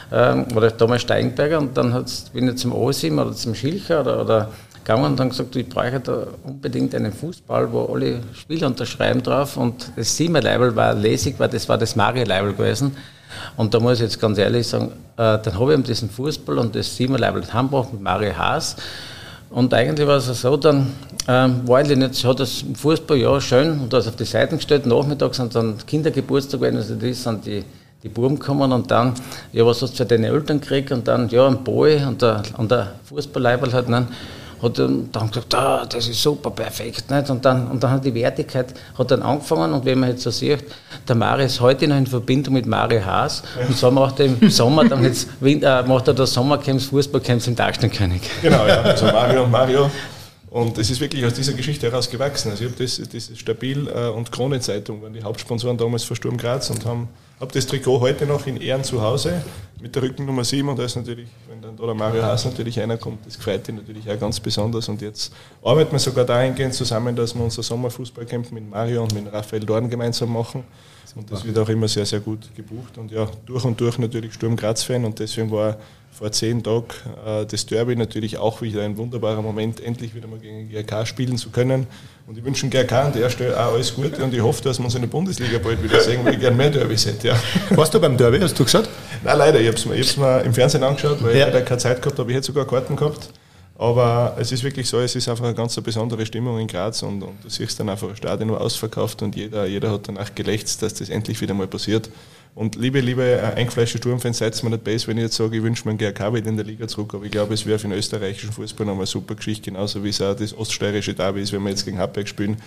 Ähm, 0.09 0.45
oder 0.55 0.75
Thomas 0.75 1.01
Steinberger 1.01 1.59
und 1.59 1.75
dann 1.75 2.05
bin 2.31 2.47
ich 2.47 2.55
zum 2.55 2.71
Osim 2.71 3.19
oder 3.19 3.33
zum 3.33 3.53
Schilcher 3.53 4.01
oder, 4.01 4.21
oder 4.21 4.51
gegangen 4.83 5.05
und 5.05 5.19
dann 5.19 5.29
gesagt, 5.29 5.55
ich 5.55 5.67
brauche 5.67 5.99
da 5.99 6.27
unbedingt 6.43 6.95
einen 6.95 7.13
Fußball, 7.13 7.71
wo 7.71 7.93
alle 7.93 8.21
Spieler 8.33 8.67
unterschreiben 8.67 9.21
drauf. 9.21 9.57
Und 9.57 9.91
das 9.95 10.15
Siemer-Label 10.15 10.75
war 10.75 10.93
lässig, 10.93 11.35
weil 11.37 11.49
das 11.49 11.67
war 11.69 11.77
das 11.77 11.95
Mario-Label 11.95 12.53
gewesen. 12.53 12.95
Und 13.57 13.73
da 13.73 13.79
muss 13.79 13.95
ich 13.95 14.01
jetzt 14.01 14.19
ganz 14.19 14.37
ehrlich 14.37 14.67
sagen, 14.67 14.91
äh, 15.17 15.37
dann 15.37 15.59
habe 15.59 15.73
ich 15.73 15.79
ihm 15.79 15.83
diesen 15.83 16.09
Fußball 16.09 16.57
und 16.57 16.75
das 16.75 16.95
Siemer-Label 16.95 17.43
Hamburg 17.53 17.93
mit 17.93 18.01
Mario 18.01 18.35
Haas. 18.35 18.75
Und 19.49 19.73
eigentlich 19.73 20.07
war 20.07 20.17
es 20.17 20.25
so, 20.25 20.57
dann 20.57 20.93
ähm, 21.27 21.67
war 21.67 21.79
eigentlich 21.79 21.97
nicht, 21.97 22.23
hat 22.23 22.39
das 22.39 22.63
Fußball 22.75 23.17
ja 23.17 23.41
schön 23.41 23.79
und 23.79 23.93
das 23.93 24.07
auf 24.07 24.15
die 24.15 24.25
Seiten 24.25 24.57
gestellt. 24.57 24.85
Nachmittags 24.85 25.37
sind 25.37 25.55
dann 25.55 25.77
Kindergeburtstag, 25.85 26.61
wenn 26.61 26.77
es 26.77 26.89
ist, 26.89 27.23
sind 27.23 27.45
die, 27.45 27.63
die 28.03 28.09
Buben 28.09 28.37
gekommen 28.37 28.71
und 28.71 28.91
dann, 28.91 29.13
ja, 29.51 29.65
was 29.65 29.81
hast 29.81 29.93
du 29.93 29.97
für 29.97 30.05
deine 30.05 30.27
Eltern 30.27 30.61
gekriegt? 30.61 30.91
Und 30.91 31.07
dann, 31.07 31.29
ja, 31.29 31.47
ein 31.47 31.63
Boy 31.63 32.03
und 32.03 32.21
der, 32.21 32.43
und 32.57 32.69
der 32.69 32.93
Fußballleibel 33.05 33.73
halt, 33.73 33.89
nein 33.89 34.07
hat 34.61 34.77
dann, 34.77 35.09
dann 35.11 35.27
gesagt, 35.29 35.53
ah, 35.55 35.85
das 35.85 36.07
ist 36.07 36.21
super, 36.21 36.51
perfekt. 36.51 37.09
Nicht? 37.09 37.29
Und, 37.29 37.45
dann, 37.45 37.67
und 37.67 37.81
dann 37.83 37.91
hat 37.91 38.05
die 38.05 38.13
Wertigkeit 38.13 38.73
hat 38.97 39.11
dann 39.11 39.21
angefangen 39.21 39.73
und 39.73 39.85
wenn 39.85 39.99
man 39.99 40.09
jetzt 40.09 40.23
so 40.23 40.31
sieht, 40.31 40.63
der 41.07 41.15
Mario 41.15 41.45
ist 41.45 41.59
heute 41.61 41.87
noch 41.87 41.97
in 41.97 42.07
Verbindung 42.07 42.53
mit 42.53 42.65
Mario 42.65 43.03
Haas 43.03 43.43
und 43.67 43.77
so 43.77 43.89
macht 43.91 44.19
er 44.19 44.27
im 44.27 44.49
Sommer 44.49 44.85
dann 44.85 45.03
jetzt, 45.03 45.27
äh, 45.41 45.83
macht 45.83 46.07
er 46.07 46.13
das 46.13 46.33
Sommercamps, 46.33 46.85
Fußballcamps 46.85 47.47
im 47.47 47.55
Dachsteinkönig. 47.55 48.21
Genau, 48.41 48.67
ja, 48.67 48.81
also 48.83 49.05
Mario 49.05 49.43
und 49.43 49.51
Mario. 49.51 49.89
Und 50.49 50.77
es 50.79 50.89
ist 50.89 50.99
wirklich 50.99 51.23
aus 51.25 51.33
dieser 51.33 51.53
Geschichte 51.53 51.89
heraus 51.89 52.09
gewachsen. 52.09 52.49
Also 52.51 52.63
ich 52.63 52.71
habe 52.71 52.83
das, 52.83 52.99
das 53.07 53.37
Stabil 53.37 53.87
äh, 53.87 54.07
und 54.09 54.31
Krone 54.31 54.59
Zeitung 54.59 55.01
waren 55.03 55.13
die 55.13 55.23
Hauptsponsoren 55.23 55.77
damals 55.77 56.03
von 56.03 56.15
Sturm 56.15 56.37
Graz 56.37 56.69
und 56.71 56.85
haben 56.85 57.07
habe 57.39 57.53
das 57.53 57.65
Trikot 57.65 58.01
heute 58.01 58.25
noch 58.25 58.45
in 58.47 58.57
Ehren 58.57 58.83
zu 58.83 59.01
Hause 59.01 59.41
mit 59.81 59.95
der 59.95 60.03
Rückennummer 60.03 60.43
7 60.43 60.67
und 60.67 60.77
da 60.77 60.83
ist 60.83 60.97
natürlich, 60.97 61.29
wenn 61.47 61.61
dann 61.61 61.77
da 61.77 61.85
der 61.85 61.95
Mario 61.95 62.21
Haas 62.21 62.43
natürlich 62.43 62.79
einer 62.81 62.97
kommt, 62.97 63.25
das 63.25 63.37
freut 63.37 63.67
ihn 63.69 63.75
natürlich 63.75 64.09
auch 64.09 64.19
ganz 64.19 64.39
besonders 64.39 64.89
und 64.89 65.01
jetzt 65.01 65.33
arbeiten 65.63 65.93
wir 65.93 65.99
sogar 65.99 66.25
dahingehend 66.25 66.73
zusammen, 66.73 67.15
dass 67.15 67.33
wir 67.33 67.41
unser 67.41 67.63
Sommerfußballcamp 67.63 68.51
mit 68.51 68.69
Mario 68.69 69.03
und 69.03 69.13
mit 69.13 69.31
Raphael 69.31 69.61
Dorn 69.61 69.89
gemeinsam 69.89 70.33
machen 70.33 70.65
und 71.15 71.31
das 71.31 71.45
wird 71.45 71.57
auch 71.57 71.69
immer 71.69 71.87
sehr, 71.87 72.05
sehr 72.05 72.19
gut 72.19 72.53
gebucht 72.55 72.97
und 72.97 73.09
ja, 73.11 73.27
durch 73.45 73.63
und 73.63 73.79
durch 73.79 73.97
natürlich 73.97 74.33
Sturm 74.33 74.57
Graz-Fan 74.57 75.05
und 75.05 75.17
deswegen 75.17 75.49
war 75.49 75.77
vor 76.19 76.33
zehn 76.33 76.61
Tagen 76.61 76.87
äh, 77.25 77.45
das 77.45 77.65
Derby 77.65 77.95
natürlich 77.95 78.37
auch 78.37 78.61
wieder 78.61 78.83
ein 78.83 78.97
wunderbarer 78.97 79.41
Moment, 79.41 79.81
endlich 79.81 80.13
wieder 80.13 80.27
mal 80.27 80.37
gegen 80.37 80.69
GRK 80.69 81.05
spielen 81.05 81.37
zu 81.37 81.49
können. 81.49 81.87
Und 82.27 82.37
ich 82.37 82.43
wünsche 82.43 82.67
GRK 82.67 83.05
an 83.05 83.13
der 83.13 83.29
Stelle 83.29 83.57
auch 83.57 83.73
alles 83.73 83.95
Gute 83.95 84.21
und 84.21 84.33
ich 84.33 84.41
hoffe, 84.41 84.61
dass 84.61 84.77
wir 84.79 84.85
uns 84.85 84.95
in 84.95 85.01
der 85.01 85.07
Bundesliga 85.07 85.59
bald 85.59 85.81
wieder 85.81 86.01
sehen, 86.01 86.23
weil 86.25 86.33
ich 86.33 86.41
gerne 86.41 86.57
mehr 86.57 86.69
Derbys 86.69 87.05
hätte. 87.05 87.29
Ja. 87.29 87.41
Warst 87.69 87.93
du 87.93 88.01
beim 88.01 88.17
Derby? 88.17 88.37
Hast 88.39 88.59
du 88.59 88.65
geschaut? 88.65 88.89
Nein, 89.23 89.37
leider. 89.37 89.61
Ich 89.61 89.67
habe 89.67 89.77
es 89.77 90.17
mir, 90.17 90.25
mir, 90.25 90.41
im 90.41 90.53
Fernsehen 90.53 90.83
angeschaut, 90.83 91.23
weil 91.23 91.37
ja. 91.37 91.47
ich 91.47 91.53
leider 91.53 91.65
keine 91.65 91.79
Zeit 91.79 92.01
gehabt 92.01 92.19
habe. 92.19 92.29
Ich 92.29 92.35
hätte 92.35 92.47
sogar 92.47 92.67
Karten 92.67 92.97
gehabt. 92.97 93.29
Aber 93.77 94.35
es 94.37 94.51
ist 94.51 94.61
wirklich 94.61 94.89
so, 94.89 94.99
es 94.99 95.15
ist 95.15 95.29
einfach 95.29 95.45
eine 95.45 95.55
ganz 95.55 95.79
besondere 95.79 96.25
Stimmung 96.25 96.59
in 96.59 96.67
Graz 96.67 97.01
und, 97.01 97.23
und 97.23 97.41
du 97.41 97.49
siehst 97.49 97.79
dann 97.79 97.87
einfach 97.87 98.09
ein 98.09 98.15
Stadion 98.17 98.53
ausverkauft 98.53 99.21
und 99.21 99.37
jeder, 99.37 99.65
jeder 99.67 99.89
hat 99.93 100.09
danach 100.09 100.35
gelächzt, 100.35 100.81
dass 100.81 100.95
das 100.95 101.07
endlich 101.07 101.39
wieder 101.39 101.53
mal 101.53 101.65
passiert. 101.65 102.09
Und 102.55 102.75
liebe, 102.75 102.99
liebe 102.99 103.23
äh, 103.23 103.55
eingefleischte 103.55 103.99
Sturmfans, 103.99 104.39
seid 104.39 104.61
mir 104.63 104.71
nicht 104.71 104.83
base, 104.83 105.07
wenn 105.07 105.17
ich 105.17 105.23
jetzt 105.23 105.35
sage, 105.35 105.57
ich 105.57 105.63
wünsche 105.63 105.85
mir 105.85 105.91
einen 105.91 105.97
GRK 105.97 106.33
wieder 106.33 106.47
in 106.47 106.57
der 106.57 106.65
Liga 106.65 106.87
zurück, 106.87 107.13
aber 107.13 107.23
ich 107.23 107.31
glaube, 107.31 107.53
es 107.53 107.65
wäre 107.65 107.79
für 107.79 107.87
den 107.87 107.97
österreichischen 107.97 108.51
Fußball 108.51 108.85
nochmal 108.85 109.01
eine 109.01 109.07
super 109.07 109.35
Geschichte, 109.35 109.71
genauso 109.71 110.03
wie 110.03 110.09
es 110.09 110.21
auch 110.21 110.35
das 110.35 110.57
oststeirische 110.57 111.13
Derby 111.13 111.41
ist, 111.41 111.53
wenn 111.53 111.63
wir 111.63 111.69
jetzt 111.69 111.85
gegen 111.85 111.99
Happberg 111.99 112.27
spielen, 112.27 112.57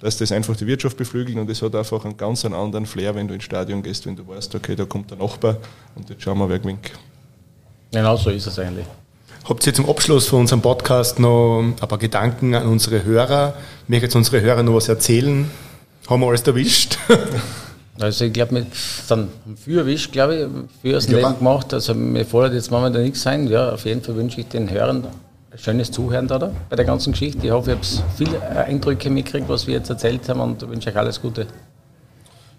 dass 0.00 0.16
das 0.16 0.32
einfach 0.32 0.56
die 0.56 0.66
Wirtschaft 0.66 0.96
beflügelt 0.96 1.36
und 1.36 1.50
es 1.50 1.60
hat 1.60 1.74
einfach 1.74 2.04
einen 2.04 2.16
ganz 2.16 2.44
anderen 2.44 2.86
Flair, 2.86 3.14
wenn 3.14 3.28
du 3.28 3.34
ins 3.34 3.44
Stadion 3.44 3.82
gehst, 3.82 4.06
wenn 4.06 4.16
du 4.16 4.26
weißt, 4.26 4.54
okay, 4.54 4.74
da 4.74 4.84
kommt 4.84 5.10
der 5.10 5.18
Nachbar 5.18 5.58
und 5.94 6.08
jetzt 6.08 6.22
schauen 6.22 6.38
wir, 6.38 6.48
wer 6.48 6.58
gewinnt. 6.58 6.90
Genau 7.92 8.16
so 8.16 8.30
ist 8.30 8.46
es 8.46 8.58
eigentlich. 8.58 8.86
Habt 9.44 9.66
ihr 9.66 9.74
zum 9.74 9.88
Abschluss 9.88 10.28
von 10.28 10.40
unserem 10.40 10.62
Podcast 10.62 11.18
noch 11.18 11.60
ein 11.60 11.74
paar 11.74 11.98
Gedanken 11.98 12.54
an 12.54 12.66
unsere 12.66 13.04
Hörer? 13.04 13.54
Möchtet 13.86 14.14
unsere 14.16 14.40
Hörer 14.40 14.62
noch 14.62 14.74
was 14.74 14.88
erzählen? 14.88 15.50
Haben 16.08 16.20
wir 16.20 16.28
alles 16.28 16.42
erwischt? 16.42 16.96
Also 18.02 18.24
ich 18.24 18.32
glaube, 18.32 18.54
wir 18.54 18.66
sind 19.06 19.28
viel 19.56 19.78
erwischt, 19.78 20.12
glaube 20.12 20.34
ich, 20.34 20.80
für 20.82 20.92
das 20.92 21.06
ja, 21.06 21.18
Leben 21.18 21.38
gemacht. 21.38 21.72
Also 21.72 21.94
mir 21.94 22.24
fordert 22.24 22.54
jetzt 22.54 22.70
momentan 22.70 23.02
nichts 23.02 23.22
sein. 23.22 23.46
Ja, 23.48 23.72
auf 23.72 23.84
jeden 23.84 24.02
Fall 24.02 24.16
wünsche 24.16 24.40
ich 24.40 24.48
den 24.48 24.70
Hörern 24.70 25.06
ein 25.50 25.58
schönes 25.58 25.90
Zuhören 25.90 26.26
da, 26.26 26.38
da 26.38 26.52
bei 26.68 26.76
der 26.76 26.84
ganzen 26.84 27.12
Geschichte. 27.12 27.46
Ich 27.46 27.52
hoffe, 27.52 27.70
ihr 27.70 27.76
habt 27.76 28.02
viele 28.16 28.40
Eindrücke 28.42 29.10
mitgekriegt, 29.10 29.48
was 29.48 29.66
wir 29.66 29.74
jetzt 29.74 29.90
erzählt 29.90 30.28
haben 30.28 30.40
und 30.40 30.68
wünsche 30.68 30.90
euch 30.90 30.96
alles 30.96 31.20
Gute. 31.20 31.46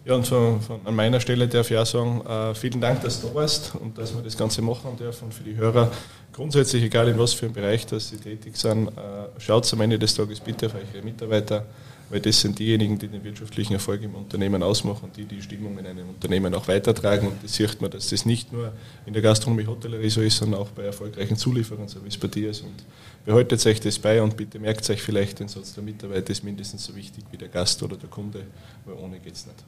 Ja, 0.05 0.15
und 0.15 0.27
von, 0.27 0.59
von, 0.59 0.81
an 0.83 0.95
meiner 0.95 1.21
Stelle 1.21 1.47
darf 1.47 1.71
ich 1.71 1.77
auch 1.77 1.85
sagen, 1.85 2.21
äh, 2.27 2.53
vielen 2.53 2.81
Dank, 2.81 3.01
dass 3.03 3.21
du 3.21 3.27
da 3.27 3.35
warst 3.35 3.71
und 3.79 3.97
dass 3.97 4.13
wir 4.13 4.21
das 4.21 4.37
Ganze 4.37 4.61
machen 4.61 4.97
dürfen. 4.97 5.25
Und 5.25 5.33
für 5.33 5.43
die 5.43 5.55
Hörer 5.55 5.89
grundsätzlich, 6.33 6.83
egal 6.83 7.07
in 7.07 7.17
was 7.17 7.33
für 7.33 7.45
einem 7.45 7.55
Bereich 7.55 7.85
dass 7.85 8.09
sie 8.09 8.17
tätig 8.17 8.57
sind, 8.57 8.89
äh, 8.89 8.91
schaut 9.37 9.71
am 9.71 9.81
Ende 9.81 9.97
des 9.97 10.13
Tages 10.13 10.41
bitte 10.41 10.65
auf 10.65 10.73
eure 10.75 11.03
Mitarbeiter 11.03 11.65
weil 12.09 12.19
das 12.19 12.41
sind 12.41 12.59
diejenigen, 12.59 12.99
die 12.99 13.07
den 13.07 13.23
wirtschaftlichen 13.23 13.73
Erfolg 13.73 14.01
im 14.03 14.15
Unternehmen 14.15 14.61
ausmachen 14.61 15.09
die 15.15 15.25
die 15.25 15.41
Stimmung 15.41 15.77
in 15.77 15.85
einem 15.85 16.09
Unternehmen 16.09 16.53
auch 16.53 16.67
weitertragen. 16.67 17.27
Und 17.27 17.43
das 17.43 17.53
sieht 17.53 17.81
man, 17.81 17.89
dass 17.91 18.09
das 18.09 18.25
nicht 18.25 18.53
nur 18.53 18.71
in 19.05 19.13
der 19.13 19.21
Gastronomie, 19.21 19.65
Hotellerie 19.65 20.09
so 20.09 20.21
ist, 20.21 20.37
sondern 20.37 20.61
auch 20.61 20.69
bei 20.69 20.83
erfolgreichen 20.83 21.37
Zulieferern, 21.37 21.87
so 21.87 22.03
wie 22.03 22.09
es 22.09 22.17
bei 22.17 22.27
dir 22.27 22.51
ist. 22.51 22.61
Und 22.61 22.83
behaltet 23.25 23.65
euch 23.65 23.79
das 23.79 23.97
bei 23.99 24.21
und 24.21 24.37
bitte 24.37 24.59
merkt 24.59 24.89
euch 24.89 25.01
vielleicht, 25.01 25.39
den 25.39 25.47
Satz 25.47 25.73
der 25.73 25.83
Mitarbeiter 25.83 26.31
ist 26.31 26.43
mindestens 26.43 26.85
so 26.85 26.95
wichtig 26.95 27.23
wie 27.31 27.37
der 27.37 27.47
Gast 27.47 27.81
oder 27.81 27.97
der 27.97 28.09
Kunde, 28.09 28.43
weil 28.85 28.95
ohne 28.95 29.19
geht 29.19 29.35
es 29.35 29.45
nicht. 29.45 29.63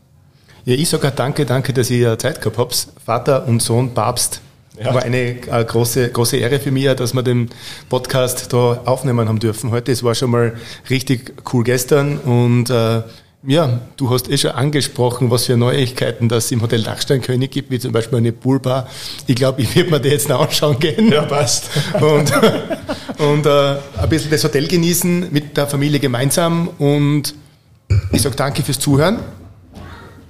Ja, 0.66 0.74
ich 0.74 0.90
sage 0.90 1.12
danke, 1.16 1.46
danke, 1.46 1.74
dass 1.74 1.90
ihr 1.92 2.18
Zeit 2.18 2.42
gehabt 2.42 2.58
habt. 2.58 2.88
Vater 3.06 3.48
und 3.48 3.62
Sohn 3.62 3.94
Papst 3.94 4.42
ja. 4.80 4.94
War 4.94 5.04
eine 5.04 5.18
äh, 5.18 5.66
große, 5.66 6.10
große 6.10 6.38
Ehre 6.38 6.60
für 6.60 6.72
mich, 6.72 6.88
dass 6.96 7.14
wir 7.14 7.24
den 7.24 7.50
Podcast 7.90 8.52
da 8.52 8.82
aufnehmen 8.86 9.28
haben 9.28 9.40
dürfen 9.40 9.72
heute. 9.72 9.92
Es 9.92 10.04
war 10.04 10.16
schon 10.16 10.32
mal 10.32 10.54
richtig 10.90 11.34
cool 11.54 11.64
gestern 11.64 12.18
und 12.18 12.70
äh, 12.70 13.04
ja, 13.48 13.80
du 13.98 14.10
hast 14.10 14.30
eh 14.30 14.38
schon 14.38 14.52
angesprochen, 14.52 15.30
was 15.30 15.46
für 15.46 15.56
Neuigkeiten 15.56 16.30
das 16.30 16.52
im 16.52 16.62
Hotel 16.62 16.82
Dachsteinkönig 16.82 17.52
gibt, 17.52 17.70
wie 17.70 17.80
zum 17.80 17.92
Beispiel 17.92 18.18
eine 18.18 18.32
Poolbar. 18.32 18.88
Ich 19.28 19.36
glaube, 19.36 19.62
ich 19.62 19.76
werde 19.76 19.92
mir 19.92 20.00
die 20.00 20.10
jetzt 20.10 20.30
noch 20.30 20.42
anschauen 20.42 20.80
gehen. 20.80 21.12
Ja, 21.12 21.22
passt. 21.22 21.70
Und, 21.94 22.34
und 23.20 23.46
äh, 23.46 23.76
ein 23.98 24.10
bisschen 24.10 24.32
das 24.32 24.44
Hotel 24.44 24.68
genießen 24.68 25.28
mit 25.32 25.56
der 25.58 25.68
Familie 25.68 26.00
gemeinsam. 26.00 26.70
Und 26.80 27.36
ich 28.12 28.24
sage 28.24 28.36
danke 28.36 28.64
fürs 28.64 28.80
Zuhören 28.80 29.20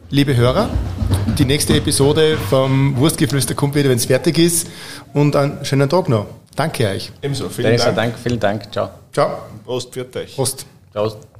liebe 0.10 0.36
Hörer. 0.36 0.70
Die 1.34 1.44
nächste 1.44 1.76
Episode 1.76 2.38
vom 2.50 2.96
Wurstgeflüster 2.98 3.56
kommt 3.56 3.76
wieder, 3.76 3.90
wenn 3.90 3.98
es 3.98 4.06
fertig 4.06 4.38
ist. 4.38 4.68
Und 5.14 5.36
einen 5.36 5.66
schönen 5.66 5.90
Tag 5.90 6.08
noch. 6.08 6.28
Danke 6.56 6.88
euch. 6.88 7.12
Ebenso. 7.22 7.50
Vielen 7.50 7.78
Dank. 7.78 7.96
Dank. 7.96 8.16
Vielen 8.22 8.40
Dank. 8.40 8.72
Ciao. 8.72 8.90
Ciao. 9.12 9.40
Prost, 9.66 9.94
für 9.94 10.08
euch. 10.16 10.36
Prost. 10.36 10.66
Prost. 10.94 11.35